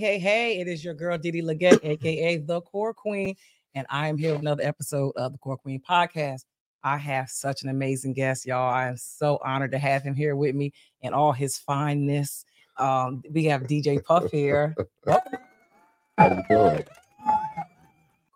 Hey, 0.00 0.18
hey, 0.18 0.58
it 0.58 0.66
is 0.66 0.82
your 0.82 0.94
girl 0.94 1.18
DeeDee 1.18 1.42
Legette, 1.42 1.78
aka 1.82 2.38
the 2.38 2.62
Core 2.62 2.94
Queen, 2.94 3.36
and 3.74 3.86
I 3.90 4.08
am 4.08 4.16
here 4.16 4.32
with 4.32 4.40
another 4.40 4.62
episode 4.62 5.12
of 5.16 5.32
the 5.32 5.38
Core 5.38 5.58
Queen 5.58 5.78
podcast. 5.86 6.46
I 6.82 6.96
have 6.96 7.28
such 7.28 7.62
an 7.62 7.68
amazing 7.68 8.14
guest, 8.14 8.46
y'all. 8.46 8.72
I 8.72 8.88
am 8.88 8.96
so 8.96 9.38
honored 9.44 9.72
to 9.72 9.78
have 9.78 10.02
him 10.02 10.14
here 10.14 10.36
with 10.36 10.54
me 10.54 10.72
and 11.02 11.14
all 11.14 11.32
his 11.32 11.58
fineness. 11.58 12.46
Um, 12.78 13.22
we 13.30 13.44
have 13.44 13.64
DJ 13.64 14.02
Puff 14.02 14.30
here. 14.30 14.74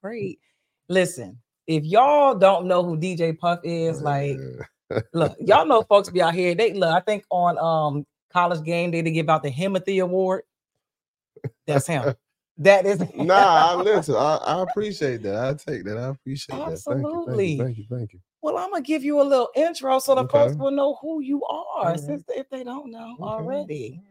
Great. 0.03 0.41
Listen, 0.89 1.39
if 1.67 1.83
y'all 1.83 2.35
don't 2.35 2.67
know 2.67 2.85
who 2.85 2.99
DJ 2.99 3.39
Puff 3.39 3.61
is, 3.65 4.03
like, 4.03 4.37
look, 5.15 5.35
y'all 5.41 5.65
know 5.65 5.81
folks 5.81 6.11
be 6.11 6.21
out 6.21 6.35
here. 6.35 6.55
They 6.55 6.75
look, 6.75 6.93
I 6.93 7.01
think 7.01 7.25
on 7.31 7.57
um 7.57 8.05
college 8.31 8.63
game 8.67 8.91
day 8.91 9.01
they 9.01 9.13
give 9.13 9.31
out 9.31 9.43
the 9.43 9.51
Himothy 9.51 10.03
Award. 10.03 10.43
That's 11.67 11.87
him. 11.87 12.15
That 12.59 12.87
is 12.87 13.01
nah, 13.15 13.73
I 13.73 13.75
listen. 13.75 14.15
I, 14.15 14.37
I 14.37 14.63
appreciate 14.63 15.23
that. 15.23 15.37
I 15.37 15.55
take 15.55 15.85
that. 15.85 15.99
I 15.99 16.09
appreciate 16.09 16.61
Absolutely. 16.61 17.57
that. 17.57 17.63
You. 17.63 17.65
Thank 17.65 17.79
you. 17.79 17.85
Thank 17.89 17.91
you. 17.91 17.99
Thank 17.99 18.13
you. 18.13 18.21
Well, 18.43 18.59
I'm 18.59 18.71
gonna 18.71 18.83
give 18.83 19.03
you 19.03 19.21
a 19.21 19.25
little 19.25 19.49
intro 19.57 19.99
so 19.99 20.15
the 20.15 20.23
Okay. 20.23 20.39
folks 20.39 20.57
will 20.57 20.71
know 20.71 20.99
who 21.01 21.21
you 21.21 21.43
are, 21.45 21.65
Alright. 21.79 22.01
since 22.01 22.25
if 22.29 22.49
they 22.51 22.63
don't 22.63 22.91
know 22.91 23.17
Okay. 23.21 23.23
already. 23.23 24.03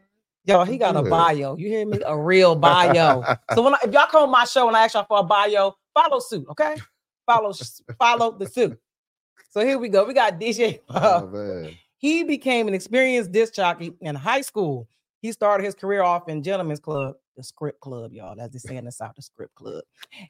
Yo, 0.46 0.64
he 0.66 0.78
got 0.78 0.98
a 0.98 1.04
bio. 1.04 1.56
You 1.56 1.68
hear 1.70 1.86
me? 1.86 2.02
A 2.06 2.18
real 2.18 2.56
bio. 2.56 3.24
so 3.54 3.62
when 3.62 3.76
I, 3.76 3.78
if 3.84 3.94
y'all 3.94 4.08
come 4.08 4.24
on 4.24 4.32
my 4.32 4.44
show 4.44 4.68
and 4.68 4.76
I 4.76 4.84
ask 4.86 4.96
y'all 4.96 5.06
for 5.08 5.20
a 5.20 5.24
bio, 5.24 5.74
follow 5.94 6.20
suit, 6.20 6.46
okay? 6.50 6.76
Follow 7.26 7.54
follow 7.98 8.38
the 8.38 8.48
suit. 8.48 8.78
So 9.52 9.64
here 9.64 9.78
we 9.78 9.88
go. 9.88 10.04
We 10.04 10.14
got 10.14 10.40
DJ. 10.40 10.80
oh. 10.90 11.70
He 11.98 12.24
became 12.24 12.68
an 12.68 12.74
experienced 12.74 13.32
disc 13.32 13.54
jockey 13.54 13.94
in 14.02 14.16
high 14.16 14.42
school. 14.42 14.90
He 15.24 15.32
started 15.32 15.64
his 15.64 15.74
career 15.74 16.04
off 16.04 16.28
in 16.28 16.44
Gentlemen's 16.44 16.82
Club, 16.82 17.16
the 17.38 17.44
Script 17.44 17.80
Club, 17.80 18.12
y'all. 18.12 18.36
That's 18.36 18.52
the 18.52 18.60
saying 18.60 18.80
in 18.80 18.86
the 18.86 18.92
South, 18.92 19.16
the 19.16 19.22
Script 19.22 19.56
Club. 19.56 19.82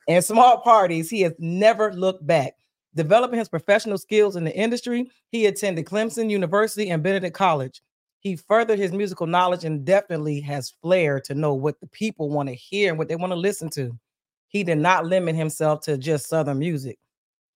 And 0.07 0.23
small 0.23 0.59
parties, 0.59 1.09
he 1.09 1.21
has 1.21 1.33
never 1.39 1.91
looked 1.91 2.25
back. 2.27 2.53
Developing 2.93 3.39
his 3.39 3.49
professional 3.49 3.97
skills 3.97 4.35
in 4.35 4.43
the 4.43 4.55
industry, 4.55 5.09
he 5.31 5.47
attended 5.47 5.85
Clemson 5.85 6.29
University 6.29 6.91
and 6.91 7.01
Benedict 7.01 7.35
College. 7.35 7.81
He 8.19 8.35
furthered 8.35 8.77
his 8.77 8.91
musical 8.91 9.25
knowledge 9.25 9.65
and 9.65 9.83
definitely 9.83 10.39
has 10.41 10.75
flair 10.83 11.19
to 11.21 11.33
know 11.33 11.55
what 11.55 11.79
the 11.79 11.87
people 11.87 12.29
want 12.29 12.49
to 12.49 12.55
hear 12.55 12.89
and 12.89 12.99
what 12.99 13.07
they 13.07 13.15
want 13.15 13.31
to 13.31 13.37
listen 13.37 13.71
to. 13.71 13.97
He 14.49 14.63
did 14.63 14.77
not 14.77 15.07
limit 15.07 15.35
himself 15.35 15.81
to 15.85 15.97
just 15.97 16.29
Southern 16.29 16.59
music. 16.59 16.99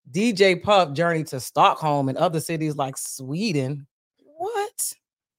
DJ 0.10 0.60
Puff 0.60 0.94
journeyed 0.94 1.28
to 1.28 1.40
Stockholm 1.40 2.10
and 2.10 2.18
other 2.18 2.40
cities 2.40 2.78
like 2.78 2.98
Sweden. 2.98 3.86
What? 4.26 4.94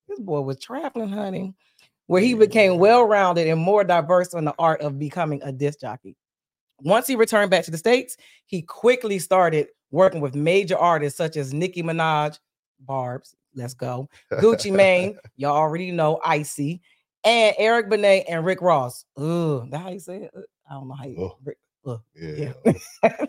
This 0.08 0.20
boy 0.20 0.42
was 0.42 0.60
traveling, 0.60 1.08
honey, 1.08 1.54
where 2.08 2.20
he 2.20 2.34
became 2.34 2.78
well 2.78 3.04
rounded 3.04 3.46
and 3.46 3.60
more 3.60 3.84
diverse 3.84 4.34
in 4.34 4.44
the 4.44 4.54
art 4.58 4.80
of 4.80 4.98
becoming 4.98 5.40
a 5.44 5.52
disc 5.52 5.78
jockey. 5.80 6.16
Once 6.80 7.06
he 7.06 7.14
returned 7.14 7.50
back 7.50 7.64
to 7.64 7.70
the 7.70 7.78
States, 7.78 8.16
he 8.46 8.62
quickly 8.62 9.18
started 9.18 9.68
working 9.90 10.20
with 10.20 10.34
major 10.34 10.76
artists 10.76 11.16
such 11.16 11.36
as 11.36 11.52
Nicki 11.54 11.82
Minaj, 11.82 12.38
Barbz, 12.88 13.34
let's 13.54 13.74
go, 13.74 14.08
Gucci 14.32 14.72
Mane, 14.72 15.18
y'all 15.36 15.56
already 15.56 15.90
know, 15.90 16.18
Icy, 16.24 16.80
and 17.24 17.54
Eric 17.58 17.90
Benet 17.90 18.24
and 18.28 18.44
Rick 18.44 18.62
Ross. 18.62 19.04
Ooh, 19.20 19.66
that 19.70 19.78
how 19.78 19.90
you 19.90 20.00
say 20.00 20.22
it? 20.22 20.30
I 20.70 20.74
don't 20.74 20.88
know 20.88 20.94
how 20.94 21.04
you 21.04 21.16
Oh. 21.18 21.36
Rick, 21.44 21.58
ugh. 21.86 22.00
Yeah. 22.14 22.52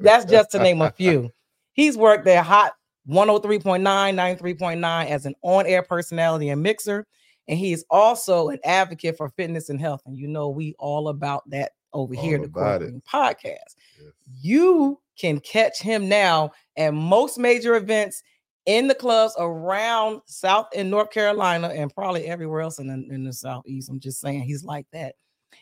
That's 0.00 0.24
just 0.24 0.50
to 0.52 0.58
name 0.58 0.82
a 0.82 0.90
few. 0.96 1.30
He's 1.74 1.96
worked 1.96 2.26
at 2.26 2.44
Hot 2.44 2.72
103.9, 3.08 3.82
93.9 3.82 5.06
as 5.06 5.26
an 5.26 5.34
on-air 5.42 5.82
personality 5.82 6.48
and 6.48 6.62
mixer. 6.62 7.06
And 7.48 7.58
he 7.58 7.72
is 7.72 7.84
also 7.90 8.48
an 8.48 8.58
advocate 8.64 9.16
for 9.16 9.28
fitness 9.30 9.68
and 9.68 9.80
health. 9.80 10.02
And 10.06 10.16
you 10.16 10.26
know, 10.26 10.48
we 10.48 10.74
all 10.78 11.08
about 11.08 11.48
that 11.50 11.72
over 11.92 12.14
here, 12.14 12.38
All 12.38 12.42
the 12.44 12.48
Core 12.48 12.74
it. 12.74 12.78
Queen 12.78 13.02
podcast. 13.10 13.74
Yes. 13.98 14.12
You 14.40 15.00
can 15.18 15.40
catch 15.40 15.80
him 15.80 16.08
now 16.08 16.52
at 16.76 16.92
most 16.92 17.38
major 17.38 17.76
events 17.76 18.22
in 18.66 18.88
the 18.88 18.94
clubs 18.94 19.34
around 19.38 20.20
South 20.26 20.66
and 20.74 20.90
North 20.90 21.10
Carolina 21.10 21.68
and 21.68 21.94
probably 21.94 22.26
everywhere 22.26 22.60
else 22.60 22.78
in 22.78 22.88
the, 22.88 23.14
in 23.14 23.24
the 23.24 23.32
Southeast. 23.32 23.88
I'm 23.88 24.00
just 24.00 24.20
saying 24.20 24.42
he's 24.42 24.64
like 24.64 24.86
that. 24.92 25.14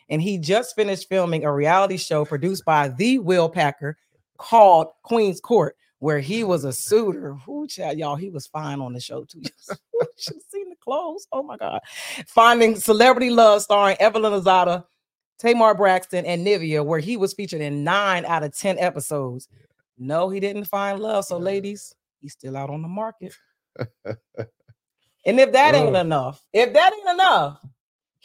And 0.09 0.21
he 0.21 0.37
just 0.37 0.75
finished 0.75 1.07
filming 1.07 1.45
a 1.45 1.53
reality 1.53 1.97
show 1.97 2.25
produced 2.25 2.65
by 2.65 2.89
the 2.89 3.19
Will 3.19 3.47
Packer 3.47 3.97
called 4.37 4.87
Queen's 5.03 5.39
Court, 5.39 5.75
where 6.05 6.19
he 6.19 6.43
was 6.43 6.65
a 6.65 6.71
suitor. 6.71 7.33
Who 7.47 7.65
child, 7.65 7.97
y'all? 7.97 8.15
He 8.15 8.29
was 8.29 8.45
fine 8.45 8.79
on 8.79 8.93
the 8.93 8.99
show 8.99 9.23
too. 9.23 9.39
you 9.41 9.49
should 10.17 10.35
have 10.35 10.43
seen 10.51 10.69
the 10.69 10.75
clothes. 10.75 11.25
Oh 11.31 11.41
my 11.41 11.57
god! 11.57 11.79
Finding 12.27 12.75
Celebrity 12.75 13.31
Love, 13.31 13.63
starring 13.63 13.97
Evelyn 13.99 14.31
Lozada, 14.31 14.83
Tamar 15.39 15.73
Braxton, 15.73 16.23
and 16.27 16.45
Nivea, 16.45 16.85
where 16.85 16.99
he 16.99 17.17
was 17.17 17.33
featured 17.33 17.61
in 17.61 17.83
nine 17.83 18.23
out 18.25 18.43
of 18.43 18.55
ten 18.55 18.77
episodes. 18.77 19.47
No, 19.97 20.29
he 20.29 20.39
didn't 20.39 20.65
find 20.65 20.99
love. 20.99 21.25
So, 21.25 21.39
ladies, 21.39 21.95
he's 22.21 22.33
still 22.33 22.55
out 22.55 22.69
on 22.69 22.83
the 22.83 22.87
market. 22.87 23.33
and 24.05 25.39
if 25.39 25.53
that 25.53 25.73
ain't 25.73 25.95
Ugh. 25.95 26.05
enough, 26.05 26.39
if 26.53 26.71
that 26.71 26.93
ain't 26.93 27.19
enough, 27.19 27.65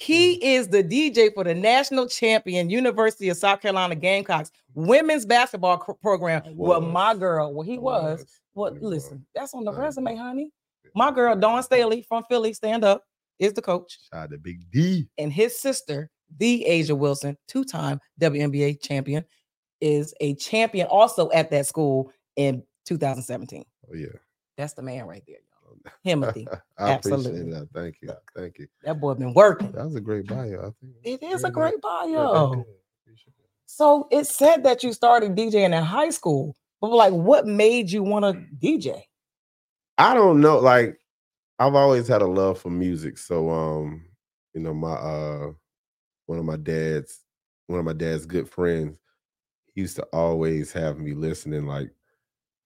he 0.00 0.36
mm. 0.36 0.38
is 0.42 0.68
the 0.68 0.82
DJ 0.82 1.32
for 1.34 1.44
the 1.44 1.54
national 1.54 2.08
champion 2.08 2.70
University 2.70 3.28
of 3.28 3.36
South 3.36 3.60
Carolina 3.60 3.94
Gamecocks 3.94 4.50
women's 4.74 5.26
basketball 5.26 5.78
program. 6.00 6.42
Well, 6.54 6.80
my 6.80 7.14
girl, 7.14 7.52
well, 7.52 7.66
he 7.66 7.78
was. 7.78 8.24
Well, 8.54 8.74
listen, 8.80 9.26
that's 9.34 9.52
on 9.54 9.64
the 9.64 9.72
resume, 9.72 10.16
honey. 10.16 10.52
My 10.94 11.10
girl, 11.10 11.36
Dawn 11.36 11.62
Staley 11.62 12.02
from 12.08 12.24
Philly, 12.28 12.52
stand 12.52 12.82
up, 12.82 13.04
is 13.38 13.52
the 13.52 13.62
coach. 13.62 13.98
Shout 14.12 14.24
out 14.24 14.30
to 14.30 14.38
Big 14.38 14.70
D. 14.70 15.08
And 15.18 15.32
his 15.32 15.60
sister, 15.60 16.10
the 16.38 16.64
A'ja 16.68 16.96
Wilson, 16.96 17.36
two 17.46 17.64
time 17.64 18.00
WNBA 18.20 18.82
champion, 18.82 19.24
is 19.80 20.14
a 20.20 20.34
champion 20.34 20.86
also 20.86 21.30
at 21.32 21.50
that 21.50 21.66
school 21.66 22.10
in 22.36 22.62
2017. 22.86 23.64
Oh 23.88 23.94
yeah. 23.94 24.08
That's 24.56 24.72
the 24.72 24.82
man 24.82 25.06
right 25.06 25.22
there. 25.26 25.38
Timothy. 26.04 26.48
I 26.78 26.90
Absolutely. 26.92 27.40
appreciate 27.40 27.50
that. 27.52 27.68
Thank 27.74 27.96
you. 28.02 28.10
Thank 28.36 28.58
you. 28.58 28.66
That 28.84 29.00
boy 29.00 29.14
been 29.14 29.34
working. 29.34 29.72
That 29.72 29.84
was 29.84 29.94
a 29.94 30.00
great 30.00 30.26
bio. 30.26 30.58
I 30.58 30.70
think 30.80 30.94
It 31.04 31.22
is 31.22 31.44
a 31.44 31.50
great 31.50 31.80
bio. 31.80 32.06
you. 32.06 32.66
Appreciate 33.04 33.34
it. 33.38 33.48
So 33.66 34.08
it 34.10 34.26
said 34.26 34.64
that 34.64 34.82
you 34.82 34.92
started 34.92 35.36
DJing 35.36 35.76
in 35.76 35.84
high 35.84 36.10
school, 36.10 36.56
but 36.80 36.90
like, 36.90 37.12
what 37.12 37.46
made 37.46 37.90
you 37.90 38.02
want 38.02 38.24
to 38.24 38.44
DJ? 38.66 39.02
I 39.98 40.14
don't 40.14 40.40
know. 40.40 40.58
Like 40.58 40.98
I've 41.58 41.74
always 41.74 42.08
had 42.08 42.22
a 42.22 42.26
love 42.26 42.58
for 42.58 42.70
music. 42.70 43.18
So 43.18 43.50
um, 43.50 44.06
you 44.54 44.60
know, 44.60 44.74
my 44.74 44.92
uh 44.92 45.52
one 46.26 46.38
of 46.38 46.44
my 46.44 46.56
dad's 46.56 47.20
one 47.66 47.78
of 47.78 47.84
my 47.84 47.92
dad's 47.92 48.26
good 48.26 48.48
friends, 48.48 48.98
used 49.74 49.96
to 49.96 50.02
always 50.12 50.72
have 50.72 50.98
me 50.98 51.12
listening 51.12 51.66
like 51.66 51.90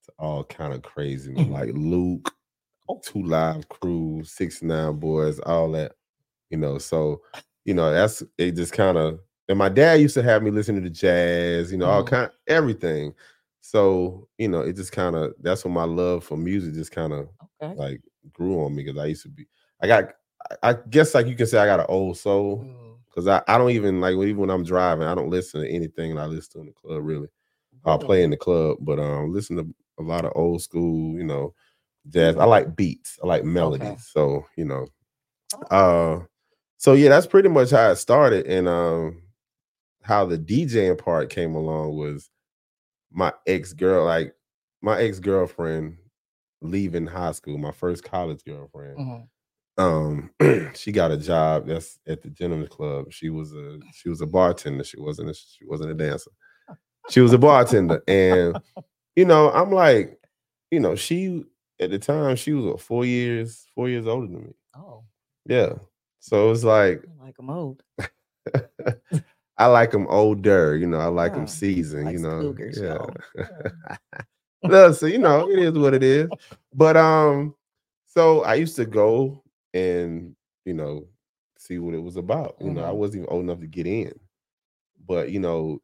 to 0.05 0.11
all 0.17 0.43
kind 0.43 0.73
of 0.73 0.81
crazy 0.81 1.33
like 1.49 1.71
Luke. 1.73 2.31
Two 3.03 3.23
live 3.23 3.67
crew, 3.69 4.23
six 4.23 4.61
nine 4.61 4.97
boys, 4.99 5.39
all 5.39 5.71
that, 5.73 5.93
you 6.49 6.57
know. 6.57 6.77
So, 6.77 7.21
you 7.65 7.73
know, 7.73 7.91
that's 7.91 8.23
it 8.37 8.53
just 8.55 8.73
kind 8.73 8.97
of 8.97 9.19
and 9.49 9.57
my 9.59 9.69
dad 9.69 10.01
used 10.01 10.15
to 10.15 10.23
have 10.23 10.43
me 10.43 10.51
listening 10.51 10.83
to 10.83 10.89
the 10.89 10.95
jazz, 10.95 11.71
you 11.71 11.77
know, 11.77 11.87
all 11.87 12.03
Mhm. 12.03 12.05
kind 12.05 12.31
everything. 12.47 13.13
So, 13.61 14.27
you 14.37 14.47
know, 14.47 14.61
it 14.61 14.75
just 14.75 14.91
kind 14.91 15.15
of 15.15 15.33
that's 15.41 15.65
when 15.65 15.73
my 15.73 15.85
love 15.85 16.23
for 16.23 16.37
music 16.37 16.73
just 16.73 16.91
kind 16.91 17.13
of 17.13 17.29
Okay. 17.61 17.75
like 17.75 18.01
grew 18.33 18.63
on 18.63 18.75
me 18.75 18.83
because 18.83 18.99
I 19.01 19.07
used 19.07 19.23
to 19.23 19.29
be 19.29 19.47
I 19.81 19.87
got 19.87 20.05
I 20.63 20.73
guess 20.89 21.15
like 21.15 21.27
you 21.27 21.35
can 21.35 21.47
say 21.47 21.57
I 21.59 21.65
got 21.65 21.79
an 21.79 21.85
old 21.89 22.17
soul 22.17 22.67
Mm, 22.67 22.97
because 23.09 23.27
I, 23.27 23.41
I 23.47 23.57
don't 23.57 23.71
even 23.71 24.01
like 24.01 24.13
even 24.15 24.37
when 24.37 24.49
I'm 24.51 24.63
driving, 24.63 25.07
I 25.07 25.15
don't 25.15 25.29
listen 25.29 25.61
to 25.61 25.69
anything 25.69 26.17
I 26.17 26.25
listen 26.25 26.51
to 26.53 26.59
in 26.61 26.65
the 26.67 26.73
club 26.73 27.01
really. 27.03 27.27
I'll 27.85 27.99
play 27.99 28.23
in 28.23 28.31
the 28.31 28.37
club, 28.37 28.77
but 28.81 28.99
um 28.99 29.33
listen 29.33 29.57
to 29.57 29.75
a 29.99 30.03
lot 30.03 30.25
of 30.25 30.33
old 30.35 30.61
school, 30.61 31.17
you 31.17 31.23
know, 31.23 31.53
jazz. 32.09 32.35
I 32.37 32.45
like 32.45 32.75
beats, 32.75 33.17
I 33.23 33.27
like 33.27 33.43
melodies. 33.43 34.07
So, 34.11 34.45
you 34.55 34.65
know, 34.65 34.87
uh 35.71 36.19
so 36.77 36.93
yeah, 36.93 37.09
that's 37.09 37.27
pretty 37.27 37.49
much 37.49 37.71
how 37.71 37.89
it 37.91 37.95
started. 37.97 38.45
And 38.47 38.67
um 38.67 39.21
how 40.03 40.25
the 40.25 40.37
DJing 40.37 40.97
part 40.97 41.29
came 41.29 41.55
along 41.55 41.97
was 41.97 42.29
my 43.11 43.33
ex-girl, 43.47 44.05
like 44.05 44.35
my 44.81 44.99
ex-girlfriend 45.01 45.97
leaving 46.61 47.07
high 47.07 47.31
school, 47.31 47.57
my 47.57 47.71
first 47.71 48.03
college 48.03 48.43
girlfriend 48.45 48.97
Mhm. 48.97 49.27
um 49.77 50.31
she 50.75 50.91
got 50.91 51.11
a 51.11 51.17
job 51.17 51.67
that's 51.67 51.99
at 52.07 52.21
the 52.21 52.29
gentleman's 52.29 52.69
club 52.69 53.11
she 53.11 53.29
was 53.29 53.53
a 53.53 53.79
she 53.93 54.09
was 54.09 54.21
a 54.21 54.25
bartender 54.27 54.83
she 54.83 54.99
wasn't 54.99 55.29
a 55.29 55.33
she 55.33 55.65
wasn't 55.65 55.89
a 55.89 55.93
dancer 55.93 56.31
she 57.09 57.19
was 57.19 57.33
a 57.33 57.37
bartender 57.37 58.01
and 58.07 58.57
you 59.17 59.25
know 59.25 59.51
i'm 59.51 59.71
like 59.71 60.17
you 60.71 60.79
know 60.79 60.95
she 60.95 61.43
at 61.79 61.89
the 61.91 61.99
time 61.99 62.35
she 62.35 62.53
was 62.53 62.65
what, 62.65 62.81
four 62.81 63.05
years 63.05 63.65
four 63.75 63.89
years 63.89 64.07
older 64.07 64.27
than 64.27 64.43
me 64.45 64.53
Oh, 64.75 65.03
yeah 65.45 65.73
so 66.19 66.51
it's 66.51 66.63
like 66.63 67.03
I 67.21 67.25
like 67.25 67.39
him 67.39 67.49
old. 67.49 67.83
i 69.57 69.65
like 69.67 69.91
them 69.91 70.07
older 70.09 70.75
you 70.75 70.87
know 70.87 70.99
i 70.99 71.05
like 71.07 71.33
them 71.33 71.47
seasoned 71.47 72.11
you 72.11 72.19
know 72.19 72.41
cougars, 72.41 72.77
yeah 72.81 72.97
no, 74.63 74.91
so 74.93 75.05
you 75.05 75.17
know 75.19 75.49
it 75.49 75.59
is 75.59 75.73
what 75.77 75.93
it 75.93 76.03
is 76.03 76.29
but 76.73 76.97
um 76.97 77.55
so 78.05 78.43
i 78.43 78.55
used 78.55 78.75
to 78.75 78.85
go 78.85 79.41
and 79.73 80.35
you 80.65 80.73
know 80.73 81.05
see 81.57 81.79
what 81.79 81.93
it 81.95 82.03
was 82.03 82.17
about. 82.17 82.55
You 82.59 82.69
know, 82.71 82.83
I 82.83 82.91
Mhm. 82.91 82.97
wasn't 82.97 83.23
even 83.23 83.33
old 83.33 83.43
enough 83.45 83.61
to 83.61 83.67
get 83.67 83.87
in, 83.87 84.11
but 85.07 85.31
you 85.31 85.39
know, 85.39 85.81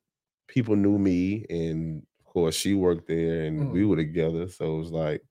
people 0.48 0.76
knew 0.76 0.98
me, 1.00 1.46
and 1.50 2.04
of 2.20 2.26
course, 2.26 2.56
she 2.56 2.74
worked 2.76 3.08
there, 3.08 3.46
and 3.46 3.72
we 3.72 3.86
Mm. 3.86 3.90
were 3.90 3.96
together. 3.96 4.48
So 4.50 4.76
it 4.76 4.80
was 4.80 4.92
like, 4.92 5.24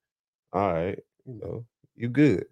all 0.53 0.73
right, 0.73 0.99
you 1.27 1.35
know, 1.41 1.67
you 1.97 2.09
good. 2.09 2.45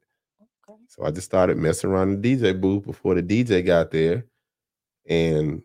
Okay. 0.68 0.78
So 0.88 1.04
I 1.04 1.10
just 1.10 1.26
started 1.26 1.56
messing 1.56 1.90
around 1.90 2.10
in 2.12 2.20
the 2.20 2.36
DJ 2.36 2.60
booth 2.60 2.84
before 2.84 3.14
the 3.14 3.22
DJ 3.22 3.64
got 3.64 3.90
there, 3.90 4.24
and 5.08 5.62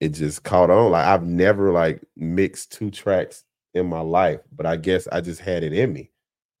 it 0.00 0.10
just 0.10 0.42
caught 0.44 0.70
on. 0.70 0.92
Like 0.92 1.06
I've 1.06 1.24
never 1.24 1.72
like 1.72 2.02
mixed 2.16 2.72
two 2.72 2.90
tracks 2.90 3.44
in 3.74 3.86
my 3.86 4.00
life, 4.00 4.40
but 4.52 4.66
I 4.66 4.76
guess 4.76 5.06
I 5.08 5.20
just 5.20 5.40
had 5.40 5.62
it 5.62 5.72
in 5.72 5.92
me. 5.92 6.10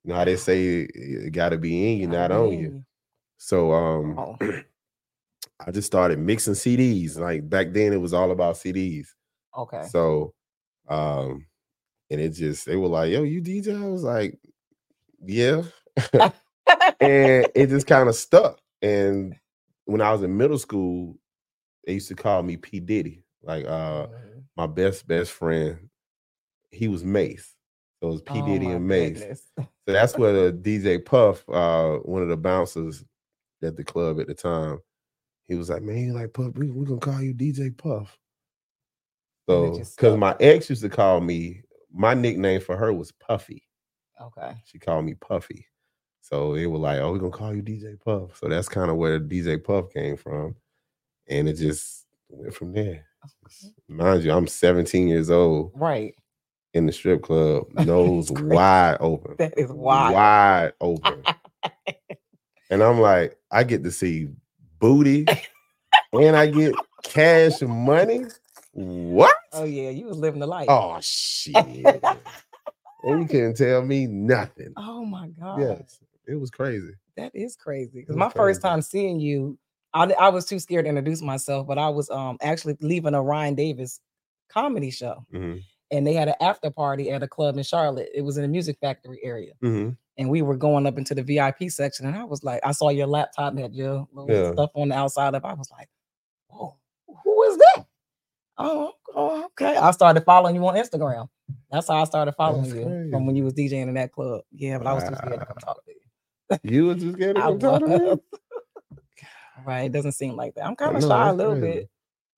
You 0.04 0.10
know 0.10 0.16
how 0.16 0.24
they 0.24 0.36
say 0.36 0.86
it 0.94 1.32
got 1.32 1.50
to 1.50 1.58
be 1.58 1.92
in 1.92 1.98
you, 1.98 2.06
not 2.08 2.30
on 2.32 2.52
you. 2.52 2.84
So 3.38 3.72
um, 3.72 4.18
Oh. 4.18 4.36
I 5.66 5.70
just 5.72 5.86
started 5.86 6.18
mixing 6.18 6.54
CDs. 6.54 7.18
Like 7.18 7.48
back 7.48 7.72
then, 7.72 7.92
it 7.92 8.00
was 8.00 8.14
all 8.14 8.30
about 8.30 8.54
CDs. 8.56 9.08
Okay. 9.56 9.84
So, 9.90 10.34
um, 10.88 11.46
and 12.10 12.20
it 12.20 12.30
just 12.30 12.64
they 12.66 12.76
were 12.76 12.88
like, 12.88 13.10
"Yo, 13.10 13.22
you 13.24 13.42
DJ?" 13.42 13.82
I 13.82 13.88
was 13.88 14.04
like, 14.04 14.38
"Yeah," 15.24 15.62
and 17.00 17.48
it 17.54 17.68
just 17.68 17.86
kind 17.86 18.08
of 18.08 18.14
stuck. 18.14 18.60
And 18.82 19.36
when 19.86 20.00
I 20.00 20.12
was 20.12 20.22
in 20.22 20.36
middle 20.36 20.58
school, 20.58 21.18
they 21.86 21.94
used 21.94 22.08
to 22.08 22.14
call 22.16 22.42
me 22.42 22.56
P 22.56 22.80
Diddy. 22.80 23.24
Like 23.42 23.66
uh, 23.66 24.08
Mhm. 24.08 24.44
my 24.56 24.66
best 24.66 25.06
best 25.08 25.32
friend, 25.32 25.88
he 26.70 26.88
was 26.88 27.04
Mace. 27.04 27.56
So 28.02 28.08
it 28.10 28.12
was 28.12 28.22
P 28.22 28.40
Oh 28.40 28.42
Diddy 28.42 28.72
and 28.72 28.86
Mace. 28.88 29.20
goodness. 29.20 29.52
So 29.86 29.92
that's 29.94 30.18
where 30.18 30.32
the 30.32 30.52
DJ 30.52 30.98
Puff, 31.04 31.48
uh, 31.48 31.96
one 31.98 32.22
of 32.22 32.28
the 32.28 32.36
bouncers 32.36 33.04
at 33.62 33.76
the 33.76 33.84
club 33.84 34.20
at 34.20 34.26
the 34.28 34.34
time, 34.34 34.80
he 35.48 35.54
was 35.56 35.70
like, 35.70 35.82
"Man, 35.82 36.14
like 36.14 36.32
Puff, 36.34 36.54
we 36.56 36.70
we 36.70 36.86
gonna 36.86 37.00
call 37.00 37.22
you 37.22 37.34
DJ 37.34 37.70
Puff." 37.76 38.18
So, 39.48 39.88
because 39.96 40.16
my 40.16 40.36
ex 40.40 40.68
used 40.70 40.82
to 40.82 40.88
call 40.90 41.20
me, 41.20 41.62
my 41.92 42.14
nickname 42.14 42.60
for 42.60 42.76
her 42.76 42.92
was 42.92 43.12
Puffy. 43.12 43.67
Okay. 44.20 44.54
She 44.64 44.78
called 44.78 45.04
me 45.04 45.14
Puffy. 45.14 45.66
So 46.20 46.54
they 46.54 46.66
were 46.66 46.78
like, 46.78 46.98
"Oh, 46.98 47.12
we're 47.12 47.18
gonna 47.18 47.30
call 47.32 47.54
you 47.54 47.62
DJ 47.62 47.98
Puff." 47.98 48.36
So 48.38 48.48
that's 48.48 48.68
kind 48.68 48.90
of 48.90 48.96
where 48.96 49.18
DJ 49.20 49.62
Puff 49.62 49.90
came 49.92 50.16
from, 50.16 50.56
and 51.28 51.48
it 51.48 51.54
just 51.54 52.04
went 52.28 52.54
from 52.54 52.72
there. 52.72 53.06
Okay. 53.24 53.72
Mind 53.88 54.24
you, 54.24 54.32
I'm 54.32 54.46
17 54.46 55.08
years 55.08 55.30
old 55.30 55.72
Right. 55.74 56.14
in 56.74 56.86
the 56.86 56.92
strip 56.92 57.22
club, 57.22 57.66
nose 57.72 58.30
wide 58.30 58.98
open, 59.00 59.36
That 59.38 59.54
is 59.58 59.70
wild. 59.72 60.14
wide 60.14 60.72
open. 60.80 61.24
And 62.70 62.82
I'm 62.82 63.00
like, 63.00 63.38
I 63.50 63.64
get 63.64 63.82
to 63.84 63.90
see 63.90 64.28
booty 64.78 65.24
and 66.12 66.36
I 66.36 66.46
get 66.48 66.74
cash 67.02 67.62
and 67.62 67.70
money. 67.70 68.26
What? 68.72 69.34
Oh 69.54 69.64
yeah, 69.64 69.88
you 69.88 70.04
was 70.04 70.18
living 70.18 70.40
the 70.40 70.46
life. 70.46 70.68
Oh 70.68 70.98
shit. 71.00 72.04
And 73.08 73.22
you 73.22 73.28
couldn't 73.28 73.56
tell 73.56 73.82
me 73.82 74.06
nothing. 74.06 74.72
Oh 74.76 75.04
my 75.04 75.28
god. 75.28 75.60
Yes, 75.60 76.00
it 76.26 76.34
was 76.36 76.50
crazy. 76.50 76.92
That 77.16 77.32
is 77.34 77.56
crazy. 77.56 78.00
Because 78.00 78.16
my 78.16 78.26
was 78.26 78.34
first 78.34 78.62
time 78.62 78.80
seeing 78.82 79.18
you, 79.20 79.58
I, 79.94 80.04
I 80.12 80.28
was 80.28 80.44
too 80.44 80.58
scared 80.58 80.84
to 80.84 80.88
introduce 80.88 81.22
myself, 81.22 81.66
but 81.66 81.78
I 81.78 81.88
was 81.88 82.10
um 82.10 82.38
actually 82.42 82.76
leaving 82.80 83.14
a 83.14 83.22
Ryan 83.22 83.54
Davis 83.54 84.00
comedy 84.48 84.90
show, 84.90 85.24
Mhm, 85.32 85.62
and 85.90 86.06
they 86.06 86.14
had 86.14 86.28
an 86.28 86.34
after 86.40 86.70
party 86.70 87.10
at 87.10 87.22
a 87.22 87.28
club 87.28 87.56
in 87.56 87.62
Charlotte. 87.64 88.08
It 88.14 88.22
was 88.22 88.36
in 88.36 88.42
the 88.42 88.48
Music 88.48 88.78
Factory 88.80 89.18
area, 89.22 89.52
mhm. 89.62 89.96
and 90.16 90.30
we 90.30 90.42
were 90.42 90.56
going 90.56 90.86
up 90.86 90.96
into 90.98 91.14
the 91.14 91.22
VIP 91.22 91.70
section, 91.70 92.06
and 92.06 92.16
I 92.16 92.24
was 92.24 92.44
like, 92.44 92.60
I 92.64 92.72
saw 92.72 92.90
your 92.90 93.06
laptop 93.06 93.50
and 93.52 93.60
had 93.60 93.74
your 93.74 94.06
little 94.12 94.30
Yeah. 94.30 94.52
stuff 94.52 94.70
on 94.74 94.88
the 94.90 94.94
outside 94.96 95.34
of. 95.34 95.44
I 95.44 95.54
was 95.54 95.70
like, 95.70 95.88
whoa, 96.48 96.76
who 97.24 97.42
is 97.44 97.56
that? 97.58 97.86
Oh, 98.58 98.92
oh, 99.14 99.44
okay. 99.46 99.76
I 99.76 99.90
started 99.92 100.24
following 100.24 100.54
you 100.56 100.66
on 100.66 100.74
Instagram. 100.74 101.28
That's 101.70 101.88
how 101.88 101.96
I 102.00 102.04
started 102.04 102.32
following 102.32 102.62
That's 102.62 102.74
you 102.74 103.08
from 103.10 103.26
when 103.26 103.36
you 103.36 103.44
was 103.44 103.54
DJing 103.54 103.88
in 103.88 103.94
that 103.94 104.12
club. 104.12 104.42
Yeah, 104.52 104.78
but 104.78 104.86
I 104.86 104.92
was 104.94 105.04
too 105.04 105.14
scared 105.16 105.40
to 105.40 105.46
come 105.46 105.56
talk 105.58 105.84
to 105.84 105.92
you. 105.92 106.58
You 106.74 106.86
was 106.86 107.02
just 107.02 107.14
scared 107.16 107.36
to 107.36 107.42
come 107.42 107.58
talk 107.58 107.80
to 107.80 107.86
me? 107.86 108.16
Right. 109.66 109.82
It 109.82 109.92
doesn't 109.92 110.12
seem 110.12 110.36
like 110.36 110.54
that. 110.54 110.64
I'm 110.66 110.76
kind 110.76 110.96
of 110.96 111.02
No, 111.02 111.08
shy 111.08 111.28
a 111.28 111.32
little 111.34 111.58
crazy. 111.58 111.78
bit. 111.80 111.90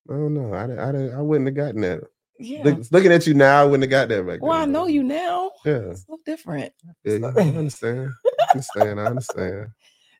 I 0.09 0.13
don't 0.15 0.35
know. 0.35 0.55
I, 0.55 0.67
didn't- 0.67 1.13
I, 1.15 1.19
I 1.19 1.21
wouldn't 1.21 1.47
have 1.47 1.55
gotten 1.55 1.81
that. 1.83 2.01
Yeah. 2.39 2.63
Look, 2.65 2.79
looking 2.91 3.13
at 3.13 3.27
you 3.27 3.35
now, 3.35 3.61
I 3.61 3.65
wouldn't 3.65 3.83
have 3.83 3.91
got 3.91 4.09
that 4.09 4.27
back 4.27 4.41
well, 4.43 4.53
I 4.53 4.65
know 4.65 4.87
you 4.87 5.03
now. 5.03 5.51
Yeah, 5.65 5.91
It's 5.91 6.07
so 6.07 6.19
different. 6.25 6.73
yeah, 7.05 7.19
So- 7.19 7.33
I 7.37 7.43
understand. 7.43 8.11
I 8.41 8.47
understand. 8.53 9.01
I 9.01 9.05
understand. 9.07 9.67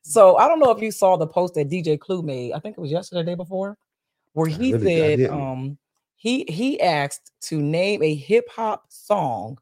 So 0.03 0.37
I 0.37 0.47
don't 0.47 0.61
know 0.61 0.71
if 0.71 0.83
you 0.83 0.91
saw 0.93 1.17
the 1.17 1.27
post 1.27 1.55
that 1.55 1.69
DJ 1.71 1.99
Clue 1.99 2.23
made. 2.23 2.53
I 2.53 2.59
think 2.61 2.77
it 2.77 2.81
was 2.81 2.91
yesterday, 2.91 3.23
day 3.25 3.35
before, 3.35 3.77
where 4.35 4.47
he 4.49 4.73
really- 4.75 5.17
said 5.19 5.31
um 5.31 5.79
he 6.21 6.45
he 6.51 6.79
asked 6.83 7.33
to 7.41 7.63
name 7.63 8.03
a 8.03 8.15
hip 8.15 8.47
hop 8.51 8.85
song 8.91 9.57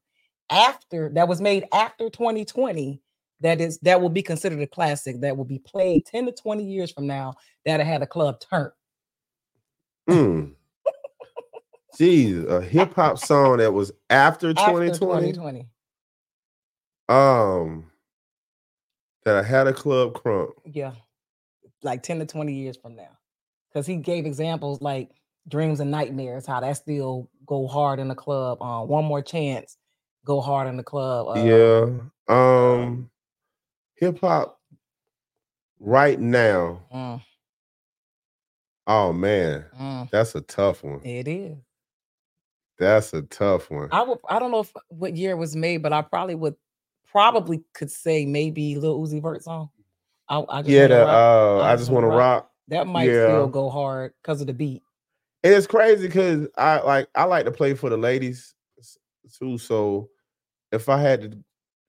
after 0.51 1.09
that 1.15 1.29
was 1.29 1.41
made 1.41 1.65
after 1.73 2.11
2020 2.11 3.01
that 3.41 3.61
is 3.61 3.79
that 3.83 4.01
will 4.01 4.09
be 4.09 4.23
considered 4.23 4.61
a 4.61 4.67
classic 4.67 5.21
that 5.21 5.37
will 5.37 5.45
be 5.45 5.61
played 5.61 6.05
10 6.07 6.27
to 6.27 6.33
20 6.33 6.65
years 6.65 6.91
from 6.91 7.07
now 7.07 7.35
that 7.65 7.79
had 7.79 8.03
a 8.03 8.07
club 8.09 8.41
turn. 8.41 8.73
Mm. 10.11 10.55
Jeez, 11.97 12.45
a 12.49 12.61
hip 12.61 12.93
hop 12.93 13.19
song 13.19 13.59
that 13.59 13.73
was 13.73 13.93
after 14.11 14.51
After 14.51 14.73
2020. 14.73 15.33
2020. 15.33 15.69
Um, 17.09 17.91
that 19.25 19.37
I 19.37 19.43
had 19.45 19.69
a 19.69 19.73
club 19.73 20.15
crunk. 20.15 20.51
Yeah. 20.65 20.93
Like 21.85 22.03
10 22.03 22.19
to 22.19 22.27
20 22.27 22.53
years 22.53 22.77
from 22.77 22.97
now. 22.97 23.17
Because 23.69 23.87
he 23.87 23.97
gave 23.97 24.27
examples 24.27 24.81
like 24.81 25.11
dreams 25.49 25.81
and 25.81 25.91
nightmares, 25.91 26.47
how 26.47 26.61
that 26.61 26.77
still 26.77 27.29
go 27.47 27.67
hard 27.67 27.99
in 27.99 28.09
the 28.09 28.15
club. 28.15 28.63
Uh, 28.63 28.85
one 28.85 29.05
more 29.05 29.23
chance, 29.23 29.77
go 30.25 30.41
hard 30.41 30.69
in 30.69 30.77
the 30.77 30.83
club. 30.83 31.37
Uh, 31.37 31.43
yeah. 31.43 31.87
Um, 32.29 33.11
hip 33.95 34.21
hop 34.21 34.61
right 35.81 36.21
now. 36.21 36.83
mm, 36.95 37.23
Oh 38.87 39.13
man, 39.13 39.65
mm, 39.79 40.11
that's 40.11 40.35
a 40.35 40.41
tough 40.41 40.83
one. 40.85 41.01
it 41.05 41.29
is. 41.29 41.57
That's 42.79 43.13
a 43.13 43.23
tough 43.23 43.71
one. 43.71 43.89
I 43.91 44.03
would 44.03 44.19
I 44.29 44.39
don't 44.39 44.51
know 44.51 44.61
if 44.61 44.73
what 44.89 45.17
year 45.17 45.33
it 45.33 45.37
was 45.39 45.57
made, 45.57 45.79
but 45.79 45.93
I 45.93 46.03
probably 46.03 46.37
would 46.37 46.55
probably 47.11 47.63
could 47.75 47.91
say 47.91 48.25
maybe 48.25 48.77
Lil 48.77 49.01
Uzi 49.01 49.21
Vert 49.21 49.43
song. 49.43 49.71
I, 50.29 50.45
I 50.49 50.63
just 50.63 50.71
yeah, 50.71 50.87
the 50.87 51.07
uh, 51.07 51.63
I 51.65 51.77
Just 51.77 51.91
want 51.91 52.05
to 52.05 52.09
Rock. 52.09 52.19
rock. 52.19 52.51
that 52.69 52.87
might 52.87 53.11
yeah. 53.11 53.25
still 53.25 53.49
go 53.49 53.69
hard 53.71 54.13
because 54.23 54.41
of 54.41 54.47
the 54.47 54.53
beat. 54.53 54.83
And 55.49 55.57
it's 55.57 55.67
crazy 55.67 56.07
because 56.07 56.47
I 56.59 56.81
like 56.81 57.09
I 57.15 57.25
like 57.25 57.47
to 57.47 57.51
play 57.51 57.73
for 57.73 57.89
the 57.89 57.97
ladies 57.97 58.55
too. 59.39 59.57
So 59.57 60.11
if 60.73 60.91
I 60.91 60.99
had 61.01 61.23
to 61.23 61.39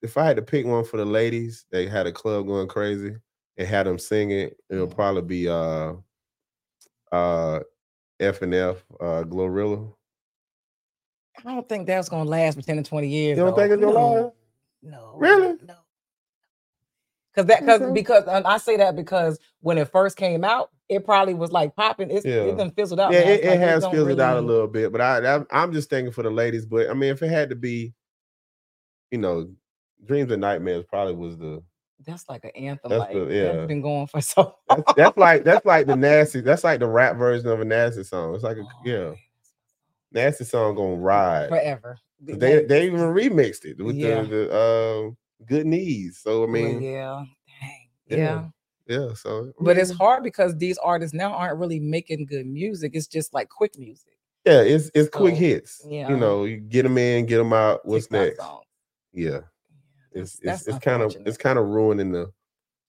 if 0.01 0.15
I 0.17 0.23
had 0.23 0.37
to 0.37 0.41
pick 0.41 0.65
one 0.65 0.85
for 0.85 0.95
the 0.95 1.03
ladies, 1.03 1.65
they 1.69 1.85
had 1.85 2.07
a 2.07 2.11
club 2.13 2.47
going 2.47 2.69
crazy 2.69 3.17
and 3.57 3.67
had 3.67 3.85
them 3.85 3.99
singing, 3.99 4.51
it'll 4.69 4.87
Mhm. 4.87 4.95
probably 4.95 5.23
be 5.23 5.49
uh 5.49 5.95
uh 7.11 7.59
F 8.21 8.41
and 8.43 8.53
F 8.53 8.77
uh 9.01 9.23
Glorilla. 9.23 9.91
I 11.39 11.41
don't 11.53 11.67
think 11.67 11.85
that's 11.85 12.07
gonna 12.07 12.29
last 12.29 12.55
for 12.55 12.61
10 12.61 12.77
to 12.77 12.83
20 12.83 13.09
years. 13.09 13.37
You 13.37 13.43
don't 13.43 13.51
though. 13.57 13.61
think 13.61 13.73
it's 13.73 13.81
gonna 13.83 13.93
No. 13.93 14.09
last? 14.23 14.35
No. 14.83 15.13
Really? 15.17 15.57
No. 15.67 15.75
Because 17.43 17.47
that 17.47 17.59
because 17.61 17.81
Okay. 17.81 17.93
because 17.93 18.23
and 18.27 18.45
I 18.47 18.57
say 18.57 18.77
that 18.77 18.95
because 18.95 19.39
when 19.61 19.77
it 19.77 19.91
first 19.91 20.17
came 20.17 20.43
out, 20.43 20.69
it 20.89 21.05
probably 21.05 21.33
was 21.33 21.51
like 21.51 21.75
popping. 21.75 22.09
It's 22.11 22.25
Yeah. 22.25 22.43
it 22.43 22.57
done 22.57 22.71
fizzled 22.71 22.99
out. 22.99 23.11
Yeah, 23.13 23.19
it, 23.19 23.39
It's 23.41 23.45
it 23.53 23.59
has 23.59 23.83
don't 23.83 23.91
fizzled 23.91 24.19
out 24.19 24.37
a 24.37 24.41
little 24.41 24.67
bit, 24.67 24.91
but 24.91 25.01
I, 25.01 25.35
I 25.37 25.43
I'm 25.51 25.71
just 25.73 25.89
thinking 25.89 26.11
for 26.11 26.23
the 26.23 26.29
ladies. 26.31 26.65
But 26.65 26.89
I 26.89 26.93
mean, 26.93 27.11
if 27.11 27.21
it 27.21 27.29
had 27.29 27.49
to 27.49 27.55
be, 27.55 27.93
you 29.11 29.17
know, 29.19 29.49
Dreams 30.05 30.31
and 30.31 30.41
Nightmares 30.41 30.85
probably 30.87 31.15
was 31.15 31.37
the 31.37 31.61
That's 32.05 32.27
like 32.29 32.43
an 32.45 32.51
anthem. 32.51 32.89
That's 32.89 32.99
like 33.01 33.13
the- 33.13 33.33
yeah. 33.35 33.51
that's 33.53 33.67
been 33.67 33.81
going 33.81 34.07
for 34.07 34.21
so. 34.21 34.55
that's, 34.69 34.93
that's 34.95 35.17
like 35.17 35.43
that's 35.43 35.65
like 35.65 35.87
the 35.87 35.95
nasty. 35.95 36.41
That's 36.41 36.63
like 36.63 36.79
the 36.79 36.87
rap 36.87 37.17
version 37.17 37.47
of 37.47 37.59
a 37.61 37.65
nasty 37.65 38.03
song. 38.03 38.33
It's 38.35 38.43
like 38.43 38.57
a 38.57 38.61
Oh, 38.61 38.67
yeah, 38.85 38.97
man. 39.09 39.15
nasty 40.11 40.45
song 40.45 40.75
gonna 40.75 40.95
ride. 40.95 41.49
forever. 41.49 41.97
They 42.21 42.63
they 42.65 42.85
even 42.85 42.99
remixed 42.99 43.63
it 43.65 43.81
with 43.83 43.95
Yeah. 43.95 44.23
the 44.23 44.27
the 44.27 44.51
uh, 44.51 45.11
good 45.45 45.65
knees. 45.65 46.19
So 46.23 46.37
I 46.43 46.45
Well, 46.45 46.47
mean, 46.47 46.81
yeah, 46.81 47.23
dang, 47.61 47.87
yeah, 48.07 48.17
yeah. 48.17 48.45
yeah. 49.07 49.13
So 49.13 49.51
But 49.59 49.77
it's 49.77 49.91
hard 49.91 50.23
because 50.23 50.55
these 50.57 50.77
artists 50.77 51.13
now 51.13 51.31
aren't 51.33 51.59
really 51.59 51.79
making 51.79 52.25
good 52.25 52.45
music. 52.45 52.91
It's 52.95 53.07
just 53.07 53.33
like 53.33 53.49
quick 53.49 53.77
music. 53.77 54.13
yeah, 54.45 54.61
it's 54.61 54.89
it's 54.95 55.09
quick 55.09 55.35
hits. 55.35 55.81
yeah. 55.87 56.09
You 56.09 56.17
know, 56.17 56.45
you 56.45 56.57
get 56.57 56.83
them 56.83 56.97
in, 56.97 57.25
get 57.25 57.37
them 57.37 57.53
out. 57.53 57.85
What's 57.85 58.09
next? 58.11 58.39
Yeah, 59.13 59.29
Yeah, 59.31 59.39
it's 60.11 60.37
that's- 60.39 60.61
it's 60.61 60.67
it's 60.75 60.79
kind 60.85 61.03
of 61.03 61.15
it's 61.25 61.37
kind 61.37 61.59
of 61.59 61.67
ruining 61.67 62.11
the, 62.11 62.31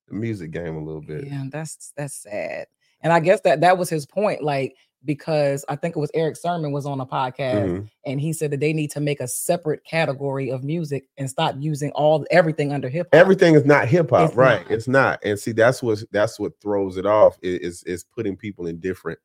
the 0.08 0.14
music 0.14 0.50
game 0.52 0.76
a 0.76 0.84
little 0.84 1.02
bit. 1.02 1.26
Yeah, 1.26 1.44
that's 1.50 1.92
that's 1.96 2.14
sad. 2.14 2.66
And 3.02 3.12
I 3.12 3.20
guess 3.20 3.40
that 3.42 3.60
that 3.62 3.78
was 3.78 3.88
his 3.88 4.04
point. 4.06 4.42
Like 4.42 4.74
because 5.04 5.64
I 5.68 5.76
think 5.76 5.96
it 5.96 5.98
was 5.98 6.10
Erick 6.14 6.36
Sermon 6.36 6.72
was 6.72 6.84
on 6.86 7.00
a 7.00 7.06
podcast 7.06 7.64
Mhm. 7.68 7.90
and 8.04 8.20
he 8.20 8.32
said 8.32 8.50
that 8.50 8.60
they 8.60 8.72
need 8.72 8.90
to 8.92 9.00
make 9.00 9.20
a 9.20 9.26
separate 9.28 9.82
category 9.84 10.50
of 10.50 10.62
music 10.62 11.06
and 11.16 11.28
stop 11.30 11.54
using 11.58 11.90
all 11.92 12.26
everything 12.30 12.72
under 12.72 12.88
hip 12.88 13.08
hop. 13.12 13.18
Everything 13.18 13.54
is 13.54 13.64
not 13.64 13.88
hip 13.88 14.10
hop, 14.10 14.36
right? 14.36 14.62
not. 14.62 14.70
It's 14.70 14.88
not. 14.88 15.18
And 15.24 15.38
see, 15.38 15.52
that's 15.52 15.82
what 15.82 16.02
that's 16.12 16.38
what 16.38 16.52
throws 16.60 16.96
it 16.98 17.06
off. 17.06 17.38
Is 17.42 17.82
is 17.84 18.04
putting 18.04 18.36
people 18.36 18.66
in 18.66 18.78
different 18.78 19.18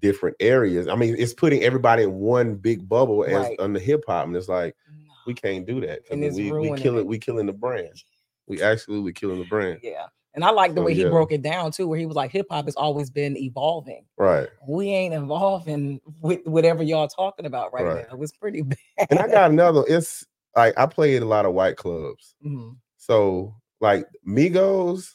different 0.00 0.36
areas. 0.40 0.88
I 0.88 0.94
mean, 0.96 1.14
it's 1.18 1.32
putting 1.34 1.62
everybody 1.62 2.02
in 2.02 2.14
one 2.14 2.56
big 2.56 2.88
bubble 2.88 3.24
as 3.24 3.32
Right. 3.34 3.56
under 3.60 3.78
hip 3.78 4.04
hop, 4.06 4.26
and 4.26 4.36
it's 4.36 4.48
like 4.48 4.74
No. 4.90 5.12
we 5.26 5.34
can't 5.34 5.66
do 5.66 5.80
that 5.82 6.00
And 6.10 6.20
we 6.20 6.50
we 6.52 6.76
killing 6.78 7.00
it. 7.00 7.06
we 7.06 7.18
killing 7.18 7.46
the 7.46 7.52
brand. 7.52 8.02
We 8.46 8.60
absolutely 8.62 9.12
killing 9.12 9.38
the 9.38 9.46
brand. 9.46 9.80
Yeah. 9.82 10.06
And 10.36 10.44
I 10.44 10.50
like 10.50 10.74
the 10.74 10.82
way 10.82 10.92
he 10.92 11.02
yeah. 11.02 11.08
broke 11.08 11.32
it 11.32 11.40
down 11.40 11.72
too, 11.72 11.88
where 11.88 11.98
he 11.98 12.04
was 12.04 12.14
like, 12.14 12.30
hip 12.30 12.46
hop 12.50 12.66
has 12.66 12.76
always 12.76 13.08
been 13.08 13.38
evolving. 13.38 14.04
Right. 14.18 14.48
We 14.68 14.90
ain't 14.90 15.14
evolving 15.14 15.98
with 16.20 16.46
whatever 16.46 16.82
y'all 16.82 17.08
talking 17.08 17.46
about 17.46 17.72
right, 17.72 17.84
Right. 17.86 18.06
now. 18.06 18.12
It 18.14 18.18
was 18.18 18.32
pretty 18.32 18.60
bad. 18.62 18.76
And 19.10 19.18
I 19.18 19.28
got 19.28 19.50
another. 19.50 19.82
It's 19.88 20.24
like 20.54 20.74
I 20.78 20.84
played 20.84 21.22
a 21.22 21.26
lot 21.26 21.46
of 21.46 21.54
white 21.54 21.76
clubs. 21.76 22.34
Mhm. 22.44 22.76
So 22.98 23.56
like 23.80 24.06
Migos, 24.28 25.14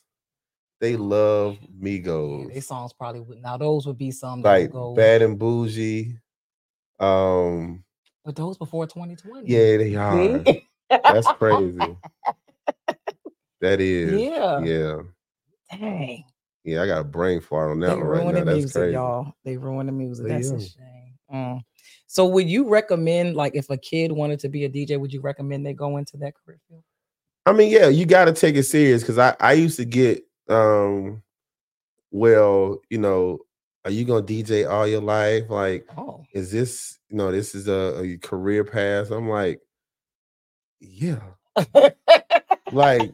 they 0.80 0.96
love 0.98 1.58
Yeah, 1.62 1.68
Migos. 1.80 2.54
they 2.54 2.60
songs 2.60 2.92
probably 2.92 3.22
would 3.22 3.44
now 3.44 3.58
those 3.58 3.86
would 3.86 4.00
be 4.00 4.10
some 4.10 4.42
like 4.42 4.72
Bad 4.96 5.22
and 5.22 5.38
Bougie. 5.38 6.18
Um, 7.00 7.84
but 8.26 8.36
those 8.36 8.58
before 8.58 8.88
2020. 8.88 9.48
yeah, 9.48 9.78
they 9.78 9.96
are. 9.96 10.44
That's 10.90 11.28
crazy. 11.34 11.80
That 13.62 13.80
is. 13.80 14.22
Yeah. 14.22 14.60
Yeah. 14.62 14.98
Dang. 15.72 16.24
Yeah, 16.64 16.84
I 16.84 16.88
got 16.88 17.02
a 17.02 17.04
brain 17.04 17.42
fart 17.42 17.72
on 17.72 17.80
that 17.80 17.98
one 17.98 18.06
right 18.06 18.20
ruined 18.20 18.34
now. 18.36 18.40
the 18.42 18.46
That's 18.46 18.58
music, 18.58 18.74
crazy. 18.74 18.94
y'all. 18.94 19.34
They 19.44 19.58
ruined 19.58 19.90
the 19.90 19.94
music. 19.94 20.28
They 20.28 20.34
That's 20.34 20.52
a 20.52 20.60
shame. 20.60 21.18
Mm. 21.34 21.62
So, 22.06 22.28
would 22.28 22.48
you 22.48 22.68
recommend, 22.70 23.36
like, 23.36 23.56
if 23.56 23.70
a 23.70 23.78
kid 23.78 24.12
wanted 24.12 24.40
to 24.42 24.50
be 24.50 24.66
a 24.66 24.70
DJ, 24.70 25.00
would 25.00 25.14
you 25.14 25.22
recommend 25.22 25.66
they 25.66 25.74
go 25.74 25.98
into 25.98 26.18
that 26.18 26.34
career 26.36 26.60
field? 26.68 26.84
I 27.46 27.54
mean, 27.54 27.72
yeah, 27.72 27.88
you 27.88 28.06
got 28.06 28.26
to 28.26 28.34
take 28.34 28.56
it 28.56 28.64
serious 28.64 29.02
because 29.02 29.18
I 29.18 29.36
I 29.40 29.54
used 29.54 29.78
to 29.78 29.86
get 29.86 30.24
um, 30.50 31.24
well, 32.12 32.82
you 32.90 32.98
know, 32.98 33.40
are 33.86 33.92
you 33.92 34.06
gonna 34.06 34.22
DJ 34.22 34.70
all 34.70 34.86
your 34.88 35.02
life? 35.02 35.50
Like, 35.50 35.88
Oh, 35.98 36.24
is 36.34 36.52
this 36.52 37.00
you 37.10 37.18
know 37.18 37.32
this 37.32 37.56
is 37.56 37.68
a, 37.68 38.02
a 38.04 38.18
career 38.18 38.64
path? 38.64 39.10
I'm 39.10 39.30
like, 39.30 39.62
yeah, 40.80 41.22
like 42.72 43.12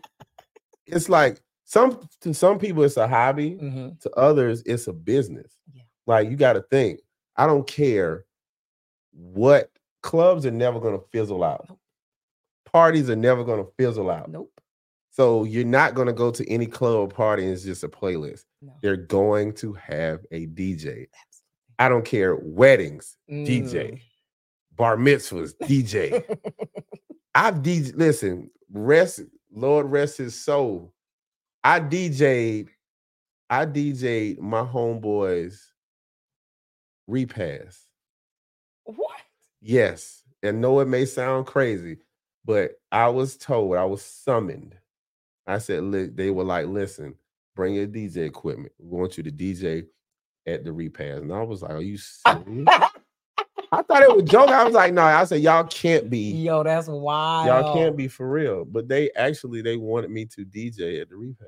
it's 0.88 1.10
like 1.10 1.42
some 1.66 2.08
to 2.22 2.34
some 2.34 2.58
people 2.60 2.84
it's 2.84 2.98
a 2.98 3.08
hobby, 3.08 3.58
Mhm. 3.62 4.00
to 4.02 4.12
others 4.12 4.64
it's 4.66 4.88
a 4.88 4.94
business. 4.94 5.58
Yeah. 5.74 5.84
Like 6.06 6.30
you 6.30 6.36
got 6.38 6.54
to 6.54 6.62
think. 6.72 7.02
I 7.36 7.46
don't 7.46 7.68
care 7.68 8.26
what 9.12 9.72
clubs 10.02 10.46
are 10.46 10.52
never 10.52 10.80
gonna 10.80 11.00
fizzle 11.12 11.44
out. 11.44 11.66
Nope. 11.70 11.80
Parties 12.66 13.10
are 13.10 13.16
never 13.16 13.44
gonna 13.44 13.66
fizzle 13.78 14.10
out. 14.10 14.30
nope. 14.30 14.52
So 15.12 15.46
you're 15.46 15.66
not 15.66 15.96
going 15.96 16.06
to 16.06 16.14
go 16.14 16.30
to 16.30 16.48
any 16.48 16.68
club 16.68 16.94
or 16.96 17.08
party 17.08 17.42
and 17.44 17.52
it's 17.54 17.64
just 17.64 17.84
a 17.84 17.90
playlist. 17.90 18.44
No. 18.62 18.74
They're 18.84 18.96
going 18.98 19.52
to 19.54 19.74
have 19.74 20.24
a 20.30 20.46
DJ. 20.46 21.08
I 21.80 21.90
don't 21.90 22.06
care 22.06 22.36
weddings, 22.36 23.18
Mm. 23.28 23.48
DJ, 23.48 24.02
bar 24.76 24.96
mitzvahs, 24.96 25.56
DJ. 25.64 26.24
I've 27.34 27.64
DJ. 27.64 27.96
Listen, 27.96 28.52
rest, 28.72 29.22
Lord 29.54 29.88
rest 29.88 30.18
his 30.18 30.36
soul. 30.36 30.94
I 31.64 31.80
DJ'd, 31.80 32.70
I 33.50 33.66
DJ'd 33.66 34.40
my 34.40 34.62
homeboys 34.62 35.60
repass. 37.08 37.88
What? 38.84 39.18
Yes. 39.62 40.24
And 40.44 40.62
know 40.62 40.80
it 40.80 40.88
may 40.88 41.06
sound 41.06 41.48
crazy, 41.48 41.98
but 42.46 42.74
I 42.92 43.10
was 43.10 43.38
told, 43.38 43.76
I 43.76 43.86
was 43.86 44.04
summoned. 44.04 44.76
I 45.48 45.58
said, 45.60 45.84
"Look," 45.84 46.16
they 46.16 46.30
were 46.30 46.44
like, 46.44 46.68
listen, 46.68 47.16
bring 47.56 47.76
your 47.76 47.88
DJ 47.88 48.18
equipment. 48.28 48.72
We 48.80 48.98
want 48.98 49.18
you 49.18 49.24
to 49.24 49.32
DJ 49.32 49.88
at 50.46 50.64
the 50.64 50.72
repass. 50.72 51.20
And 51.20 51.34
I 51.34 51.42
was 51.44 51.62
like, 51.62 51.72
Are 51.72 51.82
you 51.82 51.98
serious? 52.26 52.70
I 53.72 53.82
thought 53.82 54.02
it 54.04 54.16
was 54.16 54.24
joke. 54.30 54.50
I 54.50 54.64
was 54.64 54.74
like, 54.74 54.94
no, 54.94 55.02
I 55.04 55.24
said, 55.26 55.42
y'all 55.42 55.66
can't 55.66 56.10
be, 56.10 56.32
Yo, 56.32 56.64
that's 56.64 56.88
wild. 56.88 57.48
y'all 57.48 57.74
can't 57.74 57.98
be 57.98 58.08
for 58.08 58.30
real. 58.30 58.64
But 58.66 58.88
they 58.88 59.12
actually 59.16 59.62
they 59.62 59.76
wanted 59.78 60.10
me 60.12 60.26
to 60.26 60.46
DJ 60.46 61.02
at 61.02 61.10
the 61.10 61.16
repass. 61.18 61.48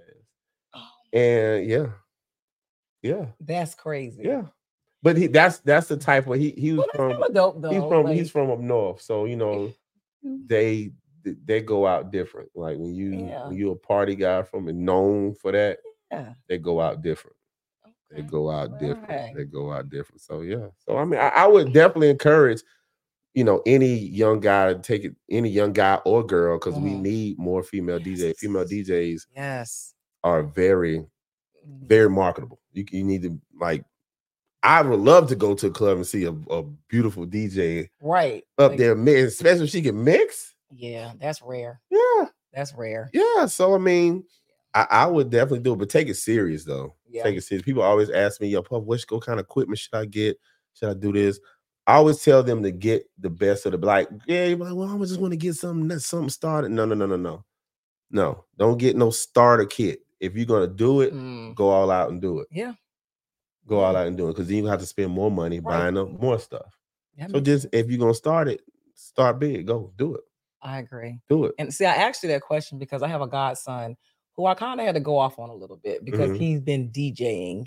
Oh, 0.74 0.88
And 1.18 1.66
yeah, 1.66 1.88
yeah, 3.02 3.26
that's 3.40 3.76
crazy. 3.76 4.24
yeah. 4.26 4.44
But 5.02 5.16
he 5.16 5.28
that's 5.28 5.60
that's 5.60 5.88
the 5.88 5.96
type 5.96 6.28
of 6.28 6.38
he 6.38 6.52
he 6.52 6.74
was 6.74 6.86
Well, 6.98 7.18
from 7.22 7.34
dope 7.34 7.62
though. 7.62 7.70
he's 7.70 7.80
from 7.84 8.04
like- 8.04 8.16
he's 8.18 8.30
from 8.32 8.52
up 8.52 8.60
north. 8.60 9.02
So 9.02 9.24
you 9.26 9.38
know, 9.38 9.72
they 10.24 10.92
they 11.24 11.62
go 11.62 11.88
out 11.88 12.12
different. 12.12 12.50
Like 12.54 12.78
when 12.78 12.94
you 12.94 13.12
Yeah. 13.28 13.48
when 13.48 13.56
you're 13.58 13.74
a 13.74 13.78
party 13.78 14.16
guy 14.16 14.44
from 14.44 14.68
and 14.68 14.86
known 14.86 15.36
for 15.36 15.54
that, 15.54 15.80
yeah. 16.12 16.34
they 16.50 16.58
go 16.58 16.82
out 16.82 17.02
different. 17.02 17.38
They 18.12 18.22
go 18.24 18.50
out 18.50 18.78
different. 18.80 19.36
They 19.36 19.46
go 19.46 19.72
out 19.72 19.90
different. 19.90 20.22
So 20.22 20.42
yeah. 20.42 20.68
So 20.80 20.98
I 20.98 21.06
mean, 21.06 21.20
I, 21.20 21.30
I 21.30 21.48
would 21.48 21.72
definitely 21.74 22.10
encourage, 22.10 22.62
you 23.34 23.44
know, 23.44 23.62
any 23.66 23.94
young 23.94 24.40
guy 24.40 24.74
to 24.74 24.80
take 24.80 25.04
it, 25.06 25.16
any 25.30 25.50
young 25.50 25.74
guy 25.74 25.96
or 26.06 26.26
girl, 26.26 26.58
because 26.58 26.80
we 26.80 26.92
Mhm. 26.92 27.02
need 27.02 27.38
more 27.40 27.62
female 27.64 28.00
DJs. 28.00 28.38
Female 28.38 28.66
DJs 28.66 29.28
Yes. 29.36 29.94
are 30.24 30.44
very, 30.44 31.00
Mm. 31.68 31.88
very 31.88 32.10
marketable. 32.10 32.60
You, 32.72 32.86
you 32.92 33.04
need 33.04 33.22
to 33.24 33.40
like. 33.60 33.84
I 34.64 34.82
would 34.82 35.00
love 35.00 35.30
to 35.30 35.36
go 35.38 35.56
to 35.56 35.68
a 35.68 35.72
club 35.72 35.98
and 35.98 36.06
see 36.08 36.26
a, 36.26 36.32
a 36.50 36.64
beautiful 36.90 37.26
DJ 37.26 37.88
Right. 38.02 38.44
up 38.58 38.72
Like, 38.72 38.78
there, 38.80 38.94
especially 39.26 39.66
if 39.66 39.70
she 39.70 39.82
can 39.82 40.04
mix. 40.04 40.54
Yeah, 40.72 41.14
that's 41.20 41.42
rare. 41.42 41.80
Yeah, 41.90 42.26
That's 42.54 42.74
rare. 42.74 43.10
yeah. 43.14 43.46
So 43.46 43.74
I 43.74 43.78
mean, 43.78 44.26
I, 44.90 45.04
I 45.04 45.06
would 45.08 45.30
definitely 45.30 45.60
do 45.60 45.74
it, 45.74 45.78
but 45.80 45.90
take 45.90 46.08
it 46.10 46.16
serious 46.16 46.64
though. 46.64 46.96
Yeah. 47.10 47.24
Take 47.24 47.38
it 47.38 47.42
serious. 47.44 47.64
People 47.66 47.82
always 47.82 48.10
ask 48.10 48.40
me, 48.42 48.48
"Yo, 48.50 48.62
Puff, 48.62 48.84
which 48.84 49.06
what 49.10 49.24
kind 49.26 49.40
of 49.40 49.46
equipment 49.46 49.80
should 49.80 49.96
I 49.96 50.06
get? 50.06 50.38
Should 50.74 50.90
I 50.90 50.94
do 50.94 51.12
this?" 51.12 51.40
I 51.88 51.96
always 51.96 52.22
tell 52.24 52.44
them 52.44 52.62
to 52.64 52.72
get 52.72 53.10
the 53.18 53.32
best 53.32 53.66
of 53.66 53.72
the 53.72 53.78
like. 53.80 54.08
Yeah, 54.28 54.46
you're 54.46 54.58
like, 54.58 54.76
well, 54.76 54.96
I 55.02 55.06
just 55.06 55.20
want 55.20 55.32
to 55.32 55.38
get 55.38 55.56
something 55.56 55.88
that's 55.88 56.06
something 56.06 56.30
started. 56.30 56.70
No, 56.70 56.86
no, 56.86 56.94
no, 56.94 57.08
no, 57.08 57.16
no, 57.16 57.44
no. 58.12 58.46
Don't 58.58 58.78
get 58.78 58.96
no 58.96 59.10
starter 59.10 59.66
kit. 59.66 60.02
If 60.20 60.36
you're 60.36 60.46
gonna 60.46 60.68
do 60.68 61.02
it, 61.02 61.14
Mm, 61.14 61.56
go 61.56 61.70
all 61.70 61.90
out 61.90 62.12
and 62.12 62.22
do 62.22 62.40
it. 62.40 62.48
Yeah. 62.52 62.74
Go 63.66 63.80
all 63.80 63.96
out 63.96 64.06
and 64.08 64.18
do 64.18 64.28
it 64.28 64.34
because 64.34 64.48
then 64.48 64.58
you 64.58 64.66
have 64.68 64.80
to 64.82 64.86
spend 64.86 65.12
more 65.12 65.32
money 65.32 65.60
Right. 65.60 65.80
buying 65.80 65.98
up 65.98 66.10
more 66.22 66.38
stuff. 66.40 66.78
that 67.18 67.32
So 67.32 67.40
just 67.40 67.68
if 67.72 67.90
you're 67.90 68.00
gonna 68.00 68.14
start 68.14 68.48
it, 68.50 68.62
start 68.94 69.40
big. 69.40 69.66
Go 69.68 69.92
do 69.98 70.16
it. 70.16 70.22
I 70.62 70.80
agree. 70.80 71.20
Do 71.30 71.46
it. 71.46 71.56
And 71.58 71.74
see, 71.74 71.86
I 71.86 71.94
asked 71.96 72.22
you 72.22 72.30
that 72.30 72.42
question 72.42 72.78
because 72.78 73.02
I 73.02 73.08
have 73.08 73.22
a 73.22 73.28
godson 73.28 73.96
who 74.40 74.46
I 74.46 74.54
kind 74.54 74.80
of 74.80 74.86
had 74.86 74.96
to 74.96 75.02
go 75.02 75.18
off 75.18 75.38
on 75.38 75.50
a 75.50 75.54
little 75.54 75.76
bit 75.76 76.06
because 76.06 76.32
Mhm. 76.32 76.38
he's 76.38 76.62
been 76.62 76.90
DJing 76.92 77.66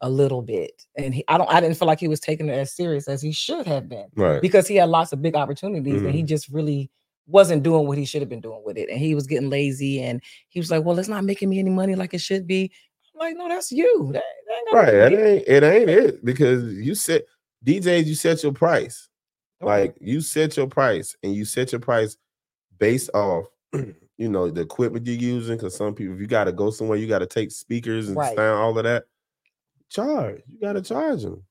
a 0.00 0.08
little 0.08 0.40
bit, 0.40 0.72
and 0.96 1.14
he, 1.14 1.22
I 1.28 1.36
don't, 1.36 1.52
I 1.52 1.60
didn't 1.60 1.76
feel 1.76 1.86
like 1.86 2.00
he 2.00 2.08
was 2.08 2.18
taking 2.18 2.48
it 2.48 2.54
as 2.54 2.74
serious 2.74 3.08
as 3.08 3.20
he 3.20 3.30
should 3.30 3.66
have 3.66 3.90
been 3.90 4.06
Right. 4.16 4.40
because 4.40 4.66
he 4.66 4.76
had 4.76 4.88
lots 4.88 5.12
of 5.12 5.20
big 5.20 5.34
opportunities 5.36 6.00
and 6.00 6.12
he 6.12 6.20
Mm-hmm. 6.20 6.26
just 6.26 6.48
really 6.48 6.90
wasn't 7.26 7.62
doing 7.62 7.86
what 7.86 7.98
he 7.98 8.06
should 8.06 8.22
have 8.22 8.28
been 8.30 8.40
doing 8.40 8.62
with 8.64 8.78
it, 8.78 8.88
and 8.88 8.98
he 8.98 9.14
was 9.14 9.26
getting 9.26 9.50
lazy, 9.50 10.00
and 10.00 10.22
he 10.48 10.58
was 10.60 10.70
like, 10.70 10.82
"Well, 10.82 10.98
it's 10.98 11.08
not 11.08 11.24
making 11.24 11.50
me 11.50 11.58
any 11.58 11.68
money 11.70 11.94
like 11.94 12.14
it 12.14 12.22
should 12.22 12.46
be." 12.46 12.72
I'm 13.14 13.18
like, 13.18 13.36
"No, 13.36 13.46
that's 13.46 13.70
you. 13.70 14.10
That, 14.14 14.22
that 14.48 14.64
ain't 14.66 14.72
Right. 14.72 14.94
It 14.94 15.12
ain't 15.12 15.48
it 15.48 15.62
ain't 15.62 15.90
it 15.90 16.24
because 16.24 16.64
you 16.72 16.94
set 16.94 17.26
DJs, 17.66 18.06
you 18.06 18.14
set 18.14 18.42
your 18.42 18.52
price. 18.52 19.10
Like 19.60 19.94
you 20.00 20.22
set 20.22 20.56
your 20.56 20.68
price 20.68 21.16
and 21.22 21.34
you 21.34 21.44
set 21.44 21.70
your 21.72 21.82
price 21.82 22.16
based 22.78 23.10
off, 23.12 23.44
you 24.18 24.28
know, 24.28 24.50
the 24.50 24.60
equipment 24.60 25.06
you're 25.06 25.16
using. 25.16 25.56
Because 25.56 25.76
some 25.76 25.94
people, 25.94 26.14
if 26.14 26.20
you 26.20 26.26
got 26.26 26.44
to 26.44 26.52
go 26.52 26.70
somewhere, 26.70 26.98
you 26.98 27.06
got 27.06 27.20
to 27.20 27.26
take 27.26 27.50
speakers 27.50 28.08
and 28.08 28.16
Right. 28.16 28.36
sound, 28.36 28.60
all 28.60 28.76
of 28.76 28.84
that. 28.84 29.04
Charge. 29.90 30.42
You 30.48 30.60
got 30.60 30.74
to 30.74 30.82
charge 30.82 31.22
them. 31.22 31.42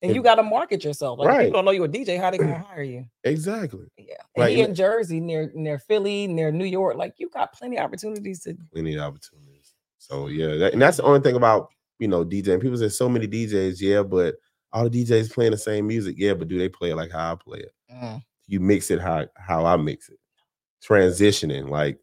and 0.00 0.14
you 0.14 0.22
got 0.22 0.36
to 0.36 0.42
market 0.42 0.84
yourself. 0.84 1.18
Like 1.18 1.26
if 1.26 1.32
Right. 1.32 1.44
people 1.46 1.58
don't 1.58 1.64
know 1.64 1.70
you're 1.72 1.86
a 1.86 1.88
DJ. 1.88 2.18
How 2.18 2.30
they 2.30 2.38
gonna 2.38 2.58
hire 2.66 2.82
you? 2.82 3.04
Exactly. 3.24 3.86
Yeah, 3.96 4.14
and 4.36 4.42
Like, 4.42 4.54
he 4.54 4.60
in 4.60 4.74
Jersey, 4.74 5.18
near 5.18 5.50
near 5.54 5.78
Philly, 5.80 6.28
near 6.28 6.52
New 6.52 6.64
York. 6.66 6.96
Like 6.96 7.14
you 7.18 7.28
got 7.30 7.52
plenty 7.52 7.78
of 7.78 7.84
opportunities 7.84 8.40
to. 8.44 8.56
We 8.72 8.82
need 8.82 8.98
opportunities. 8.98 9.74
So 9.98 10.28
yeah, 10.28 10.54
that, 10.54 10.72
and 10.72 10.80
that's 10.80 10.98
the 10.98 11.02
only 11.02 11.20
thing 11.20 11.34
about 11.34 11.70
you 11.98 12.06
know 12.06 12.24
DJing. 12.24 12.62
People 12.62 12.78
say 12.78 12.88
so 12.90 13.08
many 13.08 13.26
DJs, 13.26 13.80
yeah, 13.80 14.02
but 14.04 14.36
all 14.72 14.88
the 14.88 15.04
DJs 15.04 15.32
playing 15.32 15.50
the 15.50 15.58
same 15.58 15.86
music, 15.88 16.14
yeah, 16.16 16.34
but 16.34 16.46
do 16.46 16.58
they 16.58 16.68
play 16.68 16.90
it 16.90 16.96
like 16.96 17.10
how 17.10 17.32
I 17.32 17.34
play 17.34 17.58
it? 17.58 17.72
Mm, 17.92 18.22
you 18.46 18.60
mix 18.60 18.92
it 18.92 19.00
how 19.00 19.26
how 19.36 19.66
I 19.66 19.76
mix 19.76 20.08
it. 20.08 20.18
Transitioning, 20.86 21.68
like 21.68 21.98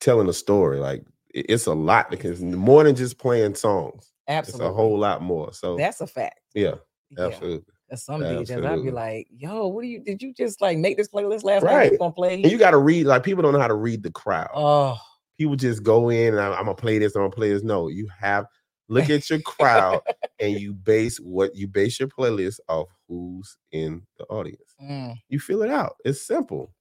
telling 0.00 0.28
a 0.28 0.32
story, 0.32 0.78
like 0.78 1.02
it's 1.30 1.66
a 1.66 1.74
lot 1.74 2.10
because 2.10 2.40
more 2.42 2.84
than 2.84 2.94
just 2.96 3.18
playing 3.18 3.54
songs. 3.54 4.12
absolutely, 4.28 4.66
It's 4.66 4.72
a 4.72 4.74
whole 4.74 4.98
lot 4.98 5.22
more. 5.22 5.52
So 5.52 5.76
That's 5.76 6.00
a 6.00 6.06
fact. 6.06 6.40
yeah, 6.54 6.74
Yeah. 7.10 7.26
absolutely. 7.26 7.64
And 7.88 7.98
some 8.00 8.20
DJs, 8.20 8.66
I'd 8.66 8.82
be 8.82 8.90
like, 8.90 9.28
"Yo, 9.30 9.68
what 9.68 9.82
do 9.82 9.86
you? 9.88 10.02
Did 10.02 10.20
you 10.20 10.34
just 10.34 10.60
like 10.60 10.76
make 10.76 10.96
this 10.96 11.08
playlist 11.08 11.44
last 11.44 11.62
night? 11.62 11.72
Right. 11.74 11.92
You 11.92 11.98
gonna 11.98 12.12
play?" 12.12 12.34
And 12.42 12.50
you 12.50 12.58
got 12.58 12.72
to 12.72 12.78
read 12.78 13.06
like 13.06 13.22
people 13.22 13.42
don't 13.42 13.52
know 13.52 13.60
how 13.60 13.68
to 13.68 13.74
read 13.76 14.02
the 14.02 14.10
crowd. 14.10 14.48
oh, 14.54 14.98
People 15.38 15.54
just 15.54 15.82
go 15.84 16.08
in 16.08 16.32
and 16.34 16.40
I'm, 16.40 16.52
I'm 16.52 16.64
gonna 16.64 16.74
play 16.74 16.98
this. 16.98 17.14
I'm 17.14 17.22
gonna 17.22 17.30
play 17.30 17.50
this. 17.50 17.62
No, 17.62 17.86
you 17.88 18.08
have 18.18 18.46
look 18.88 19.08
at 19.10 19.30
your 19.30 19.40
crowd 19.40 20.00
and 20.40 20.58
you 20.58 20.72
base 20.72 21.18
what 21.18 21.54
you 21.54 21.68
base 21.68 22.00
your 22.00 22.08
playlist 22.08 22.58
off 22.68 22.88
who's 23.08 23.56
in 23.70 24.02
the 24.18 24.24
audience. 24.24 24.74
Mm. 24.82 25.14
You 25.28 25.38
fill 25.38 25.62
it 25.62 25.70
out. 25.70 25.94
It's 26.04 26.26
simple. 26.26 26.72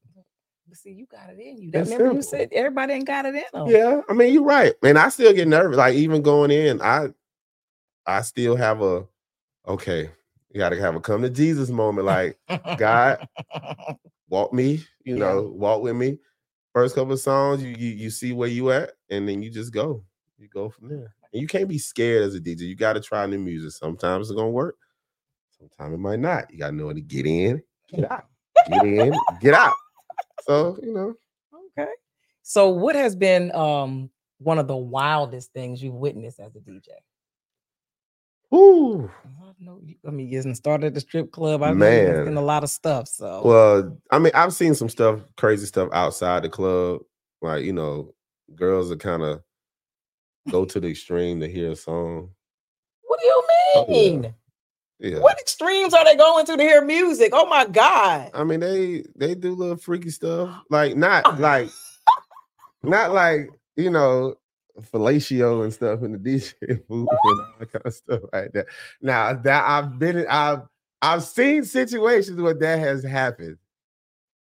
But 0.75 0.81
See, 0.81 0.91
you 0.91 1.05
got 1.05 1.29
it 1.29 1.39
in 1.39 1.61
you. 1.61 1.71
It's 1.73 1.89
Remember 1.89 2.15
you 2.15 2.21
simple. 2.21 2.37
said 2.37 2.49
everybody 2.51 2.93
ain't 2.93 3.07
got 3.07 3.25
it 3.25 3.33
in 3.35 3.43
them. 3.53 3.67
Yeah, 3.69 4.01
I 4.09 4.13
mean, 4.13 4.33
you're 4.33 4.43
right. 4.43 4.73
And 4.83 4.97
I 4.97 5.07
still 5.07 5.31
get 5.31 5.47
nervous. 5.47 5.77
Like 5.77 5.95
even 5.95 6.21
going 6.21 6.51
in, 6.51 6.81
I 6.81 7.07
I 8.05 8.21
still 8.21 8.57
have 8.57 8.81
a 8.81 9.05
okay, 9.65 10.09
you 10.51 10.57
gotta 10.59 10.77
have 10.77 10.95
a 10.95 10.99
come 10.99 11.21
to 11.21 11.29
Jesus 11.29 11.69
moment. 11.69 12.07
Like, 12.07 12.37
God, 12.77 13.25
walk 14.29 14.51
me, 14.51 14.83
you 15.05 15.15
Yeah. 15.15 15.19
know, 15.19 15.43
walk 15.43 15.81
with 15.81 15.95
me. 15.95 16.19
First 16.73 16.95
couple 16.95 17.13
of 17.13 17.21
songs, 17.21 17.63
you, 17.63 17.69
you 17.69 17.91
you 17.91 18.09
see 18.09 18.33
where 18.33 18.49
you 18.49 18.71
at, 18.71 18.91
and 19.09 19.29
then 19.29 19.41
you 19.41 19.49
just 19.49 19.73
go. 19.73 20.03
You 20.37 20.49
go 20.49 20.67
from 20.69 20.89
there. 20.89 21.15
And 21.31 21.41
you 21.41 21.47
can't 21.47 21.69
be 21.69 21.77
scared 21.77 22.23
as 22.23 22.35
a 22.35 22.41
DJ. 22.41 22.61
You 22.61 22.75
gotta 22.75 22.99
try 22.99 23.25
new 23.27 23.39
music. 23.39 23.71
Sometimes 23.71 24.29
it's 24.29 24.35
gonna 24.35 24.49
work, 24.49 24.75
sometimes 25.57 25.93
it 25.93 25.99
might 25.99 26.19
not. 26.19 26.51
You 26.51 26.59
gotta 26.59 26.75
know 26.75 26.87
when 26.87 26.95
to 26.95 27.01
get 27.01 27.25
in, 27.25 27.63
get 27.89 28.11
out, 28.11 28.25
get 28.67 28.83
in, 28.83 29.17
get 29.39 29.53
out. 29.53 29.73
So, 30.45 30.77
you 30.83 30.93
know, 30.93 31.13
Okay. 31.77 31.89
So, 32.43 32.69
what 32.69 32.95
has 32.95 33.15
been 33.15 33.53
um 33.55 34.09
one 34.37 34.59
of 34.59 34.67
the 34.67 34.75
wildest 34.77 35.51
things 35.53 35.81
you've 35.81 35.95
witnessed 35.95 36.39
as 36.39 36.55
a 36.55 36.59
DJ? 36.59 36.89
whoo. 38.51 39.09
I 39.23 39.51
know 39.59 39.79
you- 39.83 39.97
I 40.07 40.11
mean, 40.11 40.29
you 40.29 40.53
started 40.53 40.87
at 40.87 40.93
the 40.93 40.99
strip 41.01 41.31
club. 41.31 41.63
I 41.63 41.71
know 41.73 41.85
you've 41.85 42.15
Man. 42.15 42.25
seen 42.27 42.37
a 42.37 42.41
lot 42.41 42.63
of 42.63 42.69
stuff. 42.69 43.07
So, 43.07 43.41
Well, 43.43 43.97
I 44.11 44.19
mean, 44.19 44.31
I've 44.35 44.53
seen 44.53 44.75
some 44.75 44.89
stuff, 44.89 45.21
crazy 45.35 45.65
stuff 45.65 45.89
outside 45.91 46.43
the 46.43 46.49
club. 46.49 47.01
Like, 47.41 47.63
you 47.63 47.73
know, 47.73 48.13
girls 48.55 48.89
that 48.89 48.99
kind 48.99 49.23
of 49.23 49.41
go 50.49 50.63
to 50.65 50.79
the 50.79 50.87
extreme 50.89 51.39
to 51.39 51.47
hear 51.47 51.71
a 51.71 51.75
song. 51.75 52.29
what 53.07 53.19
do 53.19 53.25
you 53.25 53.43
Oh, 53.75 53.85
yeah. 54.21 54.31
Yeah. 54.99 55.19
What 55.19 55.39
extremes 55.39 55.93
are 55.93 56.05
they 56.05 56.15
going 56.15 56.45
to 56.45 56.55
to 56.55 56.63
hear 56.63 56.83
music? 56.83 57.31
Oh 57.33 57.45
my 57.47 57.65
god! 57.65 58.31
I 58.33 58.43
mean, 58.43 58.61
they 58.61 59.05
they 59.15 59.35
do 59.35 59.53
little 59.53 59.77
freaky 59.77 60.09
stuff. 60.09 60.49
Like 60.69 60.95
not 60.95 61.25
ah. 61.25 61.35
like 61.39 61.69
not 62.83 63.11
like, 63.11 63.49
you 63.75 63.89
know, 63.89 64.35
fellatio 64.79 65.63
and 65.63 65.73
stuff 65.73 66.01
in 66.03 66.13
the 66.13 66.17
DJ 66.17 66.53
booth 66.87 67.07
and 67.09 67.09
all 67.09 67.47
that 67.59 67.71
kind 67.71 67.85
of 67.85 67.93
stuff 67.93 68.21
like 68.31 68.51
that. 68.53 68.67
Now 69.01 69.33
that 69.33 69.63
I've 69.67 69.99
been 69.99 70.25
I've 70.29 70.61
I've 71.01 71.23
seen 71.23 71.63
situations 71.65 72.39
where 72.39 72.53
that 72.53 72.79
has 72.79 73.03
happened. 73.03 73.57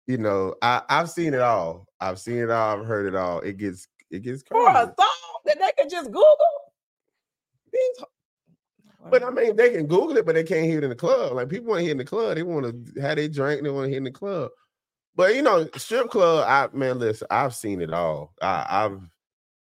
You 0.06 0.18
know, 0.18 0.54
I, 0.62 0.82
I've 0.88 1.10
seen 1.10 1.34
it 1.34 1.40
all. 1.40 1.86
I've 2.00 2.18
seen 2.18 2.38
it 2.38 2.50
all, 2.50 2.78
I've 2.80 2.86
heard 2.86 3.06
it 3.06 3.14
all. 3.14 3.40
It 3.40 3.58
gets 3.58 3.88
it 4.10 4.22
gets 4.22 4.42
For 4.44 4.66
a 4.68 4.72
crazy. 4.72 4.92
song 4.98 5.40
that 5.46 5.58
they 5.58 5.82
could 5.82 5.90
just 5.90 6.06
Google. 6.06 6.36
These- 7.72 8.04
But 9.10 9.22
I 9.22 9.30
mean, 9.30 9.56
they 9.56 9.70
can 9.70 9.86
Google 9.86 10.16
it, 10.16 10.26
but 10.26 10.34
they 10.34 10.44
can't 10.44 10.66
hear 10.66 10.78
it 10.78 10.84
in 10.84 10.90
the 10.90 10.96
club. 10.96 11.32
Like 11.32 11.48
people 11.48 11.68
want 11.68 11.78
to 11.80 11.82
hear 11.84 11.92
in 11.92 11.98
the 11.98 12.04
club. 12.04 12.34
They 12.34 12.42
want 12.42 12.94
to 12.94 13.00
have 13.00 13.16
they 13.16 13.28
drink. 13.28 13.62
They 13.62 13.70
want 13.70 13.84
to 13.86 13.88
hear 13.88 13.98
in 13.98 14.04
the 14.04 14.10
club. 14.10 14.50
But 15.14 15.34
you 15.34 15.42
know, 15.42 15.68
strip 15.76 16.10
club. 16.10 16.44
I 16.46 16.76
man, 16.76 16.98
listen, 16.98 17.26
I've 17.30 17.54
seen 17.54 17.80
it 17.80 17.92
all. 17.92 18.34
I, 18.42 18.66
I've 18.68 19.00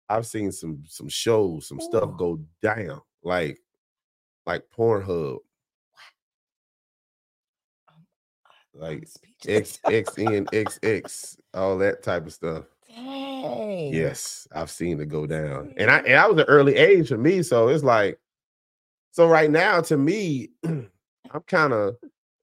I've 0.10 0.26
seen 0.26 0.52
some 0.52 0.84
some 0.88 1.10
shows, 1.10 1.68
some 1.68 1.80
stuff 1.80 2.18
go 2.18 2.40
down, 2.62 3.02
like 3.24 3.60
like 4.46 4.64
Pornhub, 4.76 5.38
I'm 7.88 8.82
like 8.82 9.08
speechless. 9.08 9.80
X 9.86 10.16
XN 10.16 11.38
all 11.54 11.78
that 11.78 12.02
type 12.02 12.26
of 12.26 12.34
stuff. 12.34 12.66
Dang. 12.88 13.94
Yes, 13.94 14.48
I've 14.52 14.72
seen 14.72 15.00
it 15.00 15.10
go 15.10 15.28
down, 15.28 15.74
and 15.78 15.92
I 15.92 16.00
and 16.00 16.16
I 16.16 16.28
was 16.28 16.42
an 16.42 16.48
early 16.48 16.76
age 16.76 17.10
for 17.10 17.18
me, 17.18 17.44
so 17.44 17.68
it's 17.68 17.84
like, 17.84 18.20
so 19.12 19.28
right 19.28 19.50
now 19.50 19.82
to 19.82 19.98
me, 19.98 20.50
I'm 20.66 20.90
kind 21.48 21.74
of, 21.74 21.98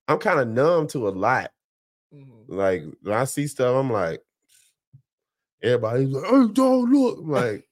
I'm 0.09 0.19
kind 0.19 0.41
of 0.41 0.49
numb 0.49 0.89
to 0.89 1.09
a 1.09 1.11
lot. 1.11 1.53
Mhm. 2.15 2.45
Like 2.49 2.83
when 3.03 3.15
I 3.15 3.25
see 3.25 3.47
stuff, 3.47 3.77
I'm 3.77 3.91
like, 3.93 4.23
everybody's 5.63 6.11
like, 6.11 6.25
"Hey, 6.25 6.47
don't 6.53 6.91
look." 6.93 7.19
I'm 7.19 7.31
like, 7.31 7.69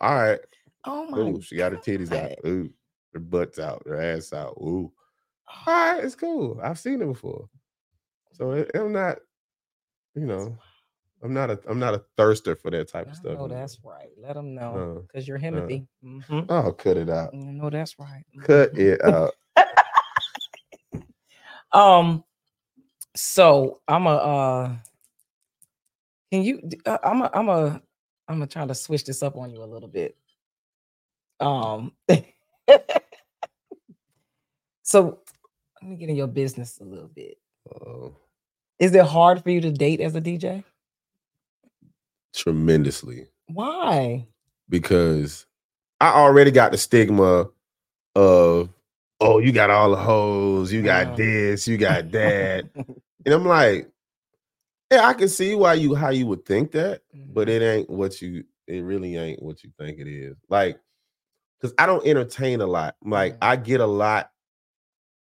all 0.00 0.14
right, 0.14 0.40
Oh 0.86 1.06
my. 1.06 1.18
ooh, 1.20 1.40
she 1.40 1.56
got 1.56 1.72
her 1.72 1.78
titties 1.78 2.12
out, 2.12 2.38
ooh, 2.46 2.70
her 3.12 3.20
butts 3.20 3.58
out, 3.58 3.82
her 3.86 4.00
ass 4.00 4.32
out, 4.32 4.54
ooh. 4.60 4.92
All 5.66 5.94
right, 5.94 6.04
it's 6.04 6.14
cool. 6.14 6.60
I've 6.62 6.78
seen 6.78 7.02
it 7.02 7.06
before, 7.06 7.48
so 8.32 8.52
it, 8.52 8.70
I'm 8.74 8.92
not, 8.92 9.18
you 10.14 10.26
know, 10.26 10.56
I'm 11.22 11.34
not 11.34 11.50
a, 11.50 11.58
I'm 11.68 11.78
not 11.78 11.94
a 11.94 12.02
thirster 12.16 12.58
for 12.58 12.70
that 12.70 12.88
type 12.88 13.08
I 13.08 13.10
of 13.10 13.16
stuff. 13.16 13.34
know. 13.34 13.48
that's 13.48 13.78
right. 13.84 14.10
Let 14.20 14.34
them 14.34 14.54
know 14.54 14.98
Uh, 14.98 15.00
because 15.02 15.26
you're 15.26 15.38
Himothy. 15.38 15.86
Mhm. 16.04 16.46
Oh, 16.48 16.72
cut 16.72 16.96
it 16.96 17.10
out. 17.10 17.34
No, 17.34 17.70
that's 17.70 17.98
right. 17.98 18.24
Cut 18.42 18.72
Mhm. 18.74 18.78
it 18.78 19.04
out. 19.04 19.34
Um, 21.72 22.24
so 23.14 23.80
I'm 23.86 24.06
a 24.06 24.10
uh 24.14 24.76
can 26.32 26.42
you 26.42 26.62
uh, 26.86 26.96
I'm 27.04 27.20
a 27.20 27.30
I'm 27.34 27.48
a 27.50 27.82
I'm 28.26 28.36
gonna 28.36 28.46
try 28.46 28.66
to 28.66 28.74
switch 28.74 29.04
this 29.04 29.22
up 29.22 29.36
on 29.36 29.50
you 29.50 29.62
a 29.62 29.66
little 29.66 29.88
bit. 29.88 30.16
Um 31.40 31.92
so 34.82 35.18
let 35.82 35.90
me 35.90 35.96
get 35.96 36.08
in 36.08 36.16
your 36.16 36.26
business 36.26 36.78
a 36.80 36.84
little 36.84 37.08
bit. 37.08 37.36
Oh, 37.70 38.16
Is 38.78 38.94
it 38.94 39.04
hard 39.04 39.42
for 39.42 39.50
you 39.50 39.60
to 39.60 39.70
date 39.70 40.00
as 40.00 40.14
a 40.14 40.20
DJ? 40.22 40.64
Tremendously. 42.38 43.26
Why? 43.48 44.26
because 44.70 45.46
I 46.00 46.10
already 46.10 46.50
got 46.50 46.72
the 46.72 46.78
stigma 46.78 47.48
of, 48.14 48.68
oh, 49.20 49.38
you 49.38 49.50
got 49.52 49.70
all 49.70 49.90
the 49.90 49.96
hoes, 49.96 50.70
you 50.72 50.82
got 50.82 51.08
Mm. 51.08 51.16
this, 51.16 51.66
you 51.66 51.76
got 51.88 52.10
that. 52.12 52.66
and 53.24 53.34
I'm 53.34 53.44
like, 53.46 53.90
yeah, 54.92 55.06
I 55.06 55.14
can 55.14 55.28
see 55.28 55.54
why 55.54 55.74
you 55.74 55.94
how 55.94 56.10
you 56.10 56.26
would 56.26 56.44
think 56.44 56.72
that, 56.72 57.02
but 57.14 57.48
it 57.48 57.62
ain't 57.62 57.88
what 57.90 58.20
you 58.22 58.44
it 58.66 58.80
really 58.82 59.16
ain't 59.16 59.42
what 59.42 59.64
you 59.64 59.70
think 59.78 59.98
it 59.98 60.06
is. 60.06 60.36
Like, 60.50 60.78
because 61.58 61.74
I 61.78 61.86
don't 61.86 62.06
entertain 62.06 62.60
a 62.60 62.66
lot. 62.66 62.96
Like, 63.02 63.34
Mhm. 63.34 63.38
I 63.42 63.56
get 63.56 63.80
a 63.80 63.86
lot 63.86 64.30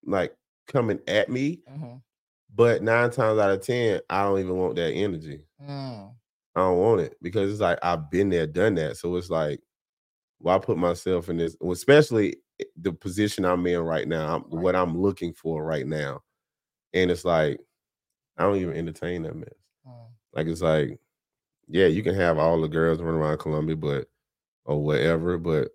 like 0.06 0.34
coming 0.68 1.02
at 1.08 1.30
me, 1.30 1.62
Mhm. 1.70 2.02
but 2.56 2.82
nine 2.82 3.12
times 3.12 3.40
out 3.40 3.52
of 3.52 3.62
ten, 3.62 4.00
I 4.10 4.24
don't 4.24 4.40
even 4.40 4.58
want 4.58 4.76
that 4.76 4.92
energy. 4.94 5.44
Mm. 5.62 6.14
I 6.56 6.60
don't 6.60 6.78
want 6.78 7.02
it 7.02 7.18
because 7.22 7.52
it's 7.52 7.62
like 7.62 7.80
I've 7.82 8.12
been 8.12 8.30
there, 8.30 8.46
done 8.46 8.76
that. 8.76 8.98
So 8.98 9.16
it's 9.16 9.30
like, 9.30 9.60
why 10.38 10.60
put 10.60 10.78
myself 10.78 11.30
in 11.30 11.38
this, 11.38 11.56
especially 11.72 12.38
the 12.80 12.94
position 12.94 13.46
I'm 13.46 13.66
in 13.66 13.80
right 13.80 14.08
now, 14.08 14.36
I'm, 14.36 14.42
what 14.44 14.76
I'm 14.76 15.02
looking 15.02 15.34
for 15.34 15.64
right 15.64 15.88
now. 15.88 16.22
And 16.94 17.10
it's 17.10 17.26
like, 17.26 17.60
I 18.38 18.44
don't 18.44 18.58
even 18.58 18.76
entertain 18.76 19.24
that 19.24 19.36
mess. 19.36 19.50
Mm. 19.88 20.08
Like, 20.34 20.48
it's 20.48 20.62
like, 20.62 21.00
yeah, 21.68 21.88
you 21.88 22.04
can 22.04 22.14
have 22.14 22.38
all 22.38 22.62
the 22.62 22.68
girls 22.68 23.02
run 23.02 23.16
around 23.16 23.40
Columbia, 23.40 23.76
but, 23.76 24.08
or 24.66 24.84
whatever, 24.84 25.38
but 25.38 25.70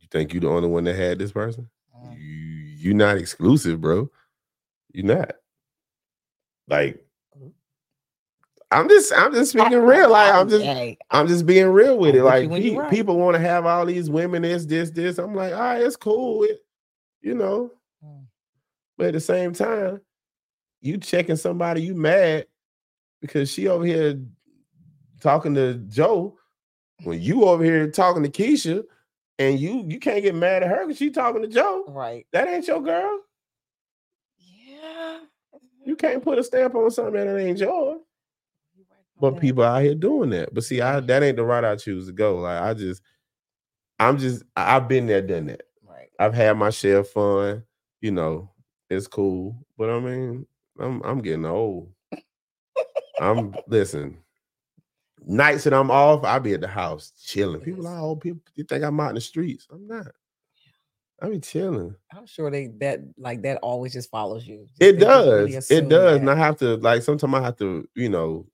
you 0.00 0.08
think 0.10 0.32
you're 0.32 0.40
the 0.40 0.48
only 0.48 0.68
one 0.68 0.84
that 0.84 0.96
had 0.96 1.18
this 1.18 1.32
person? 1.32 1.68
Mm. 1.94 2.16
You, 2.16 2.22
you 2.22 2.94
not 2.94 3.18
exclusive, 3.18 3.80
bro. 3.80 4.10
You're 4.92 5.06
not. 5.06 5.32
Like. 6.68 7.04
I'm 8.74 8.88
just, 8.88 9.12
I'm 9.14 9.32
just 9.32 9.52
speaking 9.52 9.78
real. 9.78 10.10
Like, 10.10 10.34
I'm 10.34 10.48
just, 10.48 10.98
I'm 11.10 11.26
just 11.28 11.46
being 11.46 11.68
real 11.68 11.98
with 11.98 12.14
it. 12.14 12.22
Like 12.22 12.50
pe- 12.50 12.74
right. 12.74 12.90
people 12.90 13.16
want 13.16 13.34
to 13.34 13.40
have 13.40 13.66
all 13.66 13.86
these 13.86 14.10
women, 14.10 14.42
this, 14.42 14.66
this, 14.66 14.90
this. 14.90 15.18
I'm 15.18 15.34
like, 15.34 15.52
all 15.52 15.60
right, 15.60 15.82
it's 15.82 15.96
cool. 15.96 16.42
It, 16.42 16.58
you 17.20 17.34
know. 17.34 17.70
Mm. 18.04 18.24
But 18.98 19.08
at 19.08 19.12
the 19.14 19.20
same 19.20 19.52
time, 19.52 20.00
you 20.80 20.98
checking 20.98 21.36
somebody, 21.36 21.82
you 21.82 21.94
mad 21.94 22.46
because 23.20 23.50
she 23.50 23.68
over 23.68 23.84
here 23.84 24.20
talking 25.20 25.54
to 25.54 25.74
Joe 25.88 26.36
when 27.04 27.20
you 27.20 27.44
over 27.44 27.64
here 27.64 27.90
talking 27.90 28.22
to 28.22 28.28
Keisha, 28.28 28.84
and 29.38 29.58
you 29.58 29.84
you 29.88 29.98
can't 29.98 30.22
get 30.22 30.34
mad 30.34 30.62
at 30.62 30.68
her 30.68 30.86
because 30.86 30.98
she 30.98 31.10
talking 31.10 31.42
to 31.42 31.48
Joe. 31.48 31.84
right. 31.88 32.26
That 32.32 32.48
ain't 32.48 32.68
your 32.68 32.82
girl. 32.82 33.20
Yeah. 34.38 35.20
You 35.84 35.96
can't 35.96 36.22
put 36.22 36.38
a 36.38 36.44
stamp 36.44 36.74
on 36.74 36.90
something 36.90 37.14
that 37.14 37.38
ain't 37.40 37.58
yours. 37.58 38.00
You're 39.24 39.32
right 39.32 39.38
about 39.38 39.40
But 39.40 39.40
people 39.40 39.64
out 39.64 39.82
here 39.82 39.94
doing 39.94 40.30
that. 40.30 40.54
But 40.54 40.64
see, 40.64 40.80
I 40.80 41.00
that 41.00 41.22
ain't 41.22 41.36
the 41.36 41.44
route 41.44 41.64
I 41.64 41.76
choose 41.76 42.06
to 42.06 42.12
go. 42.12 42.38
Like 42.38 42.62
I 42.62 42.74
just, 42.74 43.02
I'm 43.98 44.18
just, 44.18 44.42
I've 44.56 44.88
been 44.88 45.06
there, 45.06 45.22
done 45.22 45.46
that. 45.46 45.62
Right. 45.86 46.10
I've 46.18 46.34
had 46.34 46.56
my 46.56 46.70
share 46.70 46.98
of 46.98 47.08
fun. 47.08 47.62
You 48.00 48.10
know, 48.12 48.50
it's 48.90 49.06
cool. 49.06 49.56
But 49.78 49.90
I 49.90 50.00
mean, 50.00 50.46
I'm 50.78 51.02
I'm 51.02 51.20
getting 51.20 51.46
old. 51.46 51.90
I'm 53.20 53.54
listen. 53.68 54.18
Nights 55.26 55.64
that 55.64 55.72
I'm 55.72 55.90
off, 55.90 56.22
I'll 56.24 56.40
be 56.40 56.52
at 56.52 56.60
the 56.60 56.68
house 56.68 57.12
chilling. 57.24 57.60
People 57.60 57.86
are 57.86 57.98
oh, 57.98 58.16
people 58.16 58.40
you 58.56 58.64
think 58.64 58.84
I'm 58.84 59.00
out 59.00 59.10
in 59.10 59.14
the 59.14 59.20
streets. 59.20 59.66
I'm 59.72 59.86
not. 59.86 60.08
I 61.22 61.30
be 61.30 61.38
chilling. 61.38 61.94
I'm 62.12 62.26
sure 62.26 62.50
they 62.50 62.66
that 62.80 63.00
like 63.16 63.42
that 63.42 63.58
always 63.62 63.92
just 63.92 64.10
follows 64.10 64.46
you. 64.46 64.66
Just 64.68 64.82
It 64.82 64.98
just 64.98 65.26
really 65.26 65.52
does. 65.52 65.70
it 65.70 65.88
does. 65.88 66.14
that. 66.14 66.20
And 66.20 66.30
I 66.30 66.34
have 66.34 66.58
to 66.58 66.76
like 66.76 67.02
sometimes 67.02 67.34
I 67.34 67.42
have 67.42 67.56
to, 67.58 67.88
you 67.94 68.08
know, 68.08 68.46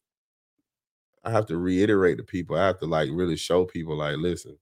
I 1.24 1.30
have 1.30 1.46
to 1.46 1.58
reiterate 1.58 2.18
to 2.18 2.24
people. 2.24 2.56
I 2.56 2.66
have 2.66 2.78
to 2.80 2.86
like 2.86 3.08
really 3.12 3.36
show 3.36 3.64
people, 3.64 3.96
like, 3.96 4.16
listen, 4.16 4.56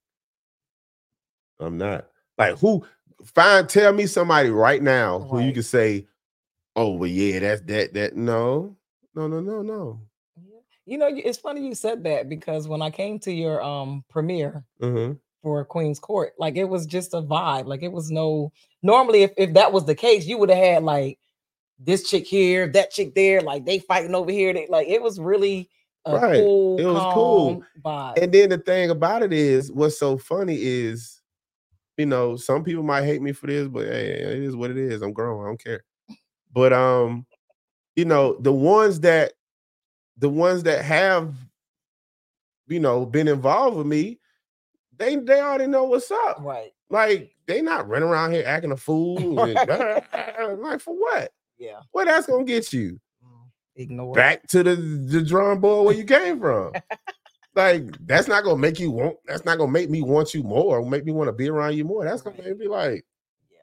I'm 1.60 1.78
not. 1.78 2.06
Like 2.36 2.58
who 2.58 2.84
find 3.24 3.68
tell 3.68 3.92
me 3.92 4.06
somebody 4.06 4.50
right 4.50 4.82
now 4.82 5.18
who 5.18 5.40
you 5.40 5.52
can 5.52 5.62
say, 5.62 6.06
oh 6.76 6.92
well, 6.92 7.08
yeah, 7.10 7.40
that's 7.40 7.62
that 7.62 7.94
that 7.94 8.16
no, 8.16 8.76
no, 9.14 9.26
no, 9.26 9.40
no, 9.40 9.62
no. 9.62 10.00
You 10.86 10.96
know, 10.96 11.10
it's 11.12 11.38
funny 11.38 11.66
you 11.66 11.74
said 11.74 12.04
that 12.04 12.28
because 12.30 12.66
when 12.66 12.80
I 12.80 12.90
came 12.90 13.18
to 13.20 13.32
your 13.32 13.62
um 13.62 14.04
premiere 14.08 14.64
hmm 14.80 15.12
for 15.42 15.64
Queen's 15.64 16.00
Court, 16.00 16.32
like 16.38 16.56
it 16.56 16.64
was 16.64 16.86
just 16.86 17.14
a 17.14 17.22
vibe. 17.22 17.66
Like 17.66 17.82
it 17.82 17.92
was 17.92 18.10
no 18.10 18.52
normally 18.82 19.22
if, 19.22 19.32
if 19.36 19.54
that 19.54 19.72
was 19.72 19.84
the 19.84 19.94
case, 19.94 20.26
you 20.26 20.38
would 20.38 20.50
have 20.50 20.64
had 20.64 20.82
like 20.84 21.18
this 21.78 22.08
chick 22.08 22.26
here, 22.26 22.68
that 22.68 22.90
chick 22.90 23.14
there, 23.14 23.40
like 23.40 23.64
they 23.64 23.78
fighting 23.78 24.14
over 24.14 24.30
here. 24.30 24.52
They, 24.52 24.66
like 24.68 24.88
it 24.88 25.02
was 25.02 25.20
really 25.20 25.68
Right. 26.14 26.44
cool, 26.44 26.80
It 26.80 26.86
was 26.86 27.04
cool. 27.14 27.62
vibe. 27.84 28.22
And 28.22 28.32
then 28.32 28.50
the 28.50 28.58
thing 28.58 28.90
about 28.90 29.22
it 29.22 29.32
is, 29.32 29.70
what's 29.72 29.98
so 29.98 30.16
funny 30.18 30.56
is, 30.56 31.20
you 31.96 32.06
know, 32.06 32.36
some 32.36 32.62
people 32.64 32.82
might 32.82 33.04
hate 33.04 33.20
me 33.22 33.32
for 33.32 33.46
this, 33.48 33.68
but 33.68 33.86
hey, 33.86 34.10
it 34.10 34.42
is 34.42 34.54
what 34.56 34.70
it 34.70 34.76
is. 34.76 35.02
I'm 35.02 35.12
grown. 35.12 35.42
I 35.44 35.48
don't 35.48 35.62
care. 35.62 35.84
But 36.52 36.72
um, 36.72 37.26
you 37.96 38.04
know, 38.04 38.36
the 38.40 38.52
ones 38.52 39.00
that 39.00 39.32
the 40.16 40.28
ones 40.28 40.62
that 40.64 40.84
have, 40.84 41.34
you 42.68 42.80
know, 42.80 43.04
been 43.06 43.28
involved 43.28 43.76
with 43.76 43.86
me, 43.86 44.20
they 44.96 45.16
they 45.16 45.40
already 45.40 45.66
know 45.66 45.84
what's 45.84 46.10
up. 46.10 46.38
right. 46.40 46.72
Like 46.90 47.34
they 47.46 47.60
not 47.62 47.88
running 47.88 48.08
around 48.08 48.32
here 48.32 48.44
acting 48.46 48.72
a 48.72 48.76
fool. 48.78 49.40
and, 49.44 49.68
like 50.60 50.80
for 50.80 50.94
what? 50.94 51.32
Yeah. 51.58 51.80
What 51.92 52.06
that's 52.06 52.26
gonna 52.26 52.44
get 52.44 52.72
you? 52.72 53.00
Ignore. 53.78 54.14
back 54.14 54.46
to 54.48 54.62
the 54.62 54.74
the 54.76 55.22
drawing 55.22 55.60
board 55.60 55.86
where 55.86 55.94
you 55.94 56.04
came 56.04 56.38
from. 56.40 56.72
like 57.54 57.84
that's 58.06 58.28
not 58.28 58.44
gonna 58.44 58.58
make 58.58 58.78
you 58.78 58.90
want. 58.90 59.16
That's 59.26 59.44
not 59.44 59.56
gonna 59.58 59.72
make 59.72 59.88
me 59.88 60.02
want 60.02 60.34
you 60.34 60.42
more. 60.42 60.78
Or 60.78 60.84
make 60.86 61.04
me 61.06 61.12
want 61.12 61.28
to 61.28 61.32
be 61.32 61.48
around 61.48 61.74
you 61.76 61.84
more. 61.84 62.04
That's 62.04 62.20
gonna 62.22 62.36
make 62.36 62.46
me 62.46 62.64
be 62.64 62.68
like, 62.68 63.04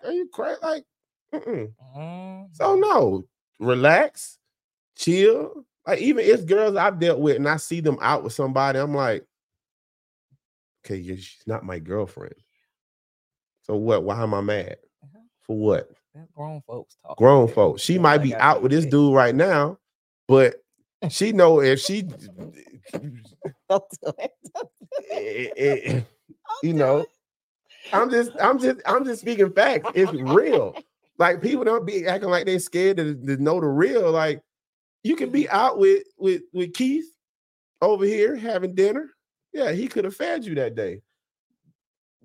Yeah. 0.04 0.10
are 0.10 0.13
you 0.13 0.28
crazy? 0.32 0.60
Like, 0.63 0.86
mm-mm. 1.34 1.71
Mhm. 1.97 2.47
so 2.56 2.75
no, 2.75 3.25
relax, 3.60 4.38
chill. 4.97 5.65
Like 5.86 5.99
even 5.99 6.25
if 6.25 6.45
girls 6.45 6.75
I've 6.75 6.99
dealt 6.99 7.19
with 7.19 7.36
and 7.36 7.47
I 7.47 7.58
see 7.58 7.80
them 7.82 7.97
out 8.01 8.23
with 8.23 8.34
somebody, 8.34 8.80
I'm 8.80 8.95
like, 8.95 9.23
okay, 10.86 11.04
she's 11.04 11.38
not 11.45 11.63
my 11.65 11.80
girlfriend. 11.80 12.34
So 13.63 13.75
what? 13.75 14.04
Why 14.04 14.21
am 14.23 14.34
I 14.34 14.41
mad? 14.41 14.78
Mhm. 15.06 15.21
For 15.41 15.58
what? 15.58 15.89
Grown 16.34 16.62
folks 16.65 16.95
talk. 17.06 17.17
grown 17.17 17.47
folks. 17.49 17.82
She 17.82 17.99
might 17.99 18.19
be 18.19 18.34
out 18.36 18.62
with 18.63 18.71
this 18.71 18.86
dude 18.86 19.13
right 19.13 19.36
now, 19.36 19.78
but 20.28 20.56
she 21.10 21.32
know 21.32 21.62
if 21.62 21.80
she, 21.80 22.04
Don't 22.04 23.84
do 24.04 24.14
it. 24.20 24.32
eh, 25.12 25.48
eh, 25.58 25.92
Don't 25.94 26.06
you 26.64 26.74
know, 26.74 26.98
it. 27.00 27.08
I'm 27.94 28.10
just, 28.10 28.32
I'm 28.42 28.60
just, 28.60 28.82
I'm 28.86 29.06
just 29.06 29.22
speaking 29.22 29.52
facts. 29.52 29.90
It's 29.96 30.12
real. 30.14 30.76
Like 31.18 31.42
people 31.42 31.64
don't 31.64 31.86
be 31.86 32.06
acting 32.06 32.28
like 32.30 32.46
they 32.46 32.60
scared 32.60 32.98
to, 32.98 33.16
to 33.16 33.38
know 33.38 33.62
the 33.62 33.68
real. 33.68 34.12
Like 34.12 34.42
you 35.02 35.16
can 35.16 35.30
be 35.30 35.48
out 35.50 35.80
with 35.80 36.04
with 36.18 36.42
with 36.52 36.74
Keith 36.74 37.06
over 37.82 38.04
here 38.04 38.36
having 38.36 38.76
dinner. 38.76 39.12
Yeah, 39.54 39.72
he 39.72 39.88
could 39.88 40.04
have 40.04 40.18
fed 40.18 40.44
you 40.44 40.56
that 40.56 40.76
day. 40.76 41.00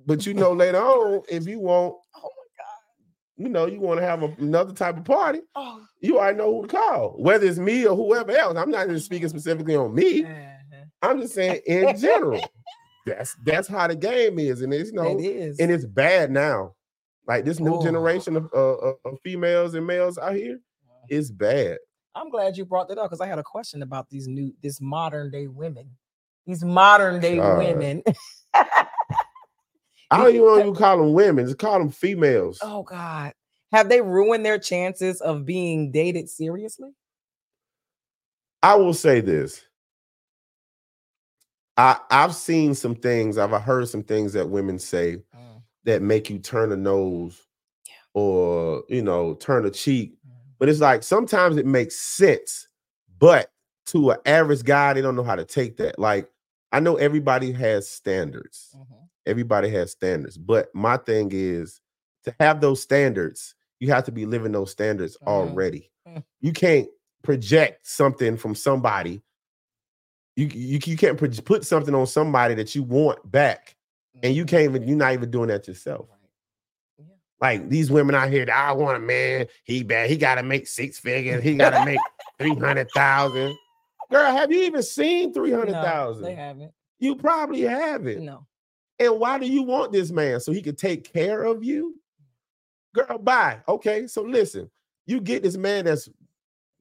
But 0.07 0.27
you 0.27 0.35
know, 0.35 0.53
later 0.53 0.79
on, 0.83 1.23
if 1.29 1.47
you 1.47 1.61
want, 1.61 1.95
Oh. 2.17 2.31
You 3.40 3.48
know, 3.48 3.64
you 3.66 3.81
want 3.81 3.98
to 4.00 4.07
have 4.07 4.22
a, 4.22 4.26
another 4.38 4.72
type 4.74 4.98
of 4.98 5.05
party, 5.05 5.40
Oh. 5.57 5.81
you 6.00 6.18
already 6.18 6.37
know 6.38 6.55
who 6.61 6.66
to 6.66 6.68
call, 6.68 7.14
whether 7.18 7.46
it's 7.46 7.59
me 7.59 7.87
or 7.87 7.96
whoever 7.96 8.33
else. 8.33 8.57
I'm 8.59 8.70
not 8.70 8.85
even 8.85 9.00
speaking 9.00 9.29
specifically 9.31 9.76
on 9.76 9.94
me. 9.94 10.24
Uh-huh. 10.24 10.85
I'm 11.03 11.20
just 11.22 11.35
saying 11.35 11.61
in 11.66 11.96
general. 11.98 12.44
that's 13.07 13.35
that's 13.46 13.66
how 13.66 13.87
the 13.88 13.96
game 13.96 14.38
is, 14.38 14.61
and 14.61 14.74
it's 14.74 14.90
you 14.90 14.96
know, 14.96 15.18
It 15.18 15.24
is. 15.24 15.59
and 15.59 15.70
it's 15.70 15.87
bad 15.87 16.31
now. 16.31 16.74
Like 17.26 17.46
this 17.46 17.61
new 17.61 17.76
Oh. 17.76 17.83
generation 17.83 18.37
of, 18.37 18.50
uh, 18.55 18.59
of 18.59 18.96
of 19.07 19.18
females 19.24 19.74
and 19.74 19.87
males 19.87 20.18
out 20.18 20.35
here, 20.35 20.59
it's 21.09 21.31
bad. 21.31 21.79
I'm 22.14 22.29
glad 22.29 22.57
you 22.59 22.66
brought 22.66 22.88
that 22.88 22.98
up 22.98 23.07
because 23.09 23.20
I 23.22 23.26
had 23.26 23.38
a 23.38 23.42
question 23.42 23.83
about 23.83 24.11
these 24.11 24.29
new, 24.29 24.53
this 24.62 24.81
modern 24.83 25.31
day 25.31 25.46
women, 25.46 25.88
these 26.46 26.62
modern 26.64 27.20
day 27.20 27.37
God. 27.37 27.59
women. 27.59 28.03
I 30.11 30.18
don't 30.18 30.29
even 30.31 30.42
want 30.42 30.75
to 30.75 30.81
call 30.81 30.99
them 30.99 31.12
women; 31.12 31.46
just 31.46 31.59
call 31.59 31.79
them 31.79 31.90
females. 31.90 32.59
oh 32.62 32.83
God, 32.83 33.33
have 33.73 33.88
they 33.88 34.01
ruined 34.01 34.44
their 34.44 34.59
chances 34.59 35.20
of 35.20 35.44
being 35.44 35.92
dated 35.92 36.29
seriously? 36.29 36.90
I 38.62 38.75
will 38.75 38.94
say 38.94 39.20
this. 39.20 39.64
I 41.77 41.99
I've 42.11 42.35
seen 42.35 42.75
some 42.75 42.94
things. 42.94 43.38
I've 43.38 43.51
heard 43.62 43.88
some 43.88 44.03
things 44.03 44.33
that 44.35 44.49
women 44.49 44.79
say 44.79 45.18
Mm, 45.37 45.62
that 45.85 46.03
make 46.03 46.29
you 46.29 46.38
turn 46.38 46.73
a 46.73 46.77
nose 46.77 47.40
Yeah. 47.87 47.94
or 48.14 48.85
you 48.88 49.03
know 49.03 49.35
turn 49.35 49.64
a 49.66 49.70
cheek 49.70 50.14
mm. 50.29 50.33
but 50.59 50.68
it's 50.68 50.81
like 50.81 51.03
sometimes 51.03 51.57
it 51.57 51.66
makes 51.66 51.96
sense 51.96 52.68
but 53.18 53.51
to 53.87 54.11
an 54.11 54.18
average 54.27 54.62
guy 54.64 54.92
they 54.92 55.01
don't 55.01 55.16
know 55.16 55.23
how 55.25 55.37
to 55.37 55.44
take 55.44 55.77
that 55.79 55.99
like 55.99 56.29
i 56.73 56.81
know 56.81 56.96
everybody 56.96 57.51
has 57.53 57.88
standards 57.88 58.75
Mhm. 58.77 59.00
Everybody 59.31 59.69
has 59.71 59.93
standards 59.93 60.37
but 60.37 60.69
my 60.75 60.97
thing 60.97 61.31
is 61.33 61.81
to 62.25 62.35
have 62.40 62.61
those 62.61 62.83
standards 62.83 63.55
you 63.79 63.88
have 63.90 64.05
to 64.05 64.12
be 64.12 64.27
living 64.27 64.53
those 64.53 64.71
standards 64.71 65.16
Mm. 65.23 65.27
already 65.29 65.90
Mm. 66.09 66.25
you 66.40 66.53
can't 66.53 66.88
project 67.23 67.87
something 67.87 68.37
from 68.37 68.55
somebody 68.55 69.23
you, 70.37 70.47
you, 70.47 70.79
you 70.85 70.97
can't 70.97 71.19
put 71.19 71.64
something 71.64 71.95
on 71.95 72.07
somebody 72.07 72.55
that 72.55 72.75
you 72.75 72.83
want 72.83 73.31
back 73.31 73.77
and 74.23 74.35
you 74.35 74.45
Mhm. 74.45 74.49
can't 74.49 74.62
even 74.64 74.88
you're 74.88 74.97
not 74.97 75.12
even 75.12 75.31
doing 75.31 75.49
that 75.49 75.66
yourself 75.69 76.07
like 77.40 77.71
these 77.71 77.90
women 77.90 78.14
out 78.14 78.29
here, 78.31 78.45
that 78.45 78.55
I 78.55 78.73
want 78.73 78.99
a 78.99 79.01
man. 79.01 79.47
He 79.64 79.83
bad. 79.83 80.11
He 80.11 80.19
got 80.19 80.35
to 80.35 80.43
make 80.43 80.66
six 80.66 80.99
figures. 80.99 81.43
He 81.43 81.55
got 81.55 81.71
to 81.71 81.83
make 81.87 81.99
three 82.38 82.55
hundred 82.55 82.90
thousand. 82.90 83.57
Girl, 84.11 84.31
have 84.31 84.53
you 84.53 84.61
even 84.64 84.83
seen 84.83 85.33
three 85.33 85.51
hundred 85.51 85.73
No, 85.73 86.12
they 86.21 86.35
haven't. 86.35 86.73
You 86.99 87.16
probably 87.16 87.62
haven't. 87.62 88.23
No. 88.27 88.47
And 89.01 89.19
why 89.19 89.39
do 89.39 89.47
you 89.47 89.63
want 89.63 89.91
this 89.93 90.11
man 90.13 90.39
so 90.41 90.53
he 90.53 90.63
can 90.63 90.77
take 90.77 91.11
care 91.13 91.43
of 91.43 91.65
you? 91.65 91.97
Girl, 92.95 93.19
bye. 93.19 93.61
Okay, 93.67 94.07
so 94.07 94.23
listen, 94.23 94.71
you 95.07 95.21
get 95.21 95.43
this 95.43 95.57
man 95.57 95.87
that's 95.87 96.09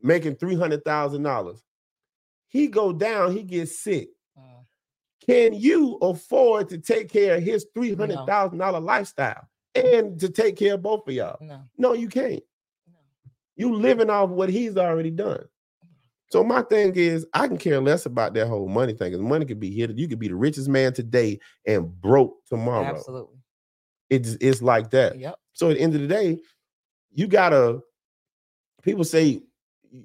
making 0.04 0.36
three 0.36 0.56
hundred 0.56 0.84
thousand 0.84 1.24
dollars. 1.24 1.64
He 2.50 2.68
go 2.68 2.92
down. 2.92 3.36
He 3.36 3.44
gets 3.44 3.80
sick. 3.80 4.10
Mm, 4.38 4.66
Can 5.26 5.54
you 5.54 5.96
afford 6.02 6.70
to 6.70 6.78
take 6.78 7.10
care 7.10 7.38
of 7.38 7.44
his 7.44 7.66
three 7.74 7.94
hundred 7.96 8.26
thousand 8.28 8.58
dollar 8.58 8.80
lifestyle 8.82 9.48
and 9.76 10.20
to 10.20 10.30
take 10.30 10.58
care 10.58 10.74
of 10.74 10.82
both 10.82 11.08
of 11.08 11.14
y'all? 11.14 11.38
No. 11.42 11.62
No, 11.78 11.94
you 11.94 12.10
can't. 12.10 12.44
No. 12.88 13.00
You 13.56 13.76
living 13.76 14.10
off 14.10 14.30
what 14.30 14.50
he's 14.50 14.76
already 14.78 15.12
done. 15.12 15.46
So 16.30 16.44
my 16.44 16.62
thing 16.62 16.94
is, 16.96 17.26
I 17.34 17.48
can 17.48 17.58
care 17.58 17.82
less 17.82 18.06
about 18.06 18.34
that 18.36 18.48
whole 18.48 18.68
money 18.68 18.94
thing. 18.94 19.12
Because 19.12 19.26
money 19.26 19.46
could 19.46 19.60
be 19.60 19.72
here. 19.72 19.89
You 19.89 20.08
could 20.08 20.20
be 20.20 20.28
the 20.28 20.36
richest 20.36 20.70
man 20.70 20.94
today 20.94 21.39
and 21.65 21.89
broke 22.02 22.46
tomorrow. 22.46 22.86
Absolutely. 22.86 23.38
It's 24.10 24.38
it's 24.39 24.62
like 24.62 24.92
that. 24.92 25.18
Yep. 25.18 25.36
So 25.54 25.70
at 25.70 25.78
the 25.78 25.82
end 25.82 25.96
of 25.96 26.02
the 26.02 26.08
day, 26.08 26.39
you 27.12 27.28
gotta. 27.28 27.80
People 28.84 29.04
say 29.04 29.42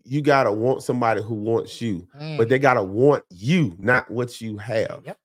you 0.05 0.23
gotta 0.23 0.51
want 0.51 0.83
somebody 0.83 1.23
who 1.23 1.35
wants 1.35 1.81
you, 1.81 2.09
Mm, 2.19 2.39
but 2.39 2.49
they 2.49 2.59
gotta 2.59 2.83
want 2.83 3.23
you, 3.31 3.77
not 3.79 4.11
what 4.11 4.41
you 4.41 4.57
have. 4.57 5.03
Yep. 5.05 5.19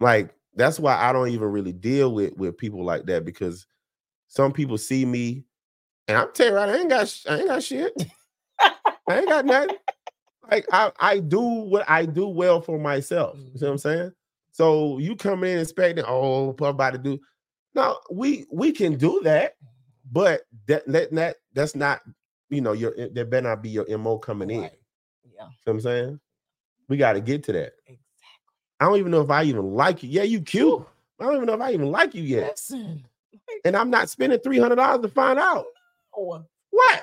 Like 0.00 0.34
that's 0.54 0.80
why 0.80 0.96
I 0.96 1.12
don't 1.12 1.28
even 1.28 1.48
really 1.48 1.72
deal 1.72 2.12
with 2.12 2.36
with 2.36 2.56
people 2.56 2.84
like 2.84 3.06
that 3.06 3.24
because 3.24 3.66
some 4.28 4.52
people 4.52 4.76
see 4.76 5.04
me, 5.04 5.44
and 6.08 6.18
I'm 6.18 6.32
telling 6.32 6.52
you 6.52 6.58
right, 6.58 6.68
I 6.68 6.76
ain't 6.78 6.90
got 6.90 7.22
I 7.28 7.38
ain't 7.38 7.48
got 7.48 7.62
shit. 7.62 7.92
I 8.60 9.18
ain't 9.18 9.28
got 9.28 9.46
nothing. 9.46 9.76
Like 10.50 10.66
I 10.72 10.92
I 10.98 11.18
do 11.18 11.40
what 11.40 11.88
I 11.88 12.06
do 12.06 12.28
well 12.28 12.60
for 12.60 12.78
myself. 12.78 13.36
You 13.36 13.58
see 13.58 13.64
what 13.64 13.70
I'm 13.70 13.76
mm-hmm. 13.76 13.88
saying? 13.88 14.12
So 14.52 14.98
you 14.98 15.16
come 15.16 15.44
in 15.44 15.58
expecting, 15.58 16.04
oh, 16.06 16.56
I'm 16.58 16.64
about 16.64 16.92
to 16.92 16.98
do. 16.98 17.20
No, 17.74 17.98
we 18.10 18.46
we 18.50 18.72
can 18.72 18.96
do 18.96 19.20
that, 19.24 19.56
but 20.10 20.42
that 20.66 20.86
that, 20.86 21.12
that 21.12 21.36
that's 21.52 21.74
not, 21.74 22.00
you 22.48 22.60
know, 22.60 22.72
your 22.72 22.94
eh, 22.96 23.08
that 23.12 23.28
better 23.28 23.48
not 23.48 23.62
be 23.62 23.68
your 23.68 23.98
MO 23.98 24.18
coming 24.18 24.50
in. 24.50 24.62
right. 24.62 24.72
Yeah. 25.24 25.48
See 25.48 25.54
what 25.64 25.72
I'm 25.74 25.80
saying? 25.80 26.20
We 26.88 26.96
got 26.96 27.14
to 27.14 27.20
get 27.20 27.42
to 27.44 27.52
that. 27.52 27.72
Exactly. 27.86 28.06
I 28.80 28.86
don't 28.86 28.98
even 28.98 29.10
know 29.10 29.20
if 29.20 29.30
I 29.30 29.42
even 29.42 29.74
like 29.74 30.02
you. 30.02 30.08
Yeah, 30.08 30.22
you 30.22 30.40
cute. 30.40 30.86
I 31.20 31.24
don't 31.24 31.36
even 31.36 31.46
know 31.46 31.54
if 31.54 31.60
I 31.60 31.72
even 31.72 31.90
like 31.90 32.14
you 32.14 32.22
yet. 32.22 32.52
Listen. 32.52 33.04
And 33.64 33.76
I'm 33.76 33.90
not 33.90 34.08
spending 34.08 34.38
three 34.38 34.58
hundred 34.58 34.76
dollars 34.76 35.02
to 35.02 35.08
find 35.08 35.38
out. 35.38 35.66
oh, 36.16 36.42
What? 36.70 37.02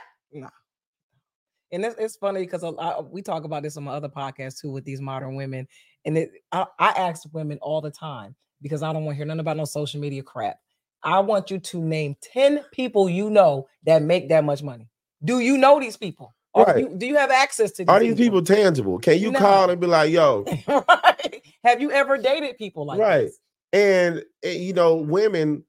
And 1.73 1.83
it's, 1.83 1.95
it's 1.99 2.15
funny 2.15 2.41
because 2.41 2.63
we 3.11 3.21
talk 3.21 3.43
about 3.43 3.63
this 3.63 3.75
on 3.77 3.83
my 3.83 3.93
other 3.93 4.09
podcast 4.09 4.61
too 4.61 4.71
with 4.71 4.85
these 4.85 5.01
modern 5.01 5.35
women 5.35 5.67
and 6.05 6.17
it, 6.17 6.31
I, 6.51 6.65
I 6.79 6.89
ask 6.89 7.23
women 7.33 7.59
all 7.61 7.81
the 7.81 7.91
time 7.91 8.35
because 8.61 8.83
i 8.83 8.93
don't 8.93 9.03
want 9.05 9.15
to 9.15 9.17
hear 9.17 9.25
nothing 9.25 9.41
about 9.41 9.57
no 9.57 9.65
social 9.65 9.99
media 9.99 10.23
crap 10.23 10.57
i 11.03 11.19
want 11.19 11.51
you 11.51 11.59
to 11.59 11.79
name 11.79 12.15
10 12.21 12.63
people 12.71 13.09
you 13.09 13.29
know 13.29 13.67
that 13.85 14.01
make 14.01 14.29
that 14.29 14.43
much 14.45 14.63
money 14.63 14.87
do 15.23 15.39
you 15.39 15.57
know 15.57 15.79
these 15.79 15.97
people 15.97 16.33
or 16.53 16.65
Right. 16.67 16.77
you, 16.77 16.95
do 16.97 17.05
you 17.07 17.15
have 17.17 17.31
access 17.31 17.71
to 17.71 17.83
these 17.83 17.89
Are 17.89 17.99
these 17.99 18.15
people 18.15 18.43
tangible? 18.43 18.99
Can 18.99 19.17
you 19.19 19.31
No. 19.31 19.39
call 19.39 19.71
and 19.71 19.81
be 19.81 19.87
like, 19.87 20.11
yo, 20.11 20.45
right 20.67 21.41
have 21.63 21.81
you 21.81 21.91
ever 21.91 22.17
dated 22.17 22.57
people 22.59 22.85
like 22.85 22.99
Right. 22.99 23.23
this 23.25 23.39
and, 23.73 24.23
and, 24.43 24.59
you 24.59 24.73
know, 24.73 24.95
women, 24.97 25.63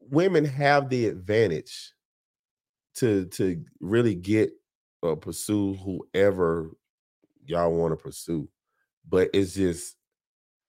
women 0.00 0.44
have 0.44 0.88
the 0.88 1.06
advantage 1.06 1.92
to 2.96 3.26
to 3.26 3.64
really 3.80 4.14
get 4.14 4.52
or 5.02 5.16
pursue 5.16 5.74
whoever 5.74 6.70
y'all 7.46 7.74
want 7.74 7.92
to 7.92 8.02
pursue, 8.02 8.48
but 9.08 9.30
it's 9.34 9.54
just 9.54 9.96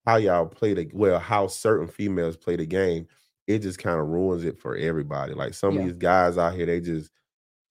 how 0.06 0.18
y'all 0.18 0.46
play 0.48 0.74
the 0.74 0.90
well, 0.94 1.20
how 1.20 1.48
certain 1.48 1.88
females 1.88 2.38
play 2.38 2.56
the 2.56 2.66
game. 2.66 3.08
It 3.48 3.60
just 3.60 3.80
kind 3.80 4.00
of 4.00 4.08
ruins 4.08 4.46
it 4.46 4.60
for 4.60 4.76
everybody. 4.76 5.34
Like 5.34 5.54
some 5.54 5.76
Yeah. 5.76 5.82
of 5.82 5.86
these 5.86 5.94
guys 5.98 6.38
out 6.38 6.56
here, 6.56 6.66
they 6.66 6.82
just 6.82 7.12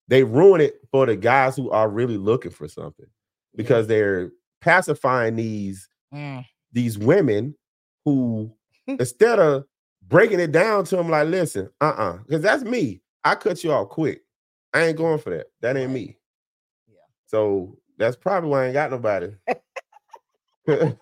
they 0.08 0.24
ruin 0.24 0.60
it 0.60 0.76
for 0.90 1.06
the 1.06 1.16
guys 1.16 1.56
who 1.56 1.70
are 1.70 1.88
really 1.88 2.18
looking 2.18 2.50
for 2.52 2.68
something 2.68 3.06
because 3.56 3.86
they're 3.86 4.30
pacifying 4.60 5.36
these 5.36 5.88
Mm, 6.12 6.44
these 6.72 6.98
women 6.98 7.54
who 8.04 8.52
instead 8.86 9.38
of 9.38 9.64
breaking 10.08 10.40
it 10.40 10.52
down 10.52 10.84
to 10.84 10.96
them 10.96 11.08
like 11.08 11.28
listen 11.28 11.70
uh-uh 11.80 12.18
because 12.18 12.42
that's 12.42 12.64
me 12.64 13.00
i 13.24 13.34
cut 13.34 13.62
you 13.64 13.72
off 13.72 13.88
quick 13.88 14.22
i 14.74 14.82
ain't 14.82 14.98
going 14.98 15.18
for 15.18 15.30
that 15.30 15.46
that 15.60 15.76
ain't 15.76 15.92
me 15.92 16.16
Yeah. 16.16 16.21
So 17.32 17.76
that's 17.98 18.16
probably 18.16 18.48
why 18.50 18.62
i 18.62 18.66
ain't 18.66 18.74
got 18.74 18.90
nobody 18.90 19.28
because 20.66 20.94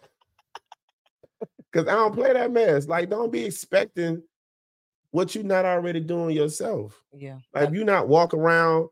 i 1.75 1.85
don't 1.93 2.15
play 2.15 2.33
that 2.33 2.51
mess 2.53 2.87
like 2.89 3.11
don't 3.11 3.31
be 3.33 3.45
expecting 3.45 4.23
what 5.11 5.35
you're 5.35 5.45
not 5.45 5.65
already 5.65 6.01
doing 6.01 6.35
yourself 6.35 7.03
yeah. 7.13 7.39
like 7.55 7.71
you 7.73 7.85
not 7.85 8.09
walk 8.09 8.33
around 8.33 8.89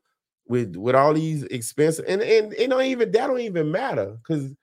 with 0.49 0.77
with 0.77 0.95
all 0.95 1.15
these 1.15 1.45
expensive 1.45 2.05
and 2.09 2.21
and 2.23 2.53
it 2.55 2.69
don't 2.69 2.83
even 2.85 3.11
that 3.13 3.27
don't 3.29 3.41
even 3.41 3.71
matter 3.71 4.17
because 4.23 4.55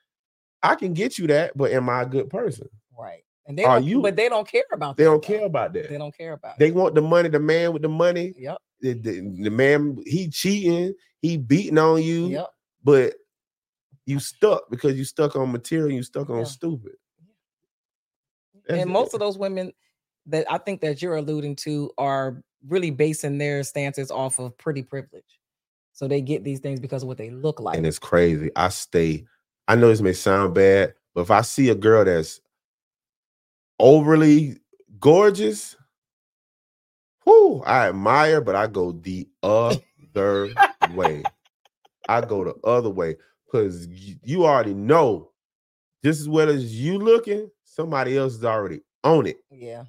I 0.63 0.73
can 0.73 0.93
get 0.93 1.19
you 1.19 1.27
that, 1.27 1.55
but 1.55 1.71
am 1.73 1.87
I 1.89 2.01
a 2.01 2.05
good 2.07 2.27
person? 2.27 2.67
Right. 2.97 3.23
And 3.45 3.55
they 3.55 3.65
Are 3.65 3.75
don't, 3.75 3.83
you- 3.87 4.01
but 4.01 4.15
they 4.15 4.29
don't 4.29 4.47
care 4.47 4.63
about 4.73 4.97
They 4.97 5.03
that, 5.03 5.09
They 5.09 5.11
don't 5.11 5.21
though. 5.21 5.27
care 5.37 5.45
about 5.45 5.73
that. 5.73 5.89
They 5.89 5.97
don't 5.99 6.17
care 6.17 6.33
about 6.33 6.57
They 6.57 6.67
it. 6.69 6.73
want 6.73 6.95
the 6.95 7.03
money, 7.03 7.29
the 7.29 7.39
man 7.39 7.71
with 7.71 7.83
the 7.83 7.87
money, 7.89 8.33
Yep. 8.35 8.57
the, 8.81 8.93
the, 8.93 9.19
the 9.43 9.49
man 9.51 10.01
he 10.07 10.27
cheating, 10.27 10.95
he 11.21 11.37
beating 11.37 11.77
on 11.77 12.01
you, 12.01 12.29
Yep. 12.29 12.47
But 12.85 13.15
you 14.05 14.19
stuck 14.19 14.69
because 14.69 14.95
you 14.97 15.03
stuck 15.03 15.35
on 15.35 15.51
material, 15.51 15.91
you 15.91 16.03
stuck 16.03 16.29
on 16.29 16.39
Yeah. 16.39 16.43
stupid. 16.45 16.93
That's 18.67 18.79
and 18.79 18.89
it. 18.89 18.93
most 18.93 19.13
of 19.13 19.19
those 19.19 19.37
women 19.37 19.73
that 20.27 20.49
I 20.51 20.57
think 20.59 20.81
that 20.81 21.01
you're 21.01 21.15
alluding 21.17 21.55
to 21.57 21.91
are 21.97 22.41
really 22.67 22.91
basing 22.91 23.37
their 23.37 23.63
stances 23.63 24.09
off 24.11 24.39
of 24.39 24.57
pretty 24.57 24.83
privilege. 24.83 25.39
So 25.93 26.07
they 26.07 26.21
get 26.21 26.43
these 26.43 26.59
things 26.59 26.79
because 26.79 27.03
of 27.03 27.07
what 27.07 27.17
they 27.17 27.29
look 27.31 27.59
like. 27.59 27.77
and 27.77 27.85
it's 27.85 27.99
crazy. 27.99 28.51
I 28.55 28.69
stay. 28.69 29.25
I 29.67 29.75
know 29.75 29.87
this 29.87 30.01
may 30.01 30.13
sound 30.13 30.53
bad, 30.53 30.93
but 31.13 31.21
if 31.21 31.31
I 31.31 31.41
see 31.41 31.69
a 31.69 31.75
girl 31.75 32.05
that's 32.05 32.41
overly 33.79 34.57
gorgeous, 34.99 35.75
whoo, 37.25 37.61
I 37.63 37.89
admire, 37.89 38.41
but 38.41 38.55
I 38.55 38.67
go 38.67 38.91
the 38.91 39.27
other 39.43 40.55
way. 40.93 41.23
I 42.07 42.21
go 42.21 42.43
the 42.43 42.55
other 42.63 42.89
way 42.89 43.15
because 43.45 43.87
you 44.23 44.45
already 44.45 44.73
know 44.73 45.31
just 46.03 46.21
as 46.21 46.29
well 46.29 46.49
as 46.49 46.79
you 46.79 46.99
looking, 46.99 47.49
somebody 47.63 48.17
else 48.17 48.33
is 48.35 48.45
already 48.45 48.81
on 49.03 49.25
it. 49.27 49.37
yeah. 49.51 49.83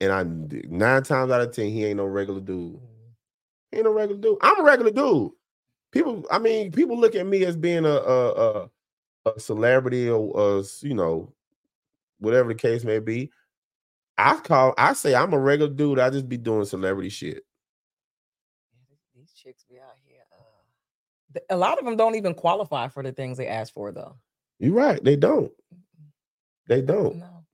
And 0.00 0.12
I 0.12 0.24
nine 0.68 1.02
times 1.04 1.30
out 1.32 1.40
of 1.40 1.52
ten, 1.52 1.70
he 1.70 1.84
ain't 1.86 1.96
no 1.96 2.04
regular 2.04 2.40
dude. 2.40 2.74
Mhm. 2.74 2.80
He 3.70 3.76
ain't 3.78 3.86
no 3.86 3.92
regular 3.92 4.20
dude. 4.20 4.36
I'm 4.42 4.60
a 4.60 4.62
regular 4.62 4.90
dude. 4.90 5.30
People, 5.90 6.26
I 6.30 6.38
mean, 6.38 6.70
people 6.70 6.98
look 6.98 7.14
at 7.14 7.26
me 7.26 7.44
as 7.46 7.56
being 7.56 7.86
a 7.86 7.88
a, 7.94 8.30
a, 8.32 8.70
a 9.34 9.40
celebrity 9.40 10.10
or 10.10 10.38
uh, 10.58 10.62
you 10.82 10.92
know, 10.94 11.32
whatever 12.18 12.48
the 12.50 12.54
case 12.58 12.84
may 12.84 12.98
be. 12.98 13.30
I 14.18 14.36
call, 14.36 14.74
I 14.76 14.92
say 14.92 15.14
I'm 15.14 15.32
a 15.32 15.38
regular 15.38 15.72
dude. 15.72 15.98
I 15.98 16.10
just 16.10 16.28
be 16.28 16.36
doing 16.36 16.64
celebrity 16.66 17.08
shit. 17.08 17.44
Yeah, 18.74 18.80
these- 18.90 18.98
These 19.14 19.32
chicks 19.32 19.64
be 19.64 19.78
out 19.78 19.96
here. 20.04 20.22
Uh, 20.32 20.42
th- 20.42 21.25
a 21.50 21.56
lot 21.56 21.78
of 21.78 21.84
them 21.84 21.96
don't 21.96 22.14
even 22.14 22.34
qualify 22.34 22.88
for 22.88 23.02
the 23.02 23.12
things 23.12 23.38
they 23.38 23.46
ask 23.46 23.72
for, 23.72 23.92
though. 23.92 24.16
You're 24.58 24.74
right. 24.74 25.02
They 25.02 25.16
don't. 25.16 25.52
They 26.68 26.82
don't. 26.82 27.16
No. 27.16 27.44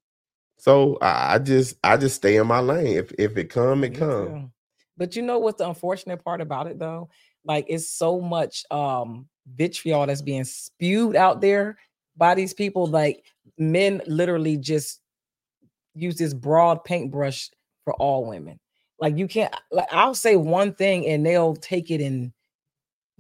So 0.59 0.99
I, 1.03 1.39
just, 1.39 1.77
I 1.83 1.97
just 1.97 2.17
stay 2.17 2.37
in 2.37 2.47
my 2.47 2.61
lane. 2.61 2.97
If 2.97 3.13
if 3.19 3.37
it 3.37 3.51
come, 3.51 3.83
it 3.85 3.93
Me 3.93 3.99
come. 3.99 4.53
But 4.97 5.17
you 5.17 5.23
know 5.23 5.39
what's 5.39 5.59
the 5.59 5.69
unfortunate 5.69 6.23
part 6.23 6.41
about 6.41 6.69
it 6.69 6.79
though? 6.79 7.09
Like 7.45 7.67
it's 7.69 7.89
so 7.89 8.21
much 8.21 8.65
um 8.71 9.27
vitriol 9.53 10.07
that's 10.07 10.23
being 10.23 10.45
spewed 10.45 11.17
out 11.17 11.41
there 11.41 11.79
by 12.17 12.35
these 12.35 12.55
people. 12.55 12.87
Like 12.87 13.25
men 13.59 14.03
literally 14.07 14.57
just 14.57 15.01
use 15.95 16.17
this 16.17 16.35
broad 16.35 16.85
paintbrush 16.85 17.51
for 17.85 17.95
all 17.95 18.27
women. 18.27 18.61
Like 19.01 19.19
you 19.19 19.27
can't 19.27 19.55
like 19.71 19.89
I'll 19.91 20.15
say 20.15 20.37
one 20.37 20.75
thing 20.75 21.07
and 21.09 21.27
they'll 21.27 21.57
take 21.57 21.91
it 21.91 22.01
and 22.01 22.33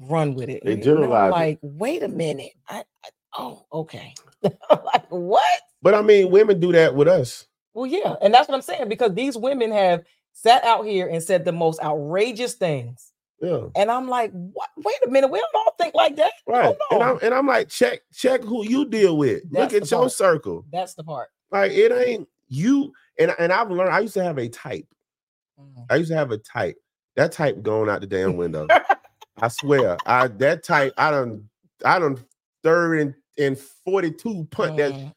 run 0.08 0.34
with 0.34 0.48
it. 0.48 0.62
They 0.64 0.72
And- 0.74 0.82
and 0.82 0.90
I'm 0.90 0.96
generalize 0.96 1.32
like, 1.32 1.58
wait 1.62 2.02
a 2.02 2.08
minute. 2.08 2.52
I, 2.68 2.84
I 3.04 3.08
oh 3.38 3.64
okay. 3.72 4.14
like 4.42 5.06
what? 5.10 5.60
But 5.82 5.94
I 5.94 6.02
mean, 6.02 6.30
women 6.30 6.60
do 6.60 6.72
that 6.72 6.94
with 6.94 7.08
us. 7.08 7.46
Well, 7.74 7.86
yeah, 7.86 8.14
and 8.20 8.32
that's 8.34 8.48
what 8.48 8.54
I'm 8.54 8.62
saying 8.62 8.88
because 8.88 9.14
these 9.14 9.36
women 9.36 9.72
have 9.72 10.02
sat 10.32 10.62
out 10.64 10.84
here 10.86 11.08
and 11.08 11.22
said 11.22 11.44
the 11.44 11.52
most 11.52 11.80
outrageous 11.82 12.54
things, 12.54 13.12
Yeah. 13.40 13.68
and 13.76 13.90
I'm 13.90 14.08
like, 14.08 14.30
what? 14.32 14.68
Wait 14.76 14.96
a 15.06 15.10
minute, 15.10 15.30
we 15.30 15.38
don't 15.38 15.54
all 15.66 15.74
think 15.80 15.94
like 15.94 16.16
that. 16.16 16.32
Right. 16.46 16.76
And. 16.90 17.02
I'm 17.02 17.18
and 17.22 17.34
I'm 17.34 17.46
like, 17.46 17.68
check, 17.68 18.00
check 18.14 18.42
who 18.42 18.64
you 18.66 18.84
deal 18.88 19.16
with. 19.16 19.42
That's 19.50 19.72
Look 19.72 19.82
at 19.82 19.90
your 19.90 20.00
part. 20.00 20.12
circle. 20.12 20.64
That's 20.72 20.94
the 20.94 21.04
part. 21.04 21.28
Like 21.50 21.72
it 21.72 21.92
ain't 21.92 22.28
you. 22.48 22.92
And 23.18 23.34
and 23.38 23.52
I've 23.52 23.70
learned. 23.70 23.94
I 23.94 24.00
used 24.00 24.14
to 24.14 24.22
have 24.24 24.38
a 24.38 24.48
type. 24.48 24.86
Mm. 25.60 25.86
I 25.90 25.96
used 25.96 26.10
to 26.10 26.16
have 26.16 26.30
a 26.30 26.38
type. 26.38 26.76
That 27.16 27.32
type 27.32 27.62
going 27.62 27.88
out 27.90 28.00
the 28.02 28.06
damn 28.06 28.36
window. 28.36 28.66
I 29.42 29.48
swear. 29.48 29.98
I 30.06 30.28
that 30.28 30.62
type. 30.62 30.94
I 30.96 31.10
don't, 31.10 31.48
I 31.84 31.98
done 31.98 32.24
third 32.62 33.00
and 33.00 33.14
and 33.38 33.58
forty 33.58 34.10
two 34.12 34.46
punt 34.50 34.76
that 34.76 34.92
Mm, 34.92 35.12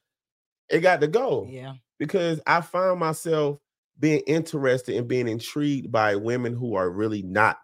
it 0.70 0.80
got 0.80 1.00
to 1.02 1.08
go 1.08 1.48
yeah, 1.48 1.74
because 2.00 2.42
I 2.48 2.62
find 2.62 3.00
myself 3.00 3.60
being 4.00 4.22
interested 4.28 4.96
and 4.96 5.08
being 5.08 5.28
intrigued 5.28 5.92
by 5.92 6.16
women 6.16 6.56
who 6.56 6.76
are 6.76 6.90
really 6.90 7.22
not 7.22 7.60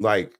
like 0.00 0.38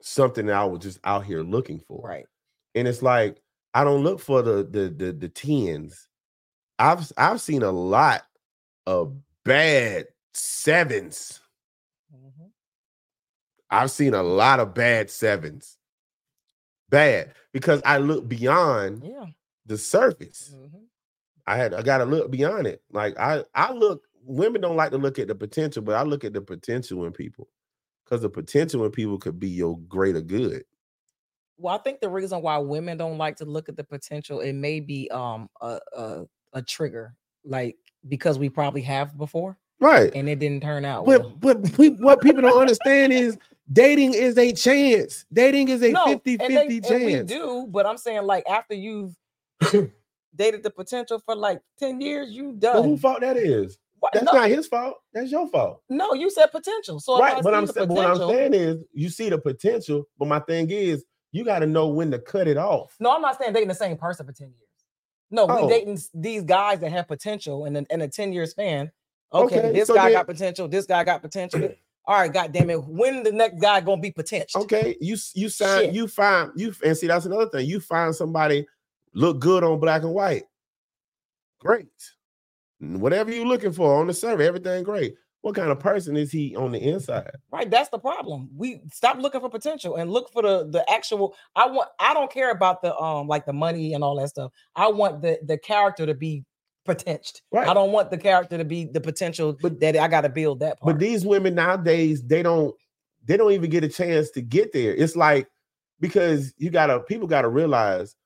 something 0.00 0.46
that 0.46 0.56
I 0.56 0.64
was 0.64 0.80
just 0.80 0.98
out 1.04 1.24
here 1.24 1.42
looking 1.42 1.80
for. 1.80 2.08
right. 2.08 2.26
and 2.74 2.88
it's 2.88 3.02
like 3.02 3.40
I 3.74 3.84
don't 3.84 4.02
look 4.02 4.20
for 4.20 4.40
the 4.40 4.64
the 4.64 4.88
the, 4.88 5.12
the 5.12 5.28
tens. 5.28 6.08
I've 6.78 7.12
I've 7.18 7.42
seen 7.42 7.62
a 7.62 7.70
lot 7.70 8.22
of 8.86 9.14
bad 9.44 10.06
sevens. 10.32 11.40
I've 13.70 13.90
seen 13.90 14.14
a 14.14 14.22
lot 14.22 14.60
of 14.60 14.74
bad 14.74 15.10
sevens. 15.10 15.76
Bad 16.90 17.34
because 17.52 17.82
I 17.84 17.98
look 17.98 18.26
beyond 18.28 19.02
Yeah. 19.04 19.26
the 19.66 19.76
surface. 19.76 20.52
mhm. 20.54 20.84
I 21.46 21.56
had 21.56 21.74
I 21.74 21.82
got 21.82 21.98
to 21.98 22.04
look 22.04 22.30
beyond 22.30 22.66
it. 22.66 22.82
Like 22.92 23.18
I 23.18 23.44
I 23.54 23.72
look. 23.72 24.04
Women 24.24 24.60
don't 24.60 24.76
like 24.76 24.90
to 24.90 24.98
look 24.98 25.18
at 25.18 25.26
the 25.28 25.34
potential, 25.34 25.82
but 25.82 25.94
I 25.94 26.02
look 26.02 26.22
at 26.24 26.34
the 26.34 26.40
potential 26.42 27.06
in 27.06 27.12
people 27.12 27.48
because 28.04 28.20
the 28.20 28.28
potential 28.28 28.84
in 28.84 28.90
people 28.90 29.16
could 29.18 29.38
be 29.40 29.48
your 29.48 29.78
greater 29.88 30.20
good. 30.20 30.64
Well, 31.56 31.74
I 31.74 31.78
think 31.78 32.00
the 32.00 32.10
reason 32.10 32.42
why 32.42 32.58
women 32.58 32.98
don't 32.98 33.16
like 33.16 33.36
to 33.36 33.46
look 33.46 33.68
at 33.70 33.76
the 33.76 33.84
potential, 33.84 34.40
it 34.40 34.52
may 34.54 34.80
be 34.80 35.10
um 35.10 35.48
a 35.62 35.78
a, 35.96 36.24
a 36.54 36.62
trigger, 36.62 37.14
like 37.44 37.76
because 38.08 38.38
we 38.38 38.48
probably 38.50 38.82
have 38.82 39.16
before 39.18 39.56
Right. 39.80 40.12
and 40.14 40.28
it 40.28 40.38
didn't 40.38 40.62
turn 40.62 40.84
out. 40.84 41.06
well. 41.06 41.30
But 41.40 41.62
but 41.76 41.98
what 42.00 42.20
people 42.20 42.42
don't 42.42 42.60
understand 42.60 43.12
is 43.12 43.38
dating 43.72 44.14
is 44.14 44.36
a 44.38 44.52
chance. 44.52 45.24
Dating 45.32 45.68
is 45.68 45.82
a 45.82 45.90
No, 45.92 46.04
50 46.06 46.32
and 46.34 46.40
50 46.40 46.80
they- 46.80 46.94
and 46.94 47.04
we 47.04 47.12
chance. 47.12 47.30
do, 47.30 47.66
but 47.68 47.86
I'm 47.86 47.96
saying 47.98 48.22
like 48.24 48.44
after 48.48 48.74
you've 48.74 49.14
dated 50.34 50.62
the 50.62 50.70
potential 50.70 51.20
for 51.24 51.34
like 51.34 51.60
10 51.78 52.00
years, 52.00 52.30
you 52.30 52.52
But 52.52 52.60
done. 52.74 52.84
who 52.84 52.96
fault 52.96 53.20
that 53.20 53.36
is? 53.36 53.78
What? 54.00 54.12
That's 54.12 54.26
no, 54.26 54.32
not 54.32 54.48
his 54.48 54.68
fault. 54.68 54.94
That's 55.12 55.30
your 55.30 55.48
fault. 55.48 55.82
no, 55.88 56.14
you 56.14 56.30
said 56.30 56.46
potential. 56.52 57.00
So 57.00 57.18
right. 57.18 57.42
But 57.42 57.54
I'm 57.54 57.66
saying 57.66 57.88
but 57.88 57.94
what 57.96 58.06
I'm 58.06 58.16
saying 58.28 58.54
is 58.54 58.84
you 58.92 59.08
see 59.08 59.28
the 59.28 59.38
potential, 59.38 60.04
but 60.18 60.28
my 60.28 60.38
thing 60.40 60.70
is 60.70 61.04
you 61.32 61.44
got 61.44 61.58
to 61.58 61.66
know 61.66 61.88
when 61.88 62.10
to 62.12 62.18
cut 62.20 62.46
it 62.46 62.56
off. 62.56 62.94
No, 63.00 63.14
I'm 63.14 63.20
not 63.20 63.38
saying 63.38 63.52
dating 63.52 63.68
the 63.68 63.74
same 63.74 63.96
person 63.96 64.24
for 64.24 64.32
10 64.32 64.46
years. 64.48 64.54
No, 65.30 65.46
Oh. 65.48 65.66
we 65.66 65.72
dating 65.72 65.98
these 66.14 66.42
guys 66.44 66.78
that 66.80 66.90
have 66.92 67.08
potential 67.08 67.66
in 67.66 67.74
a, 67.76 67.84
in 67.90 68.00
a 68.00 68.08
10 68.08 68.32
year 68.32 68.46
span. 68.46 68.90
Okay, 69.32 69.58
Okay, 69.58 69.72
this 69.72 69.88
so 69.88 69.94
guy 69.94 70.04
then- 70.04 70.12
got 70.12 70.26
potential. 70.26 70.68
This 70.68 70.86
guy 70.86 71.02
got 71.04 71.20
potential. 71.20 71.68
All 72.08 72.18
right, 72.18 72.32
God 72.32 72.52
damn 72.52 72.70
it. 72.70 72.82
When 72.84 73.22
the 73.22 73.30
next 73.30 73.60
guy 73.60 73.82
gonna 73.82 74.00
be 74.00 74.10
potential? 74.10 74.62
Okay, 74.62 74.96
you 74.98 75.14
you 75.34 75.50
sign 75.50 75.84
Shit. 75.84 75.94
you 75.94 76.08
find 76.08 76.50
you 76.56 76.72
and 76.82 76.96
see 76.96 77.06
that's 77.06 77.26
another 77.26 77.50
thing. 77.50 77.68
You 77.68 77.80
find 77.80 78.14
somebody 78.14 78.66
look 79.12 79.40
good 79.40 79.62
on 79.62 79.78
black 79.78 80.02
and 80.02 80.14
white. 80.14 80.44
Great. 81.60 81.86
Whatever 82.80 83.30
you're 83.30 83.44
looking 83.44 83.72
for 83.72 84.00
on 84.00 84.06
the 84.06 84.14
survey, 84.14 84.46
everything 84.46 84.84
great. 84.84 85.16
What 85.42 85.54
kind 85.54 85.70
of 85.70 85.80
person 85.80 86.16
is 86.16 86.32
he 86.32 86.56
on 86.56 86.72
the 86.72 86.78
inside? 86.78 87.30
Right, 87.52 87.70
that's 87.70 87.90
the 87.90 87.98
problem. 87.98 88.48
We 88.56 88.80
stop 88.90 89.18
looking 89.18 89.42
for 89.42 89.50
potential 89.50 89.96
and 89.96 90.10
look 90.10 90.32
for 90.32 90.40
the 90.40 90.66
the 90.66 90.90
actual. 90.90 91.36
I 91.56 91.66
want. 91.66 91.90
I 92.00 92.14
don't 92.14 92.32
care 92.32 92.52
about 92.52 92.80
the 92.80 92.96
um 92.96 93.28
like 93.28 93.44
the 93.44 93.52
money 93.52 93.92
and 93.92 94.02
all 94.02 94.16
that 94.16 94.30
stuff. 94.30 94.50
I 94.74 94.88
want 94.88 95.20
the 95.20 95.38
the 95.44 95.58
character 95.58 96.06
to 96.06 96.14
be 96.14 96.42
potential. 96.88 97.38
Right. 97.52 97.68
I 97.68 97.74
don't 97.74 97.92
want 97.92 98.10
the 98.10 98.18
character 98.18 98.58
to 98.58 98.64
be 98.64 98.84
the 98.86 99.00
potential 99.00 99.56
But- 99.60 99.78
that 99.80 99.96
I 99.96 100.08
got 100.08 100.22
to 100.22 100.28
build 100.28 100.60
that 100.60 100.80
part. 100.80 100.94
But 100.96 101.00
these 101.00 101.24
women 101.24 101.54
nowadays, 101.54 102.22
they 102.22 102.42
don't 102.42 102.74
they 103.26 103.36
don't 103.36 103.52
even 103.52 103.68
get 103.70 103.84
a 103.84 103.88
chance 103.88 104.30
to 104.30 104.40
get 104.40 104.72
there. 104.72 104.94
It's 104.94 105.14
like 105.14 105.48
because 106.00 106.54
you 106.56 106.70
gotta 106.70 107.00
people 107.00 107.28
gotta 107.28 107.48
realize 107.48 108.16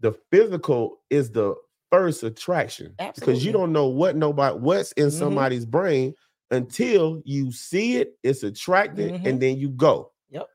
the 0.00 0.12
physical 0.30 1.00
is 1.08 1.30
the 1.30 1.54
first 1.92 2.22
attraction 2.24 2.94
Absolutely. 2.98 3.32
because 3.34 3.46
you 3.46 3.52
don't 3.52 3.72
know 3.72 3.86
what 3.86 4.16
nobody 4.16 4.58
what's 4.58 4.90
in 4.92 5.06
Mhm. 5.06 5.12
somebody's 5.18 5.64
brain 5.64 6.14
until 6.50 7.22
you 7.24 7.52
see 7.52 7.96
it, 7.98 8.18
it's 8.22 8.42
attracted, 8.42 9.12
Mhm. 9.12 9.24
and 9.26 9.40
then 9.40 9.56
you 9.58 9.68
go. 9.70 10.10
Yep. 10.30 10.48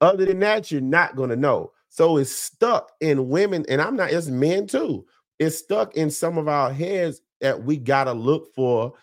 Other 0.00 0.24
than 0.24 0.38
that, 0.40 0.70
you're 0.72 0.80
not 0.80 1.14
gonna 1.16 1.36
know. 1.36 1.72
So 1.88 2.16
it's 2.16 2.32
stuck 2.32 2.92
in 3.00 3.28
women, 3.28 3.64
and 3.68 3.80
I'm 3.80 3.96
not, 3.96 4.10
it's 4.12 4.26
men 4.28 4.66
too. 4.66 5.06
It's 5.38 5.58
stuck 5.58 5.94
in 5.96 6.10
some 6.10 6.38
of 6.38 6.48
our 6.48 6.72
heads 6.72 7.20
that 7.40 7.62
we 7.62 7.76
gotta 7.76 8.12
look 8.12 8.54
for 8.54 8.94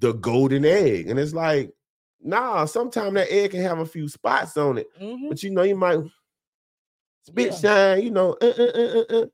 the 0.00 0.12
golden 0.14 0.64
egg. 0.64 1.08
And 1.08 1.18
it's 1.18 1.32
like, 1.34 1.72
nah, 2.20 2.64
sometimes 2.64 3.14
that 3.14 3.30
egg 3.32 3.52
can 3.52 3.62
have 3.62 3.78
a 3.78 3.86
few 3.86 4.08
spots 4.08 4.56
on 4.56 4.78
it, 4.78 4.88
Mhm. 5.00 5.28
but 5.28 5.42
you 5.42 5.50
know, 5.50 5.62
you 5.62 5.76
might 5.76 6.00
spit 7.24 7.52
Yeah. 7.52 7.56
shine, 7.58 8.02
you 8.02 8.10
know, 8.10 8.36
uh, 8.40 8.46
uh, 8.58 8.72
uh, 8.74 9.04
uh, 9.10 9.16
uh, 9.22 9.26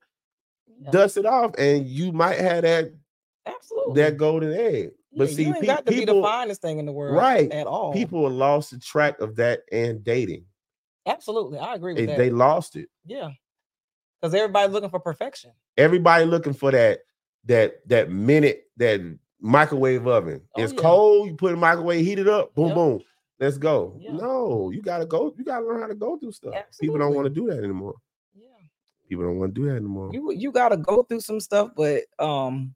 Yeah, 0.81 0.91
dust 0.91 1.17
it 1.17 1.27
off, 1.27 1.53
and 1.59 1.87
you 1.87 2.13
might 2.13 2.39
have 2.39 2.63
that 2.63 2.93
absolutely. 3.47 3.95
that 4.03 4.17
golden 4.17 4.53
egg. 4.53 4.91
But 5.17 5.29
Yeah, 5.31 5.35
see, 5.37 5.43
you 5.45 5.55
ain't 5.55 5.61
pe- 5.61 5.67
got 5.69 5.87
to 5.87 5.93
be 5.93 6.05
the 6.05 6.21
finest 6.21 6.61
thing 6.61 6.79
in 6.79 6.87
the 6.87 6.93
world, 6.93 7.15
right, 7.17 7.51
At 7.53 7.67
all. 7.67 7.93
people 7.93 8.29
lost 8.29 8.73
the 8.73 8.79
track 8.79 9.21
of 9.21 9.37
that 9.37 9.61
and 9.71 10.03
dating. 10.03 10.45
absolutely, 11.07 11.59
I 11.59 11.75
agree 11.75 11.95
with 11.95 12.07
They, 12.07 12.07
that. 12.07 12.19
they 12.19 12.31
lost 12.31 12.77
it. 12.77 12.89
yeah, 13.07 13.31
because 14.21 14.35
everybody's 14.35 14.73
looking 14.73 14.91
for 14.91 15.01
perfection. 15.01 15.53
Everybody 15.77 16.25
looking 16.25 16.53
for 16.55 16.71
that 16.71 17.01
that 17.47 17.87
that 17.89 18.11
minute 18.11 18.65
that 18.77 19.01
microwave 19.41 20.07
oven. 20.07 20.41
Oh, 20.55 20.63
it's 20.63 20.73
yeah. 20.73 20.81
cold. 20.81 21.29
You 21.29 21.35
put 21.35 21.49
it 21.53 21.55
the 21.57 21.61
microwave, 21.61 22.05
heat 22.05 22.19
it 22.19 22.29
up, 22.29 22.55
boom, 22.55 22.69
Yep. 22.69 22.75
boom. 22.75 23.01
Let's 23.41 23.59
go. 23.59 23.97
Yeah. 23.99 24.13
No, 24.13 24.71
you 24.71 24.81
gotta 24.81 25.07
go. 25.07 25.35
You 25.37 25.45
gotta 25.45 25.67
learn 25.67 25.81
how 25.81 25.89
to 25.89 25.95
go 25.95 26.17
through 26.17 26.33
stuff. 26.33 26.55
People 26.81 26.99
don't 26.99 27.15
want 27.15 27.27
to 27.27 27.31
do 27.31 27.49
that 27.49 27.59
anymore. 27.59 27.95
Yeah, 28.35 28.47
People 29.09 29.25
don't 29.25 29.39
want 29.39 29.55
to 29.55 29.61
do 29.61 29.67
that 29.69 29.77
anymore. 29.77 30.11
you 30.13 30.33
you 30.33 30.53
got 30.53 30.71
to 30.71 30.77
go 30.77 31.03
through 31.03 31.21
some 31.21 31.41
stuff, 31.41 31.71
but 31.77 32.05
um, 32.19 32.75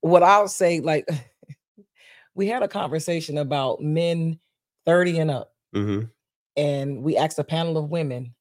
what 0.00 0.22
I'll 0.22 0.48
say, 0.48 0.80
like, 0.80 1.08
we 2.34 2.48
had 2.48 2.62
a 2.62 2.68
conversation 2.68 3.38
about 3.38 3.80
men 3.80 4.38
thirty 4.84 5.18
and 5.18 5.30
up. 5.30 5.54
Mhm. 5.74 6.10
and 6.56 7.02
we 7.02 7.16
asked 7.16 7.38
a 7.38 7.44
panel 7.44 7.78
of 7.78 7.88
women 7.88 8.34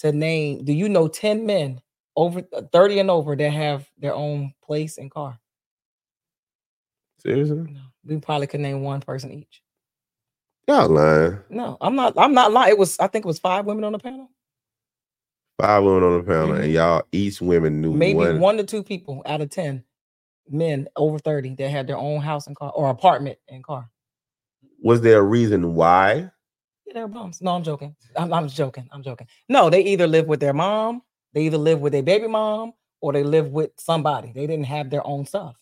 to 0.00 0.12
name 0.12 0.64
do 0.64 0.72
you 0.72 0.88
know 0.88 1.08
10 1.08 1.46
men 1.46 1.80
over 2.16 2.42
uh, 2.54 2.62
30 2.72 2.98
and 3.00 3.10
over 3.10 3.36
that 3.36 3.50
have 3.50 3.88
their 3.98 4.14
own 4.14 4.52
place 4.62 4.98
and 4.98 5.10
car 5.10 5.38
Seriously? 7.18 7.56
no 7.70 7.80
we 8.04 8.18
probably 8.18 8.46
could 8.46 8.60
name 8.60 8.82
one 8.82 9.00
person 9.00 9.30
each 9.32 9.62
Y'all 10.68 10.88
lying. 10.88 11.38
no 11.50 11.76
i'm 11.80 11.94
not 11.96 12.14
i'm 12.16 12.34
not 12.34 12.52
lying 12.52 12.70
it 12.72 12.78
was 12.78 12.98
i 13.00 13.06
think 13.06 13.24
it 13.24 13.28
was 13.28 13.38
five 13.38 13.64
women 13.66 13.84
on 13.84 13.92
the 13.92 13.98
panel 13.98 14.28
Five 15.60 15.82
women 15.84 16.02
on 16.04 16.16
the 16.18 16.24
panel, 16.24 16.48
Mhm. 16.54 16.62
and 16.62 16.72
y'all 16.72 17.02
each 17.12 17.42
women 17.42 17.82
knew 17.82 17.92
maybe 17.92 18.14
one. 18.16 18.40
one. 18.40 18.56
to 18.56 18.64
two 18.64 18.82
people 18.82 19.20
out 19.26 19.42
of 19.42 19.50
10 19.50 19.84
men 20.48 20.88
over 20.96 21.18
30 21.18 21.54
that 21.56 21.68
had 21.70 21.86
their 21.86 21.98
own 21.98 22.20
house 22.22 22.46
and 22.46 22.56
car 22.56 22.72
or 22.74 22.88
apartment 22.88 23.38
and 23.48 23.62
car 23.62 23.90
Was 24.82 25.02
there 25.02 25.18
a 25.18 25.22
reason 25.22 25.74
why? 25.74 26.30
Yeah, 26.90 26.94
they're 26.94 27.08
bums 27.08 27.40
no 27.40 27.54
i'm 27.54 27.62
joking 27.62 27.94
I'm, 28.16 28.32
I'm 28.32 28.48
joking 28.48 28.88
i'm 28.92 29.02
joking 29.02 29.26
no 29.48 29.70
they 29.70 29.82
either 29.82 30.06
live 30.06 30.26
with 30.26 30.40
their 30.40 30.52
mom 30.52 31.02
they 31.32 31.42
either 31.42 31.58
live 31.58 31.80
with 31.80 31.92
their 31.92 32.02
baby 32.02 32.26
mom 32.26 32.72
or 33.00 33.12
they 33.12 33.22
live 33.22 33.48
with 33.48 33.70
somebody 33.78 34.32
they 34.34 34.46
didn't 34.46 34.66
have 34.66 34.90
their 34.90 35.06
own 35.06 35.24
stuff 35.24 35.56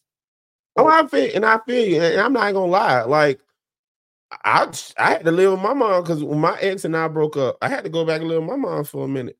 Oh, 0.78 0.86
I 0.86 1.04
feel 1.08 1.28
and 1.34 1.44
I 1.44 1.58
feel 1.66 1.88
you, 1.88 2.00
and 2.00 2.20
I'm 2.20 2.32
not 2.32 2.52
gonna 2.52 2.70
lie. 2.70 3.02
Like, 3.02 3.40
I 4.44 4.72
I 4.96 5.10
had 5.10 5.24
to 5.24 5.32
live 5.32 5.50
with 5.52 5.60
my 5.60 5.74
mom 5.74 6.02
because 6.02 6.22
when 6.22 6.38
my 6.38 6.56
ex 6.60 6.84
and 6.84 6.96
I 6.96 7.08
broke 7.08 7.36
up, 7.36 7.58
I 7.60 7.68
had 7.68 7.82
to 7.82 7.90
go 7.90 8.04
back 8.04 8.20
and 8.20 8.28
live 8.28 8.42
with 8.42 8.50
my 8.50 8.56
mom 8.56 8.84
for 8.84 9.04
a 9.04 9.08
minute. 9.08 9.36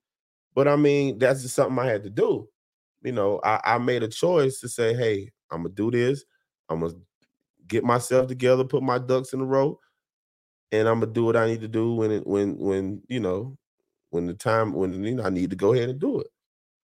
But 0.55 0.66
I 0.66 0.74
mean, 0.74 1.18
that's 1.18 1.42
just 1.42 1.55
something 1.55 1.79
I 1.79 1.87
had 1.87 2.03
to 2.03 2.11
do. 2.11 2.48
You 3.03 3.12
know, 3.12 3.40
I, 3.44 3.61
I 3.64 3.79
made 3.79 4.03
a 4.03 4.09
choice 4.09 4.59
to 4.61 4.68
say, 4.68 4.94
hey, 4.94 5.31
I'm 5.53 5.62
gonna 5.62 5.74
do 5.74 5.92
this. 5.92 6.24
I'm 6.68 6.81
gonna 6.81 6.94
get 7.68 7.85
myself 7.85 8.27
together, 8.27 8.64
put 8.64 8.83
my 8.83 8.98
ducks 8.98 9.33
in 9.33 9.40
a 9.40 9.44
row, 9.44 9.79
and 10.73 10.89
I'm 10.89 11.01
gonna 11.01 11.13
do 11.13 11.25
what 11.25 11.37
I 11.37 11.47
need 11.47 11.61
to 11.63 11.69
do 11.69 11.95
when 11.95 12.11
it 12.11 12.27
when 12.27 12.59
when 12.59 13.03
you 13.09 13.21
know 13.21 13.57
when 14.11 14.27
the 14.27 14.35
time 14.35 14.73
when 14.73 15.05
you 15.05 15.15
know 15.17 15.25
I 15.25 15.31
need 15.31 15.51
to 15.51 15.57
go 15.57 15.73
ahead 15.75 15.89
and 15.89 15.99
do 15.99 16.21
it. 16.21 16.29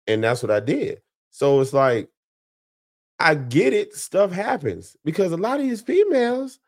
And 0.07 0.25
that's 0.25 0.43
what 0.43 0.51
I 0.53 0.61
did. 0.61 1.01
So 1.31 1.61
it's 1.61 1.73
like 1.73 2.09
I 3.19 3.35
get 3.37 3.73
it, 3.73 3.95
stuff 3.95 4.33
happens 4.33 4.97
because 5.05 5.33
a 5.33 5.37
lot 5.37 5.61
of 5.61 5.67
these 5.67 5.81
females, 5.81 6.59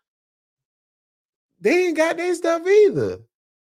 they 1.61 1.87
ain't 1.87 1.96
got 1.96 2.16
their 2.16 2.35
stuff 2.35 2.66
either. 2.66 3.18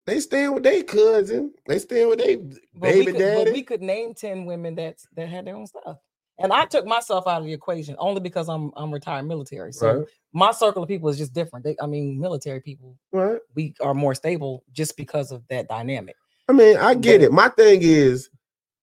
They 0.04 0.18
staying 0.18 0.52
with 0.54 0.64
their 0.64 0.82
cousin, 0.82 1.52
they 1.66 1.78
staying 1.78 2.08
with 2.08 2.18
their 2.18 2.38
baby 2.80 3.06
could, 3.06 3.18
daddy. 3.18 3.44
But 3.44 3.52
we 3.52 3.62
could 3.62 3.82
name 3.82 4.14
10 4.14 4.46
women 4.46 4.74
that 4.76 4.96
that 5.16 5.28
had 5.28 5.46
their 5.46 5.54
own 5.56 5.66
stuff. 5.66 5.98
And 6.38 6.52
I 6.52 6.64
took 6.64 6.86
myself 6.86 7.28
out 7.28 7.42
of 7.42 7.46
the 7.46 7.52
equation 7.52 7.94
only 7.98 8.20
because 8.20 8.48
I'm 8.48 8.72
I'm 8.76 8.92
retired 8.92 9.26
military. 9.26 9.72
So 9.72 9.98
right, 9.98 10.06
my 10.32 10.50
circle 10.50 10.82
of 10.82 10.88
people 10.88 11.08
is 11.08 11.18
just 11.18 11.32
different. 11.32 11.64
They, 11.64 11.76
I 11.80 11.86
mean, 11.86 12.20
military 12.20 12.60
people, 12.60 12.98
right. 13.12 13.31
We 13.54 13.74
are 13.80 13.94
more 13.94 14.14
stable 14.14 14.64
just 14.72 14.96
because 14.96 15.32
of 15.32 15.42
that 15.48 15.68
dynamic. 15.68 16.16
I 16.48 16.52
mean, 16.52 16.76
I 16.76 16.94
get 16.94 17.20
But- 17.20 17.24
it. 17.26 17.32
My 17.32 17.48
thing 17.48 17.80
is, 17.82 18.28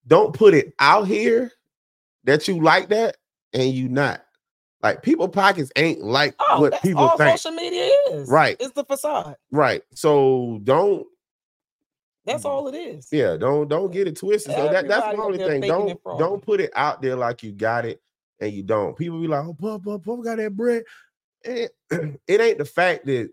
don't 0.08 0.34
put 0.34 0.54
it 0.54 0.74
out 0.80 1.08
here 1.08 1.52
that 2.24 2.48
you 2.48 2.62
like 2.62 2.90
that 2.90 3.18
and 3.54 3.72
you 3.72 3.90
not. 3.90 4.22
Like 4.82 5.04
people 5.04 5.28
pockets 5.28 5.72
ain't 5.76 6.02
like 6.02 6.36
Oh, 6.40 6.62
what 6.62 6.82
people 6.82 7.02
all 7.04 7.18
think. 7.18 7.38
social 7.38 7.52
media 7.52 7.90
is. 8.12 8.30
Right. 8.30 8.56
It's 8.60 8.72
the 8.74 8.86
facade. 8.86 9.36
Right. 9.52 9.84
So 9.94 10.62
don't 10.64 11.06
That's 12.26 12.46
all 12.46 12.68
it 12.70 12.76
is. 12.76 13.10
Yeah, 13.12 13.36
don't 13.36 13.68
don't 13.68 13.92
get 13.92 14.08
it 14.08 14.16
twisted. 14.16 14.56
So 14.56 14.70
that, 14.70 14.88
that's 14.88 15.16
the 15.16 15.22
only 15.22 15.38
thing. 15.38 15.62
Don't 15.62 16.00
don't 16.18 16.42
put 16.42 16.62
it 16.62 16.72
out 16.76 17.02
there 17.02 17.16
like 17.18 17.44
you 17.44 17.52
got 17.52 17.86
it 17.86 18.02
and 18.40 18.54
you 18.54 18.64
don't. 18.64 18.96
People 18.98 19.20
be 19.20 19.28
like, 19.28 19.44
oh, 19.46 19.54
Puff, 19.54 19.84
Puff, 19.84 20.02
Puff 20.02 20.24
got 20.24 20.38
that 20.38 20.56
bread. 20.56 20.84
Eh, 21.44 21.68
it 22.28 22.40
ain't 22.42 22.58
the 22.58 22.66
fact 22.66 23.06
that 23.08 23.30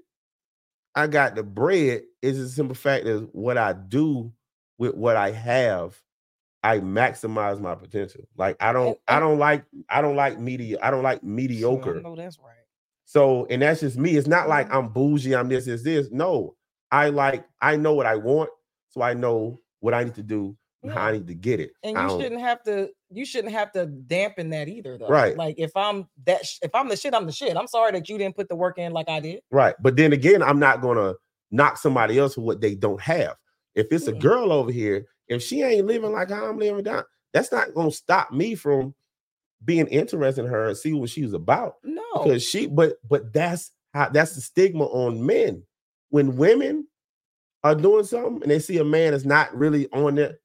I 0.97 1.07
got 1.07 1.35
the 1.35 1.43
bread. 1.43 2.03
It's 2.23 2.39
a 2.39 2.49
simple 2.49 2.75
fact 2.75 3.05
that 3.05 3.29
what 3.33 3.59
I 3.59 3.75
do 3.75 4.33
with 4.79 4.95
what 4.95 5.17
I 5.17 5.31
have, 5.31 6.01
I 6.63 6.79
maximize 6.81 7.61
my 7.61 7.75
potential. 7.75 8.23
Like 8.37 8.57
I 8.61 8.73
don't, 8.73 8.99
I 9.07 9.21
don't 9.21 9.39
like, 9.39 9.65
I 9.89 10.01
don't 10.01 10.17
like 10.17 10.41
media, 10.41 10.79
I 10.83 10.91
don't 10.91 11.03
like 11.05 11.23
mediocre. 11.23 12.01
know 12.01 12.17
that's 12.17 12.39
right. 12.39 12.55
So, 13.05 13.47
and 13.51 13.63
that's 13.63 13.81
just 13.81 13.97
me. 13.97 14.17
It's 14.17 14.27
not 14.27 14.49
like 14.49 14.69
Mhm. 14.69 14.75
I'm 14.75 14.89
bougie, 14.89 15.37
I'm 15.37 15.49
this, 15.49 15.67
this, 15.67 15.83
this. 15.83 16.11
No, 16.11 16.57
I 16.91 17.11
like, 17.11 17.45
I 17.61 17.77
know 17.77 17.95
what 17.95 18.07
I 18.07 18.17
want, 18.17 18.51
so 18.89 19.03
I 19.03 19.15
know 19.15 19.61
what 19.81 19.95
I 19.95 20.03
need 20.03 20.15
to 20.17 20.23
do 20.23 20.57
how 20.89 21.07
I 21.07 21.13
need 21.13 21.27
to 21.29 21.35
get 21.35 21.61
it. 21.61 21.73
And 21.83 21.97
you 21.97 22.09
shouldn't 22.21 22.41
have 22.41 22.63
to. 22.65 22.91
You 23.11 23.25
shouldn't 23.25 23.53
have 23.53 23.73
to 23.73 23.87
dampen 23.87 24.51
that 24.51 24.69
either, 24.69 24.99
though. 24.99 25.09
Right. 25.09 25.37
Like 25.37 25.57
if 25.59 25.71
I'm 25.77 26.09
that, 26.25 26.45
sh- 26.45 26.59
if 26.63 26.75
I'm 26.75 26.89
the 26.89 26.97
shit, 26.97 27.15
I'm 27.15 27.27
the 27.27 27.33
shit. 27.33 27.57
I'm 27.57 27.69
sorry 27.69 27.93
that 27.93 28.09
you 28.09 28.19
didn't 28.19 28.37
put 28.37 28.49
the 28.49 28.57
work 28.57 28.79
in 28.79 28.93
like 28.93 29.09
I 29.09 29.21
did. 29.21 29.41
right. 29.51 29.75
But 29.81 29.97
then 29.97 30.13
again, 30.13 30.43
I'm 30.43 30.59
not 30.59 30.81
gonna 30.81 31.15
knock 31.51 31.77
somebody 31.79 32.19
else 32.19 32.35
for 32.35 32.41
what 32.41 32.61
they 32.61 32.75
don't 32.75 33.01
have. 33.01 33.37
If 33.75 33.89
it's 33.93 34.09
a 34.09 34.13
Mm-mm. 34.13 34.21
girl 34.21 34.53
over 34.53 34.73
here, 34.73 35.07
if 35.29 35.43
she 35.43 35.63
ain't 35.63 35.87
living 35.87 36.13
like 36.13 36.31
how 36.31 36.47
I'm 36.47 36.59
living 36.59 36.83
down, 36.85 37.05
that's 37.33 37.53
not 37.53 37.75
gonna 37.75 37.91
stop 37.93 38.33
me 38.33 38.55
from 38.55 38.95
being 39.65 39.87
interested 39.89 40.45
in 40.45 40.51
her 40.51 40.69
and 40.69 40.77
see 40.77 40.93
what 40.93 41.11
she's 41.11 41.33
about. 41.33 41.75
No. 41.85 42.03
because 42.15 42.43
she 42.43 42.67
but 42.67 42.95
but 43.09 43.33
that's 43.33 43.73
how 43.95 44.09
that's 44.09 44.35
the 44.35 44.41
stigma 44.41 44.85
on 44.85 45.25
men 45.25 45.63
when 46.11 46.37
women 46.37 46.87
are 47.65 47.75
doing 47.75 48.05
something 48.05 48.43
and 48.43 48.51
they 48.51 48.59
see 48.59 48.79
a 48.79 48.85
man 48.85 49.15
is 49.15 49.25
not 49.27 49.55
really 49.57 49.89
on 49.93 50.15
their 50.15 50.39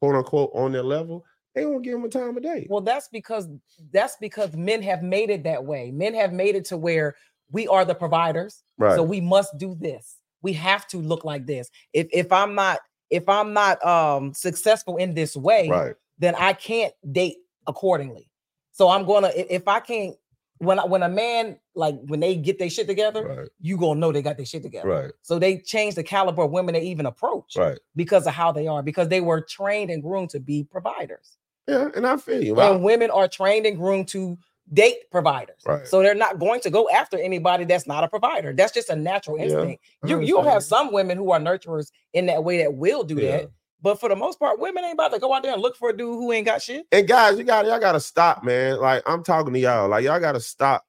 quote 0.00 0.14
unquote 0.14 0.50
on 0.54 0.72
their 0.72 0.82
level 0.82 1.24
they 1.54 1.66
won't 1.66 1.82
give 1.82 1.94
them 1.94 2.04
a 2.04 2.08
time 2.08 2.36
of 2.36 2.42
day 2.42 2.66
Well, 2.70 2.80
that's 2.80 3.08
because 3.08 3.48
that's 3.90 4.16
because 4.20 4.54
men 4.54 4.80
have 4.82 5.02
made 5.02 5.28
it 5.28 5.42
that 5.42 5.64
way. 5.64 5.90
Men 5.90 6.14
have 6.14 6.32
made 6.32 6.54
it 6.54 6.64
to 6.66 6.76
where 6.76 7.16
we 7.50 7.66
are 7.66 7.84
the 7.84 7.94
providers, 7.94 8.62
right 8.76 8.94
so 8.94 9.02
we 9.02 9.20
must 9.20 9.58
do 9.58 9.74
this. 9.74 10.18
We 10.42 10.52
have 10.52 10.86
to 10.88 10.98
look 10.98 11.24
like 11.24 11.46
this. 11.46 11.68
If 11.92 12.06
if 12.12 12.32
I'm 12.32 12.54
not 12.54 12.78
if 13.10 13.28
I'm 13.28 13.52
not 13.52 13.84
um 13.84 14.34
successful 14.34 14.98
in 14.98 15.14
this 15.14 15.34
way, 15.34 15.68
right 15.68 15.94
then 16.18 16.36
I 16.36 16.52
can't 16.52 16.92
date 17.10 17.38
accordingly. 17.66 18.30
So 18.70 18.88
I'm 18.88 19.04
gonna 19.04 19.32
if 19.34 19.66
I 19.66 19.80
can't 19.80 20.14
when 20.58 20.78
when 20.78 21.02
a 21.02 21.08
man 21.08 21.58
like 21.74 21.96
when 22.06 22.20
they 22.20 22.34
get 22.36 22.58
their 22.58 22.70
shit 22.70 22.86
together, 22.86 23.24
right 23.26 23.48
you 23.60 23.76
gonna 23.76 23.98
know 24.00 24.12
they 24.12 24.22
got 24.22 24.36
their 24.36 24.46
shit 24.46 24.62
together. 24.62 24.88
right 24.88 25.10
So 25.22 25.38
they 25.38 25.58
change 25.58 25.94
the 25.94 26.02
caliber 26.02 26.42
of 26.42 26.50
women 26.50 26.74
they 26.74 26.82
even 26.82 27.06
approach 27.06 27.56
right 27.56 27.78
because 27.96 28.26
of 28.26 28.34
how 28.34 28.52
they 28.52 28.66
are, 28.66 28.82
because 28.82 29.08
they 29.08 29.20
were 29.20 29.40
trained 29.40 29.90
and 29.90 30.02
groomed 30.02 30.30
to 30.30 30.40
be 30.40 30.64
providers. 30.64 31.36
yeah 31.66 31.88
and 31.96 32.06
i 32.06 32.16
feel 32.16 32.42
you 32.42 32.58
I- 32.58 32.70
and 32.70 32.82
women 32.82 33.10
are 33.10 33.28
trained 33.28 33.66
and 33.66 33.76
groomed 33.76 34.08
to 34.08 34.38
date 34.70 35.10
providers. 35.10 35.62
Right. 35.64 35.86
So 35.86 36.02
they're 36.02 36.14
not 36.14 36.38
going 36.38 36.60
to 36.60 36.68
go 36.68 36.90
after 36.90 37.16
anybody 37.18 37.64
that's 37.64 37.86
not 37.86 38.04
a 38.04 38.08
provider. 38.08 38.52
That's 38.52 38.70
just 38.70 38.90
a 38.90 38.96
natural 38.96 39.38
instinct. 39.38 39.82
I 40.04 40.08
You 40.08 40.20
you'll 40.20 40.42
have 40.42 40.62
some 40.62 40.92
women 40.92 41.16
who 41.16 41.30
are 41.30 41.40
nurturers 41.40 41.90
in 42.12 42.26
that 42.26 42.44
way 42.44 42.58
that 42.58 42.74
will 42.74 43.02
do 43.02 43.14
Yeah. 43.14 43.30
that. 43.30 43.50
But 43.80 44.00
for 44.00 44.08
the 44.08 44.16
most 44.16 44.38
part, 44.40 44.58
women 44.58 44.84
ain't 44.84 44.94
about 44.94 45.12
to 45.12 45.18
go 45.20 45.32
out 45.32 45.42
there 45.42 45.52
and 45.52 45.62
look 45.62 45.76
for 45.76 45.90
a 45.90 45.96
dude 45.96 46.14
who 46.14 46.32
ain't 46.32 46.46
got 46.46 46.60
shit. 46.62 46.86
And 46.90 47.06
guys, 47.06 47.38
you 47.38 47.44
got 47.44 47.64
y'all 47.66 47.78
gotta 47.78 48.00
stop, 48.00 48.42
man. 48.42 48.80
Like 48.80 49.02
I'm 49.06 49.22
talking 49.22 49.52
to 49.52 49.58
y'all. 49.58 49.88
Like 49.88 50.04
y'all 50.04 50.18
gotta 50.20 50.40
stop. 50.40 50.84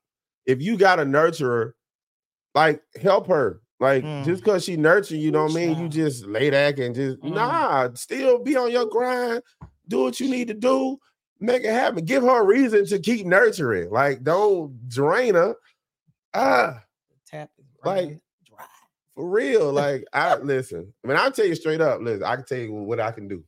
If 0.45 0.61
you 0.61 0.77
got 0.77 0.99
a 0.99 1.03
nurturer, 1.03 1.73
like 2.55 2.81
help 3.01 3.27
her. 3.27 3.61
Like 3.79 4.03
Mm. 4.03 4.25
just 4.25 4.43
because 4.43 4.63
she 4.65 4.75
nurturing, 4.75 5.21
you 5.21 5.31
know 5.31 5.43
what 5.43 5.51
I 5.51 5.55
mean? 5.55 5.77
You 5.79 5.87
just 5.87 6.25
lay 6.25 6.49
back 6.49 6.79
and 6.79 6.93
just 6.95 7.19
Mm. 7.21 7.33
nah, 7.33 7.89
still 7.93 8.39
be 8.39 8.57
on 8.57 8.71
your 8.71 8.87
grind, 8.87 9.41
do 9.87 10.03
what 10.03 10.19
you 10.19 10.27
need 10.29 10.47
to 10.49 10.53
do, 10.53 10.97
make 11.39 11.63
it 11.63 11.71
happen. 11.71 12.03
Give 12.03 12.23
her 12.23 12.41
a 12.41 12.45
reason 12.45 12.85
to 12.87 12.99
keep 12.99 13.25
nurturing. 13.25 13.89
Like, 13.89 14.23
don't 14.23 14.89
drain 14.89 15.35
her. 15.35 15.55
Ah, 16.33 16.83
Tap 17.25 17.49
Like. 17.85 18.19
For 19.19 19.29
real. 19.29 19.73
Like, 19.79 20.05
I 20.13 20.35
listen. 20.37 20.93
I 21.03 21.07
mean, 21.07 21.17
I'll 21.17 21.31
tell 21.31 21.45
you 21.45 21.55
straight 21.55 21.81
up. 21.81 22.01
Listen, 22.01 22.23
I 22.23 22.35
can 22.37 22.45
tell 22.45 22.57
you 22.57 22.73
what 22.73 22.99
I 23.01 23.11
can 23.11 23.27
do. 23.27 23.43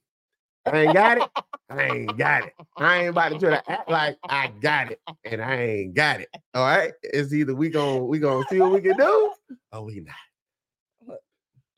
I 0.65 0.81
ain't 0.81 0.93
got 0.93 1.17
it. 1.17 1.29
I 1.69 1.83
ain't 1.83 2.17
got 2.17 2.43
it. 2.45 2.53
I 2.77 2.97
ain't 2.99 3.09
about 3.09 3.29
to 3.29 3.39
try 3.39 3.49
to 3.51 3.71
act 3.71 3.89
like 3.89 4.17
I 4.29 4.51
got 4.59 4.91
it, 4.91 4.99
and 5.25 5.41
I 5.41 5.55
ain't 5.55 5.93
got 5.95 6.19
it. 6.21 6.29
All 6.53 6.63
right. 6.65 6.91
It's 7.03 7.33
either 7.33 7.55
we 7.55 7.69
gonna 7.69 8.03
we 8.03 8.19
gonna 8.19 8.45
see 8.49 8.59
what 8.59 8.73
we 8.73 8.81
can 8.81 8.97
do, 8.97 9.33
or 9.71 9.85
we 9.85 10.01
not. 10.01 10.15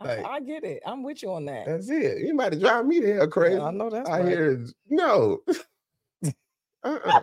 I- 0.01 0.05
Like- 0.05 0.25
I, 0.25 0.39
get 0.41 0.63
it. 0.65 0.81
I'm 0.85 1.03
with 1.03 1.23
you 1.23 1.31
on 1.31 1.45
that. 1.45 1.65
That's 1.65 1.89
it. 1.89 2.19
You 2.25 2.33
might 2.33 2.59
drive 2.59 2.85
me 2.85 2.99
the 2.99 3.13
hell 3.13 3.27
crazy. 3.27 3.59
I 3.59 3.71
know 3.71 3.89
that's 3.89 4.09
I 4.09 4.19
right. 4.19 4.27
hear 4.27 4.65
no. 4.89 5.39
uh-uh. 6.83 7.21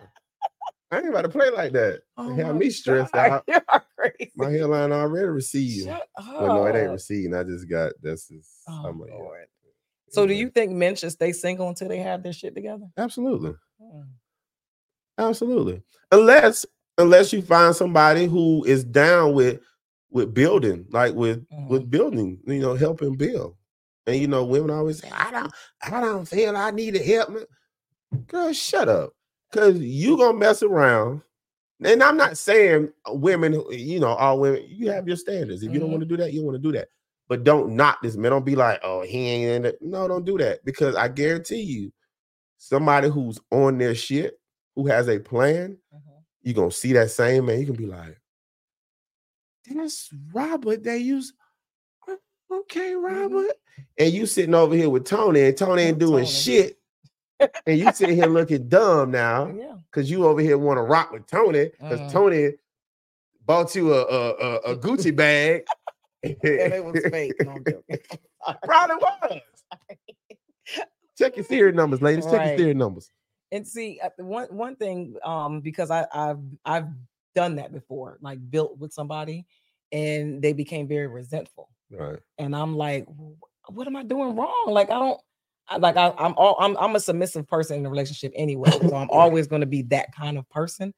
I 0.91 0.97
ain't 0.97 1.09
about 1.09 1.21
to 1.21 1.29
play 1.29 1.49
like 1.49 1.71
that. 1.73 2.01
Oh 2.17 2.35
have 2.35 2.55
me 2.55 2.69
stressed 2.69 3.13
God, 3.13 3.31
out. 3.31 3.43
You 3.47 3.59
are 3.69 3.83
crazy. 3.97 4.31
My 4.35 4.49
hairline 4.51 4.91
already 4.91 5.27
receding. 5.27 5.87
Shut 5.87 6.07
up. 6.17 6.41
Well, 6.41 6.47
no, 6.55 6.65
it 6.65 6.75
ain't 6.75 6.91
receding. 6.91 7.33
I 7.33 7.43
just 7.43 7.69
got 7.69 7.93
that's 8.01 8.27
just. 8.27 8.49
Oh, 8.67 8.83
I'm 8.87 8.99
like. 8.99 9.11
Lord. 9.11 9.45
So 10.09 10.27
do 10.27 10.33
you 10.33 10.49
think 10.49 10.73
men 10.73 10.95
should 10.97 11.11
stay 11.11 11.31
single 11.31 11.69
until 11.69 11.87
they 11.87 11.99
have 11.99 12.21
their 12.21 12.33
shit 12.33 12.53
together? 12.53 12.85
Absolutely. 12.97 13.53
Mm. 13.81 14.07
Absolutely. 15.17 15.81
Unless 16.11 16.65
unless 16.97 17.31
you 17.31 17.41
find 17.41 17.75
somebody 17.75 18.25
who 18.25 18.63
is 18.65 18.83
down 18.83 19.33
with 19.33 19.59
with 20.09 20.33
building, 20.33 20.85
like 20.89 21.13
with 21.15 21.47
Mhm. 21.49 21.69
with 21.69 21.89
building, 21.89 22.39
you 22.45 22.59
know, 22.59 22.75
helping 22.75 23.15
build. 23.15 23.55
And 24.05 24.17
you 24.17 24.27
know, 24.27 24.43
women 24.43 24.71
always 24.71 24.99
say, 24.99 25.09
I 25.13 25.31
don't 25.31 25.53
I 25.81 26.01
don't 26.01 26.27
feel 26.27 26.57
I 26.57 26.71
need 26.71 26.95
to 26.95 27.03
help 27.03 27.29
me. 27.29 27.41
Girl, 28.27 28.51
shut 28.51 28.89
up. 28.89 29.13
Cause 29.51 29.77
you 29.77 30.17
gonna 30.17 30.37
mess 30.37 30.63
around. 30.63 31.21
And 31.83 32.03
I'm 32.03 32.17
not 32.17 32.37
saying 32.37 32.91
women, 33.07 33.53
you 33.71 33.99
know, 33.99 34.09
all 34.09 34.39
women, 34.39 34.63
you 34.67 34.91
have 34.91 35.07
your 35.07 35.17
standards. 35.17 35.63
If 35.63 35.73
you 35.73 35.79
don't 35.79 35.89
Mhm. 35.89 35.93
want 35.93 36.01
to 36.03 36.07
do 36.09 36.17
that, 36.17 36.31
you 36.33 36.43
want 36.43 36.55
to 36.55 36.61
do 36.61 36.71
that. 36.73 36.89
But 37.27 37.43
don't 37.43 37.75
knock 37.75 38.01
this 38.01 38.15
man. 38.15 38.31
Don't 38.31 38.45
be 38.45 38.55
like, 38.55 38.79
oh, 38.83 39.01
he 39.01 39.17
ain't 39.27 39.51
in 39.51 39.65
it. 39.65 39.81
No, 39.81 40.07
don't 40.07 40.25
do 40.25 40.37
that. 40.37 40.63
Because 40.63 40.95
I 40.95 41.07
guarantee 41.07 41.61
you, 41.61 41.91
somebody 42.57 43.09
who's 43.09 43.39
on 43.51 43.77
their 43.77 43.95
shit, 43.95 44.39
who 44.75 44.87
has 44.87 45.09
a 45.09 45.19
plan, 45.19 45.77
Mhm. 45.93 46.23
you're 46.43 46.53
gonna 46.53 46.71
see 46.71 46.93
that 46.93 47.09
same 47.11 47.45
man. 47.47 47.59
You 47.59 47.65
can 47.65 47.75
be 47.75 47.87
like, 47.87 48.19
that's 49.69 50.13
Robert. 50.33 50.83
They 50.83 50.97
use 50.99 51.33
okay, 52.51 52.95
Robert. 52.95 53.51
And 53.97 54.13
you 54.13 54.25
sitting 54.25 54.53
over 54.55 54.75
here 54.75 54.89
with 54.89 55.05
Tony, 55.05 55.41
and 55.41 55.57
Tony 55.57 55.83
ain't 55.83 55.99
doing 55.99 56.25
Tony. 56.25 56.27
shit. 56.27 56.80
And 57.65 57.79
you 57.79 57.91
sitting 57.93 58.15
here 58.15 58.27
looking 58.27 58.67
dumb 58.67 59.11
now 59.11 59.47
Yeah. 59.55 59.75
because 59.89 60.09
you 60.09 60.25
over 60.25 60.41
here 60.41 60.57
want 60.57 60.77
to 60.77 60.81
rock 60.83 61.11
with 61.11 61.25
Tony 61.27 61.65
because 61.79 61.99
Mhm. 62.01 62.11
Tony 62.11 62.51
bought 63.45 63.73
you 63.75 63.93
a, 63.93 64.01
a, 64.01 64.29
a, 64.31 64.55
a 64.71 64.75
Gucci 64.83 65.15
bag. 65.15 65.63
And 66.23 66.35
it 66.43 66.83
was 66.85 67.01
fake. 67.11 67.33
No. 67.43 67.57
Probably 68.63 68.95
was. 68.97 69.41
Check 71.17 71.35
your 71.37 71.45
serial 71.45 71.75
numbers, 71.75 72.01
ladies. 72.01 72.25
Check 72.25 72.33
your 72.33 72.41
Right. 72.41 72.57
serial 72.57 72.77
numbers. 72.77 73.11
and 73.51 73.67
see 73.67 73.99
uh, 74.03 74.09
one 74.17 74.47
one 74.49 74.75
thing 74.77 75.15
um 75.25 75.59
because 75.61 75.91
i 75.91 76.05
i've 76.13 76.39
i've 76.65 76.87
done 77.35 77.55
that 77.57 77.73
before 77.73 78.17
like 78.21 78.39
built 78.49 78.77
with 78.77 78.93
somebody 78.93 79.45
and 79.91 80.41
they 80.41 80.53
became 80.53 80.87
very 80.87 81.07
resentful 81.07 81.67
Right. 81.89 82.19
and 82.37 82.55
i'm 82.55 82.75
like 82.77 83.05
what 83.67 83.87
am 83.87 83.95
i 83.97 84.03
doing 84.03 84.35
wrong 84.37 84.65
like 84.67 84.89
i 84.89 84.93
don't 84.99 85.19
like 85.79 85.97
I, 85.97 86.13
i'm 86.17 86.33
all 86.37 86.57
I'm, 86.59 86.77
I'm 86.77 86.95
a 86.95 86.99
submissive 86.99 87.47
person 87.47 87.77
in 87.77 87.85
a 87.85 87.89
relationship 87.89 88.33
anyway 88.35 88.71
so 88.81 88.95
i'm 88.95 89.09
always 89.09 89.47
going 89.47 89.61
to 89.61 89.67
be 89.67 89.83
that 89.83 90.13
kind 90.15 90.37
of 90.37 90.49
person 90.49 90.93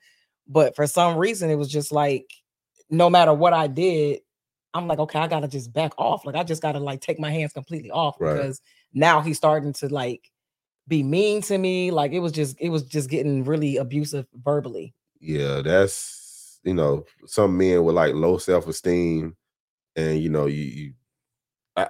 but 0.47 0.75
for 0.75 0.87
some 0.87 1.17
reason 1.17 1.49
it 1.49 1.55
was 1.55 1.69
just 1.69 1.91
like 1.91 2.31
no 2.89 3.09
matter 3.09 3.33
what 3.33 3.53
i 3.53 3.67
did 3.67 4.19
i'm 4.73 4.87
like 4.87 4.99
okay 4.99 5.19
i 5.19 5.27
gotta 5.27 5.47
just 5.47 5.71
back 5.73 5.93
off 5.97 6.25
like 6.25 6.35
i 6.35 6.43
just 6.43 6.61
gotta 6.61 6.79
like 6.79 7.01
take 7.01 7.19
my 7.19 7.31
hands 7.31 7.53
completely 7.53 7.91
off 7.91 8.15
Right. 8.19 8.35
because 8.35 8.61
now 8.93 9.21
he's 9.21 9.37
starting 9.37 9.73
to 9.73 9.89
like 9.89 10.31
be 10.87 11.03
mean 11.03 11.41
to 11.43 11.57
me. 11.57 11.91
Like 11.91 12.11
it 12.11 12.19
was 12.19 12.31
just 12.31 12.57
it 12.59 12.69
was 12.69 12.83
just 12.83 13.09
getting 13.09 13.43
really 13.43 13.77
abusive 13.77 14.27
verbally. 14.33 14.93
Yeah, 15.19 15.61
that's 15.61 16.59
you 16.63 16.73
know, 16.73 17.05
some 17.25 17.57
men 17.57 17.83
with 17.83 17.95
like 17.95 18.13
low 18.13 18.37
self-esteem, 18.37 19.35
and 19.95 20.19
you 20.19 20.29
know, 20.29 20.45
you, 20.45 20.63
you 20.63 20.93
I, 21.75 21.89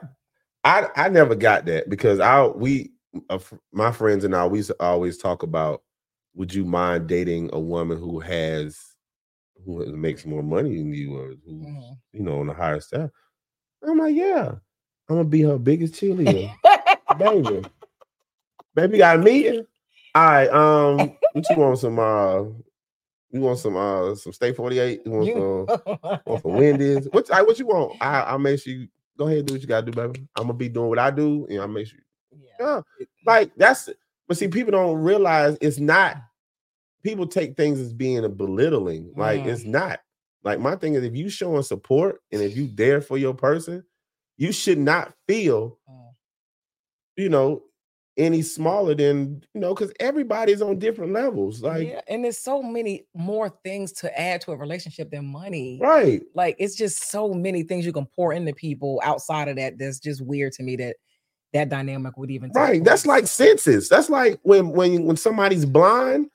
I 0.63 0.87
I 0.95 1.09
never 1.09 1.35
got 1.35 1.65
that 1.65 1.89
because 1.89 2.19
I 2.19 2.45
we 2.47 2.91
uh, 3.29 3.39
my 3.71 3.91
friends 3.91 4.23
and 4.23 4.35
I 4.35 4.45
we 4.45 4.63
always 4.79 5.17
talk 5.17 5.43
about 5.43 5.81
would 6.35 6.53
you 6.53 6.65
mind 6.65 7.07
dating 7.07 7.49
a 7.53 7.59
woman 7.59 7.97
who 7.99 8.19
has 8.19 8.79
who 9.65 9.85
makes 9.95 10.25
more 10.25 10.41
money 10.43 10.75
than 10.77 10.93
you 10.93 11.15
or 11.17 11.33
who 11.45 11.53
Mhm. 11.65 11.97
you 12.13 12.21
know 12.21 12.39
on 12.39 12.49
a 12.49 12.53
higher 12.53 12.79
staff? 12.79 13.09
I'm 13.85 13.97
like, 13.97 14.15
yeah, 14.15 14.51
I'm 15.09 15.15
gonna 15.15 15.23
be 15.25 15.41
her 15.41 15.57
biggest 15.57 15.95
cheerleader, 15.95 16.53
baby. 17.17 17.65
Baby, 18.75 18.97
got 18.97 19.17
a 19.19 19.21
meeting. 19.21 19.65
All 20.15 20.23
right, 20.25 20.49
um, 20.49 21.15
what 21.33 21.49
you 21.49 21.55
want? 21.57 21.77
Some 21.79 21.99
uh, 21.99 22.43
you 23.31 23.41
want 23.41 23.59
some 23.59 23.75
uh, 23.77 24.15
some 24.15 24.33
Steak 24.33 24.55
48? 24.55 25.01
You 25.05 25.11
want 25.11 25.25
You- 25.27 25.67
some? 25.67 26.19
Want 26.25 26.41
some 26.41 26.53
Wendy's? 26.53 27.07
What? 27.11 27.29
I, 27.31 27.41
what 27.41 27.59
you 27.59 27.67
want? 27.67 27.97
I 28.01 28.21
I'll 28.21 28.39
make 28.39 28.59
sure 28.61 28.73
you 28.73 28.87
go 29.17 29.25
ahead 29.27 29.39
and 29.39 29.47
do 29.47 29.53
what 29.53 29.61
you 29.61 29.67
gotta 29.67 29.89
do, 29.89 29.91
baby. 29.91 30.27
I'm 30.35 30.43
gonna 30.43 30.53
be 30.53 30.69
doing 30.69 30.89
what 30.89 30.99
I 30.99 31.11
do, 31.11 31.45
and 31.49 31.59
I'll 31.61 31.67
make 31.67 31.87
sure. 31.87 31.99
yeah. 32.31 32.81
Yeah, 32.99 33.05
like 33.25 33.51
that's. 33.55 33.89
But 34.27 34.37
see, 34.37 34.47
people 34.47 34.71
don't 34.71 34.97
realize 34.99 35.57
it's 35.61 35.79
not. 35.79 36.17
People 37.03 37.27
take 37.27 37.57
things 37.57 37.79
as 37.79 37.93
being 37.93 38.23
a 38.23 38.29
belittling. 38.29 39.11
Like 39.15 39.41
Mm. 39.43 39.47
it's 39.47 39.65
not. 39.65 39.99
Like 40.43 40.59
my 40.59 40.75
thing 40.75 40.93
is, 40.95 41.03
if 41.03 41.15
you 41.15 41.29
showing 41.29 41.63
support 41.63 42.21
and 42.31 42.41
if 42.41 42.55
you 42.55 42.67
there 42.73 43.01
for 43.01 43.17
your 43.17 43.33
person, 43.33 43.83
you 44.37 44.51
should 44.51 44.77
not 44.79 45.13
feel, 45.27 45.77
Mm. 45.89 46.09
you 47.17 47.29
know, 47.29 47.63
any 48.17 48.41
smaller 48.41 48.93
than 48.93 49.43
you 49.53 49.61
know, 49.61 49.73
because 49.73 49.91
everybody's 49.99 50.61
on 50.61 50.77
different 50.79 51.13
levels. 51.13 51.61
Like, 51.61 51.87
yeah, 51.87 52.01
and 52.07 52.23
there's 52.23 52.37
so 52.37 52.61
many 52.61 53.07
more 53.15 53.49
things 53.63 53.91
to 53.93 54.19
add 54.19 54.41
to 54.41 54.51
a 54.51 54.55
relationship 54.57 55.09
than 55.09 55.25
money. 55.25 55.79
right. 55.81 56.21
Like 56.35 56.55
it's 56.59 56.75
just 56.75 57.09
so 57.09 57.33
many 57.33 57.63
things 57.63 57.85
you 57.85 57.93
can 57.93 58.05
pour 58.05 58.33
into 58.33 58.53
people 58.53 59.01
outside 59.03 59.47
of 59.47 59.55
that. 59.55 59.77
That's 59.79 59.99
just 59.99 60.21
weird 60.21 60.53
to 60.53 60.63
me 60.63 60.75
that 60.77 60.95
that 61.53 61.69
dynamic 61.69 62.17
would 62.17 62.31
even 62.31 62.49
take 62.49 62.55
Right. 62.55 62.83
That's 62.83 63.05
like 63.05 63.27
senses. 63.27 63.89
That's 63.89 64.09
like 64.09 64.39
when 64.43 64.69
when 64.69 65.05
when 65.05 65.17
somebody's 65.17 65.65
blind, 65.65 66.27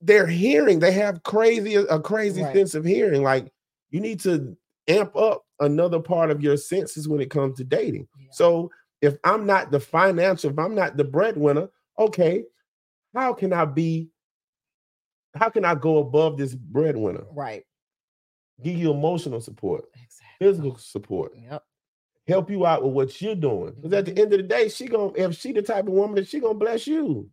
they're 0.00 0.26
hearing. 0.26 0.78
They 0.78 0.92
have 0.92 1.22
crazy 1.22 1.74
a 1.74 1.98
crazy 2.00 2.42
Right. 2.42 2.54
sense 2.54 2.74
of 2.74 2.84
hearing. 2.84 3.22
Like 3.22 3.50
you 3.90 4.00
need 4.00 4.20
to 4.20 4.56
amp 4.88 5.16
up 5.16 5.42
another 5.60 6.00
part 6.00 6.30
of 6.30 6.42
your 6.42 6.56
senses 6.56 7.08
when 7.08 7.20
it 7.20 7.30
comes 7.30 7.56
to 7.58 7.64
dating. 7.64 8.06
Yeah. 8.18 8.28
So 8.32 8.70
if 9.00 9.16
I'm 9.24 9.46
not 9.46 9.70
the 9.70 9.80
financial, 9.80 10.50
if 10.50 10.58
I'm 10.58 10.74
not 10.74 10.96
the 10.96 11.04
breadwinner, 11.04 11.68
okay, 11.98 12.44
how 13.14 13.32
can 13.32 13.52
I 13.52 13.64
be? 13.64 14.10
How 15.34 15.50
can 15.50 15.64
I 15.64 15.74
go 15.74 15.98
above 15.98 16.36
this 16.38 16.54
breadwinner? 16.54 17.24
right. 17.32 17.64
Give 18.62 18.76
you 18.76 18.90
emotional 18.90 19.40
support, 19.40 19.84
Exactly. 19.94 20.46
physical 20.46 20.76
support, 20.78 21.32
Yep. 21.36 21.64
help 22.26 22.50
you 22.50 22.66
out 22.66 22.82
with 22.82 22.92
what 22.92 23.22
you're 23.22 23.36
doing. 23.36 23.72
Because 23.74 23.92
at 23.92 24.04
the 24.06 24.12
Mhm. 24.12 24.18
end 24.18 24.32
of 24.32 24.38
the 24.40 24.42
day, 24.48 24.68
she 24.68 24.86
gonna 24.88 25.12
if 25.14 25.36
she 25.36 25.52
the 25.52 25.62
type 25.62 25.86
of 25.86 25.92
woman 25.92 26.16
that 26.16 26.26
she 26.26 26.40
gonna 26.40 26.54
bless 26.58 26.86
you. 26.88 27.30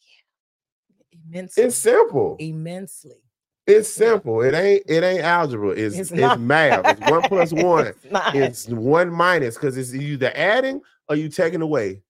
Yeah. 0.00 1.20
Immensely. 1.26 1.62
It's 1.62 1.76
simple. 1.76 2.36
immensely. 2.40 3.22
It's 3.68 3.88
simple. 3.90 4.42
It 4.42 4.54
ain't 4.54 4.82
it 4.88 5.04
ain't 5.04 5.22
algebra. 5.22 5.70
It's 5.70 5.96
It's 5.96 6.10
it's, 6.10 6.38
math. 6.38 6.86
It's 6.98 7.10
one 7.10 7.22
plus 7.28 7.52
one. 7.52 7.88
It's. 7.88 8.34
It's 8.34 8.68
one 8.68 9.10
minus 9.12 9.56
because 9.56 9.76
it's 9.76 9.94
either 9.94 10.32
adding 10.34 10.80
or 11.08 11.16
you 11.16 11.28
taking 11.28 11.62
away. 11.62 12.02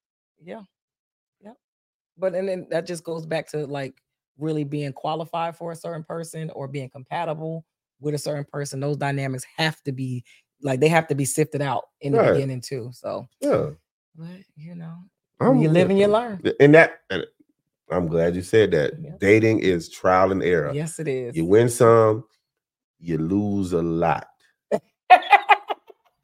Yeah. 0.43 0.63
Yeah. 1.43 1.53
But 2.17 2.35
and 2.35 2.49
then 2.49 2.67
that 2.71 2.87
just 2.87 3.05
goes 3.05 3.27
back 3.27 3.49
to 3.51 3.67
like 3.67 3.95
really 4.39 4.65
being 4.65 4.93
qualified 4.93 5.57
for 5.57 5.73
a 5.73 5.77
certain 5.77 6.05
person 6.05 6.51
or 6.51 6.69
being 6.69 6.91
compatible 6.91 7.65
with 8.01 8.15
a 8.15 8.19
certain 8.19 8.45
person. 8.45 8.81
Those 8.81 8.97
dynamics 8.97 9.45
have 9.57 9.83
to 9.83 9.93
be 9.93 10.25
like 10.63 10.81
they 10.81 10.89
have 10.89 11.09
to 11.09 11.15
be 11.17 11.25
sifted 11.25 11.61
out 11.63 11.87
in 12.01 12.13
the 12.13 12.19
Right. 12.19 12.33
beginning 12.35 12.61
too. 12.61 12.91
So, 12.93 13.29
Yeah. 13.41 13.71
but 14.17 14.29
you 14.57 14.77
know, 14.77 14.97
I'm 15.41 15.59
you 15.59 15.69
live 15.71 15.91
and 15.91 15.99
you 15.99 16.07
learn. 16.09 16.41
And 16.61 16.75
that 16.75 17.01
and 17.11 17.27
I'm 17.91 18.07
glad 18.07 18.35
you 18.37 18.43
said 18.43 18.71
that. 18.73 18.95
Yeah. 19.01 19.13
Dating 19.19 19.61
is 19.61 19.89
trial 19.89 20.33
and 20.33 20.43
error. 20.43 20.73
Yes, 20.75 20.99
it 20.99 21.09
is. 21.09 21.37
You 21.37 21.45
win 21.45 21.69
some, 21.69 22.25
you 22.99 23.19
lose 23.19 23.73
a 23.73 23.83
lot. 23.83 24.29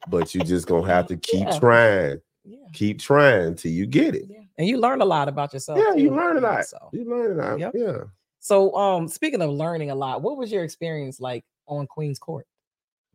But 0.07 0.35
you 0.35 0.41
just 0.41 0.67
gonna 0.67 0.85
have 0.87 1.07
to 1.07 1.17
keep 1.17 1.47
Yeah. 1.47 1.59
trying 1.59 2.21
Yeah. 2.43 2.57
Keep 2.73 2.99
trying 2.99 3.55
till 3.55 3.71
you 3.71 3.87
get 3.87 4.13
it. 4.13 4.29
And 4.57 4.67
you 4.67 4.77
learn 4.77 5.01
a 5.01 5.05
lot 5.05 5.27
about 5.27 5.51
yourself. 5.51 5.79
Yeah, 5.79 5.95
you 5.95 6.11
learn 6.11 6.37
a 6.37 6.41
lot. 6.41 6.63
So. 6.65 6.77
You 6.93 7.05
learn 7.05 7.39
it 7.39 7.43
out. 7.43 7.59
Yep. 7.59 7.71
Yeah. 7.75 7.97
so 8.39 8.75
um 8.75 9.07
speaking 9.07 9.41
of 9.41 9.49
learning 9.49 9.89
a 9.89 9.95
lot, 9.95 10.21
what 10.21 10.37
was 10.37 10.51
your 10.51 10.63
experience 10.63 11.19
like 11.19 11.43
on 11.67 11.87
Queen's 11.87 12.19
Court? 12.19 12.45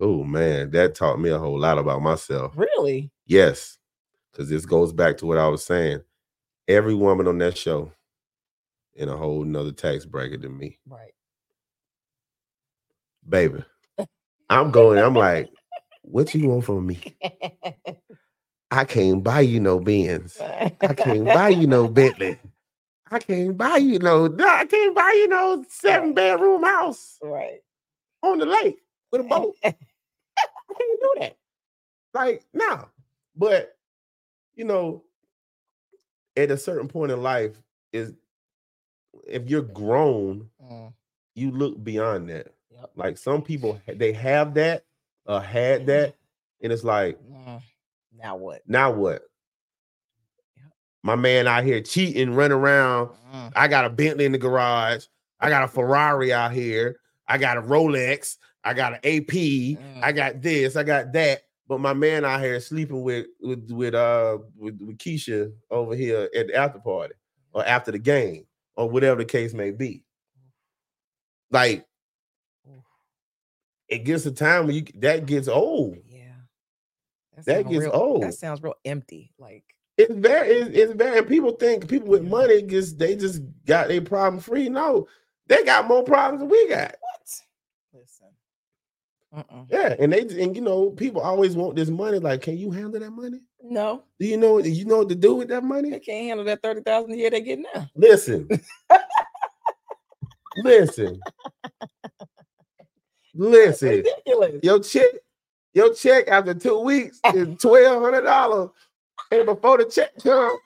Oh 0.00 0.24
man, 0.24 0.70
that 0.72 0.94
taught 0.96 1.20
me 1.20 1.30
a 1.30 1.38
whole 1.38 1.58
lot 1.60 1.78
about 1.78 2.02
myself. 2.02 2.54
Really? 2.56 3.12
Yes, 3.26 3.78
because 4.32 4.48
this 4.48 4.66
goes 4.66 4.92
back 4.92 5.16
to 5.18 5.26
what 5.26 5.38
I 5.38 5.46
was 5.46 5.64
saying. 5.64 6.00
Every 6.66 6.94
woman 6.94 7.28
on 7.28 7.38
that 7.38 7.56
show 7.56 7.92
in 8.94 9.08
a 9.08 9.16
whole 9.16 9.44
nother 9.44 9.72
tax 9.72 10.04
bracket 10.04 10.42
than 10.42 10.56
me, 10.58 10.78
Right. 10.86 11.12
baby. 13.28 13.64
I'm 14.48 14.70
going. 14.72 14.98
I'm 14.98 15.14
like, 15.14 15.50
what 16.02 16.34
you 16.34 16.48
want 16.48 16.64
from 16.64 16.86
me? 16.86 17.00
I 18.70 18.84
can't 18.84 19.22
buy 19.22 19.40
you 19.40 19.60
no 19.60 19.80
Benz. 19.80 20.40
I 20.40 20.94
can't 20.96 21.24
buy 21.24 21.48
you 21.50 21.66
no 21.66 21.88
Bentley. 21.88 22.38
I 23.10 23.18
can't 23.18 23.56
buy 23.56 23.76
you 23.78 23.98
no. 23.98 24.26
I 24.26 24.64
can't 24.66 24.94
buy 24.94 25.12
you 25.16 25.28
no 25.28 25.64
seven 25.68 26.14
bedroom 26.14 26.62
house 26.62 27.18
right. 27.22 27.60
on 28.22 28.38
the 28.38 28.46
lake 28.46 28.78
with 29.10 29.22
a 29.22 29.24
boat. 29.28 29.56
I 29.64 29.74
can't 30.78 31.00
do 31.00 31.14
that. 31.20 31.36
Like, 32.14 32.44
no. 32.52 32.88
But 33.36 33.76
you 34.54 34.64
know, 34.64 35.04
at 36.36 36.50
a 36.50 36.56
certain 36.56 36.88
point 36.88 37.12
in 37.12 37.22
life, 37.22 37.60
is 37.92 38.12
if 39.30 39.48
you're 39.48 39.62
grown, 39.62 40.48
Mm, 40.62 40.92
you 41.34 41.50
look 41.50 41.82
beyond 41.82 42.28
that. 42.30 42.48
yep. 42.70 42.90
Like 42.96 43.16
some 43.18 43.42
people, 43.42 43.80
they 43.86 44.12
have 44.12 44.54
that, 44.54 44.84
uh, 45.26 45.40
had 45.40 45.86
that, 45.86 46.14
and 46.62 46.72
it's 46.72 46.84
like, 46.84 47.18
Mm. 47.22 47.62
Now 48.12 48.36
what? 48.36 48.62
now 48.66 48.90
what? 48.90 49.22
Yep. 50.56 50.72
My 51.02 51.16
man 51.16 51.46
out 51.46 51.64
here 51.64 51.80
cheating, 51.80 52.34
running 52.34 52.56
around. 52.58 53.10
Mm, 53.32 53.52
I 53.56 53.68
got 53.68 53.84
a 53.84 53.90
Bentley 53.90 54.24
in 54.26 54.32
the 54.32 54.38
garage. 54.38 55.06
I 55.40 55.48
got 55.48 55.62
a 55.64 55.68
Ferrari 55.68 56.32
out 56.32 56.52
here. 56.52 57.00
I 57.28 57.38
got 57.38 57.56
a 57.56 57.62
Rolex. 57.62 58.36
I 58.64 58.74
got 58.74 58.92
an 58.92 58.98
AP. 59.04 59.78
I 60.02 60.12
Mm. 60.12 60.16
got 60.16 60.42
this. 60.42 60.76
I 60.76 60.82
got 60.82 61.12
that. 61.12 61.42
But 61.66 61.80
my 61.80 61.94
man 61.94 62.24
out 62.24 62.40
here 62.42 62.58
sleeping 62.60 63.02
with 63.02 63.26
with 63.40 63.70
with 63.70 63.94
uh 63.94 64.38
with, 64.56 64.78
with 64.82 64.98
Keisha 64.98 65.52
over 65.70 65.94
here 65.94 66.28
at 66.36 66.48
the 66.48 66.54
after 66.56 66.80
party 66.80 67.14
or 67.52 67.64
after 67.64 67.92
the 67.92 67.98
game 67.98 68.44
or 68.76 68.88
whatever 68.88 69.20
the 69.20 69.24
case 69.24 69.54
may 69.54 69.70
be. 69.70 70.04
Like 71.50 71.86
it 73.90 74.04
gets 74.04 74.24
a 74.24 74.32
time 74.32 74.66
when 74.66 74.76
you 74.76 74.84
that 74.96 75.26
gets 75.26 75.48
old. 75.48 75.98
Yeah. 76.06 76.20
That 77.44 77.68
gets 77.68 77.84
real, 77.84 77.90
old. 77.92 78.22
That 78.22 78.34
sounds 78.34 78.62
real 78.62 78.74
empty. 78.84 79.32
Like 79.38 79.64
It's 79.98 80.14
very 80.14 80.48
it's, 80.48 80.70
it's 80.76 80.92
very 80.92 81.24
people 81.24 81.52
think 81.52 81.88
people 81.88 82.08
with 82.08 82.22
money 82.22 82.62
just 82.62 82.98
they 82.98 83.16
just 83.16 83.42
got 83.66 83.88
their 83.88 84.00
problem 84.00 84.40
free. 84.40 84.68
No, 84.68 85.08
they 85.48 85.64
got 85.64 85.88
more 85.88 86.04
problems 86.04 86.40
than 86.40 86.48
we 86.48 86.68
got. 86.68 86.94
what? 87.00 88.00
Listen. 88.00 88.26
Mm-mm. 89.34 89.66
Yeah, 89.70 89.96
and 89.98 90.12
they 90.12 90.20
and 90.42 90.54
you 90.54 90.62
know 90.62 90.90
people 90.90 91.20
always 91.20 91.56
want 91.56 91.76
this 91.76 91.88
money. 91.88 92.18
Like, 92.18 92.42
can 92.42 92.56
you 92.56 92.70
handle 92.70 93.00
that 93.00 93.10
money? 93.10 93.40
No, 93.62 94.04
Do 94.18 94.26
you 94.26 94.36
know 94.36 94.58
you 94.58 94.84
know 94.86 94.98
what 94.98 95.08
to 95.10 95.14
do 95.14 95.34
with 95.34 95.48
that 95.48 95.60
they 95.62 95.66
money? 95.68 95.90
can't 96.00 96.26
handle 96.28 96.44
that 96.46 96.62
thirty 96.62 96.80
thousand 96.80 97.12
a 97.12 97.16
year 97.16 97.30
they 97.30 97.40
get 97.40 97.58
now. 97.74 97.86
Listen, 97.94 98.48
listen, 100.56 101.20
listen. 103.34 103.88
Ridiculous. 103.88 104.60
Your 104.62 104.80
check, 104.80 105.10
your 105.74 105.94
check 105.94 106.28
after 106.28 106.54
two 106.54 106.78
weeks 106.80 107.20
is 107.34 107.48
twelve 107.60 108.02
hundred 108.02 108.22
dollars, 108.22 108.70
and 109.30 109.46
before 109.46 109.78
the 109.78 109.84
check 109.84 110.10
come, 110.22 110.56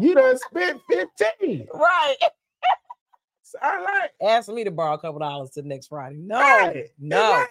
you 0.00 0.14
done 0.14 0.38
spent 0.38 0.80
fifteen. 0.90 1.66
Right. 1.74 2.16
So 3.42 3.58
I 3.62 3.80
like 3.80 4.10
Ask 4.22 4.48
me 4.50 4.64
to 4.64 4.70
borrow 4.70 4.94
a 4.94 4.98
couple 4.98 5.20
dollars 5.20 5.50
to 5.50 5.62
next 5.62 5.86
Friday. 5.88 6.16
No, 6.18 6.38
Right. 6.38 6.86
No. 6.98 7.30
like, 7.30 7.50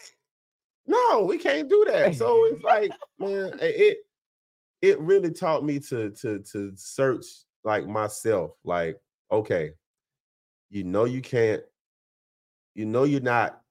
no, 0.85 1.23
we 1.23 1.37
can't 1.39 1.67
do 1.69 1.85
that. 1.89 2.13
So 2.15 2.45
it's 2.45 2.63
like, 2.63 2.91
man, 3.19 3.57
it 3.61 3.97
it 4.81 4.99
really 4.99 5.31
taught 5.31 5.63
me 5.63 5.79
to 5.79 6.11
to 6.11 6.39
to 6.39 6.73
search 6.75 7.25
like 7.63 7.87
myself. 7.87 8.51
Like, 8.63 8.99
okay, 9.31 9.73
you 10.69 10.83
know 10.85 11.05
you 11.05 11.21
can't, 11.21 11.63
you 12.75 12.85
know 12.85 13.03
you're 13.03 13.21
not 13.21 13.63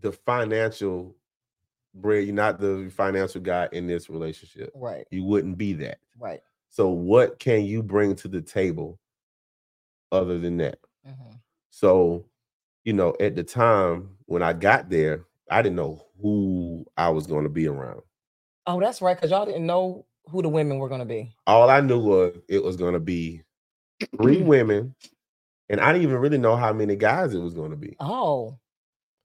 the 0.00 0.12
financial 0.12 1.16
bread, 1.94 2.26
you're 2.26 2.34
not 2.34 2.60
the 2.60 2.90
financial 2.94 3.40
guy 3.40 3.68
in 3.72 3.86
this 3.86 4.10
relationship. 4.10 4.72
Right, 4.74 5.06
You 5.10 5.24
wouldn't 5.24 5.58
be 5.58 5.72
that. 5.74 6.00
right. 6.18 6.42
So 6.70 6.90
what 6.90 7.38
can 7.38 7.64
you 7.64 7.82
bring 7.82 8.14
to 8.16 8.28
the 8.28 8.42
table 8.42 9.00
other 10.12 10.38
than 10.38 10.56
that? 10.58 10.78
Mhm. 11.06 11.40
So, 11.70 12.28
you 12.84 12.92
know, 12.94 13.14
at 13.20 13.36
the 13.36 13.44
time 13.44 14.16
when 14.26 14.42
I 14.42 14.52
got 14.52 14.90
there, 14.90 15.26
I 15.50 15.62
didn't 15.62 15.76
know 15.76 16.06
who 16.20 16.86
I 16.96 17.10
was 17.10 17.26
going 17.26 17.44
to 17.44 17.50
be 17.50 17.68
around. 17.68 18.02
Oh, 18.68 18.80
that's 18.80 19.02
right. 19.02 19.16
Because 19.16 19.30
y'all 19.30 19.46
didn't 19.46 19.66
know 19.66 20.04
who 20.30 20.42
the 20.42 20.50
women 20.50 20.78
were 20.78 20.90
going 20.90 21.00
to 21.00 21.06
be. 21.06 21.34
All 21.46 21.70
I 21.70 21.80
knew 21.80 21.98
was 21.98 22.36
it 22.48 22.62
was 22.62 22.76
going 22.76 22.92
to 22.92 23.00
be 23.00 23.42
three 24.20 24.42
women, 24.42 24.94
and 25.70 25.80
I 25.80 25.92
didn't 25.92 26.04
even 26.04 26.18
really 26.18 26.38
know 26.38 26.54
how 26.54 26.72
many 26.74 26.94
guys 26.94 27.34
it 27.34 27.40
was 27.40 27.54
going 27.54 27.70
to 27.70 27.76
be. 27.78 27.96
Oh, 27.98 28.58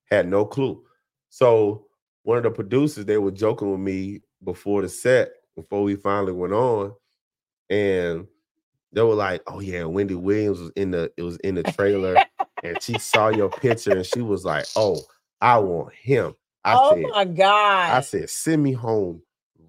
Had 0.10 0.30
no 0.30 0.46
clue. 0.46 0.84
So 1.30 1.88
one 2.24 2.38
of 2.38 2.44
the 2.44 2.52
producers, 2.52 3.06
they 3.06 3.18
were 3.18 3.32
joking 3.32 3.70
with 3.70 3.82
me 3.82 4.22
before 4.44 4.82
the 4.82 4.90
set, 4.90 5.32
before 5.58 5.84
we 5.84 5.98
finally 5.98 6.34
went 6.34 6.54
on, 6.54 6.94
and 7.70 8.28
they 8.94 9.02
were 9.02 9.16
like, 9.16 9.44
"Oh 9.48 9.60
yeah, 9.60 9.84
Wendy 9.84 10.16
Williams 10.16 10.60
was 10.62 10.72
in 10.78 10.92
the 10.92 11.12
it 11.18 11.24
was 11.24 11.38
in 11.40 11.56
the 11.56 11.64
trailer, 11.64 12.24
and 12.64 12.82
she 12.82 12.98
saw 12.98 13.28
your 13.30 13.50
picture, 13.50 13.98
and 13.98 14.06
she 14.06 14.22
was 14.22 14.46
like, 14.46 14.68
"Oh, 14.78 15.02
I 15.42 15.60
want 15.60 15.94
him." 15.94 16.36
I 16.64 16.76
said, 16.76 16.84
oh 16.84 16.96
said, 16.96 17.12
my 17.12 17.26
God. 17.26 17.92
I 17.94 18.02
said, 18.02 18.30
send 18.30 18.64
me 18.64 18.74
home 18.74 19.22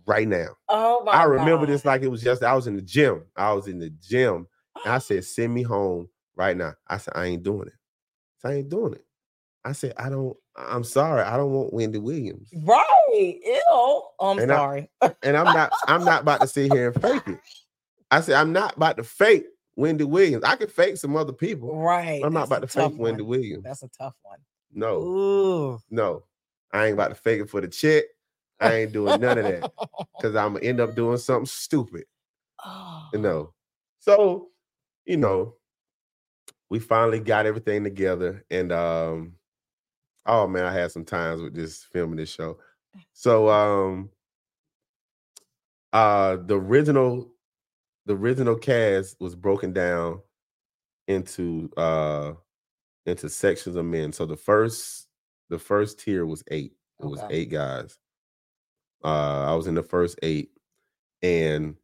right 0.07 0.29
now. 0.29 0.49
oh 0.69 1.03
my 1.05 1.13
I 1.13 1.25
remember 1.25 1.67
God. 1.67 1.69
this 1.69 1.85
like 1.85 2.03
it 2.03 2.09
was 2.11 2.23
just 2.23 2.43
I 2.43 2.55
was 2.55 2.67
in 2.67 2.77
the 2.77 2.83
gym. 2.83 3.25
I 3.37 3.53
was 3.53 3.69
in 3.69 3.79
the 3.79 3.91
gym. 3.91 4.47
And 4.85 4.93
I 4.95 4.99
said, 4.99 5.25
send 5.25 5.53
me 5.55 5.63
home 5.63 6.09
right 6.37 6.57
now. 6.57 6.75
I 6.89 6.99
said, 6.99 7.15
I 7.17 7.27
ain't 7.27 7.43
doing 7.43 7.69
it. 7.69 7.75
I 8.45 8.55
ain't 8.55 8.69
doing 8.69 8.95
it. 8.95 9.05
I 9.65 9.73
said, 9.73 9.95
I 9.97 10.11
don't, 10.11 10.37
I'm 10.57 10.85
sorry. 10.85 11.23
I 11.23 11.39
don't 11.39 11.51
want 11.53 11.73
Wendy 11.73 11.99
Williams. 11.99 12.51
Right. 12.65 13.41
Ew. 13.43 13.63
Oh, 13.71 14.11
I'm 14.21 14.39
And 14.39 14.53
I- 14.53 14.57
sorry. 14.57 14.91
And 15.23 15.37
I'm 15.37 15.45
not, 15.47 15.73
I'm 15.89 16.05
not 16.05 16.23
about 16.23 16.43
to 16.43 16.47
sit 16.47 16.71
here 16.73 16.89
and 16.91 17.03
fake 17.03 17.23
it. 17.29 17.39
I 18.11 18.21
said, 18.21 18.35
I'm 18.35 18.53
not 18.53 18.77
about 18.77 18.99
to 18.99 19.05
fake 19.05 19.47
Wendy 19.77 20.05
Williams. 20.05 20.45
I 20.45 20.57
can 20.57 20.69
fake 20.69 20.99
some 20.99 21.17
other 21.17 21.33
people. 21.33 21.75
right. 21.79 22.23
I'm 22.23 22.35
not 22.35 22.47
about 22.49 22.61
to 22.63 22.69
fake 22.69 22.83
tough 22.91 22.93
Wendy. 22.95 23.23
Williams. 23.23 23.65
That's 23.65 23.83
a 23.83 23.89
tough 23.89 24.15
one. 24.23 24.39
No, 24.73 24.97
Ooh. 25.03 25.79
no. 25.91 26.25
I 26.73 26.87
ain't 26.87 26.95
about 26.95 27.09
to 27.09 27.15
fake 27.15 27.41
it 27.41 27.49
for 27.49 27.61
the 27.63 27.69
check. 27.69 28.05
I 28.61 28.75
ain't 28.75 28.93
doing 28.93 29.21
none 29.21 29.39
of 29.39 29.45
that. 29.45 29.73
Because 30.17 30.37
I'm 30.37 30.55
gonna 30.55 30.65
end 30.65 30.81
up 30.81 30.95
doing 30.95 31.19
something 31.19 31.47
stupid. 31.47 32.05
Oh. 32.65 33.09
you 33.13 33.19
know. 33.19 33.53
So, 34.01 34.49
you 35.05 35.17
know, 35.17 35.55
we 36.71 36.79
finally 36.79 37.21
got 37.21 37.47
everything 37.47 37.85
together, 37.85 38.45
and 38.51 38.73
um, 38.73 39.35
oh 40.27 40.47
man, 40.47 40.65
I 40.65 40.73
had 40.73 40.93
some 40.93 41.05
times 41.05 41.41
with 41.41 41.55
this 41.55 41.85
filming 41.85 42.17
this 42.17 42.31
show. 42.31 42.59
So, 43.13 43.49
um, 43.49 44.11
uh, 45.93 46.37
the 46.37 46.59
original, 46.59 47.33
the 48.07 48.15
original 48.15 48.57
cast 48.57 49.17
was 49.21 49.35
broken 49.35 49.73
down 49.73 50.21
into 51.07 51.71
uh 51.77 52.33
into 53.07 53.29
sections 53.29 53.77
of 53.77 53.85
men. 53.85 54.13
So 54.13 54.27
the 54.27 54.37
first, 54.37 55.07
the 55.51 55.59
first 55.59 56.01
tier 56.01 56.25
was 56.27 56.43
eight. 56.51 56.73
It 57.01 57.07
was 57.07 57.23
eight 57.31 57.51
guys. 57.51 57.99
Uh, 59.05 59.45
I 59.51 59.55
was 59.55 59.67
in 59.67 59.75
the 59.75 59.83
first 59.83 60.19
eight, 60.23 60.51
and 61.23 61.75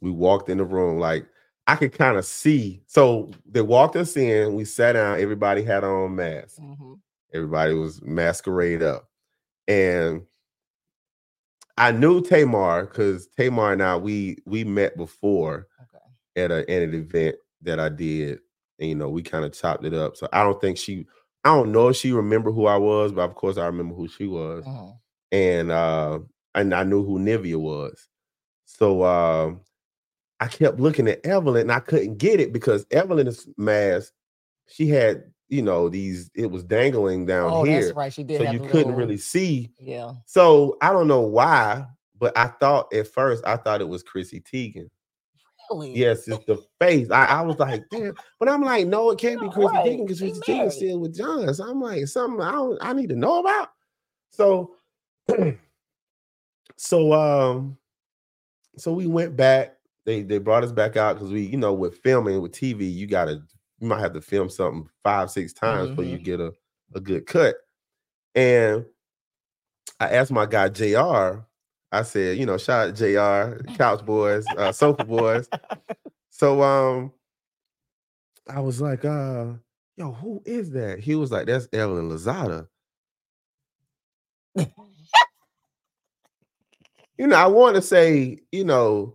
we 0.00 0.10
walked 0.10 0.48
in 0.48 0.58
the 0.58 0.64
room 0.64 0.98
like 0.98 1.26
I 1.66 1.76
could 1.76 1.92
kind 1.92 2.16
of 2.16 2.24
see. 2.24 2.82
So 2.86 3.30
they 3.44 3.60
walked 3.62 3.96
us 3.96 4.16
in. 4.16 4.54
We 4.54 4.64
sat 4.64 4.92
down. 4.94 5.20
Everybody 5.20 5.62
had 5.62 5.84
on 5.84 6.14
masks. 6.16 6.58
Mhm. 6.58 6.98
Everybody 7.34 7.74
was 7.74 8.00
masquerade 8.02 8.82
up, 8.82 9.08
and 9.66 10.22
I 11.76 11.92
knew 11.92 12.20
Tamar 12.22 12.86
because 12.86 13.28
Tamar 13.36 13.72
and 13.72 13.82
I 13.82 13.96
we 13.96 14.38
we 14.46 14.64
met 14.64 14.96
before 14.96 15.68
Okay. 15.94 16.44
at, 16.44 16.50
a, 16.50 16.70
at 16.70 16.82
an 16.82 16.94
event 16.94 17.36
that 17.62 17.78
I 17.78 17.88
did, 17.90 18.40
and 18.78 18.88
you 18.88 18.94
know 18.94 19.10
we 19.10 19.22
kind 19.22 19.44
of 19.44 19.52
chopped 19.52 19.84
it 19.84 19.94
up. 19.94 20.16
So 20.16 20.28
I 20.32 20.42
don't 20.42 20.60
think 20.60 20.78
she. 20.78 21.06
I 21.44 21.54
don't 21.54 21.70
know 21.72 21.88
if 21.88 21.96
she 21.96 22.12
remember 22.12 22.50
who 22.50 22.66
I 22.66 22.76
was, 22.76 23.12
but 23.12 23.22
of 23.28 23.34
course 23.36 23.58
I 23.58 23.66
remember 23.66 23.94
who 23.94 24.08
she 24.08 24.26
was 24.26 24.64
Mhm. 24.66 24.98
and 25.32 25.70
uh 25.70 26.18
and 26.60 26.74
I 26.74 26.82
knew 26.84 27.04
who 27.04 27.18
Nivea 27.18 27.56
was. 27.56 28.08
So 28.64 29.04
um 29.04 29.60
I 30.40 30.46
kept 30.46 30.78
looking 30.78 31.08
at 31.08 31.24
Evelyn 31.26 31.62
and 31.62 31.72
I 31.72 31.80
couldn't 31.80 32.18
get 32.18 32.38
it 32.40 32.52
because 32.52 32.86
Evelyn's 32.92 33.48
mask, 33.56 34.12
she 34.68 34.88
had, 34.88 35.24
you 35.48 35.62
know, 35.62 35.88
these 35.88 36.30
it 36.34 36.50
was 36.50 36.62
dangling 36.62 37.26
down 37.26 37.50
Oh, 37.52 37.64
here. 37.64 37.80
that's 37.82 37.96
right. 37.96 38.12
She 38.12 38.22
did. 38.24 38.38
So 38.38 38.50
you 38.52 38.60
couldn't 38.60 38.72
little- 38.88 38.92
really 38.94 39.16
see. 39.18 39.72
Yeah. 39.80 40.12
So 40.26 40.76
I 40.80 40.92
don't 40.92 41.08
know 41.08 41.22
why, 41.22 41.86
but 42.18 42.36
I 42.38 42.48
thought 42.48 42.92
at 42.94 43.08
first 43.08 43.44
I 43.46 43.56
thought 43.56 43.80
it 43.80 43.88
was 43.88 44.02
Chrissy 44.02 44.40
Teigen. 44.40 44.88
Really? 45.70 45.94
Yes, 45.94 46.26
it's 46.28 46.44
the 46.46 46.56
face. 46.80 47.10
I, 47.10 47.24
I 47.26 47.40
was 47.42 47.58
like, 47.58 47.82
damn, 47.90 48.14
but 48.40 48.48
I'm 48.48 48.62
like, 48.62 48.86
no, 48.86 49.10
it 49.10 49.18
can't 49.18 49.38
be 49.40 49.46
No, 49.48 49.52
Chrissy 49.52 49.74
right. 49.74 49.86
Teigen 49.86 50.06
because 50.06 50.20
Chrissy 50.20 50.40
Teigen's 50.40 50.76
still 50.76 50.98
with 51.00 51.14
John. 51.16 51.52
So 51.52 51.68
I'm 51.68 51.80
like, 51.80 52.06
something 52.06 52.40
I 52.40 52.52
don't, 52.52 52.78
I 52.80 52.92
need 52.94 53.08
to 53.10 53.16
know 53.16 53.40
about. 53.40 53.68
So, 54.30 54.76
so 56.78 57.12
um, 57.12 57.76
so 58.76 58.92
we 58.92 59.06
went 59.06 59.36
back. 59.36 59.76
They 60.06 60.22
they 60.22 60.38
brought 60.38 60.62
us 60.64 60.72
back 60.72 60.96
out 60.96 61.16
because 61.16 61.32
we, 61.32 61.42
you 61.42 61.56
know, 61.58 61.74
with 61.74 61.98
filming 61.98 62.40
with 62.40 62.52
TV, 62.52 62.90
you 62.92 63.06
gotta 63.06 63.42
you 63.80 63.86
might 63.88 64.00
have 64.00 64.12
to 64.14 64.20
film 64.20 64.48
something 64.48 64.88
five 65.02 65.30
six 65.30 65.52
times 65.52 65.90
before 65.90 66.04
you 66.04 66.18
Mhm. 66.18 66.24
get 66.24 66.40
a 66.40 66.52
a 66.94 67.00
good 67.00 67.26
cut. 67.26 67.56
And 68.34 68.86
I 70.00 70.10
asked 70.10 70.30
my 70.30 70.46
guy 70.46 70.68
Jr. 70.68 71.40
I 71.90 72.02
said, 72.02 72.38
you 72.38 72.46
know, 72.46 72.56
shout 72.56 72.88
out 72.88 72.94
Jr. 72.94 73.64
Couch 73.76 74.04
Boys, 74.04 74.46
uh, 74.56 74.72
Sofa 74.72 75.04
Boys. 75.04 75.48
So 76.30 76.62
um, 76.62 77.12
I 78.48 78.60
was 78.60 78.80
like, 78.80 79.04
uh, 79.04 79.54
yo, 79.96 80.12
who 80.12 80.40
is 80.46 80.70
that? 80.70 81.00
He 81.00 81.16
was 81.16 81.32
like, 81.32 81.46
that's 81.48 81.66
Evelyn 81.72 82.08
Lozada. 82.08 82.68
you 87.18 87.26
know, 87.26 87.36
I 87.36 87.46
want 87.46 87.76
to 87.76 87.82
say, 87.82 88.38
you 88.52 88.64
know, 88.64 89.14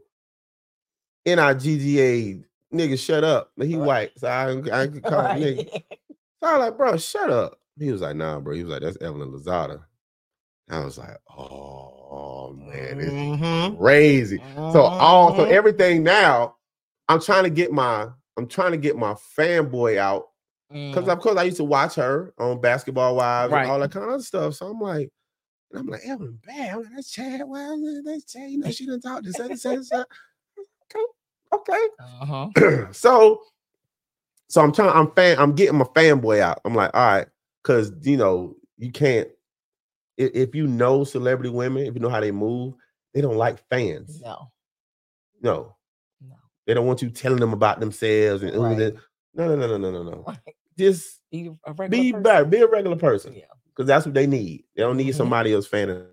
in 1.26 1.40
our 1.40 1.56
GGA, 1.56 2.44
nigga, 2.74 3.00
shut 3.00 3.24
up. 3.24 3.52
But 3.58 3.68
he 3.68 3.78
Right. 3.78 3.86
white, 3.86 4.20
so 4.20 4.28
I, 4.28 4.82
I 4.84 4.88
could 4.88 5.06
call 5.06 5.26
him 5.28 5.40
nigga. 5.42 5.66
So 6.42 6.50
I 6.50 6.58
was 6.58 6.60
like, 6.68 6.78
bro, 6.78 6.98
shut 6.98 7.30
up. 7.30 7.60
He 7.80 7.92
was 7.92 8.02
like, 8.02 8.16
nah, 8.16 8.40
bro. 8.40 8.54
He 8.56 8.64
was 8.64 8.72
like, 8.74 8.82
that's 8.82 8.98
Evelyn 9.02 9.32
Lozada. 9.32 9.84
I 10.70 10.84
was 10.84 10.98
like, 10.98 11.18
oh 11.38 12.54
man, 12.54 13.00
is 13.00 13.14
Mhm. 13.14 13.78
crazy. 13.78 14.42
So 14.68 14.96
all 15.00 15.34
so 15.36 15.44
Mhm. 15.44 15.52
everything 15.52 16.04
now, 16.04 16.56
I'm 17.10 17.22
trying 17.22 17.44
to 17.44 17.50
get 17.50 17.72
my 17.72 18.10
I'm 18.38 18.48
trying 18.48 18.72
to 18.72 18.78
get 18.78 18.98
my 18.98 19.14
fanboy 19.38 19.98
out 19.98 20.30
because 20.92 21.08
Mm. 21.08 21.14
of 21.14 21.20
course 21.20 21.38
I 21.38 21.44
used 21.44 21.58
to 21.58 21.64
watch 21.66 21.96
her 21.96 22.34
on 22.40 22.62
Basketball 22.62 23.16
Wives 23.16 23.52
Right. 23.54 23.64
and 23.64 23.72
all 23.72 23.80
that 23.80 23.92
kind 23.92 24.12
of 24.12 24.24
stuff. 24.24 24.56
So 24.56 24.68
I'm 24.68 24.80
like, 24.80 25.10
and 25.74 25.82
I'm 25.82 25.88
like, 25.88 26.02
Evelyn 26.06 26.40
bad. 26.46 26.74
I'm 26.76 26.84
like, 26.84 26.92
that's 26.96 27.12
Chad. 27.12 27.42
Well, 27.46 28.02
that's 28.06 28.26
Chad. 28.32 28.50
You 28.52 28.60
know, 28.60 28.72
she 28.72 28.86
didn't 28.86 29.02
talk 29.02 29.24
this, 29.24 29.38
this, 29.38 29.64
this, 29.64 29.90
this. 29.90 29.92
Okay, 29.94 31.06
okay. 31.54 31.88
Uh-huh. 32.22 32.88
so 32.92 33.42
so 34.50 34.62
I'm 34.62 34.72
trying, 34.72 34.92
I'm 34.92 35.12
fan, 35.12 35.38
I'm 35.40 35.54
getting 35.56 35.78
my 35.78 35.86
fanboy 35.86 36.40
out. 36.42 36.62
I'm 36.66 36.76
like, 36.76 36.92
all 36.94 37.06
right, 37.06 37.28
because 37.64 37.92
you 38.02 38.18
know, 38.18 38.56
you 38.78 38.92
can't 38.92 39.28
if, 40.18 40.32
if 40.36 40.56
you 40.56 40.68
know 40.68 41.04
celebrity 41.04 41.50
women, 41.50 41.86
if 41.86 41.96
you 41.96 42.00
know 42.00 42.10
how 42.10 42.20
they 42.20 42.32
move, 42.32 42.76
they 43.14 43.22
don't 43.22 43.38
like 43.38 43.68
fans. 43.70 44.22
No, 44.22 44.52
No, 45.42 45.76
no. 46.22 46.36
they 46.68 46.74
don't 46.76 46.86
want 46.86 47.02
you 47.02 47.10
telling 47.10 47.40
them 47.40 47.54
about 47.54 47.80
themselves 47.80 48.44
and 48.44 48.56
Right. 48.56 48.78
no, 48.78 49.48
no, 49.48 49.56
no, 49.56 49.68
no, 49.68 49.78
no, 49.78 49.92
no, 49.92 50.04
no. 50.04 50.24
Right. 50.28 50.38
Just 50.78 51.20
Be 51.32 51.52
a 51.66 51.74
regular 51.74 52.04
be 52.04 52.12
person. 52.14 52.50
be 52.50 52.58
a 52.62 52.68
regular 52.68 52.96
person 52.98 53.34
Yeah. 53.34 53.46
Because 53.76 53.88
that's 53.88 54.06
what 54.06 54.16
they 54.16 54.28
need. 54.28 54.64
They 54.76 54.84
don't 54.84 54.98
need 54.98 55.14
Mhm. 55.14 55.18
somebody 55.18 55.54
else 55.54 55.68
fanning 55.68 56.04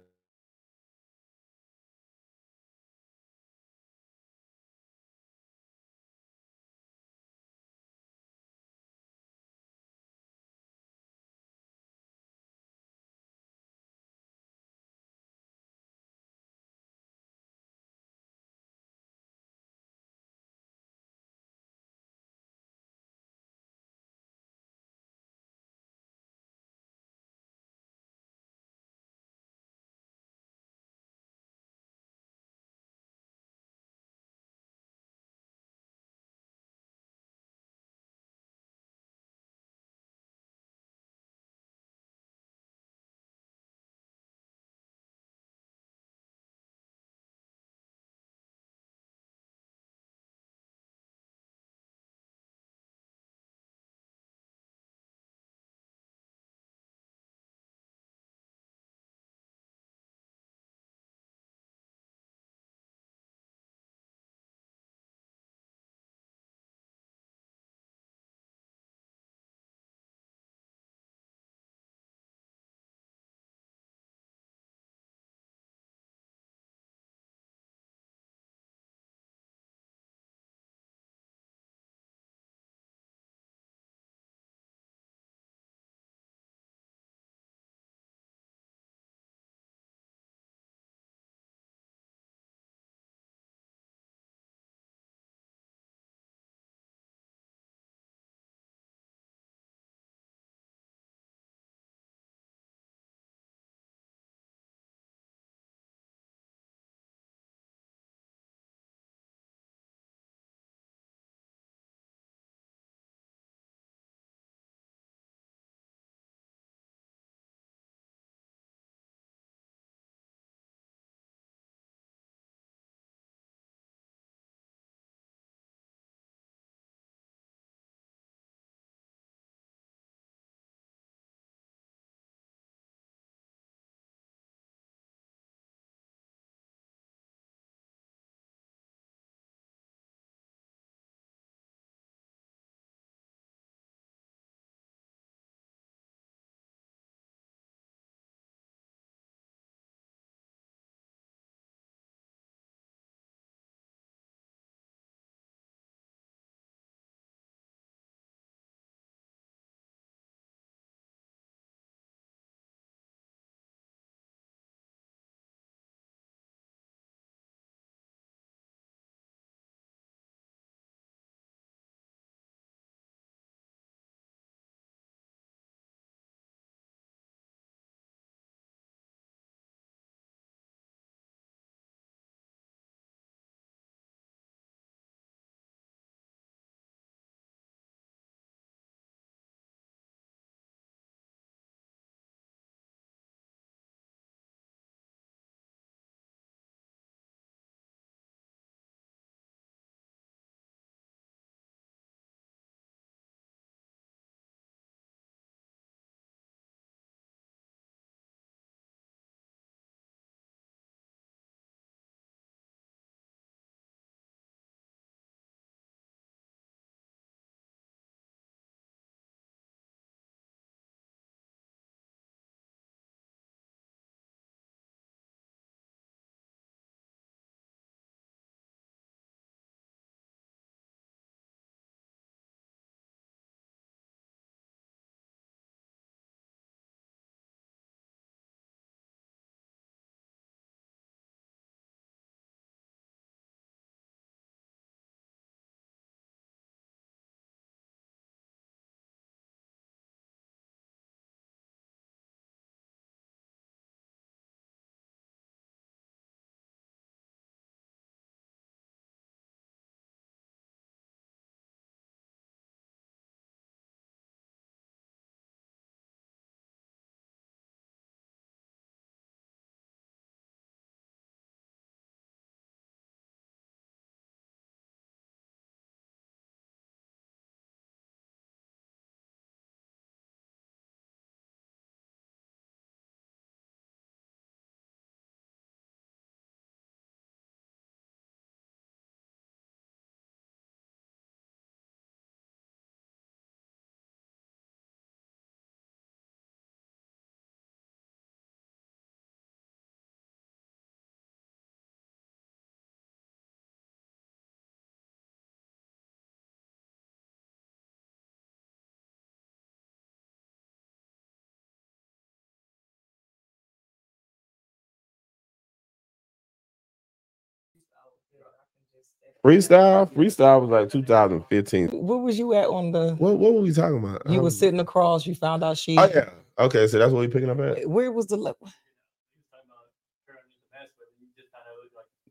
Freestyle, 319.44 320.12
freestyle 320.12 320.60
was 320.62 320.70
like 320.70 320.90
2015. 320.90 321.88
What 321.90 322.22
was 322.22 322.38
you 322.38 322.54
at 322.54 322.68
on 322.68 322.92
the? 322.92 323.14
What 323.16 323.38
what 323.38 323.54
were 323.54 323.62
we 323.62 323.72
talking 323.72 323.98
about? 323.98 324.22
You 324.26 324.38
Um, 324.38 324.44
was 324.44 324.58
sitting 324.58 324.80
across. 324.80 325.26
You 325.26 325.34
found 325.34 325.64
out 325.64 325.78
she. 325.78 325.96
Oh 325.98 326.10
yeah. 326.14 326.30
Okay, 326.58 326.86
so 326.88 326.98
that's 326.98 327.12
what 327.12 327.20
we 327.20 327.28
picking 327.28 327.50
up 327.50 327.60
at. 327.60 327.88
Where 327.88 328.12
was 328.12 328.26
the? 328.26 328.36
le- 328.36 328.54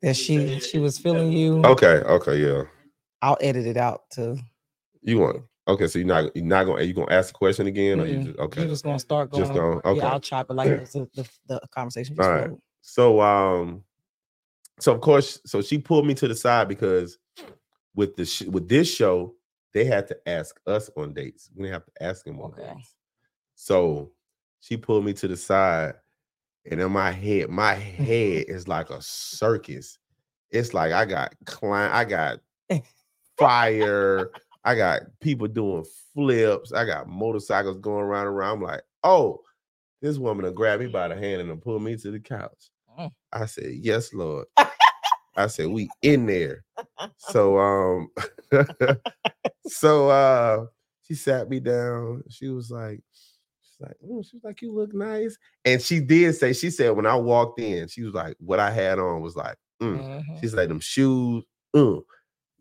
That 0.01 0.15
she 0.17 0.59
she 0.59 0.79
was 0.79 0.97
feeling 0.99 1.31
you. 1.33 1.63
Okay, 1.65 1.87
okay, 2.05 2.37
yeah. 2.37 2.63
I'll 3.21 3.37
edit 3.41 3.67
it 3.67 3.77
out 3.77 4.03
too. 4.11 4.37
You 5.03 5.19
want 5.19 5.43
okay? 5.67 5.87
So 5.87 5.99
you're 5.99 6.07
not 6.07 6.35
you're 6.35 6.45
not 6.45 6.65
gonna 6.65 6.83
you 6.83 6.93
gonna 6.93 7.13
ask 7.13 7.29
the 7.29 7.33
question 7.37 7.67
again, 7.67 7.99
or 7.99 8.07
you 8.07 8.19
just 8.25 8.39
okay? 8.39 8.61
You're 8.61 8.69
just 8.71 8.83
gonna 8.83 8.99
start 8.99 9.31
going. 9.31 9.43
Just 9.43 9.53
going. 9.53 9.81
Okay. 9.85 9.99
Yeah, 9.99 10.11
I'll 10.11 10.19
chop 10.21 10.49
it 10.49 10.53
like 10.55 10.69
the, 10.93 11.07
the, 11.15 11.29
the 11.47 11.61
conversation. 11.73 12.15
just 12.15 12.27
All 12.27 12.33
right. 12.35 12.51
So 12.81 13.21
um, 13.21 13.83
so 14.79 14.93
of 14.93 15.01
course, 15.01 15.39
so 15.45 15.61
she 15.61 15.77
pulled 15.77 16.05
me 16.07 16.13
to 16.15 16.27
the 16.27 16.35
side 16.35 16.67
because 16.67 17.17
with 17.95 18.15
the 18.15 18.25
sh- 18.25 18.43
with 18.43 18.67
this 18.69 18.93
show, 18.93 19.35
they 19.73 19.85
had 19.85 20.07
to 20.07 20.17
ask 20.27 20.59
us 20.67 20.89
on 20.97 21.13
dates. 21.13 21.49
We 21.55 21.63
didn't 21.63 21.73
have 21.73 21.85
to 21.85 22.03
ask 22.03 22.25
them 22.25 22.39
on 22.41 22.51
Okay. 22.53 22.73
dates. 22.75 22.95
So 23.55 24.11
she 24.61 24.77
pulled 24.77 25.05
me 25.05 25.13
to 25.13 25.27
the 25.27 25.37
side, 25.37 25.95
and 26.69 26.79
in 26.81 26.91
my 26.91 27.11
head, 27.11 27.49
my 27.49 27.73
head 27.73 28.45
is 28.47 28.67
like 28.67 28.89
a 28.89 29.01
circus. 29.01 29.97
It's 30.51 30.73
like 30.73 30.91
I 30.91 31.05
got 31.05 31.35
climb, 31.45 31.91
I 31.93 32.05
got 32.05 32.39
fire, 33.37 34.31
I 34.63 34.75
got 34.75 35.01
people 35.19 35.47
doing 35.47 35.85
flips, 36.13 36.73
I 36.73 36.85
got 36.85 37.07
motorcycles 37.07 37.77
going 37.77 38.03
around 38.03 38.27
and 38.27 38.35
around. 38.35 38.57
I'm 38.57 38.63
like, 38.63 38.81
oh, 39.03 39.41
this 40.01 40.17
woman 40.17 40.45
will 40.45 40.51
grab 40.53 40.79
me 40.79 40.87
by 40.87 41.07
the 41.07 41.15
hand 41.15 41.41
and 41.41 41.61
pull 41.61 41.79
me 41.79 41.95
to 41.97 42.11
the 42.11 42.19
couch. 42.19 42.69
Mm. 42.99 43.11
I 43.31 43.45
said, 43.45 43.71
yes, 43.73 44.13
Lord. 44.13 44.47
I 45.35 45.47
said, 45.47 45.67
we 45.67 45.89
in 46.01 46.25
there. 46.25 46.63
So 47.17 47.57
um 47.59 48.09
so 49.67 50.09
uh 50.09 50.65
she 51.03 51.15
sat 51.15 51.49
me 51.49 51.59
down. 51.59 52.23
She 52.29 52.49
was 52.49 52.69
like, 52.71 53.01
she's 53.61 53.77
like, 53.79 53.95
oh, 54.03 54.21
she 54.21 54.35
was 54.35 54.43
like, 54.43 54.61
you 54.61 54.73
look 54.73 54.93
nice. 54.93 55.37
And 55.65 55.81
she 55.81 55.99
did 55.99 56.35
say, 56.35 56.53
she 56.53 56.69
said 56.69 56.91
when 56.91 57.05
I 57.05 57.15
walked 57.15 57.59
in, 57.59 57.87
she 57.87 58.03
was 58.03 58.13
like, 58.13 58.35
what 58.39 58.59
I 58.59 58.71
had 58.71 58.99
on 58.99 59.21
was 59.21 59.35
like, 59.35 59.55
mm. 59.81 59.97
Mhm. 59.99 60.39
She's 60.39 60.53
like 60.53 60.69
them 60.69 60.79
shoes. 60.79 61.43
Uh, 61.73 61.97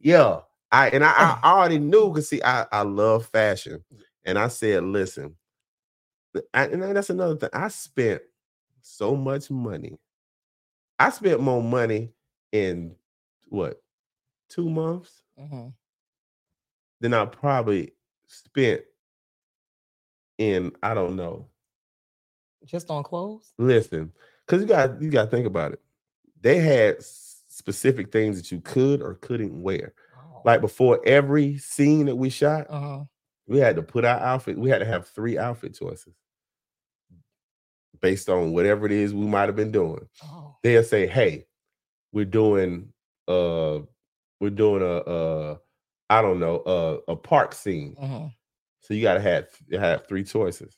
yeah. 0.01 0.41
I 0.73 0.91
and 0.91 1.05
I, 1.05 1.39
I 1.43 1.53
already 1.53 1.79
knew 1.79 2.09
because 2.11 2.29
see, 2.29 2.43
I, 2.43 2.67
I 2.73 2.83
love 2.83 3.27
fashion. 3.27 3.85
And 4.25 4.39
I 4.39 4.49
said, 4.49 4.85
listen, 4.85 5.37
I- 6.55 6.67
and 6.67 6.83
that's 6.83 7.11
another 7.11 7.37
thing. 7.37 7.51
I 7.53 7.69
spent 7.69 8.23
so 8.83 9.17
much 9.17 9.51
money. 9.51 9.99
I 10.99 11.11
spent 11.11 11.41
more 11.41 11.63
money 11.63 12.13
in 12.53 12.95
what 13.49 13.83
two 14.49 14.69
months 14.69 15.23
Mhm. 15.39 15.73
than 17.01 17.15
I 17.15 17.25
probably 17.27 17.93
spent 18.27 18.83
in 20.39 20.73
I 20.83 20.95
don't 20.95 21.17
know. 21.17 21.49
Just 22.65 22.91
on 22.91 23.03
clothes. 23.03 23.53
Listen, 23.59 24.13
because 24.47 24.63
you 24.63 24.69
got 24.69 25.01
you 25.01 25.11
got 25.11 25.25
to 25.27 25.31
think 25.31 25.47
about 25.47 25.73
it. 25.73 25.81
They 26.41 26.59
had 26.59 27.03
specific 27.03 28.13
things 28.13 28.37
that 28.37 28.51
you 28.53 28.61
could 28.61 29.03
or 29.03 29.15
couldn't 29.15 29.61
wear. 29.63 29.95
Oh. 30.17 30.43
Like 30.45 30.61
before 30.61 31.01
every 31.07 31.59
scene 31.59 32.07
that 32.07 32.17
we 32.17 32.31
shot, 32.31 32.67
Uh-huh. 32.71 33.05
we 33.47 33.59
had 33.59 33.77
to 33.77 33.83
put 33.83 34.05
our 34.05 34.19
outfit. 34.19 34.59
We 34.59 34.71
had 34.71 34.79
to 34.79 34.85
have 34.87 35.09
three 35.09 35.37
outfit 35.39 35.75
choices 35.75 36.15
based 38.01 38.29
on 38.29 38.53
whatever 38.53 38.87
it 38.87 38.93
is 38.93 39.13
we 39.13 39.27
might 39.27 39.47
have 39.49 39.57
been 39.57 39.73
doing. 39.73 40.09
Oh. 40.23 40.57
They'll 40.63 40.85
say, 40.85 41.07
"Hey, 41.09 41.47
we're 42.13 42.25
doing 42.25 42.93
uh, 43.27 43.81
we're 44.41 44.51
doing 44.51 44.83
a 44.83 44.97
uh, 44.99 45.57
I 46.11 46.23
don't 46.23 46.41
know 46.41 46.59
uh, 46.61 46.99
a 47.09 47.17
park 47.17 47.55
scene." 47.55 47.95
Mhm. 48.01 48.33
So 48.81 48.95
you 48.95 49.03
gotta 49.03 49.21
have 49.21 49.49
you 49.67 49.79
have 49.79 50.07
three 50.07 50.25
choices. 50.25 50.77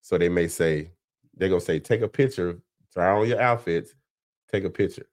So 0.00 0.16
they 0.18 0.28
may 0.28 0.48
say 0.48 0.92
they're 1.36 1.48
gonna 1.48 1.60
say, 1.60 1.78
take 1.78 2.00
a 2.00 2.08
picture, 2.08 2.58
try 2.92 3.10
on 3.10 3.28
your 3.28 3.40
outfits, 3.40 3.94
take 4.50 4.64
a 4.64 4.70
picture. 4.70 5.06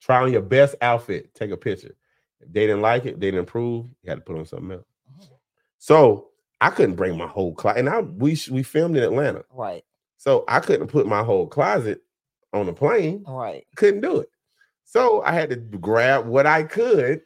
Try 0.00 0.22
on 0.22 0.32
your 0.32 0.42
best 0.42 0.74
outfit, 0.80 1.32
take 1.34 1.50
a 1.50 1.56
picture. 1.56 1.94
If 2.40 2.52
they 2.52 2.66
didn't 2.66 2.82
like 2.82 3.04
it, 3.06 3.20
they 3.20 3.28
didn't 3.30 3.40
approve, 3.48 3.86
you 4.02 4.08
had 4.10 4.16
to 4.16 4.20
put 4.22 4.36
on 4.36 4.46
something 4.46 4.72
else. 4.72 4.86
Oh. 5.20 5.38
So 5.78 6.28
I 6.60 6.70
couldn't 6.70 6.96
bring 6.96 7.16
my 7.16 7.26
whole 7.26 7.54
closet, 7.54 7.80
and 7.80 7.88
I 7.88 8.00
we 8.00 8.36
we 8.50 8.62
filmed 8.62 8.96
in 8.96 9.02
Atlanta, 9.02 9.44
Right. 9.50 9.84
so 10.16 10.44
I 10.48 10.60
couldn't 10.60 10.88
put 10.88 11.06
my 11.06 11.22
whole 11.24 11.46
closet 11.48 12.02
on 12.52 12.66
the 12.66 12.72
plane. 12.72 13.24
Right. 13.26 13.64
Couldn't 13.76 14.00
do 14.00 14.20
it. 14.20 14.28
So 14.92 15.22
I 15.22 15.32
had 15.32 15.48
to 15.48 15.56
grab 15.56 16.26
what 16.26 16.46
I 16.46 16.64
could, 16.64 17.22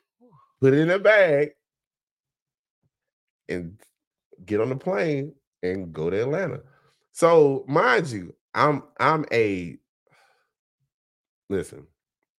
put 0.60 0.72
it 0.72 0.78
in 0.78 0.88
a 0.90 1.00
bag, 1.00 1.50
and 3.48 3.76
get 4.44 4.60
on 4.60 4.68
the 4.68 4.76
plane 4.76 5.32
and 5.64 5.92
go 5.92 6.08
to 6.08 6.22
Atlanta. 6.22 6.60
So 7.10 7.64
mind 7.66 8.06
you, 8.06 8.32
I'm 8.54 8.84
I'm 9.00 9.24
a 9.32 9.76
listen, 11.50 11.88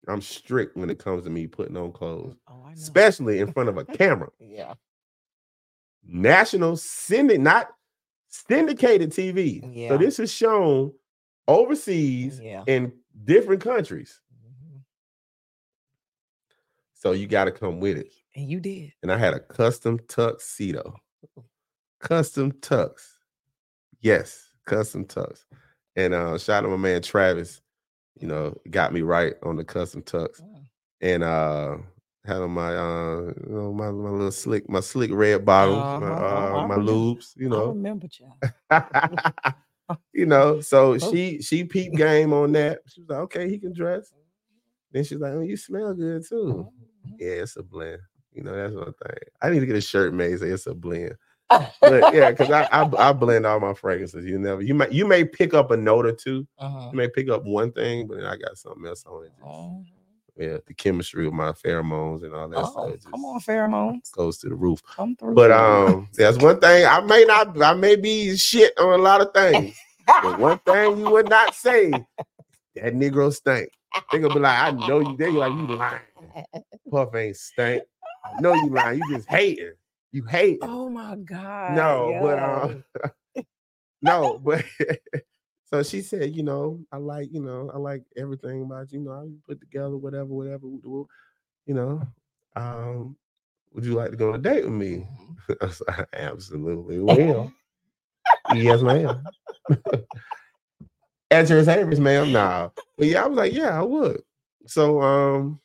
I'm 0.07 0.21
strict 0.21 0.77
when 0.77 0.89
it 0.89 0.97
comes 0.97 1.23
to 1.25 1.29
me 1.29 1.45
putting 1.45 1.75
on 1.75 1.91
clothes, 1.91 2.37
Oh, 2.49 2.69
especially 2.73 3.39
in 3.39 3.51
front 3.51 3.67
of 3.67 3.77
a 3.77 3.83
camera. 3.99 4.29
Yeah. 4.39 4.75
National 6.05 6.77
syndicate, 6.77 7.41
not 7.41 7.67
syndicated 8.29 9.11
TV. 9.11 9.61
Yeah. 9.75 9.89
So 9.89 9.97
this 9.97 10.19
is 10.19 10.31
shown 10.31 10.93
overseas 11.49 12.39
Yeah. 12.39 12.63
in 12.65 12.93
different 13.25 13.61
countries. 13.61 14.21
So 16.99 17.11
you 17.11 17.27
got 17.27 17.45
to 17.45 17.51
come 17.51 17.79
with 17.79 17.97
it. 17.97 18.11
And 18.35 18.49
you 18.49 18.59
did. 18.59 18.91
and 19.03 19.11
I 19.11 19.17
had 19.17 19.33
a 19.33 19.39
custom 19.39 19.99
tuxedo. 20.07 20.95
Custom 21.99 22.51
tux. 22.53 22.93
Yes, 24.01 24.49
custom 24.65 25.05
tux. 25.05 25.45
And 25.95 26.13
uh 26.13 26.37
shout 26.37 26.57
out 26.63 26.67
to 26.67 26.69
my 26.69 26.77
man 26.77 27.01
Travis, 27.01 27.61
you 28.19 28.27
know, 28.27 28.55
got 28.69 28.93
me 28.93 29.01
right 29.01 29.33
on 29.43 29.55
the 29.55 29.63
custom 29.63 30.01
tux. 30.03 30.41
Mm. 30.41 30.63
And 31.01 31.23
uh 31.23 31.77
had 32.25 32.37
on 32.41 32.51
my 32.51 32.75
uh 32.75 33.21
you 33.21 33.45
know 33.47 33.73
my, 33.73 33.89
my 33.89 34.09
little 34.09 34.31
slick 34.31 34.69
my 34.69 34.79
slick 34.81 35.09
red 35.13 35.43
bottles, 35.45 35.77
my, 35.77 36.07
Uh-huh, 36.07 36.57
uh, 36.57 36.59
I 36.63 36.67
my 36.67 36.75
lubes, 36.75 37.35
you 37.35 37.47
I 37.47 37.49
know. 37.51 37.67
remember, 37.69 38.07
child. 38.07 38.33
you 40.13 40.25
know, 40.27 40.61
so 40.61 40.93
Oh. 41.01 41.11
she 41.11 41.41
she 41.41 41.63
peeped 41.63 41.95
game 41.95 42.33
on 42.33 42.51
that. 42.51 42.79
She 42.87 43.01
was 43.01 43.09
like, 43.09 43.19
okay, 43.19 43.49
he 43.49 43.57
can 43.57 43.73
dress. 43.73 44.11
Then 44.91 45.03
she's 45.03 45.17
like, 45.19 45.33
oh, 45.33 45.41
you 45.41 45.57
smell 45.57 45.93
good 45.95 46.23
too. 46.27 46.69
Mhm. 47.07 47.17
Yeah, 47.19 47.43
it's 47.43 47.57
a 47.57 47.63
blend. 47.63 47.99
You 48.33 48.43
know, 48.43 48.55
that's 48.55 48.73
one 48.73 48.93
thing. 48.93 49.17
I 49.41 49.49
need 49.49 49.61
to 49.61 49.65
get 49.65 49.75
a 49.75 49.81
shirt 49.81 50.13
made. 50.13 50.39
Say 50.39 50.49
it's 50.49 50.67
a 50.67 50.73
blend. 50.75 51.15
But 51.49 51.71
yeah, 52.13 52.31
because 52.31 52.51
I, 52.51 52.67
I 52.71 53.09
I 53.09 53.13
blend 53.13 53.45
all 53.45 53.59
my 53.59 53.73
fragrances. 53.73 54.25
You 54.25 54.37
never 54.37 54.61
you 54.61 54.73
might 54.73 54.91
you 54.91 55.05
may 55.07 55.23
pick 55.23 55.53
up 55.53 55.71
a 55.71 55.77
note 55.77 56.05
or 56.05 56.11
two. 56.11 56.47
Uh-huh. 56.59 56.89
You 56.91 56.97
may 56.97 57.09
pick 57.09 57.29
up 57.29 57.43
one 57.45 57.71
thing, 57.71 58.07
but 58.07 58.17
then 58.17 58.25
I 58.25 58.35
got 58.35 58.57
something 58.57 58.85
else 58.85 59.03
on 59.05 59.25
it. 59.25 59.31
Oh, 59.43 59.83
Yeah, 60.35 60.57
the 60.67 60.73
chemistry 60.73 61.25
of 61.25 61.33
my 61.33 61.51
pheromones 61.51 62.23
and 62.23 62.33
all 62.33 62.49
that 62.49 62.65
stuff 62.65 62.75
oh, 62.77 62.91
just 62.91 63.09
come 63.09 63.25
on, 63.25 63.39
pheromones. 63.39 64.11
goes 64.11 64.37
to 64.39 64.49
the 64.49 64.55
roof. 64.55 64.81
Come 64.95 65.15
through. 65.15 65.33
But 65.33 65.51
um, 65.51 66.09
that's 66.13 66.37
one 66.37 66.59
thing 66.59 66.85
I 66.85 66.99
may 67.01 67.23
not 67.25 67.59
I 67.61 67.73
may 67.73 67.95
be 67.95 68.35
shit 68.37 68.77
on 68.77 68.99
a 68.99 69.01
lot 69.01 69.21
of 69.21 69.33
things. 69.33 69.75
But 70.05 70.39
one 70.39 70.59
thing 70.59 70.97
you 70.99 71.09
would 71.09 71.29
not 71.29 71.53
say, 71.53 71.91
that 72.75 72.93
Negro 72.93 73.33
stink. 73.33 73.69
They 74.11 74.19
gonna 74.19 74.33
be 74.33 74.39
like, 74.39 74.59
I 74.59 74.71
know 74.71 74.99
you. 74.99 75.17
They 75.17 75.31
like 75.31 75.51
you 75.51 75.67
lying. 75.67 76.01
Puff 76.91 77.15
ain't 77.15 77.35
stink. 77.35 77.83
I 78.25 78.41
know 78.41 78.53
you 78.53 78.69
lying. 78.69 78.99
You 78.99 79.15
just 79.15 79.27
hating. 79.27 79.73
You 80.11 80.23
hate. 80.23 80.59
oh 80.61 80.89
my 80.89 81.15
God. 81.15 81.75
No, 81.75 82.17
but 82.21 82.37
yo. 82.37 82.83
um, 83.03 83.45
no, 84.01 84.39
but 84.39 84.63
so 85.65 85.83
she 85.83 86.01
said, 86.01 86.35
you 86.35 86.43
know, 86.43 86.79
I 86.91 86.97
like, 86.97 87.29
you 87.31 87.41
know, 87.41 87.69
I 87.73 87.77
like 87.77 88.03
everything 88.15 88.63
about 88.63 88.91
you. 88.91 88.99
You 88.99 89.05
know, 89.05 89.11
I 89.11 89.27
put 89.47 89.59
together 89.59 89.97
whatever, 89.97 90.27
whatever. 90.27 90.65
You 90.65 91.07
know, 91.67 92.01
um, 92.55 93.17
would 93.73 93.85
you 93.85 93.93
like 93.93 94.11
to 94.11 94.17
go 94.17 94.29
on 94.29 94.35
a 94.35 94.37
date 94.37 94.63
with 94.63 94.73
me? 94.73 95.07
I 95.61 95.65
was 95.65 95.81
like, 95.87 96.07
absolutely 96.13 96.99
will. 96.99 97.51
yes, 98.53 98.81
ma'am. 98.81 99.23
At 101.29 101.49
your 101.49 101.63
service, 101.63 101.99
ma'am. 101.99 102.31
Nah. 102.31 102.69
But 102.97 103.07
yeah, 103.07 103.23
I 103.23 103.27
was 103.27 103.37
like, 103.37 103.53
yeah, 103.53 103.77
I 103.77 103.83
would. 103.83 104.21
So 104.65 105.01
um, 105.01 105.59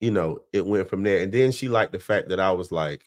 you 0.00 0.10
know, 0.10 0.40
it 0.52 0.66
went 0.66 0.88
from 0.88 1.02
there. 1.02 1.22
And 1.22 1.32
then 1.32 1.52
she 1.52 1.68
liked 1.68 1.92
the 1.92 1.98
fact 2.00 2.28
that 2.30 2.40
I 2.40 2.50
was 2.50 2.72
like 2.72 3.04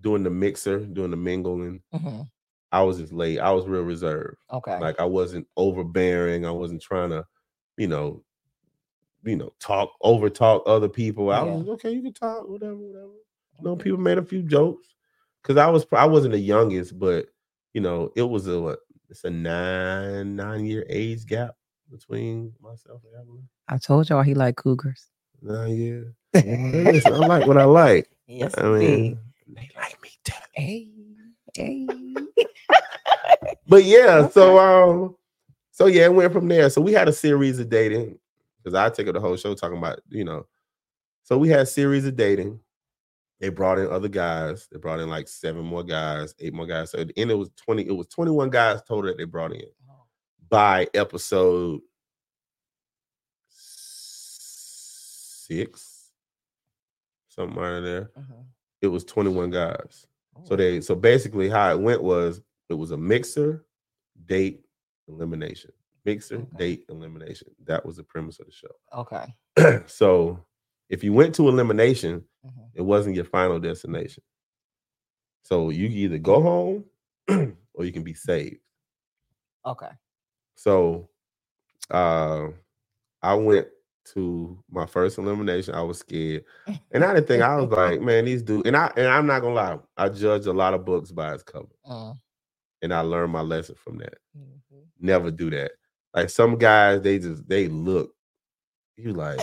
doing 0.00 0.22
the 0.22 0.30
mixer, 0.30 0.80
doing 0.80 1.10
the 1.10 1.16
mingling. 1.16 1.82
Mhm. 1.94 2.28
I 2.72 2.82
was 2.82 2.98
just 2.98 3.12
late. 3.12 3.38
I 3.38 3.52
was 3.52 3.66
real 3.66 3.82
reserved. 3.82 4.38
Okay. 4.52 4.80
Like 4.80 4.98
I 4.98 5.04
wasn't 5.04 5.46
overbearing. 5.56 6.44
I 6.44 6.50
wasn't 6.50 6.82
trying 6.82 7.10
to, 7.10 7.24
you 7.76 7.86
know, 7.86 8.24
you 9.24 9.36
know, 9.36 9.52
talk 9.60 9.90
over 10.00 10.28
talk 10.28 10.62
other 10.66 10.88
people. 10.88 11.30
I 11.30 11.42
was 11.42 11.68
okay. 11.68 11.90
You 11.92 12.02
can 12.02 12.12
talk, 12.14 12.48
whatever, 12.48 12.74
whatever. 12.76 13.12
You 13.58 13.64
know, 13.64 13.76
people 13.76 13.98
made 13.98 14.18
a 14.18 14.24
few 14.24 14.42
jokes 14.42 14.88
because 15.42 15.56
I 15.56 15.68
was 15.68 15.86
I 15.92 16.06
wasn't 16.06 16.32
the 16.32 16.38
youngest, 16.40 16.98
but 16.98 17.26
you 17.74 17.80
know, 17.80 18.10
it 18.16 18.22
was 18.22 18.46
a 18.48 18.60
what? 18.60 18.80
It's 19.14 19.22
a 19.22 19.30
nine 19.30 20.34
nine 20.34 20.66
year 20.66 20.84
age 20.88 21.24
gap 21.24 21.54
between 21.88 22.52
myself 22.60 23.00
and 23.04 23.22
Evelyn. 23.22 23.48
I 23.68 23.78
told 23.78 24.08
y'all 24.08 24.22
he 24.22 24.34
like 24.34 24.56
cougars. 24.56 25.06
Nah, 25.40 25.66
yeah. 25.66 26.00
Listen, 26.34 27.12
I 27.12 27.18
like 27.18 27.46
what 27.46 27.56
I 27.56 27.62
like. 27.62 28.10
Yes, 28.26 28.58
I 28.58 28.64
mean, 28.64 29.20
they 29.46 29.70
like 29.76 30.02
me 30.02 30.10
too. 30.24 30.32
Hey, 30.52 30.90
hey. 31.54 31.86
But 33.68 33.84
yeah, 33.84 34.28
so 34.30 34.58
um, 34.58 35.16
so 35.70 35.86
yeah, 35.86 36.06
it 36.06 36.14
went 36.14 36.32
from 36.32 36.48
there. 36.48 36.68
So 36.68 36.80
we 36.80 36.92
had 36.92 37.08
a 37.08 37.12
series 37.12 37.60
of 37.60 37.68
dating 37.68 38.18
because 38.58 38.74
I 38.74 38.90
take 38.90 39.06
up 39.06 39.14
the 39.14 39.20
whole 39.20 39.36
show 39.36 39.54
talking 39.54 39.78
about 39.78 40.00
you 40.08 40.24
know. 40.24 40.44
So 41.22 41.38
we 41.38 41.50
had 41.50 41.60
a 41.60 41.66
series 41.66 42.04
of 42.04 42.16
dating. 42.16 42.58
They 43.44 43.50
brought 43.50 43.78
in 43.78 43.90
other 43.90 44.08
guys. 44.08 44.68
They 44.72 44.78
brought 44.78 45.00
in 45.00 45.10
like 45.10 45.28
seven 45.28 45.66
more 45.66 45.82
guys, 45.84 46.34
eight 46.38 46.54
more 46.54 46.64
guys. 46.64 46.92
So 46.92 46.98
at 47.00 47.08
the 47.08 47.18
end, 47.18 47.30
it 47.30 47.34
was 47.34 47.50
twenty. 47.56 47.86
It 47.86 47.92
was 47.94 48.06
twenty 48.06 48.30
one 48.30 48.48
guys 48.48 48.80
total 48.88 49.10
that 49.10 49.18
they 49.18 49.24
brought 49.24 49.52
in 49.52 49.66
by 50.48 50.88
episode 50.94 51.82
six, 55.46 56.10
something 57.28 57.54
right 57.54 57.80
there. 57.80 58.10
Mhm. 58.16 58.46
It 58.80 58.86
was 58.86 59.04
twenty 59.04 59.28
one 59.30 59.50
guys. 59.50 60.06
So 60.44 60.54
Oh, 60.54 60.56
they 60.56 60.80
so 60.80 60.94
basically 60.94 61.50
how 61.50 61.70
it 61.70 61.78
went 61.78 62.02
was 62.02 62.40
it 62.70 62.74
was 62.74 62.92
a 62.92 62.96
mixer, 62.96 63.66
date, 64.24 64.64
elimination. 65.06 65.70
Mixer, 66.06 66.36
Okay. 66.36 66.56
date, 66.56 66.86
elimination. 66.88 67.48
That 67.64 67.84
was 67.84 67.96
the 67.98 68.04
premise 68.04 68.40
of 68.40 68.46
the 68.46 68.52
show. 68.52 68.74
okay. 68.94 69.34
so 69.86 70.42
if 70.88 71.02
you 71.04 71.12
went 71.12 71.34
to 71.36 71.48
elimination, 71.48 72.24
Mhm. 72.44 72.70
it 72.74 72.82
wasn't 72.82 73.16
your 73.16 73.24
final 73.24 73.58
destination. 73.58 74.22
So 75.42 75.70
you 75.70 75.86
either 75.88 76.18
go 76.18 76.40
home 76.42 76.84
or 77.74 77.84
you 77.84 77.92
can 77.92 78.02
be 78.02 78.14
saved. 78.14 78.60
Okay. 79.66 79.90
So 80.56 81.08
uh 81.90 82.48
I 83.22 83.34
went 83.34 83.68
to 84.12 84.62
my 84.70 84.84
first 84.84 85.16
elimination. 85.16 85.74
I 85.74 85.80
was 85.82 85.98
scared. 85.98 86.44
And 86.92 87.02
I 87.04 87.14
didn't 87.14 87.26
think 87.26 87.42
I 87.42 87.56
was 87.56 87.70
like, 87.70 88.00
man, 88.02 88.26
these 88.26 88.42
dudes, 88.42 88.66
and 88.66 88.76
I 88.76 88.92
and 88.96 89.06
I'm 89.06 89.26
not 89.26 89.40
gonna 89.40 89.54
lie, 89.54 89.78
I 89.96 90.08
judge 90.10 90.46
a 90.46 90.52
lot 90.52 90.74
of 90.74 90.84
books 90.84 91.10
by 91.10 91.32
its 91.34 91.42
cover. 91.42 91.68
Mm, 91.86 92.18
And 92.82 92.92
I 92.94 93.00
learned 93.00 93.32
my 93.32 93.40
lesson 93.40 93.74
from 93.76 93.98
that. 93.98 94.18
mhm. 94.36 94.60
Never 95.00 95.30
do 95.30 95.50
that. 95.50 95.72
Like 96.14 96.30
some 96.30 96.56
guys, 96.56 97.00
they 97.00 97.18
just 97.18 97.46
they 97.48 97.68
look. 97.68 98.14
You 98.96 99.12
like, 99.12 99.40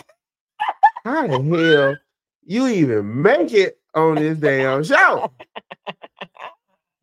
how 1.04 1.28
the 1.28 1.42
hell 1.42 1.98
you 2.46 2.68
even 2.68 3.22
make 3.22 3.54
it 3.54 3.80
on 3.96 4.18
this 4.20 4.38
damn 4.40 4.84
show? 4.84 5.32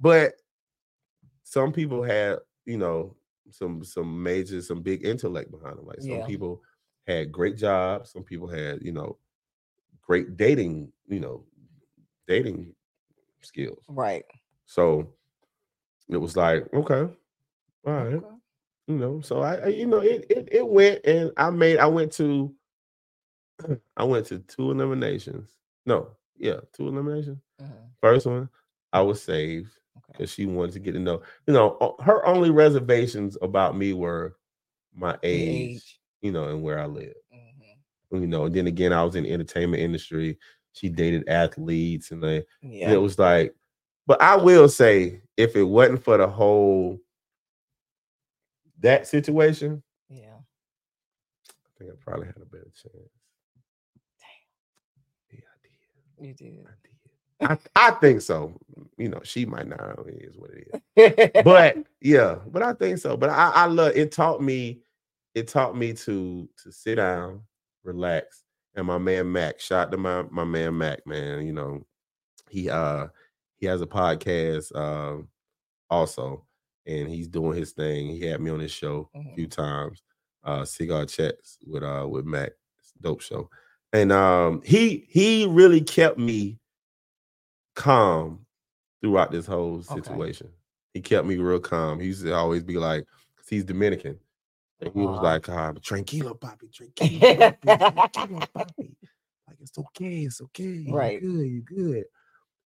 But 0.01 0.34
some 1.42 1.72
people 1.72 2.03
had, 2.03 2.38
you 2.64 2.78
know, 2.78 3.16
some 3.51 3.82
some 3.82 4.22
major, 4.22 4.61
some 4.62 4.82
big 4.82 5.05
intellect 5.05 5.51
behind 5.51 5.78
them. 5.78 5.86
Like 5.86 6.01
some 6.01 6.11
Yeah. 6.11 6.26
people 6.26 6.62
had 7.07 7.32
great 7.32 7.57
jobs, 7.57 8.12
some 8.12 8.22
people 8.22 8.46
had, 8.46 8.82
you 8.82 8.92
know, 8.92 9.18
great 10.03 10.36
dating, 10.36 10.92
you 11.07 11.20
know, 11.20 11.44
dating 12.26 12.74
skills. 13.40 13.84
Right. 13.88 14.24
So 14.66 15.14
it 16.09 16.18
was 16.18 16.36
like, 16.36 16.72
okay, 16.74 17.12
all 17.86 17.92
right 17.94 18.14
Okay. 18.14 18.26
you 18.88 18.96
know 18.96 19.20
so 19.20 19.40
i, 19.42 19.55
I 19.57 19.66
you 19.68 19.86
know 19.86 19.99
it, 19.99 20.26
it 20.30 20.49
it 20.51 20.66
went 20.68 21.05
and 21.05 21.30
i 21.36 21.49
made 21.51 21.78
i 21.78 21.86
went 21.86 22.12
to 22.14 22.53
i 23.96 24.04
went 24.04 24.26
to 24.26 24.38
two 24.40 24.70
eliminations 24.70 25.50
no 25.86 26.11
yeah 26.36 26.56
two 26.72 26.88
eliminations 26.88 27.38
Mhm. 27.61 27.90
first 28.00 28.26
one 28.26 28.48
i 28.92 29.00
was 29.00 29.22
saved 29.22 29.70
Okay. 29.98 30.12
because 30.12 30.30
she 30.32 30.46
wanted 30.46 30.72
to 30.72 30.78
get 30.80 30.92
to 30.92 30.98
know 31.00 31.22
you 31.46 31.52
know 31.54 31.96
her 32.00 32.24
only 32.26 32.50
reservations 32.50 33.36
about 33.42 33.76
me 33.76 33.92
were 33.92 34.36
my 34.94 35.16
age, 35.22 35.70
age. 35.76 36.00
you 36.22 36.32
know 36.32 36.48
and 36.48 36.62
where 36.62 36.78
i 36.78 36.86
live 36.86 37.14
Mhm. 37.32 38.20
you 38.22 38.26
know 38.26 38.44
and 38.46 38.54
then 38.54 38.66
again 38.66 38.92
i 38.92 39.02
was 39.04 39.16
in 39.16 39.24
the 39.24 39.32
entertainment 39.32 39.82
industry 39.82 40.38
she 40.72 40.88
dated 40.88 41.28
athletes 41.28 42.11
and 42.12 42.22
they 42.22 42.44
Yeah. 42.62 42.92
it 42.92 42.96
was 42.96 43.18
like 43.18 43.54
but 44.06 44.20
i 44.22 44.36
will 44.36 44.68
say 44.68 45.22
if 45.36 45.56
it 45.56 45.64
wasn't 45.64 46.02
for 46.02 46.16
the 46.16 46.28
whole 46.28 46.98
that 48.80 49.06
situation 49.06 49.82
yeah. 50.09 50.36
I 51.50 51.70
think 51.78 51.90
I 51.92 51.94
probably 52.00 52.26
had 52.26 52.36
a 52.42 52.46
better 52.46 52.64
chance. 52.74 52.94
Yeah, 55.30 55.38
I 55.52 55.59
You 56.20 56.34
did. 56.34 56.66
I 56.66 56.70
did. 56.82 56.88
I, 57.40 57.56
I 57.76 57.90
think 57.92 58.20
so. 58.20 58.58
You 58.96 59.08
know, 59.08 59.20
she 59.22 59.46
might 59.46 59.68
not 59.68 59.78
know 59.78 60.04
it 60.08 60.22
is 60.22 60.36
what 60.36 60.50
it 60.50 60.68
is. 60.96 61.42
But 61.44 61.76
yeah, 62.00 62.36
but 62.48 62.62
I 62.62 62.72
think 62.72 62.98
so. 62.98 63.16
But 63.16 63.30
I, 63.30 63.50
I 63.54 63.66
love 63.66 63.92
it 63.96 64.10
taught 64.10 64.42
me, 64.42 64.80
it 65.34 65.48
taught 65.48 65.76
me 65.76 65.92
to 65.92 66.48
to 66.62 66.72
sit 66.72 66.96
down, 66.96 67.42
relax. 67.84 68.42
And 68.74 68.86
my 68.86 68.98
man 68.98 69.30
Mac, 69.32 69.60
shout 69.60 69.88
out 69.88 69.92
to 69.92 69.96
my, 69.96 70.22
my 70.30 70.44
man 70.44 70.76
Mac, 70.76 71.06
man. 71.06 71.46
You 71.46 71.52
know, 71.52 71.86
he 72.50 72.68
uh 72.70 73.06
he 73.56 73.66
has 73.66 73.82
a 73.82 73.86
podcast 73.86 74.74
um 74.76 75.28
also, 75.90 76.44
and 76.86 77.08
he's 77.08 77.28
doing 77.28 77.56
his 77.56 77.72
thing. 77.72 78.08
He 78.08 78.20
had 78.22 78.40
me 78.40 78.50
on 78.50 78.60
his 78.60 78.72
show 78.72 79.10
a 79.14 79.34
few 79.34 79.46
times. 79.46 80.02
Uh 80.44 80.64
cigar 80.64 81.06
chats 81.06 81.58
with 81.66 81.84
uh 81.84 82.06
with 82.08 82.24
Mac. 82.24 82.50
Dope 83.00 83.20
show. 83.20 83.48
And 83.93 84.12
um 84.12 84.62
he 84.64 85.07
he 85.09 85.47
really 85.47 85.80
kept 85.80 86.18
me 86.18 86.59
calm 87.74 88.45
throughout 89.03 89.30
this 89.30 89.47
whole 89.47 89.76
Okay. 89.78 89.84
situation. 89.84 90.51
He 90.95 91.01
kept 91.01 91.26
me 91.26 91.36
real 91.36 91.61
calm. 91.61 92.01
He 92.01 92.09
used 92.09 92.24
to 92.24 92.32
always 92.34 92.62
be 92.64 92.76
like, 92.78 93.05
'cause 93.36 93.49
he's 93.49 93.64
Dominican. 93.64 94.18
And 94.80 94.93
he 94.95 95.07
was 95.07 95.16
Uh-huh. 95.16 95.24
like, 95.24 95.49
ah, 95.49 95.72
tranquilo, 95.74 96.39
papi, 96.39 96.70
tranquilo, 96.70 97.26
papi, 97.30 97.78
tranquilo, 97.78 98.49
papi. 98.55 98.95
Like 99.49 99.59
it's 99.61 99.78
okay, 99.78 100.22
it's 100.24 100.41
okay. 100.43 100.84
Right. 100.91 101.20
good, 101.20 101.47
you're 101.47 101.62
good. 101.62 102.05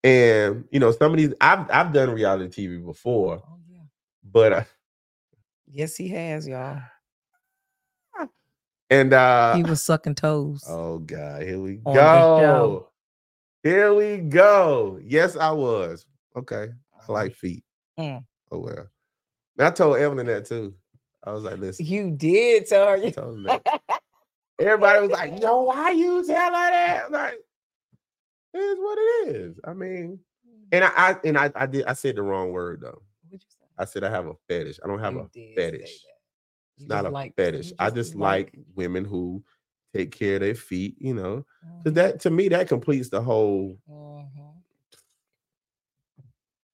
And 0.03 0.65
you 0.71 0.79
know, 0.79 0.91
some 0.91 1.11
of 1.11 1.17
these 1.17 1.33
I've 1.41 1.69
I've 1.71 1.93
done 1.93 2.11
reality 2.11 2.67
TV 2.67 2.85
before, 2.85 3.43
Oh 3.45 3.59
yeah. 3.69 3.83
but 4.23 4.53
uh, 4.53 4.63
Yes, 5.69 5.95
he 5.97 6.07
has, 6.09 6.47
y'all. 6.47 6.81
And 8.89 9.13
uh 9.13 9.55
He 9.55 9.63
was 9.63 9.81
sucking 9.81 10.15
toes. 10.15 10.63
oh 10.67 10.99
god, 10.99 11.43
here 11.43 11.59
we 11.59 11.79
On 11.85 11.93
go. 11.93 12.89
Here 13.63 13.93
we 13.93 14.17
go. 14.17 14.99
Yes, 15.03 15.35
I 15.35 15.51
was. 15.51 16.05
Okay. 16.37 16.67
I 17.07 17.11
like 17.11 17.35
feet. 17.35 17.63
Mm. 17.99 18.23
Oh 18.51 18.59
well. 18.59 18.87
And 19.57 19.67
I 19.67 19.71
told 19.71 19.97
Evelyn 19.97 20.27
that 20.27 20.45
too. 20.45 20.73
I 21.23 21.33
was 21.33 21.43
like, 21.43 21.57
listen, 21.57 21.85
You 21.85 22.11
did 22.11 22.67
tell 22.67 22.87
her. 22.87 22.93
I 22.93 23.09
told 23.09 23.35
him 23.37 23.43
that. 23.43 23.81
Everybody 24.59 25.01
was 25.01 25.11
like, 25.11 25.41
yo, 25.41 25.63
why 25.63 25.91
you 25.91 26.25
tell 26.25 26.35
her 26.45 26.51
that? 26.71 27.03
I'm 27.07 27.11
like, 27.11 27.37
it 28.53 28.57
is 28.57 28.77
what 28.79 28.97
it 28.97 29.35
is. 29.35 29.59
I 29.65 29.73
mean, 29.73 30.19
and 30.71 30.83
I, 30.85 30.91
I 30.95 31.15
and 31.23 31.37
I, 31.37 31.51
I 31.55 31.65
did 31.65 31.85
I 31.85 31.93
said 31.93 32.15
the 32.15 32.21
wrong 32.23 32.51
word 32.51 32.81
though. 32.81 33.01
What'd 33.29 33.43
you 33.43 33.49
say? 33.49 33.65
I 33.77 33.85
said 33.85 34.03
I 34.03 34.09
have 34.09 34.27
a 34.27 34.33
fetish. 34.47 34.79
I 34.83 34.87
don't 34.87 34.99
have 34.99 35.13
You 35.13 35.19
a 35.21 35.23
did 35.33 35.55
say 35.55 35.55
fetish. 35.55 36.05
It's 36.77 36.87
not 36.87 37.05
a 37.05 37.09
like- 37.09 37.35
fetish. 37.35 37.69
you 37.69 37.75
I 37.79 37.89
just 37.89 38.15
like 38.15 38.57
women 38.75 39.03
who 39.05 39.43
take 39.95 40.11
care 40.11 40.35
of 40.35 40.41
their 40.41 40.55
feet, 40.55 40.95
you 40.99 41.13
know. 41.13 41.45
Because 41.79 41.93
that 41.95 42.19
to 42.21 42.29
me, 42.29 42.49
that 42.49 42.67
completes 42.67 43.09
the 43.09 43.21
whole 43.21 43.77
Mhm. 43.89 44.53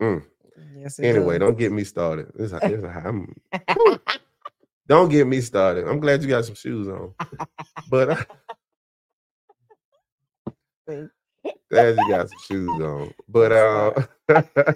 Mm. 0.02 0.26
Yes, 0.76 1.00
anyway, 1.00 1.38
does. 1.40 1.48
don't 1.48 1.58
get 1.58 1.72
me 1.72 1.84
started. 1.86 2.32
This, 2.36 2.52
this, 2.52 2.84
I'm, 2.84 3.34
don't 4.88 5.10
get 5.10 5.26
me 5.28 5.40
started. 5.40 5.88
I'm 5.88 6.00
glad 6.00 6.22
you 6.22 6.28
got 6.28 6.46
some 6.46 6.56
shoes 6.56 6.88
on. 6.90 7.14
But 7.90 8.10
uh, 8.10 8.26
glad 11.70 11.98
you 11.98 12.10
got 12.10 12.30
some 12.30 12.40
shoes 12.46 12.70
on. 12.82 13.14
But 13.30 13.52
uh 13.52 13.94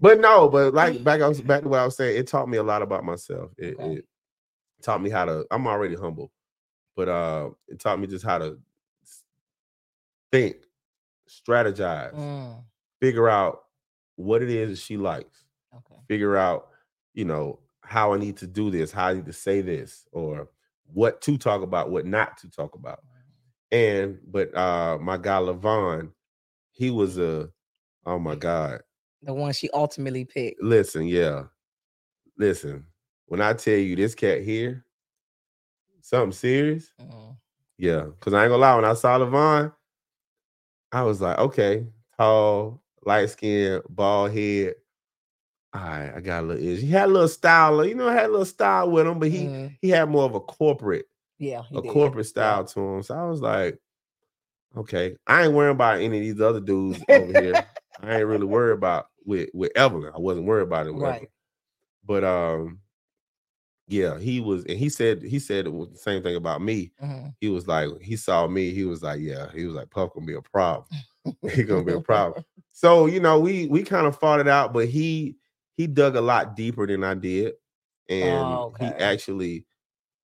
but 0.00 0.20
no, 0.20 0.48
but 0.48 0.74
like 0.74 1.02
back 1.04 1.20
I 1.20 1.28
was 1.28 1.40
back 1.40 1.62
to 1.62 1.68
what 1.68 1.80
I 1.80 1.84
was 1.84 1.96
saying, 1.96 2.16
it 2.18 2.26
taught 2.28 2.48
me 2.48 2.58
a 2.58 2.62
lot 2.62 2.82
about 2.82 3.04
myself. 3.04 3.50
It, 3.58 3.76
Okay. 3.78 3.94
it 3.96 4.04
taught 4.82 5.02
me 5.02 5.10
how 5.10 5.24
to 5.24 5.46
I'm 5.50 5.66
already 5.66 5.94
humble, 5.94 6.32
but 6.96 7.08
uh 7.08 7.50
it 7.68 7.78
taught 7.78 8.00
me 8.00 8.06
just 8.06 8.24
how 8.24 8.38
to 8.38 8.58
think, 10.30 10.56
strategize, 11.28 12.14
Mm, 12.14 12.62
figure 13.00 13.28
out 13.28 13.64
what 14.16 14.42
it 14.42 14.50
is 14.50 14.70
that 14.70 14.82
she 14.82 14.96
likes, 14.96 15.44
okay. 15.74 16.00
figure 16.08 16.36
out, 16.36 16.68
you 17.14 17.24
know, 17.24 17.58
how 17.82 18.14
I 18.14 18.18
need 18.18 18.36
to 18.38 18.46
do 18.46 18.70
this, 18.70 18.92
how 18.92 19.08
I 19.08 19.14
need 19.14 19.26
to 19.26 19.32
say 19.32 19.60
this, 19.60 20.06
or 20.12 20.48
what 20.92 21.20
to 21.22 21.36
talk 21.38 21.62
about, 21.62 21.90
what 21.90 22.06
not 22.06 22.36
to 22.38 22.50
talk 22.50 22.74
about. 22.74 23.00
And 23.70 24.18
but 24.26 24.54
uh 24.56 24.98
my 24.98 25.16
guy 25.16 25.38
Levon, 25.38 26.12
he 26.72 26.90
was 26.90 27.18
a 27.18 27.48
oh 28.06 28.18
my 28.18 28.34
god. 28.34 28.82
The 29.22 29.32
one 29.32 29.52
she 29.52 29.70
ultimately 29.70 30.24
picked. 30.24 30.62
Listen, 30.62 31.06
yeah. 31.06 31.44
Listen, 32.38 32.86
when 33.32 33.40
I 33.40 33.54
tell 33.54 33.78
you 33.78 33.96
this 33.96 34.14
cat 34.14 34.42
here, 34.42 34.84
something 36.02 36.32
serious, 36.32 36.92
Mm, 37.00 37.34
yeah. 37.78 38.04
Cause 38.20 38.34
I 38.34 38.42
ain't 38.44 38.50
gonna 38.50 38.58
lie, 38.58 38.74
when 38.74 38.84
I 38.84 38.92
saw 38.92 39.18
Levon, 39.18 39.72
I 40.92 41.02
was 41.02 41.22
like, 41.22 41.38
okay, 41.38 41.86
tall, 42.18 42.82
light 43.06 43.30
skin, 43.30 43.80
bald 43.88 44.32
head. 44.32 44.74
All 45.72 45.80
right, 45.80 46.12
I 46.14 46.20
got 46.20 46.44
a 46.44 46.46
little 46.46 46.62
itch. 46.62 46.80
He 46.82 46.90
had 46.90 47.08
a 47.08 47.12
little 47.12 47.26
style, 47.26 47.82
you 47.86 47.94
know, 47.94 48.10
had 48.10 48.26
a 48.26 48.28
little 48.28 48.44
style 48.44 48.90
with 48.90 49.06
him, 49.06 49.18
but 49.18 49.30
he 49.30 49.46
mm, 49.46 49.78
he 49.80 49.88
had 49.88 50.10
more 50.10 50.24
of 50.24 50.34
a 50.34 50.40
corporate 50.40 51.06
Yeah, 51.38 51.62
a 51.72 51.80
did. 51.80 51.90
corporate 51.90 52.26
style 52.26 52.66
to 52.66 52.80
him. 52.80 53.02
So 53.02 53.14
I 53.14 53.24
was 53.24 53.40
like, 53.40 53.78
okay, 54.76 55.16
I 55.26 55.44
ain't 55.44 55.54
worrying 55.54 55.74
about 55.74 56.02
any 56.02 56.18
of 56.18 56.22
these 56.22 56.40
other 56.42 56.60
dudes 56.60 57.02
over 57.08 57.32
here. 57.32 57.64
I 58.02 58.16
ain't 58.18 58.26
really 58.26 58.44
worried 58.44 58.74
about 58.74 59.06
with 59.24 59.48
with 59.54 59.72
Evelyn. 59.74 60.12
I 60.14 60.18
wasn't 60.18 60.44
worried 60.46 60.64
about 60.64 60.86
it 60.86 60.94
with 60.94 61.02
Right. 61.02 61.14
Evelyn. 61.14 61.28
But 62.04 62.24
um, 62.24 62.80
yeah, 63.92 64.18
he 64.18 64.40
was, 64.40 64.64
and 64.64 64.78
he 64.78 64.88
said 64.88 65.22
he 65.22 65.38
said 65.38 65.66
the 65.66 65.88
same 65.94 66.22
thing 66.22 66.36
about 66.36 66.62
me. 66.62 66.92
Mhm. 67.02 67.34
He 67.40 67.48
was 67.50 67.66
like, 67.68 67.88
he 68.00 68.16
saw 68.16 68.46
me, 68.48 68.70
he 68.72 68.84
was 68.84 69.02
like, 69.02 69.20
yeah, 69.20 69.50
he 69.52 69.66
was 69.66 69.74
like, 69.74 69.90
Puff 69.90 70.14
gonna 70.14 70.26
be 70.26 70.34
a 70.34 70.42
problem. 70.42 70.86
he 71.52 71.62
gonna 71.64 71.84
be 71.84 71.92
a 71.92 72.00
problem. 72.00 72.44
So 72.74 73.04
you 73.06 73.20
know, 73.20 73.38
we 73.38 73.66
we 73.66 73.82
kind 73.82 74.06
of 74.06 74.18
fought 74.18 74.40
it 74.40 74.48
out, 74.48 74.72
but 74.72 74.88
he 74.88 75.36
he 75.76 75.86
dug 75.86 76.16
a 76.16 76.22
lot 76.22 76.56
deeper 76.56 76.86
than 76.86 77.04
I 77.04 77.12
did, 77.14 77.52
and 78.08 78.48
Oh, 78.54 78.74
he 78.80 78.86
actually 78.86 79.66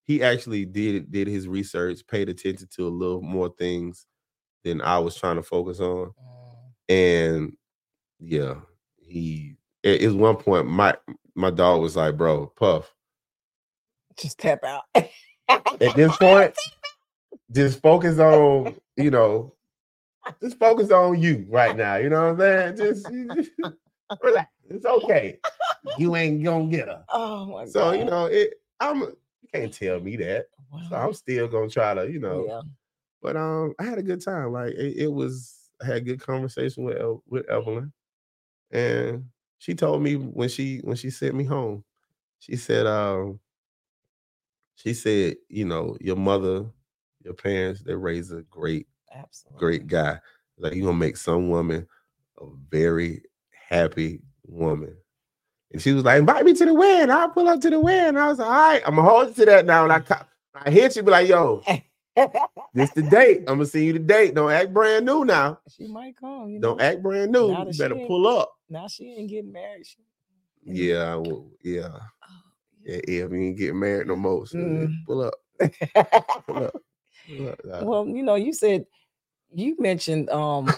he 0.05 0.23
actually 0.23 0.65
did 0.65 1.13
did 1.13 1.29
his 1.29 1.47
research, 1.49 2.07
paid 2.09 2.31
attention 2.31 2.69
to 2.77 2.89
a 2.89 2.91
little 2.91 3.21
more 3.21 3.51
things 3.59 4.07
than 4.65 4.81
I 4.81 4.99
was 4.99 5.17
trying 5.17 5.37
to 5.37 5.43
focus 5.43 5.81
on, 5.81 6.13
Mm. 6.19 6.73
and 6.89 7.53
yeah, 8.21 8.55
he 8.99 9.57
at, 9.85 10.03
at 10.03 10.13
one 10.15 10.37
point 10.37 10.67
my 10.67 10.97
my 11.35 11.51
dog 11.51 11.83
was 11.83 11.97
like, 11.97 12.17
bro, 12.17 12.47
Puff. 12.57 12.95
Just 14.19 14.39
tap 14.39 14.65
out. 14.65 14.83
At 14.95 15.95
this 15.95 16.17
point, 16.21 16.55
just 17.53 17.81
focus 17.81 18.19
on 18.19 18.75
you 18.97 19.11
know, 19.11 19.55
just 20.43 20.59
focus 20.59 20.91
on 20.91 21.21
you 21.21 21.47
right 21.49 21.77
now. 21.77 21.97
You 21.97 22.11
know 22.11 22.33
what 22.35 22.45
I'm 22.45 22.77
saying? 22.77 22.77
Just, 22.77 23.07
just 23.35 23.51
relax. 24.23 24.51
It's 24.69 24.85
okay. 24.85 25.39
You 25.97 26.17
ain't 26.17 26.43
gonna 26.45 26.67
get 26.67 26.89
her. 26.89 27.05
oh 27.11 27.47
my 27.47 27.65
god. 27.65 27.71
So 27.71 27.93
you 27.93 28.05
know, 28.05 28.27
it. 28.27 28.55
I'm. 28.81 29.01
You 29.01 29.49
can't 29.53 29.73
tell 29.73 29.99
me 30.01 30.17
that. 30.17 30.47
So 30.91 30.97
I'm 30.97 31.15
still 31.15 31.49
gonna 31.49 31.71
try 31.71 31.95
to, 31.95 32.11
you 32.11 32.19
know. 32.19 32.45
yeah. 32.47 32.61
But 33.23 33.37
um, 33.37 33.75
I 33.79 33.85
had 33.85 33.99
a 33.99 34.03
good 34.03 34.23
time. 34.23 34.53
Like 34.53 34.75
it, 34.75 34.97
it 35.05 35.13
was. 35.13 35.55
I 35.81 35.87
had 35.87 35.97
a 35.97 36.01
good 36.01 36.21
conversation 36.21 36.85
with 36.85 36.99
El, 36.99 37.23
with 37.29 37.49
Evelyn, 37.49 37.93
and 38.71 39.25
she 39.59 39.75
told 39.75 40.03
me 40.03 40.17
when 40.17 40.49
she 40.49 40.79
when 40.79 40.97
she 40.97 41.09
sent 41.09 41.35
me 41.35 41.45
home, 41.45 41.85
she 42.41 42.57
said, 42.57 42.87
um, 42.87 43.41
she 44.79 44.95
said, 44.95 45.37
you 45.49 45.65
know, 45.65 45.97
your 46.01 46.17
mother, 46.17 46.65
your 47.25 47.35
parents, 47.35 47.83
they 47.83 47.95
raised 47.95 48.33
a 48.33 48.43
great 48.43 48.87
Absolutely. 49.13 49.59
great 49.59 49.87
guy. 49.89 50.19
Like 50.57 50.75
you're 50.75 50.87
gonna 50.87 50.97
make 50.97 51.17
some 51.17 51.49
woman 51.49 51.87
a 52.41 52.45
very 52.71 53.23
happy 53.69 54.21
woman. 54.47 54.97
And 55.73 55.83
she 55.83 55.93
was 55.93 56.05
like, 56.05 56.21
invite 56.21 56.45
me 56.45 56.55
to 56.55 56.65
the 56.65 56.73
wedding. 56.75 57.11
I'll 57.11 57.29
pull 57.29 57.49
up 57.49 57.61
to 57.61 57.71
the 57.71 57.81
wedding. 57.81 58.17
I 58.17 58.29
was 58.29 58.39
like, 58.39 58.49
all 58.49 58.55
right, 58.55 58.83
I'm 58.87 58.95
gonna 58.97 59.09
hold 59.09 59.29
you 59.29 59.35
to 59.35 59.45
that 59.47 59.67
now. 59.67 59.85
And 59.85 59.93
I, 59.93 60.03
I 60.55 60.71
hit 60.71 60.95
you, 60.97 61.03
be 61.03 61.11
like, 61.11 61.29
yo, 61.29 61.63
this 62.73 62.91
the 62.93 63.03
date. 63.03 63.39
I'm 63.41 63.57
gonna 63.57 63.67
see 63.67 63.87
you 63.87 63.93
the 63.95 63.99
date. 63.99 64.35
Don't 64.35 64.51
act 64.53 64.73
brand 64.73 65.07
new 65.07 65.25
now. 65.25 65.59
she 65.77 65.87
might 65.89 66.17
come. 66.17 66.49
You 66.51 66.61
know? 66.61 66.69
Don't 66.71 66.81
act 66.81 67.03
brand 67.03 67.33
new. 67.33 67.49
You 67.51 67.73
better 67.77 67.97
pull 68.07 68.27
up. 68.29 68.53
Now 68.71 68.87
she 68.87 69.13
ain't 69.15 69.29
getting 69.29 69.53
married. 69.53 69.87
She, 69.87 69.99
Yeah, 70.65 71.13
I 71.13 71.17
will- 71.17 71.51
yeah, 71.63 71.99
yeah, 72.89 73.01
yeah. 73.07 73.25
We 73.27 73.47
ain't 73.49 73.59
getting 73.59 73.79
married 73.79 74.09
no 74.09 74.17
more. 74.17 74.47
So 74.47 74.59
Mm. 74.59 75.05
pull 75.07 75.23
up. 75.23 75.35
Pull 76.47 76.65
up. 76.65 76.75
Pull 77.29 77.49
up. 77.49 77.61
Well, 77.85 78.07
you 78.09 78.23
know, 78.23 78.37
you 78.37 78.53
said 78.55 78.87
you 79.55 79.77
mentioned 79.79 80.31
um 80.31 80.71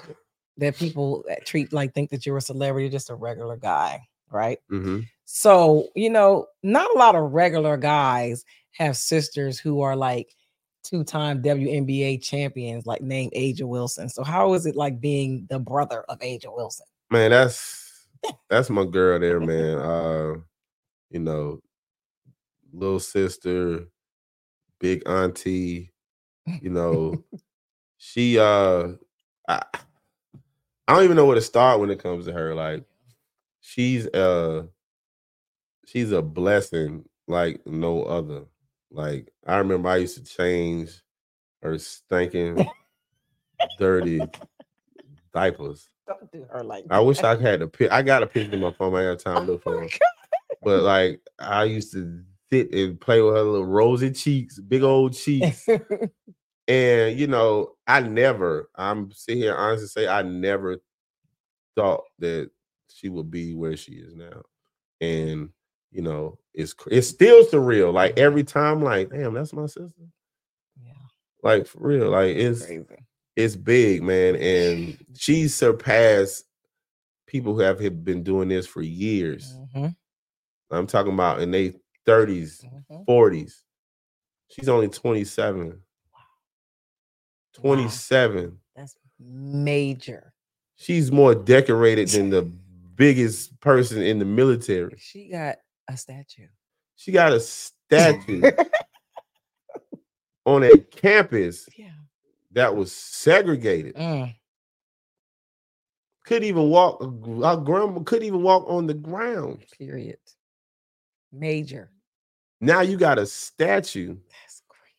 that 0.59 0.77
people 0.77 1.25
that 1.29 1.47
treat 1.47 1.73
like 1.73 1.95
think 1.95 2.11
that 2.11 2.27
you're 2.27 2.37
a 2.37 2.41
celebrity, 2.43 2.89
just 2.89 3.11
a 3.11 3.15
regular 3.15 3.57
guy, 3.57 4.03
right? 4.31 4.59
mhm. 4.71 5.07
So, 5.25 5.89
you 5.95 6.11
know, 6.11 6.47
not 6.65 6.91
a 6.95 6.99
lot 6.99 7.15
of 7.15 7.33
regular 7.33 7.77
guys 7.77 8.45
have 8.73 8.97
sisters 8.97 9.61
who 9.61 9.81
are 9.81 9.95
like 9.95 10.35
two-time 10.83 11.41
WNBA 11.43 12.21
champions, 12.23 12.85
like 12.87 13.01
named 13.01 13.33
A'ja 13.37 13.63
Wilson. 13.63 14.09
So, 14.09 14.25
how 14.25 14.55
is 14.55 14.67
it 14.67 14.75
like 14.75 15.01
being 15.01 15.47
the 15.49 15.61
brother 15.61 16.03
of 16.09 16.19
A'ja 16.19 16.55
Wilson? 16.55 16.87
Man, 17.11 17.31
that's 17.31 18.07
that's 18.51 18.71
my 18.71 18.85
girl 18.85 19.21
there, 19.21 19.39
man. 19.41 19.79
Uh, 19.79 20.35
you 21.11 21.21
know, 21.21 21.61
little 22.73 23.01
sister, 23.01 23.87
big 24.79 25.03
auntie, 25.09 25.93
you 26.61 26.71
know, 26.71 27.23
she 27.99 28.39
uh 28.39 28.89
I, 29.49 29.63
I 30.89 30.95
don't 30.95 31.05
even 31.05 31.17
know 31.17 31.27
where 31.27 31.37
to 31.37 31.41
start 31.41 31.81
when 31.81 31.91
it 31.91 32.03
comes 32.03 32.27
to 32.27 32.33
her. 32.33 32.55
Like 32.55 32.85
she's 33.61 34.07
uh 34.09 34.65
she's 35.87 36.13
a 36.13 36.23
blessing 36.23 37.05
like 37.29 37.65
no 37.67 38.03
other. 38.05 38.45
Like 38.91 39.33
I 39.47 39.57
remember 39.59 39.89
I 39.89 39.97
used 39.99 40.17
to 40.17 40.25
change 40.25 40.91
her 41.63 41.79
stinking 41.79 42.67
dirty 43.79 44.21
diapers. 45.33 45.89
Don't 46.07 46.31
do 46.33 46.47
her 46.51 46.65
like 46.65 46.85
I 46.91 47.01
wish 47.01 47.23
I 47.23 47.37
had 47.41 47.63
a 47.63 47.69
pic. 47.69 47.93
I 47.93 48.03
got 48.03 48.23
a 48.23 48.27
picture 48.27 48.55
in 48.55 48.61
my 48.61 48.73
phone. 48.73 48.95
I 48.95 49.05
got 49.05 49.21
time 49.21 49.47
to 49.47 49.53
look 49.53 49.63
for 49.63 49.83
'em. 49.83 49.89
But 50.63 50.83
like 50.83 51.21
I 51.39 51.65
used 51.65 51.93
to 51.93 52.23
sit 52.53 52.73
and 52.75 53.01
play 53.01 53.21
with 53.23 53.35
her 53.35 53.43
little 53.43 53.67
rosy 53.67 54.11
cheeks, 54.11 54.59
big 54.61 54.83
old 54.83 55.15
cheeks. 55.15 55.67
and 56.69 57.19
you 57.19 57.27
know, 57.27 57.73
I 57.87 58.01
never, 58.01 58.71
I'm 58.75 59.11
sitting 59.13 59.43
here 59.43 59.55
honestly 59.57 59.87
say 59.89 60.09
I 60.09 60.23
never 60.23 60.79
thought 61.77 62.05
that 62.19 62.51
she 62.93 63.09
would 63.09 63.31
be 63.31 63.55
where 63.55 63.77
she 63.77 63.93
is 63.93 64.15
now. 64.15 64.43
And 65.01 65.51
you 65.93 66.03
know, 66.03 66.39
it's 66.55 66.75
it's 66.91 67.09
still 67.09 67.45
surreal. 67.47 67.93
Like 67.93 68.19
every 68.19 68.45
time, 68.45 68.83
like, 68.83 69.11
damn, 69.11 69.35
that's 69.35 69.53
my 69.53 69.67
sister. 69.67 70.03
yeah, 70.83 70.93
Like 71.43 71.67
for 71.67 71.79
real. 71.81 72.11
Like 72.11 72.37
it's 72.37 72.65
crazy. 72.67 72.85
it's 73.37 73.57
big, 73.57 74.03
man. 74.03 74.37
And 74.37 74.99
she 75.17 75.49
surpassed 75.49 76.45
people 77.27 77.55
who 77.55 77.61
have 77.61 77.79
been 78.05 78.23
doing 78.23 78.49
this 78.49 78.67
for 78.67 78.83
years. 78.83 79.57
Mhm, 79.75 79.95
I'm 80.71 80.87
talking 80.87 81.13
about 81.13 81.41
in 81.41 81.51
their 81.51 81.73
30s, 82.07 82.65
mhm. 82.65 83.07
40s. 83.07 83.63
She's 84.49 84.69
only 84.69 84.89
27. 84.89 85.69
Wow. 85.69 85.75
27. 87.55 88.59
That's 88.75 88.97
major. 89.19 90.33
She's 90.77 91.13
more 91.13 91.35
decorated 91.35 92.09
than 92.09 92.31
the 92.31 92.43
biggest 92.43 93.59
person 93.61 94.03
in 94.03 94.19
the 94.19 94.25
military. 94.25 94.97
She 94.99 95.29
got 95.29 95.59
a 95.89 95.97
statue. 95.97 96.47
She 96.97 97.13
got 97.13 97.33
a 97.33 97.41
statue 97.41 98.43
on 100.47 100.65
a 100.65 100.79
campus 100.79 101.69
yeah. 101.77 101.91
that 102.53 102.75
was 102.75 102.93
segregated. 102.93 103.95
Mm. 103.95 104.35
Couldn't 106.25 106.49
even 106.49 106.69
walk. 106.69 107.03
Our 107.03 107.57
grandma 107.57 108.01
couldn't 108.01 108.27
even 108.27 108.43
walk 108.43 108.65
on 108.69 108.87
the 108.87 108.95
ground. 108.95 109.65
Period. 109.79 110.19
Major. 111.33 111.91
Now 112.61 112.81
you 112.83 112.97
got 112.97 113.19
a 113.19 113.27
statue 113.27 114.17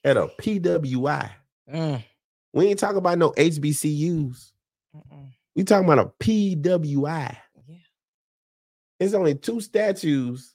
at 0.03 0.17
a 0.17 0.27
PWI. 0.39 1.29
Mm, 1.71 2.03
We 2.53 2.67
ain't 2.67 2.79
talking 2.79 2.97
about 2.97 3.17
no 3.17 3.31
HBCUs. 3.31 4.51
mm-mm. 4.95 5.27
We 5.55 5.63
talking 5.63 5.85
about 5.89 5.99
a 6.05 6.23
PWI. 6.23 7.37
Yeah. 7.67 7.75
There's 8.99 9.13
only 9.13 9.35
two 9.35 9.61
statues 9.61 10.53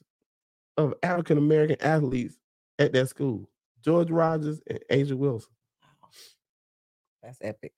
of 0.75 0.93
African 1.03 1.37
American 1.37 1.77
athletes 1.81 2.35
at 2.79 2.93
that 2.93 3.09
school: 3.09 3.49
George 3.83 4.09
Rogers 4.11 4.61
and 4.67 4.79
A'ja 4.91 5.13
Wilson. 5.13 5.51
Wow. 6.01 6.09
That's 7.23 7.37
epic. 7.41 7.73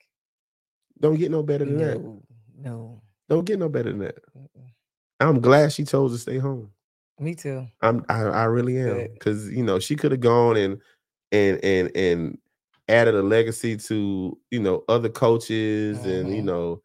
Don't 1.00 1.18
get 1.18 1.32
no 1.32 1.44
better 1.44 1.66
than 1.66 1.78
that. 1.78 2.02
No, 2.02 2.24
no. 2.58 3.02
Don't 3.30 3.46
get 3.46 3.60
no 3.60 3.70
better 3.70 3.90
than 3.92 4.00
that. 4.00 4.18
mm-mm. 4.36 4.70
I'm 5.20 5.40
glad 5.40 5.72
she 5.72 5.84
chose 5.86 6.12
to 6.14 6.18
stay 6.18 6.38
home. 6.40 6.72
Me 7.20 7.36
too. 7.36 7.68
I'm 7.82 8.06
I, 8.10 8.22
I 8.24 8.44
really 8.46 8.78
am 8.80 9.08
because 9.14 9.50
you 9.50 9.64
know 9.64 9.80
she 9.80 9.96
could 9.96 10.12
have 10.12 10.22
gone 10.22 10.56
and 10.58 10.82
and 11.32 11.64
and 11.64 11.92
and 11.96 12.38
added 12.88 13.16
a 13.16 13.22
legacy 13.22 13.76
to 13.78 14.38
you 14.52 14.60
know 14.60 14.84
other 14.88 15.10
coaches 15.10 16.06
and 16.06 16.34
you 16.34 16.42
Mhm. 16.42 16.46
know 16.46 16.82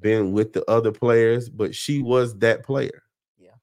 been 0.00 0.32
with 0.32 0.52
the 0.52 0.64
other 0.70 0.92
players, 0.92 1.48
but 1.48 1.74
she 1.74 2.02
was 2.02 2.38
that 2.38 2.64
player. 2.64 3.02
Yeah, 3.38 3.54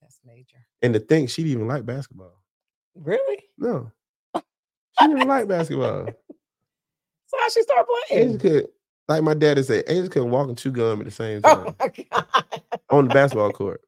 that's 0.00 0.18
major. 0.24 0.58
And 0.82 0.94
to 0.94 1.00
think 1.00 1.28
she 1.30 1.42
didn't 1.42 1.56
even 1.58 1.68
like 1.68 1.84
basketball. 1.84 2.40
Really? 2.94 3.42
No, 3.58 3.90
she 4.34 5.06
didn't 5.08 5.26
like 5.28 5.48
basketball. 5.48 6.14
So 7.26 7.38
how 7.40 7.48
she 7.48 7.62
start 7.62 7.86
A'ja 7.88 8.08
playing? 8.10 8.38
could, 8.38 8.68
like 9.08 9.22
my 9.22 9.32
daddy 9.32 9.62
said, 9.62 9.86
A'ja 9.86 10.10
couldn't 10.10 10.30
walk 10.30 10.48
and 10.48 10.58
chew 10.58 10.70
gum 10.70 11.00
at 11.00 11.06
the 11.06 11.10
same 11.10 11.40
Oh 11.44 11.74
time 11.74 11.74
god. 12.10 12.62
on 12.90 13.04
the 13.06 13.10
basketball 13.10 13.50
court. 13.52 13.80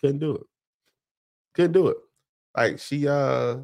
Couldn't 0.00 0.18
do 0.20 0.36
it. 0.36 0.46
Couldn't 1.54 1.72
do 1.72 1.88
it. 1.88 1.96
Like 2.56 2.78
she, 2.78 3.06
uh, 3.08 3.58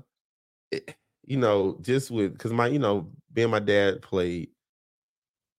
it- 0.70 0.97
you 1.26 1.39
know, 1.39 1.78
just 1.80 2.11
with 2.11 2.32
because 2.35 2.53
my, 2.53 2.66
you 2.66 2.78
know, 2.78 3.11
being 3.32 3.51
my 3.51 3.59
dad 3.61 4.03
played 4.03 4.51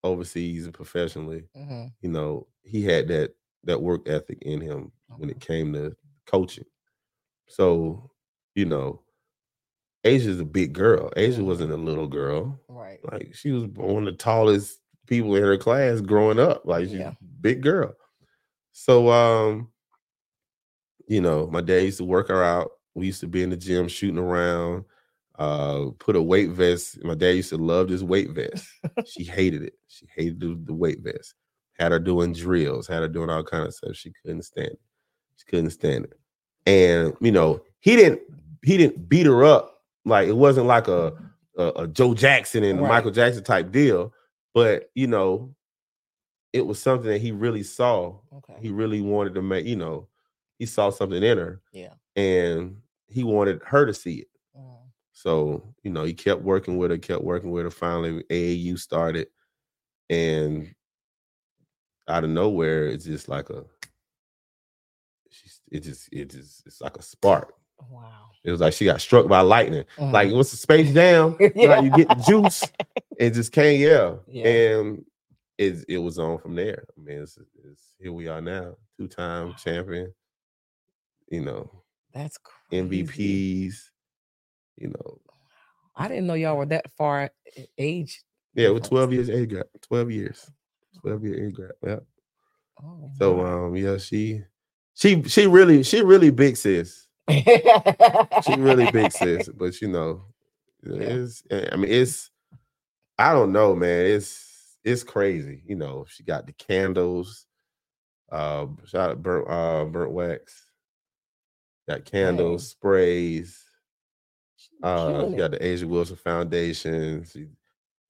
overseas 0.03 0.65
and 0.65 0.73
professionally. 0.73 1.47
Mhm, 1.55 1.91
You 2.01 2.09
know, 2.09 2.47
he 2.63 2.83
had 2.83 3.07
that 3.09 3.35
that 3.63 3.81
work 3.81 4.07
ethic 4.07 4.37
in 4.43 4.61
him 4.61 4.91
when 5.17 5.29
it 5.31 5.39
came 5.39 5.73
to 5.73 5.95
coaching. 6.27 6.65
So, 7.47 8.11
you 8.53 8.65
know, 8.65 9.01
A'ja's 10.03 10.39
a 10.39 10.45
big 10.45 10.73
girl. 10.73 11.09
A'ja 11.17 11.43
wasn't 11.43 11.71
a 11.71 11.77
little 11.77 12.07
girl. 12.07 12.59
Right. 12.69 12.99
Like 13.11 13.33
she 13.33 13.51
was 13.51 13.65
one 13.65 14.07
of 14.07 14.13
the 14.13 14.17
tallest 14.17 14.79
people 15.07 15.35
in 15.35 15.41
her 15.41 15.57
class 15.57 15.99
growing 16.01 16.39
up. 16.39 16.63
Like 16.65 16.85
she's 16.89 16.99
Yeah. 16.99 17.11
a 17.13 17.17
big 17.41 17.61
girl. 17.63 17.95
So 18.71 19.09
um, 19.09 19.71
you 21.07 21.21
know, 21.21 21.47
my 21.47 21.61
dad 21.61 21.83
used 21.83 21.97
to 21.97 22.05
work 22.05 22.29
her 22.29 22.43
out. 22.43 22.71
We 22.93 23.07
used 23.07 23.21
to 23.21 23.27
be 23.27 23.43
in 23.43 23.49
the 23.49 23.57
gym 23.57 23.87
shooting 23.87 24.17
around, 24.17 24.85
uh, 25.37 25.87
put 25.99 26.15
a 26.15 26.21
weight 26.21 26.51
vest. 26.51 27.03
My 27.03 27.15
dad 27.15 27.35
used 27.35 27.49
to 27.49 27.57
love 27.57 27.89
this 27.89 28.01
weight 28.01 28.31
vest. 28.31 28.67
she 29.05 29.23
hated 29.23 29.63
it. 29.63 29.73
She 29.87 30.07
hated 30.15 30.39
the, 30.39 30.59
the 30.63 30.73
weight 30.73 30.99
vest. 31.01 31.33
Had 31.77 31.91
her 31.91 31.99
doing 31.99 32.31
drills, 32.31 32.87
had 32.87 33.01
her 33.01 33.09
doing 33.09 33.29
all 33.29 33.43
kind 33.43 33.65
of 33.65 33.73
stuff. 33.73 33.95
She 33.95 34.13
couldn't 34.21 34.43
stand 34.43 34.69
it. 34.69 34.79
She 35.37 35.45
couldn't 35.45 35.71
stand 35.71 36.05
it. 36.05 36.13
And 36.65 37.13
you 37.19 37.31
know, 37.31 37.61
he 37.81 37.95
didn't 37.95 38.21
he 38.63 38.77
didn't 38.77 39.09
beat 39.09 39.25
her 39.25 39.43
up 39.43 39.81
like 40.05 40.27
it 40.27 40.37
wasn't 40.37 40.67
like 40.67 40.87
a 40.87 41.13
a, 41.57 41.71
a 41.75 41.87
Joe 41.87 42.13
Jackson 42.13 42.63
and 42.63 42.81
Right. 42.81 42.89
Michael 42.89 43.11
Jackson 43.11 43.43
type 43.43 43.71
deal, 43.71 44.13
but 44.53 44.89
you 44.95 45.07
know, 45.07 45.53
it 46.53 46.65
was 46.65 46.79
something 46.81 47.09
that 47.09 47.21
he 47.21 47.31
really 47.33 47.63
saw. 47.63 48.17
Okay. 48.37 48.55
He 48.61 48.69
really 48.69 49.01
wanted 49.01 49.35
to 49.35 49.41
make, 49.41 49.65
you 49.65 49.75
know, 49.75 50.07
he 50.59 50.65
saw 50.65 50.89
something 50.89 51.21
in 51.23 51.37
her 51.37 51.61
Yeah. 51.73 51.93
and 52.15 52.77
he 53.07 53.23
wanted 53.23 53.61
her 53.65 53.85
to 53.85 53.93
see 53.93 54.15
it. 54.19 54.27
Mm. 54.57 54.77
So, 55.13 55.63
you 55.83 55.91
know, 55.91 56.03
he 56.03 56.13
kept 56.13 56.41
working 56.41 56.77
with 56.77 56.91
her, 56.91 56.97
kept 56.97 57.23
working 57.23 57.51
with 57.51 57.63
her. 57.65 57.71
Finally, 57.71 58.23
AAU 58.29 58.77
started, 58.79 59.27
and 60.09 60.73
out 62.07 62.23
of 62.23 62.29
nowhere, 62.29 62.87
it's 62.87 63.05
just 63.05 63.27
like 63.29 63.49
a, 63.49 63.63
she's, 65.29 65.61
it 65.71 65.79
just, 65.81 66.09
it 66.11 66.29
just, 66.29 66.65
it's 66.65 66.81
like 66.81 66.97
a 66.97 67.01
spark. 67.01 67.53
Wow. 67.89 68.11
It 68.43 68.51
was 68.51 68.61
like 68.61 68.73
she 68.73 68.85
got 68.85 69.01
struck 69.01 69.27
by 69.27 69.41
lightning. 69.41 69.85
Mhm. 69.97 70.11
Like 70.11 70.31
what's 70.31 70.51
the 70.51 70.57
space 70.57 70.93
jam? 70.93 71.35
yeah. 71.55 71.67
Like 71.69 71.83
you 71.83 71.89
get 71.91 72.07
the 72.09 72.23
juice, 72.27 72.63
it 73.17 73.31
just 73.31 73.51
can't 73.51 73.77
yell. 73.79 74.23
Yeah. 74.27 74.47
And 74.47 75.05
it 75.57 75.83
it 75.89 75.97
was 75.97 76.19
on 76.19 76.37
from 76.37 76.55
there. 76.55 76.85
I 76.97 77.01
mean, 77.01 77.19
it's, 77.23 77.37
it's 77.63 77.81
here 77.99 78.13
we 78.13 78.27
are 78.27 78.41
now, 78.41 78.75
two 78.97 79.07
time 79.07 79.49
Wow. 79.49 79.55
champion. 79.57 80.13
You 81.29 81.41
know, 81.41 81.83
That's 82.13 82.37
crazy. 82.37 83.03
MVPs. 83.03 83.75
You 84.77 84.89
know, 84.89 85.19
I 85.95 86.07
didn't 86.07 86.27
know 86.27 86.33
y'all 86.33 86.57
were 86.57 86.65
that 86.67 86.91
far 86.91 87.31
age. 87.77 88.23
Yeah, 88.53 88.67
difference. 88.67 88.87
12 88.89 89.13
years 89.13 89.29
age 89.29 89.49
gap. 89.49 89.67
12 89.81 90.11
years. 90.11 90.51
12 91.01 91.23
year 91.23 91.47
age 91.47 91.55
gap. 91.55 91.71
Yeah. 91.85 91.99
Oh, 92.83 93.09
So 93.17 93.33
wow. 93.35 93.65
um 93.67 93.75
yeah, 93.75 93.97
she 93.97 94.41
she 94.93 95.23
she 95.23 95.47
really 95.47 95.83
she 95.83 96.01
really 96.01 96.29
big 96.31 96.57
sis. 96.57 97.07
She 97.29 98.55
really 98.55 98.91
big 98.91 99.11
sis, 99.11 99.49
but 99.55 99.79
you 99.81 99.87
know, 99.87 100.25
it's 100.83 101.43
eh, 101.49 101.69
I 101.71 101.75
mean 101.77 101.91
it's 101.91 102.31
I 103.17 103.31
don't 103.33 103.51
know, 103.53 103.75
man. 103.75 104.05
It's 104.05 104.77
it's 104.83 105.03
crazy. 105.03 105.63
You 105.65 105.75
know, 105.75 106.05
she 106.09 106.23
got 106.23 106.45
the 106.47 106.53
candles. 106.53 107.45
Uh 108.31 108.67
shout 108.85 109.11
out 109.11 109.23
burnt 109.23 109.49
uh 109.49 109.85
burnt 109.85 110.11
wax. 110.11 110.64
Got 111.87 112.05
candles, 112.05 112.69
sprays. 112.69 113.61
Uh, 114.81 115.25
got 115.29 115.51
the 115.51 115.57
A'ja 115.59 115.83
Wilson 115.85 116.15
Foundation. 116.17 117.25
She, 117.31 117.47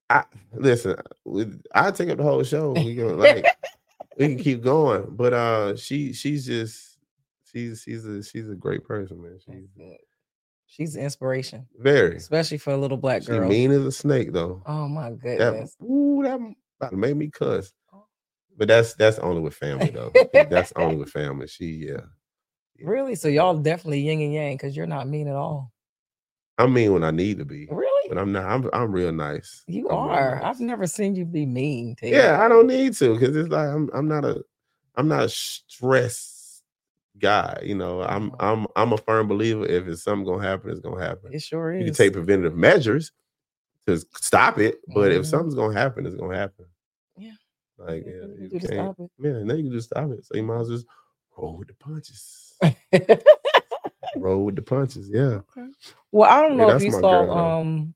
I 0.09 0.23
listen. 0.53 0.95
with- 1.25 1.61
I 1.73 1.91
take 1.91 2.09
up 2.09 2.17
the 2.17 2.23
whole 2.23 2.43
show. 2.43 2.71
We 2.71 2.95
go 2.95 3.07
like 3.07 3.45
we 4.17 4.27
can 4.27 4.37
keep 4.37 4.63
going, 4.63 5.07
but 5.15 5.33
uh, 5.33 5.75
she 5.75 6.13
she's 6.13 6.45
just 6.45 6.97
she's 7.51 7.81
she's 7.83 8.05
a 8.05 8.23
she's 8.23 8.49
a 8.49 8.55
great 8.55 8.83
person, 8.85 9.21
man. 9.21 9.39
She's. 9.45 9.67
She's 10.67 10.95
an 10.95 11.03
inspiration, 11.03 11.67
very. 11.77 12.17
especially 12.17 12.57
for 12.57 12.73
a 12.73 12.77
little 12.77 12.97
black 12.97 13.21
She 13.21 13.27
girl. 13.27 13.47
mean 13.47 13.71
as 13.71 13.85
a 13.85 13.91
snake 13.91 14.33
though. 14.33 14.61
Oh 14.65 14.87
my 14.89 15.11
That 15.11 15.21
goodness. 15.21 15.77
ooh, 15.81 16.21
that 16.81 16.89
to 16.89 16.95
me 16.97 17.29
cuss. 17.29 17.71
Oh. 17.93 18.07
But 18.57 18.67
that's 18.67 18.93
that's 18.95 19.19
only 19.19 19.41
with 19.41 19.53
family 19.53 19.89
though. 19.91 20.11
that's 20.33 20.73
only 20.75 20.97
with 20.97 21.11
family. 21.11 21.47
She 21.47 21.87
yeah. 21.87 22.01
Really? 22.81 23.15
So 23.15 23.27
y'all 23.27 23.57
definitely 23.57 24.01
yin 24.01 24.21
and 24.21 24.33
yang 24.33 24.55
because 24.55 24.75
you're 24.75 24.87
not 24.87 25.07
mean 25.07 25.27
at 25.27 25.35
all. 25.35 25.71
I 26.57 26.67
mean 26.67 26.93
when 26.93 27.03
I 27.03 27.11
need 27.11 27.37
to 27.39 27.45
be, 27.45 27.67
Really? 27.69 28.09
but 28.09 28.17
I'm 28.17 28.31
not. 28.31 28.45
I'm 28.45 28.69
I'm 28.73 28.91
real 28.91 29.11
nice. 29.11 29.63
You 29.67 29.89
I'm 29.89 29.97
are. 29.97 30.35
nice. 30.35 30.43
I've 30.43 30.59
never 30.59 30.87
seen 30.87 31.15
you 31.15 31.25
be 31.25 31.45
mean 31.45 31.95
to 31.97 32.07
Yeah, 32.07 32.39
I 32.43 32.47
don't 32.47 32.67
need 32.67 32.93
to 32.95 33.17
because 33.17 33.35
it's 33.35 33.49
like 33.49 33.67
I'm 33.67 33.89
I'm 33.93 34.07
not 34.07 34.23
a 34.25 34.43
I'm 34.95 35.07
not 35.07 35.23
a 35.25 35.29
stress 35.29 36.61
guy. 37.19 37.59
You 37.63 37.75
know, 37.75 38.01
I'm. 38.03 38.31
I'm 38.39 38.67
I'm 38.75 38.93
a 38.93 38.97
firm 38.97 39.27
believer 39.27 39.65
if 39.65 39.87
it's 39.87 40.03
something 40.03 40.25
gonna 40.25 40.43
happen, 40.43 40.69
it's 40.71 40.79
gonna 40.79 41.03
happen. 41.03 41.33
It 41.33 41.41
sure 41.41 41.73
is. 41.73 41.79
You 41.79 41.85
can 41.85 41.93
take 41.93 42.13
preventative 42.13 42.55
measures 42.55 43.11
to 43.87 43.97
stop 44.15 44.57
it, 44.59 44.79
but 44.87 45.11
if 45.11 45.23
Mhm. 45.23 45.25
something's 45.25 45.55
gonna 45.55 45.73
happen, 45.77 46.05
it's 46.05 46.15
gonna 46.15 46.37
happen. 46.37 46.65
Yeah. 47.17 47.31
Like 47.77 48.05
yeah, 48.05 48.13
you 48.13 48.19
can 48.21 48.41
you 48.43 48.49
do 48.49 48.59
to 48.59 48.67
can't. 48.67 48.95
stop 48.95 48.99
it. 48.99 49.11
Yeah, 49.19 49.43
now 49.43 49.53
you 49.55 49.63
can 49.63 49.71
just 49.73 49.89
stop 49.89 50.09
it. 50.11 50.25
So 50.25 50.37
you 50.37 50.43
might 50.43 50.59
as 50.61 50.69
well 50.69 50.77
just 50.77 50.87
roll 51.37 51.57
with 51.57 51.67
the 51.67 51.73
punches. 51.75 52.44
roll 54.17 54.45
with 54.45 54.55
the 54.55 54.61
punches. 54.61 55.09
Yeah. 55.09 55.41
Okay. 55.57 55.67
Well, 56.11 56.29
I 56.29 56.41
don't 56.41 56.57
Yeah, 56.57 56.65
know 56.67 56.75
if 56.75 56.83
you 56.83 56.91
saw. 56.91 57.01
girl, 57.25 57.31
um, 57.31 57.93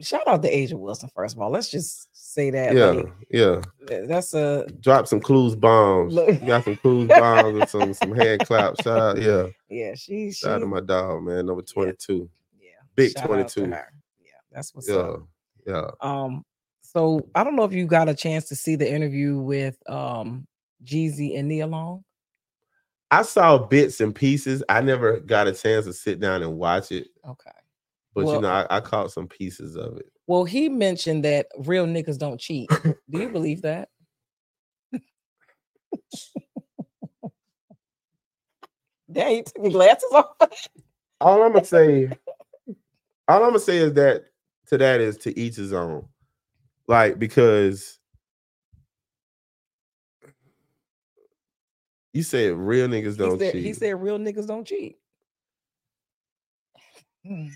shout 0.00 0.26
out 0.26 0.42
to 0.42 0.48
A'ja 0.50 0.74
Wilson 0.74 1.10
first 1.14 1.34
of 1.34 1.40
all. 1.42 1.50
Let's 1.50 1.70
just 1.70 2.08
say 2.12 2.50
that. 2.50 2.74
Yeah. 2.74 2.86
like, 2.90 3.06
Yeah. 3.30 3.60
that's 4.06 4.34
a 4.34 4.66
Drop 4.80 5.06
some 5.06 5.20
clues 5.20 5.56
bombs. 5.56 6.14
Look. 6.14 6.28
You 6.28 6.46
got 6.46 6.64
some 6.64 6.76
clues 6.76 7.08
bombs 7.08 7.60
and 7.60 7.68
some 7.68 7.94
some 7.94 8.14
hand 8.14 8.42
claps. 8.46 8.82
Shout 8.82 8.98
out. 8.98 9.20
Yeah. 9.22 9.46
yeah. 9.68 9.94
She 9.94 10.28
she 10.30 10.32
Shout 10.32 10.52
out 10.52 10.58
to 10.60 10.66
my 10.66 10.80
dog, 10.80 11.22
man. 11.22 11.46
Number 11.46 11.62
22. 11.62 12.28
yeah. 12.60 12.68
Big 12.94 13.12
shout 13.12 13.24
out 13.30 13.48
to 13.48 13.54
22. 13.60 13.70
Yeah, 13.70 14.30
that's 14.52 14.74
what's 14.74 14.88
Yeah. 14.88 14.96
up. 14.96 15.20
Yeah. 15.66 15.90
Um, 16.00 16.44
so 16.82 17.28
I 17.34 17.42
don't 17.42 17.56
know 17.56 17.64
if 17.64 17.72
you 17.72 17.86
got 17.86 18.08
a 18.08 18.14
chance 18.14 18.44
to 18.50 18.56
see 18.56 18.76
the 18.76 18.90
interview 18.90 19.38
with 19.38 19.76
um 19.90 20.46
Jeezy 20.84 21.38
and 21.38 21.48
Nia 21.48 21.66
Long. 21.66 22.04
I 23.16 23.22
saw 23.22 23.56
bits 23.56 24.00
and 24.02 24.14
pieces. 24.14 24.62
I 24.68 24.82
never 24.82 25.20
got 25.20 25.46
a 25.48 25.52
chance 25.54 25.86
to 25.86 25.94
sit 25.94 26.20
down 26.20 26.42
and 26.42 26.58
watch 26.58 26.92
it, 26.92 27.08
Okay. 27.26 27.50
but 28.14 28.26
Well- 28.26 28.34
you 28.34 28.40
know, 28.42 28.48
I, 28.50 28.66
I 28.76 28.80
caught 28.80 29.10
some 29.10 29.26
pieces 29.26 29.74
of 29.74 29.96
it. 29.96 30.06
Well, 30.26 30.44
he 30.44 30.68
mentioned 30.68 31.24
that 31.24 31.46
real 31.60 31.86
niggas 31.86 32.18
don't 32.18 32.38
cheat. 32.38 32.68
Do 32.82 32.94
you 33.18 33.30
believe 33.30 33.62
that? 33.62 33.88
Dang, 39.10 39.36
you 39.36 39.42
took 39.44 39.62
your 39.62 39.70
glasses 39.70 40.12
off. 40.12 40.26
All 41.20 41.42
I'm 41.42 41.52
gonna 41.52 41.64
say, 41.64 42.10
all 43.28 43.36
I'm 43.44 43.50
gonna 43.50 43.60
say 43.60 43.78
is 43.78 43.94
that 43.94 44.24
to 44.66 44.76
that 44.78 45.00
is 45.00 45.16
to 45.18 45.38
each 45.38 45.56
his 45.56 45.72
own. 45.72 46.06
Like 46.88 47.18
because 47.18 47.95
you 52.16 52.24
said 52.24 52.54
real 52.54 52.88
niggas 52.88 53.18
He 53.18 53.18
don't 53.18 53.38
said, 53.38 53.52
cheat. 53.52 53.64
he 53.64 53.74
said 53.74 54.00
real 54.02 54.18
niggas 54.18 54.46
don't 54.46 54.66
cheat. 54.66 54.98
Hmm. 57.26 57.48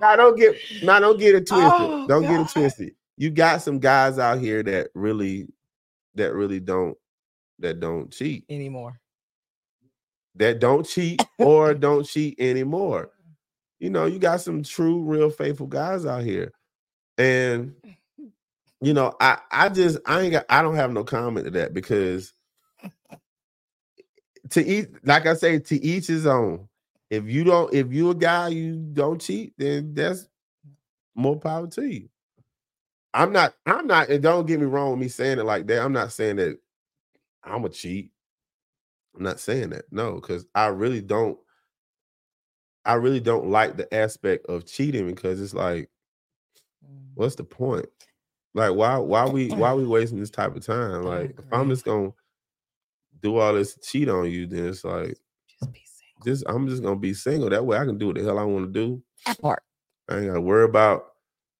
Now 0.00 0.16
don't 0.16 0.36
get 0.38 0.56
now 0.82 1.00
don't 1.00 1.18
get 1.18 1.34
it 1.34 1.46
twisted. 1.48 1.72
Oh, 1.80 2.06
don't 2.06 2.26
get 2.26 2.30
God. 2.30 2.40
it 2.40 2.48
twisted. 2.50 2.94
You 3.16 3.30
got 3.30 3.62
some 3.62 3.78
guys 3.78 4.18
out 4.18 4.40
here 4.40 4.62
that 4.64 4.88
really 4.94 5.48
that 6.16 6.34
really 6.34 6.60
don't 6.60 6.96
that 7.60 7.80
don't 7.80 8.10
cheat. 8.12 8.44
anymore. 8.50 9.00
That 10.36 10.60
don't 10.60 10.86
cheat 10.86 11.22
or 11.38 11.74
don't 11.74 12.04
cheat 12.06 12.36
anymore. 12.40 13.10
You 13.78 13.90
know, 13.90 14.06
you 14.06 14.18
got 14.18 14.40
some 14.40 14.62
true, 14.62 15.02
real 15.02 15.30
faithful 15.30 15.66
guys 15.66 16.06
out 16.06 16.24
here. 16.24 16.52
And 17.18 17.74
you 18.80 18.94
know, 18.94 19.14
I 19.20 19.38
I 19.50 19.68
just 19.68 19.98
I 20.06 20.22
ain't 20.22 20.32
got 20.32 20.46
I 20.48 20.62
don't 20.62 20.76
have 20.76 20.92
no 20.92 21.04
comment 21.04 21.46
to 21.46 21.50
that 21.52 21.74
because 21.74 22.32
to 24.50 24.64
eat 24.64 24.88
like 25.06 25.26
I 25.26 25.34
say 25.34 25.58
to 25.58 25.82
each 25.84 26.06
his 26.06 26.26
own. 26.26 26.68
If 27.10 27.26
you 27.26 27.44
don't 27.44 27.72
if 27.74 27.92
you 27.92 28.10
a 28.10 28.14
guy 28.14 28.48
you 28.48 28.76
don't 28.76 29.20
cheat, 29.20 29.54
then 29.58 29.94
that's 29.94 30.28
more 31.14 31.38
power 31.38 31.66
to 31.68 31.86
you. 31.86 32.08
I'm 33.14 33.32
not 33.32 33.54
I'm 33.66 33.86
not 33.86 34.08
and 34.10 34.22
don't 34.22 34.46
get 34.46 34.60
me 34.60 34.66
wrong 34.66 34.92
with 34.92 35.00
me 35.00 35.08
saying 35.08 35.38
it 35.38 35.44
like 35.46 35.66
that. 35.68 35.82
I'm 35.82 35.92
not 35.92 36.12
saying 36.12 36.36
that 36.36 36.58
I'm 37.44 37.64
a 37.64 37.68
cheat. 37.68 38.10
I'm 39.16 39.22
not 39.22 39.40
saying 39.40 39.70
that. 39.70 39.86
No, 39.90 40.14
because 40.16 40.46
I 40.54 40.66
really 40.66 41.00
don't 41.00 41.38
I 42.86 42.94
really 42.94 43.20
don't 43.20 43.50
like 43.50 43.76
the 43.78 43.92
aspect 43.94 44.46
of 44.48 44.66
cheating 44.66 45.08
because 45.08 45.42
it's 45.42 45.54
like 45.54 45.90
Mm. 46.84 47.12
what's 47.14 47.36
the 47.36 47.44
point? 47.44 47.86
Like 48.54 48.74
why 48.74 48.98
why 48.98 49.26
we 49.26 49.52
why 49.54 49.74
we 49.74 49.86
wasting 49.86 50.20
this 50.20 50.30
type 50.30 50.56
of 50.56 50.66
time? 50.66 51.04
Like 51.04 51.32
if 51.38 51.46
I'm 51.52 51.70
just 51.70 51.84
gonna 51.86 52.10
do 53.22 53.38
all 53.38 53.54
this 53.54 53.78
cheat 53.82 54.08
on 54.08 54.30
you, 54.30 54.46
then 54.46 54.68
it's 54.68 54.84
like 54.84 55.18
Just 55.48 55.72
be 55.72 55.82
single. 55.86 56.24
just 56.24 56.44
I'm 56.48 56.68
just 56.68 56.82
gonna 56.82 56.96
be 56.96 57.14
single. 57.14 57.50
That 57.50 57.66
way 57.66 57.78
I 57.78 57.84
can 57.86 57.98
do 57.98 58.08
what 58.08 58.16
the 58.16 58.24
hell 58.24 58.38
I 58.38 58.44
want 58.44 58.66
to 58.66 58.72
do. 58.72 59.02
That 59.26 59.38
part. 59.40 59.62
I 60.10 60.18
ain't 60.18 60.28
gotta 60.28 60.40
worry 60.42 60.64
about 60.64 61.06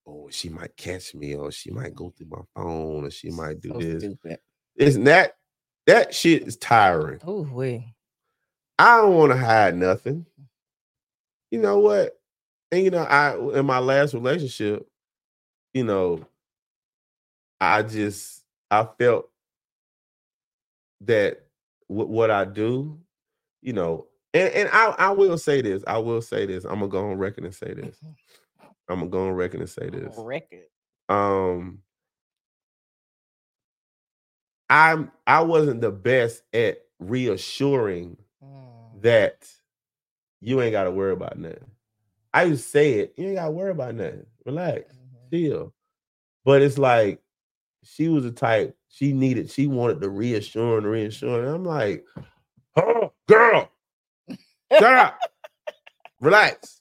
oh 0.06 0.28
she 0.30 0.48
might 0.50 0.76
catch 0.76 1.14
me 1.14 1.36
or 1.36 1.52
she 1.52 1.70
might 1.72 1.94
go 1.94 2.10
through 2.10 2.28
my 2.30 2.42
phone 2.56 3.06
or 3.06 3.10
she 3.10 3.30
might 3.30 3.60
do 3.60 3.72
So 3.72 3.78
this. 3.78 3.98
stupid. 3.98 4.38
It's 4.76 4.98
that 4.98 5.34
that 5.86 6.14
shit 6.14 6.44
is 6.48 6.56
tiring. 6.56 7.20
Oh 7.24 7.48
wait. 7.52 7.94
I 8.78 8.98
don't 8.98 9.14
want 9.16 9.32
to 9.32 9.38
hide 9.38 9.76
nothing. 9.76 10.26
You 11.56 11.62
know 11.62 11.78
what? 11.78 12.18
And 12.70 12.84
you 12.84 12.90
know, 12.90 13.02
I 13.04 13.36
in 13.58 13.66
my 13.66 13.78
last 13.78 14.14
relationship, 14.14 14.86
you 15.74 15.84
know, 15.84 16.20
I 17.60 17.82
just 17.82 18.42
I 18.70 18.86
felt 18.98 19.30
that 21.02 21.40
w- 21.88 22.08
what 22.08 22.30
I 22.30 22.44
do, 22.44 22.98
you 23.62 23.72
know, 23.72 24.06
and, 24.34 24.52
and 24.52 24.68
I, 24.72 24.94
I 24.98 25.10
will 25.12 25.38
say 25.38 25.62
this. 25.62 25.82
I 25.86 25.98
will 25.98 26.20
say 26.22 26.46
this. 26.46 26.64
I'm 26.64 26.74
gonna 26.80 26.88
go 26.88 27.10
on 27.10 27.18
record 27.18 27.44
and 27.44 27.54
say 27.54 27.72
this. 27.74 27.98
I'm 28.88 28.98
gonna 29.00 29.08
go 29.10 29.28
on 29.28 29.32
record 29.32 29.60
and 29.60 29.70
say 29.70 29.88
this. 29.88 30.14
Record. 30.18 30.66
Um 31.08 31.78
I'm 34.68 35.10
I 35.26 35.40
wasn't 35.42 35.80
the 35.80 35.92
best 35.92 36.42
at 36.52 36.82
reassuring 36.98 38.18
Mm. 38.44 39.00
that 39.02 39.48
you 40.46 40.62
ain't 40.62 40.70
gotta 40.70 40.92
worry 40.92 41.12
about 41.12 41.36
nothing. 41.36 41.64
I 42.32 42.44
used 42.44 42.62
to 42.62 42.68
say 42.70 42.92
it, 43.00 43.14
you 43.16 43.26
ain't 43.26 43.34
gotta 43.36 43.50
worry 43.50 43.72
about 43.72 43.96
nothing. 43.96 44.24
Relax, 44.44 44.94
Mhm. 44.94 45.30
chill. 45.32 45.74
But 46.44 46.62
it's 46.62 46.78
like 46.78 47.20
she 47.82 48.08
was 48.08 48.22
the 48.22 48.30
type 48.30 48.76
she 48.88 49.12
needed, 49.12 49.50
she 49.50 49.66
wanted 49.66 50.00
the 50.00 50.08
reassuring, 50.08 50.84
reassuring. 50.84 51.52
I'm 51.52 51.64
like, 51.64 52.04
oh 52.76 53.12
girl, 53.26 53.68
shut 54.72 54.82
up. 54.94 55.18
Relax. 56.20 56.80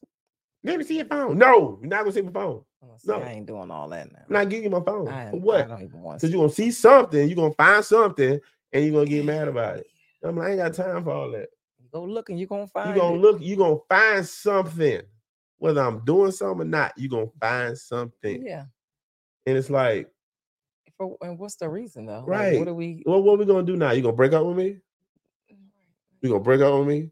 Let 0.63 0.77
me 0.77 0.83
see 0.85 0.97
your 0.97 1.05
phone. 1.05 1.37
No, 1.37 1.79
you're 1.81 1.89
not 1.89 2.01
gonna 2.01 2.11
see 2.11 2.21
my 2.21 2.31
phone. 2.31 2.63
See, 2.97 3.07
No. 3.11 3.19
I 3.19 3.31
ain't 3.31 3.45
doing 3.47 3.71
all 3.71 3.89
that 3.89 4.11
now. 4.11 4.19
I'm 4.27 4.33
not 4.33 4.49
giving 4.49 4.65
you 4.65 4.69
my 4.69 4.83
phone. 4.85 5.07
I, 5.07 5.31
For 5.31 5.37
I 5.37 5.39
what? 5.39 5.67
don't 5.67 5.81
even 5.81 6.01
want 6.03 6.19
Because 6.21 6.31
you're 6.31 6.43
gonna 6.43 6.53
see 6.53 6.69
something, 6.71 7.27
you're 7.27 7.35
gonna 7.35 7.53
find 7.55 7.83
something, 7.83 8.39
and 8.71 8.83
you're 8.85 8.93
gonna 8.93 9.05
get 9.09 9.25
mad 9.25 9.47
about 9.47 9.77
it. 9.77 9.87
I'm 10.23 10.37
like, 10.37 10.47
I 10.47 10.51
ain't 10.51 10.59
got 10.59 10.73
time 10.75 11.03
for 11.03 11.11
all 11.11 11.31
that. 11.31 11.49
Go 11.95 12.03
look 12.03 12.29
and 12.29 12.37
you're 12.37 12.47
gonna 12.49 12.67
find 12.67 12.89
You're 12.89 12.97
gonna 12.97 13.15
it. 13.15 13.21
look, 13.21 13.37
you're 13.39 13.57
gonna 13.57 13.77
find 13.87 14.27
something. 14.27 14.99
Whether 15.59 15.79
I'm 15.81 16.03
doing 16.03 16.33
something 16.33 16.63
or 16.67 16.69
not, 16.69 16.91
you're 16.97 17.09
gonna 17.09 17.31
find 17.39 17.77
something. 17.77 18.45
Yeah. 18.45 18.65
And 19.45 19.57
it's 19.57 19.69
like, 19.69 20.09
For, 20.97 21.15
and 21.21 21.39
what's 21.39 21.55
the 21.55 21.69
reason 21.69 22.05
though? 22.05 22.25
Like, 22.27 22.27
Right. 22.27 22.59
what 22.59 22.67
are 22.67 22.73
we? 22.73 23.01
well, 23.05 23.23
what 23.23 23.35
are 23.35 23.37
we 23.37 23.45
gonna 23.45 23.63
do 23.63 23.77
now? 23.77 23.91
You 23.91 24.01
gonna 24.01 24.13
break 24.13 24.33
up 24.33 24.45
with 24.45 24.57
me? 24.57 24.81
You 26.19 26.31
gonna 26.31 26.43
break 26.43 26.59
up 26.59 26.77
with 26.79 26.87
me? 26.89 26.97
And 26.99 27.11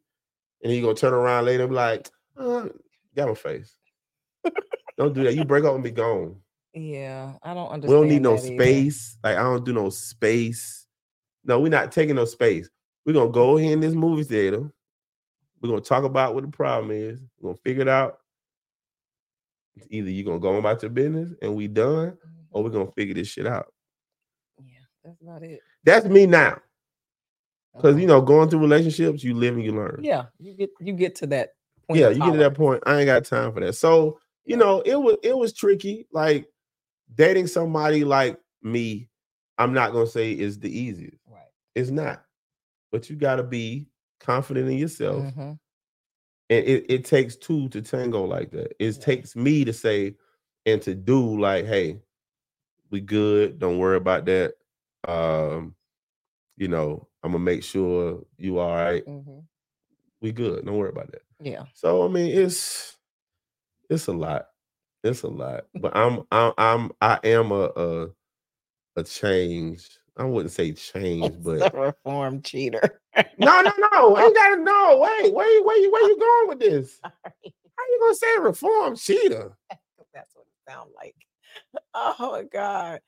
then 0.64 0.72
you 0.72 0.82
gonna 0.82 0.96
turn 0.96 1.14
around 1.14 1.46
later 1.46 1.64
and 1.64 1.70
be 1.70 1.76
like, 1.78 2.10
uh, 2.36 2.68
got 3.16 3.30
my 3.30 3.36
face. 3.36 3.78
don't 4.98 5.14
do 5.14 5.24
that. 5.24 5.34
You 5.34 5.46
break 5.46 5.64
up 5.64 5.76
and 5.76 5.84
be 5.86 5.92
gone. 5.92 6.42
Yeah, 6.74 7.36
I 7.42 7.54
don't 7.54 7.70
understand. 7.70 8.02
We 8.02 8.08
don't 8.08 8.14
need 8.16 8.22
no 8.22 8.36
that 8.36 8.44
either. 8.52 8.56
space. 8.62 9.18
Like 9.24 9.38
I 9.38 9.44
don't 9.44 9.64
do 9.64 9.72
no 9.72 9.90
space. 9.92 10.88
No, 11.46 11.62
we're 11.62 11.70
not 11.70 11.94
taking 11.94 12.18
no 12.18 12.26
space. 12.26 12.70
We're 13.06 13.14
gonna 13.14 13.32
go 13.32 13.58
here 13.58 13.74
in 13.74 13.80
this 13.80 13.94
movie 13.94 14.24
theater. 14.24 14.72
We're 15.62 15.70
gonna 15.70 15.82
talk 15.82 16.04
about 16.04 16.36
what 16.36 16.44
the 16.44 16.50
problem 16.52 16.92
is. 16.92 17.22
We're 17.40 17.50
gonna 17.52 17.62
figure 17.64 17.82
it 17.82 17.88
out. 17.88 18.20
It's 19.76 19.88
either 19.90 20.10
you're 20.10 20.26
gonna 20.26 20.40
go 20.40 20.56
about 20.58 20.82
your 20.82 20.92
business 20.92 21.32
and 21.42 21.56
we 21.56 21.68
done, 21.68 22.18
or 22.52 22.64
we're 22.64 22.70
gonna 22.70 22.92
figure 22.92 23.14
this 23.16 23.28
shit 23.28 23.48
out. 23.48 23.74
Yeah, 24.64 24.80
that's 25.04 25.22
about 25.22 25.44
it. 25.44 25.60
That's 25.84 26.06
me 26.06 26.26
now. 26.26 26.60
Because 27.76 27.96
you 27.98 28.04
Uh-huh. 28.04 28.20
know, 28.20 28.22
going 28.22 28.50
through 28.50 28.60
relationships, 28.60 29.24
you 29.24 29.34
live 29.34 29.56
and 29.56 29.64
you 29.64 29.74
learn. 29.74 30.00
Yeah, 30.04 30.26
you 30.38 30.54
get 30.54 30.70
you 30.80 30.94
get 30.94 31.16
to 31.16 31.28
that 31.28 31.56
point. 31.88 32.00
yeah, 32.00 32.10
you 32.10 32.20
get 32.20 32.32
to 32.34 32.38
that 32.38 32.54
point. 32.56 32.84
I 32.86 33.00
ain't 33.00 33.08
got 33.08 33.26
time 33.26 33.52
for 33.52 33.60
that. 33.62 33.74
So, 33.74 34.20
you 34.46 34.56
Yeah. 34.56 34.58
know, 34.58 34.82
it 34.82 34.96
was 34.96 35.18
it 35.24 35.36
was 35.38 35.54
tricky. 35.54 36.08
Like 36.12 36.48
dating 37.16 37.48
somebody 37.48 38.04
like 38.04 38.40
me, 38.62 39.10
I'm 39.58 39.74
not 39.74 39.92
gonna 39.92 40.08
say 40.08 40.32
is 40.34 40.60
the 40.60 40.70
easiest. 40.70 41.18
Right. 41.28 41.42
It's 41.76 41.90
not. 41.90 42.23
But 42.94 43.10
you 43.10 43.16
gotta 43.16 43.42
be 43.44 43.88
confident 44.20 44.70
in 44.70 44.78
yourself. 44.78 45.24
Mhm. 45.34 45.60
And 46.52 46.66
it, 46.66 46.86
it 46.88 47.06
takes 47.06 47.36
two 47.36 47.68
to 47.70 47.82
tango 47.82 48.24
like 48.24 48.52
that. 48.52 48.76
It 48.80 48.96
Yeah. 48.96 49.02
takes 49.02 49.36
me 49.36 49.66
to 49.66 49.74
say 49.74 50.16
and 50.68 50.80
to 50.84 50.94
do 50.94 51.40
like, 51.42 51.66
hey, 51.66 52.00
we 52.92 53.02
good. 53.02 53.58
Don't 53.58 53.80
worry 53.80 53.98
about 53.98 54.26
that. 54.26 54.54
Um, 55.08 55.76
you 56.56 56.68
know, 56.68 57.08
I'm 57.24 57.32
gonna 57.32 57.44
make 57.44 57.64
sure 57.64 58.24
you 58.38 58.60
all 58.60 58.76
right. 58.76 59.04
Mhm. 59.08 59.44
We 60.22 60.32
good. 60.32 60.64
Don't 60.64 60.78
worry 60.78 60.90
about 60.92 61.12
that. 61.14 61.24
Yeah. 61.40 61.66
So 61.74 62.06
I 62.06 62.10
mean, 62.10 62.30
it's 62.30 62.96
it's 63.90 64.06
a 64.06 64.14
lot. 64.14 64.50
It's 65.04 65.24
a 65.24 65.30
lot. 65.30 65.66
But 65.74 65.98
I'm 65.98 66.28
I'm 66.32 66.54
I'm 66.60 66.92
I 67.02 67.20
am 67.24 67.52
a 67.52 67.72
a, 67.76 68.10
a 68.98 69.04
change. 69.04 69.98
I 70.18 70.24
wouldn't 70.26 70.52
say 70.54 70.72
change, 70.74 71.36
but 71.44 71.74
a 71.74 71.78
reformed 71.78 72.44
cheater. 72.46 73.02
no, 73.38 73.62
no, 73.62 73.72
no. 73.92 74.16
I 74.16 74.32
gotta 74.34 74.62
know. 74.62 75.00
Wait, 75.00 75.34
where 75.34 75.52
you 75.52 75.64
where 75.64 75.78
you 75.78 75.92
where 75.92 76.08
you 76.08 76.20
going 76.20 76.48
with 76.50 76.60
this? 76.60 77.00
Sorry. 77.00 77.54
How 77.76 77.84
you 77.90 78.00
gonna 78.02 78.16
say 78.16 78.40
reform 78.40 78.96
cheater? 78.96 79.58
That's 80.14 80.36
what 80.36 80.46
it 80.46 80.72
sounds 80.72 80.92
like. 80.96 81.16
Oh 81.94 82.32
my 82.32 82.44
god. 82.44 83.00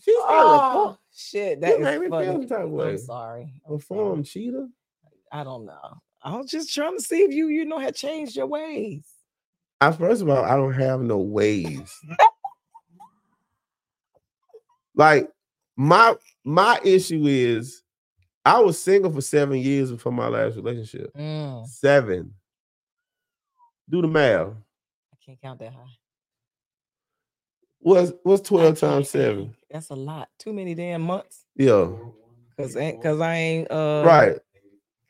She 0.00 0.12
said 0.12 0.20
Oh 0.28 0.68
reform, 0.68 0.96
shit. 1.14 1.60
That 1.60 1.80
me 1.80 1.86
is 1.86 1.98
feel 1.98 2.10
funny. 2.10 2.46
type 2.46 2.68
way. 2.68 2.90
I'm 2.90 2.98
sorry. 2.98 3.42
I'm 3.42 3.80
sorry. 3.80 4.00
reform 4.00 4.24
cheater. 4.24 4.68
I 5.32 5.44
don't 5.44 5.66
know. 5.66 5.98
I 6.22 6.36
was 6.36 6.50
just 6.50 6.72
trying 6.72 6.96
to 6.96 7.02
see 7.02 7.22
if 7.22 7.32
you, 7.32 7.48
you 7.48 7.64
know, 7.64 7.78
had 7.78 7.94
changed 7.94 8.36
your 8.36 8.46
ways. 8.46 9.04
I 9.80 9.92
first 9.92 10.22
of 10.22 10.28
all, 10.28 10.44
I 10.44 10.56
don't 10.56 10.72
have 10.72 11.00
no 11.00 11.18
ways. 11.18 11.92
like 14.94 15.28
my 15.76 16.14
my 16.44 16.78
issue 16.84 17.26
is 17.26 17.82
I 18.44 18.60
was 18.60 18.78
single 18.78 19.10
for 19.12 19.20
seven 19.20 19.58
years 19.58 19.90
before 19.90 20.12
my 20.12 20.28
last 20.28 20.56
relationship. 20.56 21.10
Mm, 21.16 21.66
Seven. 21.66 22.34
Do 23.88 24.02
the 24.02 24.08
math. 24.08 24.48
I 25.12 25.16
can't 25.24 25.40
count 25.40 25.58
that 25.60 25.72
high. 25.72 25.80
What's 27.80 28.12
what's 28.22 28.48
12 28.48 28.78
times 28.78 29.10
seven? 29.10 29.54
That's 29.70 29.90
a 29.90 29.94
lot. 29.94 30.28
Too 30.38 30.52
many 30.52 30.74
damn 30.74 31.02
months. 31.02 31.44
Yeah. 31.56 31.90
Cause 32.56 32.74
cause 33.02 33.20
I 33.20 33.34
ain't 33.34 33.70
uh 33.70 34.02
Right, 34.06 34.36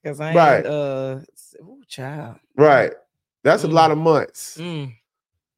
Cause 0.05 0.19
I 0.21 0.29
ain't 0.29 0.37
right. 0.37 0.67
uh 0.67 1.21
ooh, 1.63 1.83
child. 1.87 2.37
right. 2.57 2.93
That's 3.43 3.65
a 3.65 3.69
lot 3.69 3.91
of 3.91 3.99
months. 3.99 4.57
Mm, 4.59 4.95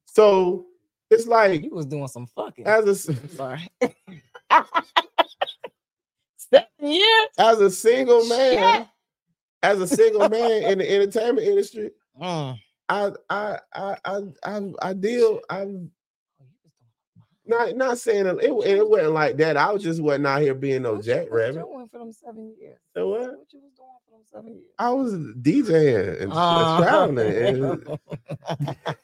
So 0.05 0.65
it's 1.09 1.25
like 1.25 1.63
you 1.63 1.69
was 1.73 1.85
doing 1.85 2.07
some 2.09 2.27
fucking. 2.27 2.65
as 2.67 3.07
a 3.07 3.13
sorry. 3.29 3.67
Seven 6.37 6.67
years. 6.81 7.27
as 7.37 7.59
a 7.59 7.69
single 7.71 8.25
man, 8.27 8.79
Shit. 8.81 8.87
as 9.63 9.81
a 9.81 9.87
single 9.87 10.29
man 10.29 10.63
in 10.71 10.77
the 10.79 10.89
entertainment 10.91 11.47
industry, 11.47 11.91
Mm. 12.21 12.57
I 12.89 13.11
I 13.29 13.59
I 13.75 13.97
I 14.05 14.21
I, 14.43 14.61
I 14.81 14.93
deal 14.93 15.39
I'm 15.49 15.91
not 17.45 17.75
not 17.75 17.97
saying 17.99 18.25
it, 18.27 18.37
it, 18.43 18.51
it 18.51 18.89
wasn't 18.89 19.11
like 19.13 19.37
that. 19.37 19.55
I 19.57 19.71
was 19.71 19.83
just 19.83 20.01
wasn't 20.01 20.27
out 20.27 20.41
here 20.41 20.55
being 20.55 20.81
no 20.83 20.93
What 20.95 21.05
you 21.05 21.13
was 21.13 21.25
jackrabbit. 21.25 21.61
doing 21.63 21.87
for 21.91 21.99
them 21.99 22.11
seven 22.13 22.55
years? 22.59 22.79
So 22.95 23.09
what? 23.09 23.19
What 23.21 23.53
you 23.53 23.61
was 23.61 23.73
doing 23.75 23.99
for 24.05 24.11
them 24.11 24.23
seven 24.31 24.53
years? 24.55 24.71
I 24.79 24.89
was 24.89 25.13
DJing 25.41 26.21
and 26.23 26.31
Oh. 26.33 26.77
traveling 26.77 27.35
and 27.35 27.99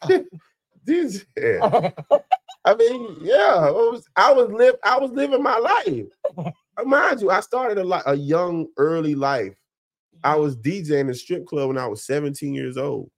DJing. 0.87 1.93
I 2.65 2.75
mean, 2.75 3.17
yeah, 3.21 3.69
was, 3.69 4.07
I 4.15 4.31
was 4.31 4.49
live. 4.51 4.75
I 4.83 4.97
was 4.97 5.11
living 5.11 5.43
my 5.43 5.57
life. 5.57 6.53
Mind 6.85 7.21
you, 7.21 7.29
I 7.29 7.41
started 7.41 7.77
a, 7.77 7.83
li- 7.83 8.01
a 8.05 8.15
young, 8.15 8.67
early 8.77 9.15
life. 9.15 9.53
I 10.23 10.33
mm-hmm. 10.33 10.41
was 10.41 10.55
DJing 10.57 11.01
in 11.01 11.09
a 11.09 11.13
strip 11.13 11.45
club 11.45 11.67
when 11.67 11.77
I 11.77 11.87
was 11.87 12.05
17 12.05 12.53
years 12.53 12.77
old. 12.77 13.11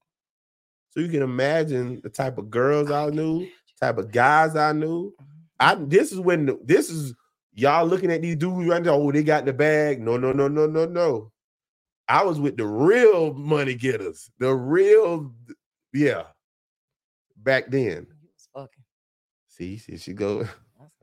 So 0.89 0.99
you 0.99 1.09
can 1.09 1.21
imagine 1.21 2.01
the 2.03 2.09
type 2.09 2.37
of 2.37 2.49
girls 2.49 2.89
I 2.89 3.09
knew, 3.09 3.47
type 3.79 3.97
of 3.97 4.11
guys 4.11 4.55
I 4.55 4.71
knew. 4.71 5.13
I 5.59 5.75
mm-hmm. 5.75 5.89
this 5.89 6.11
is 6.11 6.19
when 6.19 6.47
the- 6.47 6.59
this 6.63 6.89
is 6.89 7.13
y'all 7.53 7.85
looking 7.85 8.11
at 8.11 8.21
these 8.21 8.37
dudes 8.37 8.67
right 8.67 8.81
now. 8.81 8.95
Oh, 8.95 9.11
they 9.11 9.23
got 9.23 9.45
the 9.45 9.53
bag. 9.53 10.01
No, 10.01 10.17
no, 10.17 10.31
no, 10.31 10.47
no, 10.47 10.65
no, 10.65 10.85
no. 10.85 11.31
I 12.07 12.23
was 12.23 12.39
with 12.39 12.57
the 12.57 12.65
real 12.65 13.33
money 13.33 13.73
getters, 13.73 14.29
the 14.39 14.53
real, 14.53 15.33
yeah. 15.93 16.23
Back 17.37 17.69
then, 17.69 18.05
You 18.05 18.05
was 18.05 18.05
fucking. 18.05 18.14
See, 19.55 19.77
see, 19.77 19.97
she 19.97 20.13
go. 20.13 20.47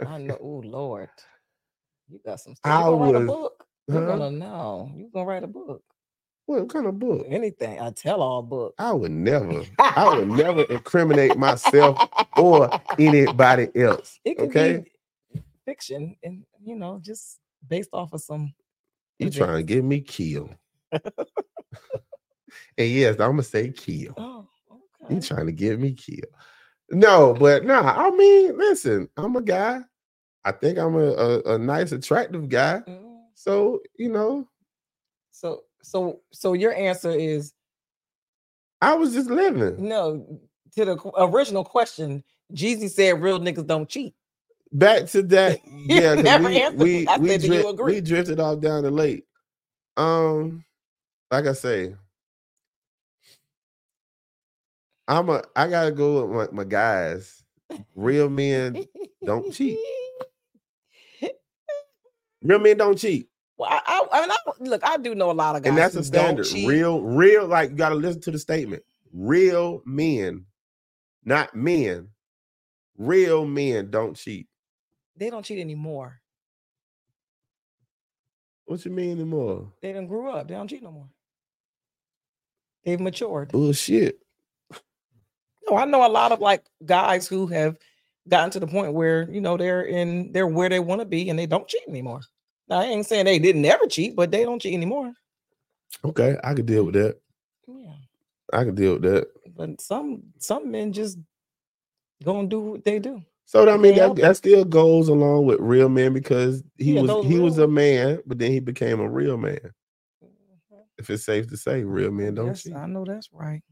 I 0.07 0.19
know. 0.19 0.37
Oh 0.41 0.62
Lord, 0.65 1.09
you 2.09 2.20
got 2.24 2.41
some 2.41 2.55
stuff. 2.55 2.73
I 2.73 2.79
You 2.79 2.85
gonna 2.85 2.97
write 3.05 3.15
a 3.15 3.19
was- 3.20 3.27
book? 3.29 3.66
You're 3.89 4.07
gonna 4.07 4.31
know. 4.31 4.93
You 4.97 5.11
gonna 5.12 5.27
write 5.27 5.43
a 5.45 5.49
book? 5.49 5.83
What 6.47 6.69
kind 6.69 6.87
of 6.87 6.99
book? 6.99 7.24
Anything? 7.29 7.79
A 7.79 7.93
tell-all 7.93 8.43
book. 8.43 8.74
I 8.79 8.93
would 8.93 9.11
never, 9.12 9.62
I 9.79 10.09
would 10.16 10.29
never 10.29 10.62
incriminate 10.62 11.37
myself 11.39 11.99
or 12.37 12.69
anybody 12.99 13.69
else. 13.81 14.19
It 14.24 14.39
could 14.39 14.49
Okay, 14.49 14.85
be 15.33 15.41
fiction, 15.65 16.16
and 16.23 16.45
you 16.65 16.77
know, 16.77 17.01
just 17.03 17.39
based 17.66 17.91
off 17.93 18.12
of 18.12 18.20
some. 18.20 18.55
you 19.19 19.31
trying 19.31 19.57
to 19.57 19.62
get 19.62 19.85
me 19.85 20.01
killed? 20.01 20.55
and 20.93 21.03
yes, 22.79 23.15
I'm 23.15 23.31
gonna 23.33 23.43
say 23.43 23.70
kill. 23.70 24.15
Oh, 24.16 24.49
You 25.09 25.20
trying 25.20 25.47
to 25.47 25.53
get 25.53 25.79
me 25.79 25.93
killed? 25.95 26.27
No, 26.93 27.35
but 27.35 27.64
nah. 27.64 27.82
I 27.82 28.10
mean, 28.10 28.59
listen, 28.59 29.09
I'm 29.16 29.36
a 29.36 29.43
guy. 29.43 29.81
I 30.44 30.52
think 30.52 30.78
I'm 30.78 30.97
a, 30.97 31.01
a, 31.12 31.43
a 31.55 31.59
nice, 31.59 31.93
attractive 31.93 32.48
guy. 32.48 32.82
Mm, 32.89 33.20
So 33.35 33.81
you 33.98 34.10
know, 34.10 34.48
So 35.32 35.62
so 35.82 36.20
so 36.32 36.52
your 36.55 36.74
answer 36.74 37.10
is 37.10 37.52
I 38.81 38.94
was 38.94 39.14
just 39.14 39.31
living. 39.31 39.82
no 39.89 40.40
to 40.77 40.85
the 40.85 41.12
original 41.19 41.64
question. 41.64 42.24
Jeezy 42.55 42.90
said 42.90 43.23
real 43.23 43.40
niggas 43.40 43.66
don't 43.66 43.89
cheat. 43.89 44.14
Back 44.73 45.06
to 45.09 45.23
that, 45.24 45.60
yeah, 45.66 46.14
never 46.14 46.48
we 46.48 46.56
answered 46.56 46.78
we 46.81 47.06
we, 47.20 47.28
said, 47.28 47.40
do 47.43 47.47
you 47.48 47.52
dri- 47.62 47.69
agree? 47.69 47.94
we 47.94 48.01
drifted 48.01 48.40
off 48.40 48.60
down 48.60 48.82
the 48.85 48.90
lake. 48.90 49.24
Um, 49.97 50.64
like 51.31 51.47
I 51.47 51.52
say, 51.52 51.94
I'm 55.12 55.28
a 55.28 55.43
I 55.55 55.68
gotta 55.68 55.93
go 55.93 56.24
with 56.24 56.52
my, 56.52 56.62
my 56.62 56.64
guys. 56.64 57.43
Real 57.94 58.30
men, 58.30 58.86
don't 59.24 59.52
cheat. 59.52 59.78
real 62.43 62.59
men 62.59 62.78
don't 62.78 62.98
cheat, 62.98 63.28
Well, 63.59 63.68
I, 63.70 63.80
I, 63.86 64.06
I, 64.10 64.20
mean, 64.22 64.30
I 64.30 64.36
look. 64.60 64.82
I 64.82 64.97
do 64.97 65.14
know 65.14 65.30
a 65.30 65.32
lot 65.32 65.55
of 65.55 65.62
guys, 65.62 65.68
and 65.68 65.76
that's 65.76 65.94
a 65.97 66.05
standard. 66.05 66.51
Real, 66.52 67.02
real, 67.02 67.47
like 67.47 67.70
you 67.70 67.76
gotta 67.76 67.94
listen 67.94 68.22
to 68.22 68.30
the 68.30 68.39
statement. 68.39 68.82
Real 69.12 69.82
men, 69.84 70.47
not 71.24 71.55
men. 71.55 72.09
Real 72.97 73.44
men 73.44 73.90
don't 73.90 74.16
cheat. 74.16 74.48
They 75.16 75.28
don't 75.28 75.44
cheat 75.44 75.59
anymore. 75.59 76.20
What 78.64 78.82
you 78.86 78.90
mean 78.90 79.10
anymore? 79.12 79.72
They 79.82 79.93
done 79.93 80.06
grew 80.06 80.30
up. 80.30 80.48
They 80.48 80.55
don't 80.55 80.68
cheat 80.68 80.82
no 80.82 80.90
more. 80.90 81.09
They've 82.84 83.01
matured. 83.01 83.52
Bullshit. 83.52 84.22
No, 85.68 85.76
I 85.76 85.84
know 85.84 86.06
a 86.06 86.09
lot 86.09 86.32
of 86.32 86.40
like 86.40 86.64
guys 86.84 87.26
who 87.26 87.47
have 87.48 87.78
gotten 88.28 88.51
to 88.51 88.60
the 88.60 88.66
point 88.66 88.93
where 88.93 89.28
you 89.30 89.40
know 89.40 89.56
they're 89.56 89.82
in 89.82 90.32
they're 90.32 90.47
where 90.47 90.68
they 90.68 90.80
want 90.80 91.01
to 91.01 91.05
be 91.05 91.28
and 91.30 91.39
they 91.39 91.47
don't 91.47 91.68
cheat 91.68 91.82
anymore. 91.89 92.20
Now 92.68 92.80
I 92.80 92.84
ain't 92.84 93.06
saying 93.06 93.24
they 93.26 93.39
didn't 93.39 93.64
ever 93.64 93.86
cheat, 93.86 94.16
but 94.16 94.30
they 94.30 94.44
don't 94.44 94.60
cheat 94.60 94.74
anymore. 94.74 95.12
Okay, 96.05 96.36
I 96.43 96.55
could 96.55 96.66
deal 96.66 96.84
with 96.84 96.94
that. 96.94 97.18
Yeah, 97.66 97.93
I 98.52 98.64
could 98.64 98.74
deal 98.76 98.94
with 98.94 99.02
that. 99.02 99.28
but 99.56 99.80
some 99.80 100.22
some 100.39 100.70
men 100.70 100.93
just 100.93 101.18
gonna 102.24 102.48
do 102.48 102.60
what 102.60 102.84
they 102.84 102.98
do. 102.98 103.22
So 103.44 103.68
I 103.68 103.76
mean 103.76 103.97
that, 103.97 104.16
that 104.16 104.36
still 104.36 104.64
goes 104.64 105.09
along 105.09 105.47
with 105.47 105.60
real 105.60 105.89
men 105.89 106.12
because 106.12 106.62
he 106.78 106.94
Yeah, 106.94 107.02
was 107.02 107.26
he 107.26 107.39
was 107.39 107.59
a 107.59 107.68
man, 107.68 108.20
but 108.26 108.39
then 108.39 108.51
he 108.51 108.60
became 108.60 109.01
a 109.01 109.09
real 109.09 109.36
man. 109.36 109.59
Mm-hmm. 110.24 110.76
If 110.98 111.10
it's 111.10 111.24
safe 111.24 111.48
to 111.48 111.56
say, 111.56 111.82
real 111.84 112.10
men 112.10 112.34
don't 112.34 112.47
Yes, 112.48 112.62
cheat. 112.62 112.74
I 112.74 112.86
know 112.86 113.05
that's 113.05 113.28
right. 113.32 113.62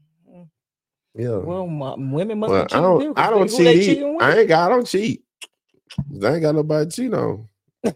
Mm. 1.17 1.21
Yeah. 1.21 1.37
Well, 1.37 1.67
my, 1.67 1.95
women 1.97 2.39
must 2.39 2.49
Well, 2.51 2.63
be 2.63 2.75
I 2.75 2.81
don't. 2.81 3.17
I 3.17 3.29
don't 3.29 3.49
cheat. 3.49 3.83
cheating? 3.83 4.17
I 4.21 4.37
ain't 4.39 4.49
got 4.49 4.71
I 4.71 4.73
don't 4.73 4.87
cheat. 4.87 5.23
I 6.23 6.33
ain't 6.33 6.41
got 6.41 6.55
nobody 6.55 6.89
to 6.89 6.91
cheat 6.91 7.13
on. 7.13 7.47
if, 7.83 7.95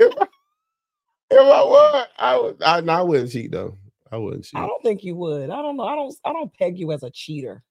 I, 0.00 0.26
if 1.30 1.40
I 1.40 1.64
would, 1.64 2.06
I 2.18 2.40
would 2.40 2.62
I, 2.62 2.78
I 2.78 3.02
wouldn't 3.02 3.30
cheat 3.30 3.52
though. 3.52 3.76
I 4.10 4.16
wouldn't 4.16 4.44
cheat. 4.44 4.60
I 4.60 4.66
don't 4.66 4.82
think 4.82 5.04
you 5.04 5.16
would. 5.16 5.50
I 5.50 5.62
don't 5.62 5.76
know. 5.76 5.84
I 5.84 5.94
don't. 5.96 6.14
I 6.24 6.32
don't 6.32 6.52
peg 6.54 6.78
you 6.78 6.92
as 6.92 7.02
a 7.02 7.10
cheater. 7.10 7.62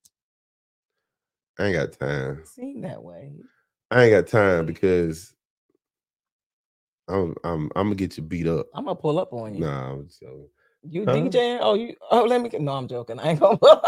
I 1.59 1.65
ain't 1.65 1.75
got 1.75 1.99
time. 1.99 2.43
Seem 2.45 2.81
that 2.81 3.03
way. 3.03 3.33
I 3.91 4.03
ain't 4.03 4.13
got 4.13 4.27
time 4.27 4.65
because 4.65 5.33
I'm 7.07 7.35
I'm 7.43 7.69
I'm 7.75 7.87
gonna 7.87 7.95
get 7.95 8.17
you 8.17 8.23
beat 8.23 8.47
up. 8.47 8.67
I'm 8.73 8.85
gonna 8.85 8.95
pull 8.95 9.19
up 9.19 9.33
on 9.33 9.53
you. 9.53 9.61
Nah, 9.61 9.91
I'm 9.91 10.07
joking. 10.19 10.47
You 10.83 11.05
Huh? 11.05 11.13
DJing? 11.15 11.59
Oh, 11.61 11.73
you. 11.75 11.95
Oh, 12.09 12.23
let 12.23 12.41
me. 12.41 12.49
get- 12.49 12.61
No, 12.61 12.73
I'm 12.73 12.87
joking. 12.87 13.19
I 13.19 13.29
ain't 13.31 13.39
gonna. 13.39 13.57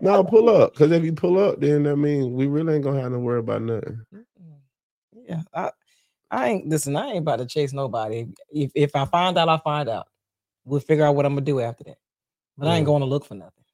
No, 0.00 0.22
pull 0.22 0.48
up. 0.48 0.74
Because 0.74 0.92
if 0.92 1.02
you 1.02 1.12
pull 1.12 1.40
up, 1.40 1.58
then 1.60 1.84
I 1.88 1.96
mean 1.96 2.32
we 2.32 2.46
really 2.46 2.74
ain't 2.76 2.84
gonna 2.84 3.00
have 3.02 3.10
to 3.10 3.18
worry 3.18 3.40
about 3.40 3.62
nothing. 3.62 4.00
Yeah, 5.28 5.42
I. 5.52 5.70
I 6.30 6.48
ain't 6.50 6.68
listen. 6.68 6.94
I 6.94 7.08
ain't 7.08 7.18
about 7.18 7.38
to 7.38 7.46
chase 7.46 7.72
nobody. 7.72 8.26
If 8.52 8.70
if 8.74 8.94
I 8.94 9.06
find 9.06 9.36
out, 9.38 9.48
I 9.48 9.58
find 9.58 9.88
out. 9.88 10.06
We'll 10.64 10.78
figure 10.80 11.04
out 11.04 11.16
what 11.16 11.26
I'm 11.26 11.32
gonna 11.32 11.40
do 11.46 11.60
after 11.60 11.82
that. 11.84 11.96
But 12.56 12.68
I 12.68 12.76
ain't 12.76 12.86
going 12.86 13.00
to 13.00 13.06
look 13.06 13.24
for 13.24 13.34
nothing. 13.34 13.64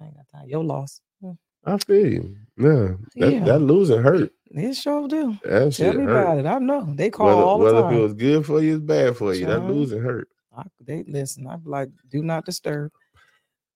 I 0.00 0.04
ain't 0.04 0.14
got 0.16 0.28
time. 0.28 0.48
Your 0.48 0.62
loss. 0.64 1.00
Mm, 1.24 1.38
I 1.64 1.78
feel 1.78 2.06
you. 2.06 2.36
Yeah. 2.56 2.88
That, 3.16 3.32
Yeah. 3.32 3.44
that 3.46 3.58
losing 3.60 4.02
hurt. 4.02 4.32
It 4.50 4.74
sure 4.74 5.08
do. 5.08 5.36
That 5.44 5.72
Tell 5.72 5.94
me 5.94 6.04
hurt. 6.04 6.22
about 6.22 6.38
it. 6.38 6.46
I 6.46 6.58
know 6.58 6.84
they 6.94 7.10
call 7.10 7.26
Whether, 7.26 7.42
all 7.42 7.58
the 7.58 7.64
whether 7.64 7.82
time. 7.82 7.92
if 7.94 7.98
it 7.98 8.02
was 8.02 8.14
good 8.14 8.46
for 8.46 8.60
you, 8.60 8.76
it's 8.76 8.84
bad 8.84 9.16
for 9.16 9.34
you. 9.34 9.46
That 9.46 9.64
losing 9.68 10.00
hurt. 10.02 10.28
I, 10.56 10.64
they 10.80 11.04
listen. 11.06 11.46
I'm 11.46 11.62
like, 11.64 11.88
do 12.10 12.22
not 12.22 12.44
disturb. 12.44 12.90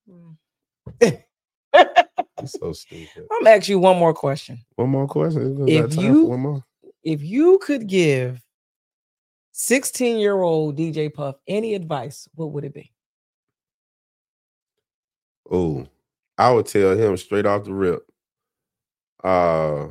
Mm. 0.08 0.36
It's 2.38 2.58
so 2.60 2.72
stupid. 2.72 3.26
I'm 3.32 3.42
gonna 3.44 3.56
ask 3.56 3.68
you 3.68 3.78
one 3.78 3.96
more 3.98 4.12
question. 4.12 4.58
One 4.76 4.90
more 4.90 5.06
question. 5.08 5.66
If 5.68 5.82
got 5.82 5.90
time 5.90 5.96
for 5.96 6.02
you- 6.02 6.24
one 6.26 6.40
more. 6.40 6.64
If 7.02 7.22
you 7.22 7.58
could 7.62 7.86
give 7.86 8.40
16 9.52 10.18
year 10.18 10.40
old 10.42 10.76
DJ 10.76 11.12
Puff 11.12 11.36
any 11.46 11.74
advice, 11.74 12.28
what 12.34 12.52
would 12.52 12.64
it 12.64 12.74
be? 12.74 12.92
Oh, 15.50 15.86
I 16.38 16.50
would 16.50 16.66
tell 16.66 16.96
him 16.96 17.16
straight 17.16 17.46
off 17.46 17.64
the 17.64 17.72
rip. 17.72 18.02
Uh 19.22 19.88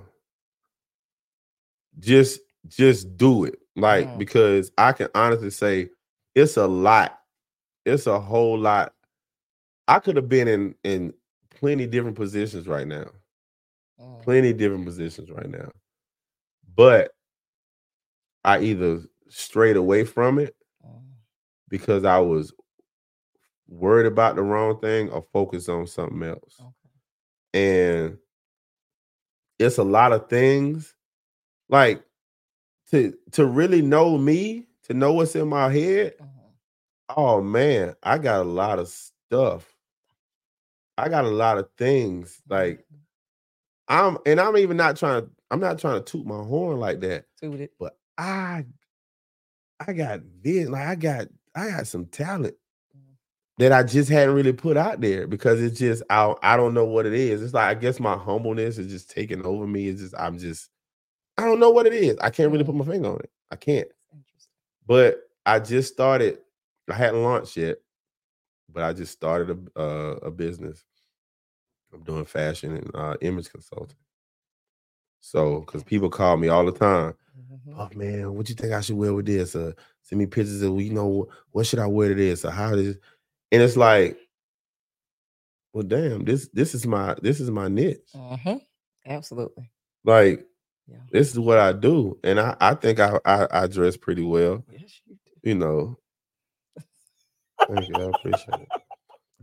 just 2.00 2.40
just 2.68 3.16
do 3.18 3.46
it. 3.46 3.56
Like 3.76 4.08
Mm. 4.08 4.18
because 4.20 4.72
I 4.78 4.92
can 4.92 5.08
honestly 5.16 5.50
say 5.50 5.90
it's 6.36 6.58
a 6.58 6.68
lot. 6.68 7.20
It's 7.86 8.08
a 8.08 8.20
whole 8.20 8.58
lot. 8.58 8.94
I 9.88 10.00
could 10.00 10.16
have 10.16 10.30
been 10.30 10.48
in 10.48 10.76
in 10.84 11.14
plenty 11.50 11.86
different 11.88 12.16
positions 12.16 12.68
right 12.68 12.88
now. 12.88 13.06
Mm, 14.00 14.22
Plenty 14.24 14.54
different 14.54 14.86
positions 14.86 15.30
right 15.30 15.50
now. 15.50 15.70
But 16.76 17.12
I 18.44 18.60
either 18.60 19.02
strayed 19.30 19.76
away 19.78 20.04
from 20.06 20.40
it 20.40 20.56
mm, 20.86 21.02
because 21.70 22.04
I 22.06 22.20
was 22.20 22.54
worried 23.68 24.06
about 24.06 24.36
the 24.36 24.42
wrong 24.42 24.80
thing 24.80 25.10
or 25.10 25.26
focused 25.34 25.70
on 25.70 25.88
something 25.88 26.24
else. 26.24 26.60
okay. 26.60 26.72
and 27.54 28.18
it's 29.60 29.78
a 29.78 29.84
lot 29.84 30.12
of 30.12 30.30
things 30.30 30.96
like 31.70 32.04
to 32.92 33.14
to 33.32 33.46
really 33.46 33.82
know 33.82 34.18
me 34.18 34.68
to 34.84 34.94
know 34.94 35.14
what's 35.14 35.36
in 35.36 35.48
my 35.48 35.72
head 35.72 36.14
Mhm. 36.20 36.30
oh 37.18 37.42
man 37.42 37.96
i 38.04 38.18
got 38.18 38.42
a 38.42 38.50
lot 38.50 38.80
of 38.80 38.88
stuff 38.90 39.76
i 40.98 41.10
got 41.10 41.26
a 41.26 41.30
lot 41.30 41.58
of 41.58 41.70
things 41.78 42.42
like 42.50 42.80
Mhm. 42.80 42.98
i'm 43.88 44.18
and 44.26 44.40
i'm 44.40 44.58
even 44.58 44.78
not 44.78 44.98
trying 44.98 45.24
to 45.24 45.30
i'm 45.52 45.60
not 45.60 45.80
trying 45.80 46.04
to 46.04 46.12
toot 46.12 46.26
my 46.26 46.42
horn 46.44 46.80
like 46.80 47.00
that 47.02 47.26
Toot 47.42 47.60
it. 47.62 47.74
but 47.80 47.98
i 48.18 48.66
i 49.88 49.94
got 49.94 50.22
this 50.42 50.70
like 50.70 50.88
i 50.88 50.96
got 50.96 51.28
i 51.56 51.70
got 51.70 51.88
some 51.88 52.06
talent 52.06 52.56
Mhm. 52.96 53.16
that 53.58 53.72
I 53.72 53.84
just 53.84 54.10
hadn't 54.10 54.36
really 54.36 54.54
put 54.54 54.78
out 54.78 55.02
there 55.02 55.28
because 55.28 55.62
it's 55.62 55.80
just 55.80 56.04
I 56.10 56.34
I 56.44 56.58
don't 56.58 56.74
know 56.74 56.86
what 56.86 57.06
it 57.06 57.14
is. 57.14 57.42
It's 57.42 57.54
like 57.54 57.76
I 57.78 57.80
guess 57.80 58.00
my 58.00 58.16
humbleness 58.18 58.78
is 58.78 58.88
just 58.92 59.10
taking 59.12 59.46
over 59.46 59.68
me. 59.68 59.88
It's 59.88 60.02
just 60.02 60.16
I'm 60.18 60.38
just 60.40 60.70
I 61.38 61.46
don't 61.46 61.60
know 61.60 61.72
what 61.72 61.88
it 61.88 61.94
is. 61.94 62.18
I 62.22 62.30
can't 62.32 62.52
really 62.52 62.64
put 62.66 62.76
my 62.76 62.86
finger 62.86 63.10
on 63.10 63.20
it. 63.20 63.32
I 63.52 63.56
can't. 63.58 63.88
But 64.86 65.22
I 65.46 65.60
just 65.60 65.94
started. 65.94 66.40
I 66.90 66.94
hadn't 66.96 67.24
launched 67.24 67.56
yet, 67.58 67.78
but 68.70 68.84
I 68.84 68.94
just 68.94 69.12
started 69.14 69.70
a 69.76 69.80
uh, 69.80 70.16
a 70.24 70.32
business. 70.32 70.84
I'm 71.94 72.04
doing 72.04 72.26
fashion 72.26 72.76
and 72.78 72.92
uh, 72.96 73.16
image 73.22 73.50
consulting. 73.52 73.98
So, 75.22 75.62
because 75.62 75.84
people 75.84 76.10
call 76.10 76.36
me 76.38 76.50
all 76.50 76.66
the 76.66 76.72
time, 76.74 77.14
Mhm. 77.40 77.76
oh 77.78 77.90
man, 77.96 78.34
what 78.34 78.50
you 78.50 78.56
think 78.56 78.74
I 78.74 78.82
should 78.82 78.98
wear 78.98 79.14
with 79.14 79.26
this? 79.26 79.56
Uh, 79.56 79.72
send 80.02 80.20
me 80.20 80.26
pictures 80.26 80.62
of 80.62 80.80
you 80.82 80.92
know 80.92 81.30
what 81.52 81.66
should 81.66 81.80
I 81.80 81.88
wear 81.88 82.10
to 82.10 82.16
this? 82.16 82.44
Or 82.46 82.52
how 82.52 82.76
this? 82.76 82.98
And 83.52 83.62
it's 83.62 83.78
like, 83.78 84.18
well, 85.74 85.84
damn, 85.84 86.26
this 86.26 86.50
this 86.50 86.76
is 86.76 86.86
my 86.86 87.16
this 87.22 87.40
is 87.40 87.50
my 87.50 87.68
niche. 87.70 88.12
Mhm. 88.16 88.62
Absolutely. 89.06 89.72
Like, 90.04 90.46
Yeah. 90.88 90.98
this 91.12 91.32
is 91.32 91.40
what 91.40 91.58
I 91.60 91.72
do, 91.74 92.18
and 92.24 92.40
I 92.40 92.56
I 92.60 92.76
think 92.76 93.00
I 93.00 93.20
I, 93.26 93.48
I 93.52 93.68
dress 93.68 93.98
pretty 93.98 94.24
well. 94.24 94.64
Yes, 94.72 95.02
you 95.06 95.16
do. 95.16 95.50
You 95.50 95.56
know, 95.56 95.98
thank 97.68 97.88
you, 97.90 97.96
I 98.02 98.10
appreciate 98.10 98.60
it. 98.62 98.70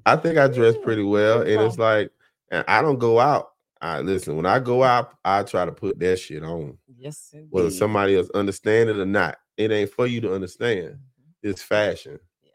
I 0.06 0.16
think 0.16 0.38
I 0.38 0.48
dress 0.48 0.76
pretty 0.82 1.02
well, 1.02 1.40
and 1.42 1.62
it's 1.62 1.78
like, 1.78 2.10
and 2.50 2.64
I 2.68 2.82
don't 2.82 2.98
go 2.98 3.18
out. 3.20 3.50
I 3.82 4.00
listen 4.00 4.36
when 4.36 4.46
I 4.46 4.58
go 4.60 4.82
out, 4.82 5.14
I 5.24 5.42
try 5.42 5.64
to 5.64 5.72
put 5.72 5.98
that 6.00 6.18
shit 6.18 6.42
on. 6.44 6.76
Yes, 6.96 7.30
indeed. 7.32 7.48
whether 7.50 7.70
somebody 7.70 8.16
else 8.16 8.28
understand 8.34 8.90
it 8.90 8.98
or 8.98 9.06
not. 9.06 9.38
It 9.56 9.70
ain't 9.70 9.90
for 9.90 10.06
you 10.06 10.20
to 10.22 10.34
understand. 10.34 10.94
Mhm. 10.94 10.98
It's 11.42 11.62
fashion. 11.62 12.18
Yeah. 12.42 12.50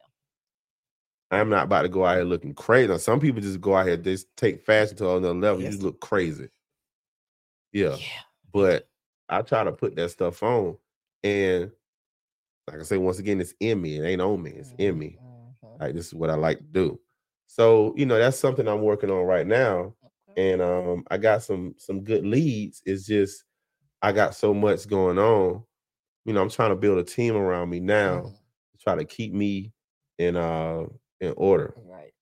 I'm 1.39 1.49
not 1.49 1.63
about 1.65 1.83
to 1.83 1.89
go 1.89 2.05
out 2.05 2.15
here 2.17 2.25
looking 2.25 2.53
crazy. 2.53 2.87
Now, 2.89 2.97
some 2.97 3.19
people 3.19 3.41
just 3.41 3.59
go 3.61 3.75
out 3.75 3.87
here, 3.87 3.97
they 3.97 4.11
just 4.13 4.27
take 4.37 4.63
fashion 4.65 4.97
to 4.97 5.09
another 5.15 5.33
level. 5.33 5.59
You 5.61 5.65
Yes. 5.65 5.73
just 5.75 5.83
look 5.83 5.99
crazy. 5.99 6.49
Yeah. 7.71 7.95
Yeah. 7.95 8.21
But 8.55 8.89
I 9.29 9.43
try 9.43 9.65
to 9.65 9.73
put 9.73 9.97
that 9.97 10.11
stuff 10.11 10.43
on. 10.43 10.77
And 11.23 11.71
like 12.67 12.79
I 12.79 12.83
say, 12.83 12.97
once 12.97 13.19
again, 13.19 13.41
it's 13.41 13.53
in 13.59 13.81
me. 13.81 13.97
It 13.99 14.03
ain't 14.05 14.21
on 14.21 14.41
me. 14.41 14.51
It's 14.51 14.73
in 14.77 14.97
me. 14.97 15.19
Mhm. 15.21 15.79
Like 15.79 15.95
this 15.95 16.07
is 16.07 16.15
what 16.15 16.29
I 16.31 16.35
like 16.35 16.59
to 16.59 16.65
do. 16.65 16.99
So, 17.47 17.93
you 17.97 18.05
know, 18.05 18.19
that's 18.19 18.39
something 18.39 18.67
I'm 18.67 18.81
working 18.83 19.11
on 19.11 19.25
right 19.25 19.47
now. 19.47 19.95
And 20.37 20.61
um, 20.61 21.05
I 21.11 21.17
got 21.17 21.43
some 21.43 21.75
some 21.79 22.03
good 22.03 22.25
leads. 22.25 22.81
It's 22.85 23.05
just 23.05 23.43
I 24.01 24.13
got 24.13 24.35
so 24.35 24.53
much 24.53 24.87
going 24.87 25.19
on 25.19 25.63
you 26.25 26.33
know, 26.33 26.41
I'm 26.43 26.49
trying 26.51 26.71
to 26.71 26.75
build 26.77 26.99
a 26.99 27.03
team 27.03 27.35
around 27.35 27.69
me 27.71 27.79
now 27.81 28.21
Mhm. 28.21 28.37
to 28.73 28.79
try 28.83 28.95
to 28.95 29.05
keep 29.05 29.33
me 29.33 29.73
in 30.19 30.37
uh 30.37 30.85
in 31.21 31.33
order. 31.37 31.75
Right. 31.77 32.13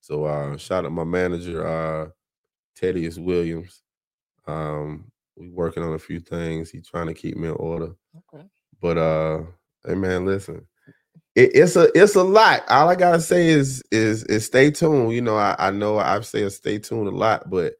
So 0.00 0.24
uh 0.24 0.56
shout 0.56 0.84
out 0.86 0.92
my 0.92 1.04
manager, 1.04 1.66
uh 1.66 2.10
Teddyus 2.78 3.18
Williams. 3.22 3.82
Um 4.46 5.12
we 5.36 5.48
working 5.48 5.82
on 5.82 5.94
a 5.94 5.98
few 5.98 6.20
things. 6.20 6.70
He's 6.70 6.88
trying 6.88 7.06
to 7.08 7.14
keep 7.14 7.36
me 7.36 7.48
in 7.48 7.54
order. 7.54 7.94
Okay. 8.34 8.44
But 8.80 8.98
uh 8.98 9.42
hey 9.86 9.94
man, 9.94 10.26
listen. 10.26 10.66
It, 11.34 11.50
it's 11.54 11.76
a 11.76 11.90
it's 11.94 12.14
a 12.14 12.22
lot. 12.22 12.62
All 12.68 12.88
I 12.88 12.94
gotta 12.94 13.20
say 13.20 13.48
is 13.48 13.82
is 13.92 14.24
is 14.24 14.46
stay 14.46 14.70
tuned. 14.70 15.12
You 15.12 15.20
know, 15.22 15.36
I, 15.36 15.54
I 15.58 15.70
know 15.70 15.98
I've 15.98 16.26
said 16.26 16.50
stay 16.52 16.78
tuned 16.78 17.08
a 17.08 17.10
lot, 17.12 17.50
but 17.50 17.74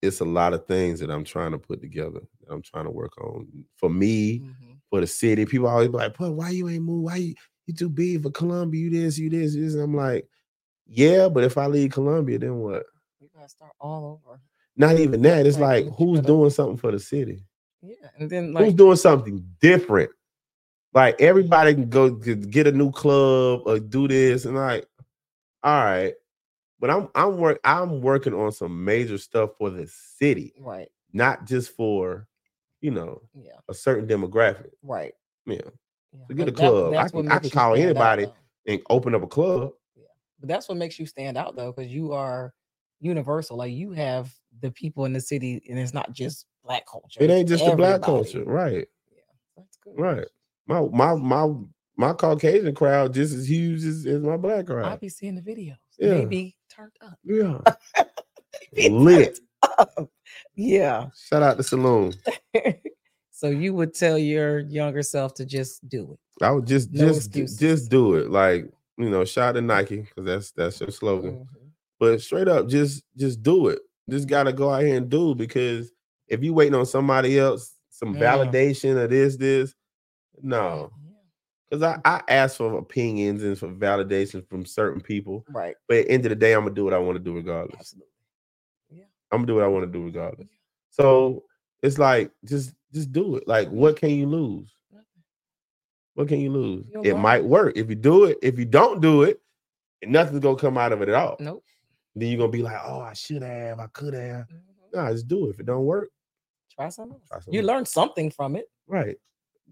it's 0.00 0.20
a 0.20 0.24
lot 0.24 0.52
of 0.52 0.66
things 0.66 1.00
that 1.00 1.10
I'm 1.10 1.24
trying 1.24 1.52
to 1.52 1.58
put 1.58 1.80
together. 1.80 2.20
That 2.40 2.52
I'm 2.52 2.62
trying 2.62 2.86
to 2.86 2.90
work 2.90 3.12
on 3.22 3.46
for 3.76 3.88
me, 3.90 4.40
Mhm. 4.40 4.78
for 4.90 5.00
the 5.00 5.06
city. 5.06 5.44
People 5.46 5.68
always 5.68 5.88
be 5.88 5.96
like, 5.98 6.16
"But 6.18 6.32
why 6.32 6.50
you 6.50 6.68
ain't 6.68 6.84
move? 6.84 7.04
Why 7.04 7.16
you 7.16 7.34
you 7.66 7.74
too 7.74 7.88
big 7.90 8.22
for 8.22 8.30
Columbia? 8.30 8.80
You 8.80 8.90
this, 8.90 9.18
you 9.18 9.30
this, 9.30 9.54
this." 9.54 9.74
And 9.74 9.82
I'm 9.82 9.94
like, 9.94 10.26
"Yeah, 10.86 11.28
but 11.28 11.44
if 11.44 11.56
I 11.58 11.66
leave 11.66 11.92
Columbia, 11.92 12.38
then 12.38 12.56
what? 12.56 12.84
You 13.20 13.28
gotta 13.34 13.48
start 13.48 13.72
all 13.80 14.20
over. 14.26 14.40
Not 14.76 14.98
even 14.98 15.22
that. 15.22 15.46
It's 15.46 15.58
like 15.58 15.86
who's 15.96 16.20
doing 16.20 16.50
something 16.50 16.76
for 16.78 16.90
the 16.92 16.98
city? 16.98 17.44
Yeah. 17.82 17.94
And 18.18 18.30
then 18.30 18.52
like, 18.52 18.64
who's 18.64 18.74
doing 18.74 18.96
something 18.96 19.44
different? 19.60 20.10
Like 20.94 21.20
everybody 21.20 21.74
can 21.74 21.88
go 21.88 22.10
get 22.10 22.66
a 22.66 22.72
new 22.72 22.90
club 22.90 23.62
or 23.66 23.78
do 23.78 24.08
this, 24.08 24.44
and 24.44 24.56
like, 24.56 24.86
all 25.62 25.84
right." 25.84 26.14
But 26.80 26.90
I'm 26.90 27.08
I'm 27.14 27.36
work 27.38 27.60
I'm 27.64 28.00
working 28.00 28.34
on 28.34 28.50
some 28.52 28.84
major 28.84 29.16
stuff 29.18 29.50
for 29.56 29.70
the 29.70 29.86
city, 29.86 30.52
right. 30.58 30.88
not 31.12 31.46
just 31.46 31.76
for, 31.76 32.26
you 32.80 32.90
know, 32.90 33.22
Yeah. 33.34 33.52
a 33.68 33.74
certain 33.74 34.08
demographic. 34.08 34.70
Right. 34.82 35.12
Yeah. 35.46 35.60
Yeah. 36.12 36.24
So 36.28 36.34
get 36.34 36.48
a 36.48 36.52
club. 36.52 36.94
I 36.94 37.08
can- 37.08 37.30
I 37.30 37.38
can 37.38 37.50
call 37.50 37.76
stand 37.76 37.96
out, 37.96 38.18
anybody. 38.18 38.32
and 38.66 38.82
open 38.90 39.14
up 39.14 39.22
a 39.22 39.28
club. 39.28 39.72
But 40.40 40.48
that's 40.48 40.68
what 40.68 40.76
makes 40.76 40.98
you 40.98 41.06
stand 41.06 41.36
out 41.38 41.54
though, 41.54 41.70
because 41.72 41.90
you 41.92 42.12
are 42.12 42.52
universal. 42.98 43.56
Like 43.56 43.72
you 43.72 43.92
have 43.92 44.34
the 44.62 44.70
people 44.70 45.04
in 45.04 45.12
the 45.12 45.20
city, 45.20 45.62
and 45.68 45.78
it's 45.78 45.92
not 45.92 46.12
just 46.12 46.46
black 46.64 46.86
culture. 46.90 47.22
It 47.22 47.28
ain't 47.30 47.48
just 47.48 47.64
the 47.66 47.76
black 47.76 48.00
culture, 48.02 48.44
right? 48.44 48.86
Yeah, 49.14 49.22
that's 49.56 49.76
good. 49.84 49.98
Right. 49.98 50.26
My 50.66 50.80
my 50.80 51.14
my 51.16 51.52
my 51.96 52.12
Caucasian 52.14 52.74
crowd 52.74 53.12
just 53.12 53.34
as 53.34 53.48
huge 53.50 53.84
as, 53.84 54.06
as 54.06 54.22
my 54.22 54.36
black 54.38 54.66
crowd. 54.66 54.86
I'll 54.86 54.96
be 54.96 55.08
seeing 55.10 55.34
the 55.34 55.42
videos. 55.42 55.76
Yeah. 55.98 56.14
They 56.14 56.24
be 56.24 56.56
turned 56.74 56.92
up. 57.02 57.18
Yeah, 57.24 57.58
lit. 58.90 59.38
up. 59.78 60.08
Yeah. 60.54 61.08
Shout 61.28 61.42
out 61.42 61.56
to 61.58 61.62
Saloon. 61.62 62.14
so 63.30 63.48
you 63.48 63.74
would 63.74 63.94
tell 63.94 64.16
your 64.18 64.60
younger 64.60 65.02
self 65.02 65.34
to 65.34 65.44
just 65.44 65.86
do 65.88 66.12
it. 66.12 66.44
I 66.44 66.50
would 66.50 66.66
just 66.66 66.92
No 66.92 67.08
just 67.08 67.26
excuses. 67.28 67.58
just 67.58 67.90
do 67.90 68.14
it. 68.14 68.30
Like 68.30 68.70
you 68.98 69.10
know, 69.10 69.24
shout 69.24 69.50
out 69.50 69.52
to 69.52 69.60
Nike 69.60 70.02
because 70.02 70.24
that's 70.24 70.50
that's 70.52 70.80
your 70.80 70.90
slogan. 70.90 71.32
Mhm. 71.40 71.46
But 71.98 72.20
straight 72.20 72.48
up, 72.48 72.68
just 72.68 73.04
just 73.16 73.42
do 73.42 73.68
it. 73.68 73.80
Just 74.10 74.28
gotta 74.28 74.52
go 74.52 74.70
out 74.70 74.82
here 74.82 74.96
and 74.96 75.08
do 75.08 75.34
because 75.34 75.90
if 76.28 76.42
you 76.42 76.54
waiting 76.54 76.74
on 76.74 76.86
somebody 76.86 77.38
else, 77.38 77.74
some 77.90 78.14
Mm. 78.14 78.20
validation 78.20 79.02
of 79.02 79.10
this, 79.10 79.36
this, 79.36 79.74
no. 80.42 80.90
Because 81.70 81.82
I, 81.84 82.00
I 82.04 82.22
ask 82.28 82.56
for 82.56 82.76
opinions 82.78 83.42
and 83.42 83.58
for 83.58 83.68
validation 83.68 84.46
from 84.48 84.66
certain 84.66 85.00
people. 85.00 85.44
Right. 85.50 85.74
But 85.88 85.98
at 85.98 86.06
the 86.06 86.10
end 86.12 86.26
of 86.26 86.30
the 86.30 86.36
day, 86.36 86.52
I'm 86.52 86.64
gonna 86.64 86.74
do 86.74 86.84
what 86.84 86.92
I 86.94 86.98
want 86.98 87.16
to 87.16 87.22
do 87.24 87.34
regardless. 87.34 87.78
Absolutely. 87.78 88.08
Yeah. 88.90 89.04
I'm 89.30 89.38
gonna 89.38 89.46
do 89.46 89.54
what 89.56 89.64
I 89.64 89.68
want 89.68 89.86
to 89.86 89.98
do 89.98 90.04
regardless. 90.04 90.48
So 90.90 91.44
it's 91.82 91.98
like 91.98 92.30
just 92.44 92.74
just 92.92 93.10
do 93.12 93.36
it. 93.36 93.48
Like, 93.48 93.68
what 93.70 93.96
can 93.96 94.10
you 94.10 94.26
lose? 94.26 94.74
What 96.14 96.28
can 96.28 96.40
you 96.40 96.50
lose? 96.50 96.84
It 97.02 97.16
might 97.16 97.42
work 97.42 97.72
if 97.76 97.88
you 97.88 97.96
do 97.96 98.24
it. 98.24 98.36
If 98.42 98.58
you 98.58 98.66
don't 98.66 99.00
do 99.00 99.22
it, 99.22 99.40
nothing's 100.04 100.40
gonna 100.40 100.58
come 100.58 100.76
out 100.76 100.92
of 100.92 101.00
it 101.00 101.08
at 101.08 101.14
all. 101.14 101.36
Nope. 101.40 101.64
Then 102.14 102.28
you're 102.28 102.38
gonna 102.38 102.50
be 102.50 102.62
like, 102.62 102.78
oh, 102.84 103.00
I 103.00 103.12
should 103.14 103.42
have, 103.42 103.80
I 103.80 103.86
could 103.92 104.14
have. 104.14 104.46
Mhm. 104.48 104.60
Nah, 104.94 105.12
just 105.12 105.28
do 105.28 105.46
it. 105.46 105.50
If 105.50 105.60
it 105.60 105.66
don't 105.66 105.84
work, 105.84 106.10
Try 106.74 106.88
something. 106.90 107.14
else. 107.14 107.22
Try 107.28 107.38
something 107.38 107.54
You 107.54 107.62
learn 107.62 107.86
something 107.86 108.30
from 108.30 108.56
it. 108.56 108.66
right. 108.86 109.16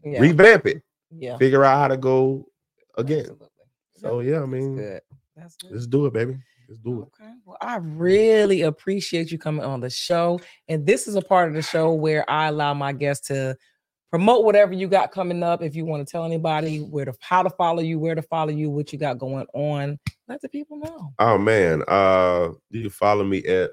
Yeah. 0.04 0.20
Revamp 0.20 0.66
it. 0.66 0.82
yeah. 1.10 1.36
Figure 1.36 1.64
out 1.64 1.78
how 1.78 1.88
to 1.88 1.96
go 1.98 2.46
again. 2.96 3.20
Absolutely. 3.30 3.46
So 3.98 4.20
yeah, 4.20 4.36
I 4.36 4.40
That's 4.40 4.50
mean, 4.50 4.76
good. 4.76 5.00
That's 5.36 5.56
good. 5.56 5.72
let's 5.72 5.86
do 5.86 6.06
it, 6.06 6.12
baby. 6.14 6.38
Let's 6.68 6.80
do 6.80 7.02
it. 7.02 7.08
Okay. 7.22 7.32
Well, 7.44 7.58
I 7.60 7.76
really 7.76 8.62
appreciate 8.62 9.30
you 9.30 9.38
coming 9.38 9.64
on 9.64 9.80
the 9.80 9.90
show. 9.90 10.40
And 10.68 10.86
this 10.86 11.06
is 11.08 11.16
a 11.16 11.20
part 11.22 11.48
of 11.48 11.54
the 11.54 11.62
show 11.62 11.92
where 11.92 12.28
I 12.30 12.46
allow 12.48 12.72
my 12.74 12.92
guests 12.92 13.26
to 13.28 13.56
promote 14.10 14.44
whatever 14.44 14.72
you 14.72 14.88
got 14.88 15.12
coming 15.12 15.42
up. 15.42 15.62
If 15.62 15.74
you 15.74 15.84
want 15.84 16.06
to 16.06 16.10
tell 16.10 16.24
anybody 16.24 16.78
where 16.78 17.04
to 17.04 17.14
how 17.20 17.42
to 17.42 17.50
follow 17.50 17.80
you, 17.80 17.98
where 17.98 18.14
to 18.14 18.22
follow 18.22 18.50
you, 18.50 18.70
what 18.70 18.92
you 18.92 18.98
got 18.98 19.18
going 19.18 19.46
on, 19.54 19.98
let 20.28 20.40
the 20.40 20.48
people 20.48 20.78
know. 20.78 21.12
Oh 21.18 21.38
man, 21.38 21.82
uh, 21.88 22.50
you 22.70 22.82
can 22.82 22.90
follow 22.90 23.24
me 23.24 23.44
at 23.44 23.70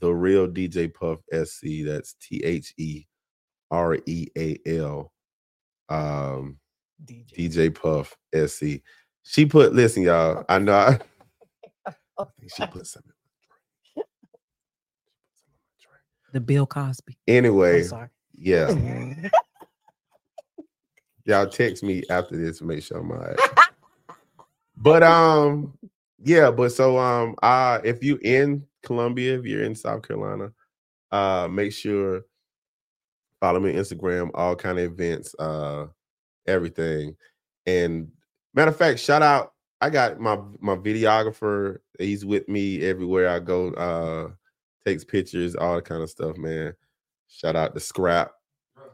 the 0.00 0.12
real 0.12 0.46
DJ 0.48 0.92
Puff 0.92 1.20
SC. 1.32 1.84
That's 1.84 2.14
T 2.20 2.42
H 2.44 2.74
E 2.76 3.04
R 3.70 3.98
E 4.06 4.26
A 4.36 4.58
L. 4.66 5.12
Um, 5.88 6.58
DJ. 7.04 7.50
DJ 7.50 7.74
Puff 7.74 8.16
SC. 8.34 8.82
She 9.22 9.46
put, 9.46 9.74
listen, 9.74 10.02
y'all. 10.02 10.44
I 10.48 10.58
know. 10.58 10.74
I, 10.74 10.98
I 12.18 12.24
think 12.38 12.52
she 12.54 12.66
put 12.66 12.86
something. 12.86 13.12
The 16.32 16.40
Bill 16.40 16.66
Cosby. 16.66 17.16
Anyway, 17.26 17.84
sorry. 17.84 18.08
Yeah, 18.38 18.72
y'all 21.24 21.48
text 21.48 21.82
me 21.82 22.02
after 22.10 22.36
this 22.36 22.58
to 22.58 22.64
make 22.64 22.82
sure 22.82 22.98
I'm 22.98 23.10
all 23.10 23.18
right. 23.18 23.38
But 24.76 25.02
um, 25.02 25.76
yeah, 26.22 26.50
but 26.50 26.70
so 26.70 26.98
um, 26.98 27.34
uh, 27.42 27.80
if 27.84 28.02
you 28.02 28.18
in 28.22 28.64
Columbia, 28.82 29.38
if 29.38 29.44
you're 29.44 29.64
in 29.64 29.74
South 29.74 30.06
Carolina, 30.06 30.52
uh, 31.10 31.48
make 31.50 31.72
sure 31.72 32.22
follow 33.40 33.60
me 33.60 33.70
on 33.70 33.76
Instagram, 33.76 34.30
all 34.34 34.56
kind 34.56 34.78
of 34.78 34.84
events, 34.84 35.34
uh, 35.38 35.86
everything. 36.46 37.16
And 37.66 38.10
matter 38.54 38.70
of 38.70 38.76
fact, 38.76 39.00
shout 39.00 39.22
out. 39.22 39.52
I 39.80 39.90
got 39.90 40.18
my 40.20 40.38
my 40.60 40.76
videographer. 40.76 41.78
He's 41.98 42.24
with 42.24 42.48
me 42.48 42.82
everywhere 42.82 43.28
I 43.28 43.38
go. 43.38 43.72
Uh, 43.72 44.30
takes 44.84 45.04
pictures, 45.04 45.54
all 45.54 45.76
that 45.76 45.84
kind 45.84 46.02
of 46.02 46.10
stuff, 46.10 46.36
man. 46.36 46.72
Shout 47.28 47.56
out 47.56 47.74
to 47.74 47.80
Scrap. 47.80 48.32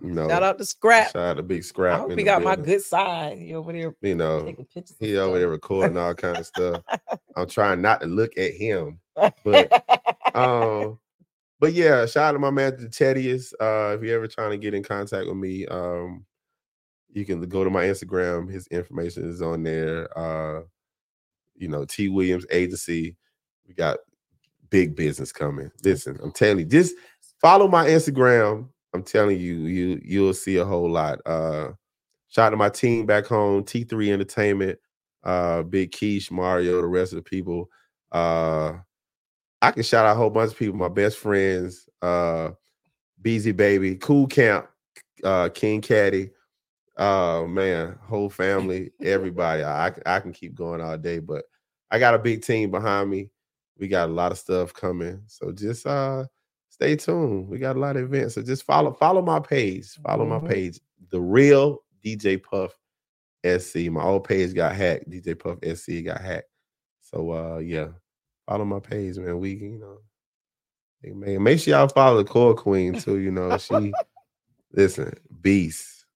You 0.00 0.10
know, 0.10 0.28
Shout 0.28 0.42
out 0.42 0.58
to 0.58 0.64
Scrap. 0.64 1.12
shout 1.12 1.22
out 1.22 1.36
to 1.36 1.42
Big 1.42 1.58
I 1.58 1.62
Scrap. 1.62 2.00
hope 2.00 2.10
he 2.10 2.16
the 2.16 2.22
got 2.24 2.42
my 2.42 2.56
building. 2.56 2.72
good 2.74 2.82
side. 2.82 3.38
He 3.38 3.54
over 3.54 3.72
there 3.72 3.94
You 4.02 4.14
know, 4.16 4.44
taking 4.44 4.64
pictures. 4.66 4.96
he 4.98 5.16
over 5.16 5.38
there 5.38 5.48
recording 5.48 5.96
all 5.96 6.14
kind 6.14 6.36
of 6.36 6.46
stuff. 6.46 6.82
I'm 7.36 7.48
trying 7.48 7.80
not 7.80 8.00
to 8.00 8.06
look 8.06 8.36
at 8.36 8.52
him, 8.52 8.98
but 9.14 9.72
um, 10.34 10.98
but 11.60 11.72
yeah, 11.72 12.04
shout 12.06 12.24
out 12.30 12.32
to 12.32 12.38
my 12.38 12.50
man 12.50 12.72
Tedius. 12.90 13.52
Uh, 13.60 13.96
if 13.96 14.02
you're 14.02 14.16
ever 14.16 14.26
trying 14.26 14.50
to 14.50 14.58
get 14.58 14.74
in 14.74 14.82
contact 14.82 15.26
with 15.26 15.36
me, 15.36 15.66
um, 15.66 16.26
you 17.12 17.24
can 17.24 17.40
go 17.48 17.62
to 17.64 17.70
my 17.70 17.84
Instagram. 17.84 18.50
His 18.50 18.66
information 18.66 19.30
is 19.30 19.40
on 19.40 19.62
there. 19.62 20.08
Uh, 20.18 20.62
you 21.56 21.68
know, 21.68 21.84
T 21.84 22.08
Williams 22.08 22.46
Agency. 22.50 23.16
We 23.66 23.74
got 23.74 23.98
big 24.70 24.96
business 24.96 25.30
coming. 25.32 25.70
Listen, 25.84 26.18
I'm 26.22 26.32
telling 26.32 26.58
you, 26.58 26.64
just 26.64 26.94
follow 27.44 27.68
my 27.68 27.86
Instagram. 27.86 28.66
I'm 28.94 29.02
telling 29.02 29.38
you, 29.38 29.66
you 29.66 30.00
you'll 30.02 30.32
see 30.32 30.56
a 30.56 30.64
whole 30.64 30.90
lot. 30.90 31.18
Uh, 31.26 31.72
shout 32.28 32.46
out 32.46 32.50
to 32.50 32.56
my 32.56 32.70
team 32.70 33.04
back 33.04 33.26
home, 33.26 33.64
T3 33.64 34.14
Entertainment, 34.14 34.78
uh, 35.24 35.62
Big 35.62 35.92
Keish, 35.92 36.30
Mario, 36.30 36.80
the 36.80 36.86
rest 36.86 37.12
of 37.12 37.16
the 37.16 37.22
people. 37.22 37.68
Uh, 38.10 38.78
I 39.60 39.72
can 39.72 39.82
shout 39.82 40.06
out 40.06 40.12
a 40.12 40.14
whole 40.14 40.30
bunch 40.30 40.52
of 40.52 40.58
people, 40.58 40.78
my 40.78 40.88
best 40.88 41.18
friends, 41.18 41.86
uh, 42.00 42.52
Baby, 43.20 43.96
Cool 43.96 44.26
Camp, 44.26 44.66
uh, 45.22 45.50
King 45.50 45.82
Caddy. 45.82 46.30
Oh 46.96 47.46
man, 47.46 47.98
whole 48.04 48.30
family, 48.30 48.92
everybody. 49.02 49.64
I 49.64 49.92
I 50.06 50.20
can 50.20 50.32
keep 50.32 50.54
going 50.54 50.80
all 50.80 50.96
day, 50.96 51.18
but 51.18 51.44
I 51.90 51.98
got 51.98 52.14
a 52.14 52.18
big 52.18 52.40
team 52.40 52.70
behind 52.70 53.10
me. 53.10 53.28
We 53.76 53.88
got 53.88 54.08
a 54.08 54.12
lot 54.12 54.32
of 54.32 54.38
stuff 54.38 54.72
coming. 54.72 55.20
So 55.26 55.52
just 55.52 55.86
uh 55.86 56.24
stay 56.74 56.96
tuned. 56.96 57.48
We 57.48 57.58
got 57.58 57.76
a 57.76 57.78
lot 57.78 57.96
of 57.96 58.02
events. 58.02 58.34
So 58.34 58.42
just 58.42 58.64
follow 58.64 58.92
follow 58.92 59.22
my 59.22 59.38
page. 59.38 59.94
Follow 60.02 60.26
Mhm. 60.26 60.42
my 60.42 60.48
page. 60.48 60.80
The 61.10 61.20
real 61.20 61.84
DJ 62.04 62.36
Puff 62.42 62.76
SC. 63.44 63.88
My 63.90 64.02
old 64.02 64.24
page 64.24 64.54
got 64.54 64.74
hacked. 64.74 65.08
DJ 65.08 65.38
Puff 65.38 65.58
SC 65.62 66.02
got 66.02 66.20
hacked. 66.20 66.48
So 67.00 67.30
uh 67.30 67.58
yeah, 67.58 67.88
follow 68.48 68.64
my 68.64 68.80
page, 68.80 69.16
man. 69.18 69.38
We 69.38 69.54
you 69.54 69.78
know, 69.78 71.14
man, 71.14 71.42
make 71.42 71.60
sure 71.60 71.74
y'all 71.78 71.88
follow 71.88 72.16
the 72.22 72.28
core 72.28 72.54
queen 72.54 72.92
too. 73.00 73.18
You 73.18 73.30
know, 73.30 73.56
she 73.58 73.92
listen, 74.72 75.12
beast, 75.42 76.06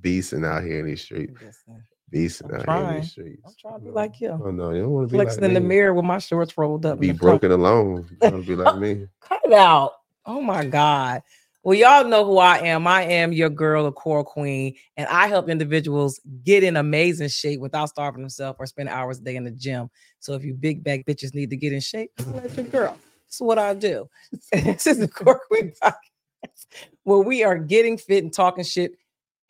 beasting 0.00 0.46
out 0.46 0.62
here 0.62 0.78
in 0.80 0.86
these 0.86 1.02
streets, 1.02 1.32
Listen, 1.42 1.82
beasting 2.12 2.44
I'm 2.44 2.50
here 2.50 2.58
in 2.58 2.64
trying. 2.64 3.00
these 3.00 3.10
streets. 3.10 3.42
I'm 3.46 3.54
trying 3.60 3.80
to 3.80 3.84
be 3.86 3.90
like 3.90 4.20
you. 4.20 4.40
Oh 4.42 4.50
no, 4.50 4.70
you 4.70 4.82
don't 4.82 4.90
want 4.90 5.08
to 5.08 5.12
be 5.12 5.18
Flexing 5.18 5.42
like 5.42 5.48
in 5.48 5.54
the 5.54 5.60
mirror 5.60 5.94
with 5.94 6.04
my 6.04 6.18
shorts 6.18 6.56
rolled 6.56 6.86
up. 6.86 7.00
Be 7.00 7.08
front. 7.08 7.20
broken 7.20 7.52
alone. 7.52 8.06
You 8.10 8.30
want 8.30 8.44
to 8.44 8.48
be 8.48 8.56
like 8.56 8.78
me. 8.78 9.06
Cut 9.20 9.40
it 9.44 9.52
out. 9.52 9.92
Oh 10.26 10.40
my 10.40 10.64
God. 10.64 11.22
Well, 11.62 11.76
y'all 11.76 12.06
know 12.08 12.24
who 12.24 12.38
I 12.38 12.58
am. 12.58 12.86
I 12.86 13.02
am 13.02 13.34
your 13.34 13.50
girl, 13.50 13.84
the 13.84 13.92
core 13.92 14.24
queen, 14.24 14.76
and 14.96 15.06
I 15.08 15.26
help 15.26 15.50
individuals 15.50 16.18
get 16.42 16.64
in 16.64 16.76
amazing 16.76 17.28
shape 17.28 17.60
without 17.60 17.90
starving 17.90 18.22
themselves 18.22 18.56
or 18.58 18.64
spend 18.64 18.88
hours 18.88 19.18
a 19.18 19.22
day 19.22 19.36
in 19.36 19.44
the 19.44 19.50
gym. 19.50 19.90
So 20.20 20.32
if 20.32 20.42
you 20.42 20.54
big 20.54 20.82
back 20.82 21.04
bitches 21.04 21.34
need 21.34 21.50
to 21.50 21.56
get 21.56 21.74
in 21.74 21.80
shape, 21.80 22.12
let 22.32 22.56
your 22.56 22.64
girl. 22.64 22.96
That's 23.26 23.40
what 23.42 23.58
I 23.58 23.74
do. 23.74 24.08
this 24.52 24.86
is 24.86 24.98
the 24.98 25.08
core 25.08 25.40
queen 25.48 25.72
podcast 25.82 26.66
where 27.04 27.18
we 27.18 27.44
are 27.44 27.58
getting 27.58 27.98
fit 27.98 28.24
and 28.24 28.32
talking 28.32 28.64
shit 28.64 28.92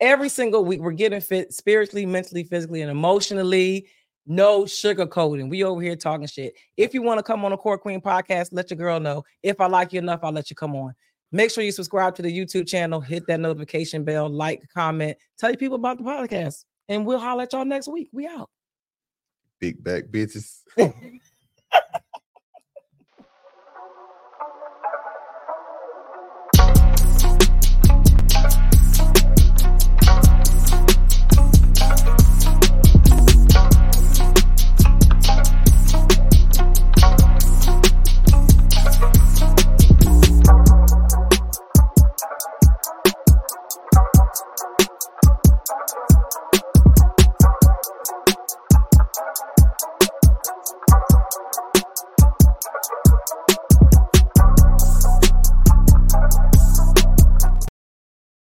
every 0.01 0.27
single 0.27 0.65
week. 0.65 0.81
We're 0.81 0.91
getting 0.91 1.21
fit 1.21 1.53
spiritually, 1.53 2.05
mentally, 2.05 2.43
physically, 2.43 2.81
and 2.81 2.91
emotionally. 2.91 3.87
No 4.27 4.63
sugarcoating. 4.63 5.49
We 5.49 5.63
over 5.63 5.81
here 5.81 5.95
talking 5.95 6.27
shit. 6.27 6.53
If 6.77 6.93
you 6.93 7.01
want 7.01 7.19
to 7.19 7.23
come 7.23 7.45
on 7.45 7.53
a 7.53 7.57
Core 7.57 7.77
Queen 7.77 8.01
podcast, 8.01 8.49
let 8.51 8.69
your 8.69 8.77
girl 8.77 8.99
know. 8.99 9.23
If 9.41 9.61
I 9.61 9.67
like 9.67 9.93
you 9.93 9.99
enough, 9.99 10.19
I'll 10.23 10.31
let 10.31 10.49
you 10.49 10.55
come 10.55 10.75
on. 10.75 10.93
Make 11.31 11.49
sure 11.49 11.63
you 11.63 11.71
subscribe 11.71 12.13
to 12.15 12.21
the 12.21 12.37
YouTube 12.37 12.67
channel, 12.67 12.99
hit 12.99 13.25
that 13.27 13.39
notification 13.39 14.03
bell, 14.03 14.29
like, 14.29 14.61
comment, 14.73 15.17
tell 15.37 15.49
your 15.49 15.57
people 15.57 15.77
about 15.77 15.97
the 15.97 16.03
podcast, 16.03 16.65
and 16.89 17.05
we'll 17.05 17.19
holler 17.19 17.43
at 17.43 17.53
y'all 17.53 17.63
next 17.63 17.87
week. 17.87 18.09
We 18.11 18.27
out. 18.27 18.49
Big 19.59 19.81
back 19.81 20.05
bitches. 20.05 20.59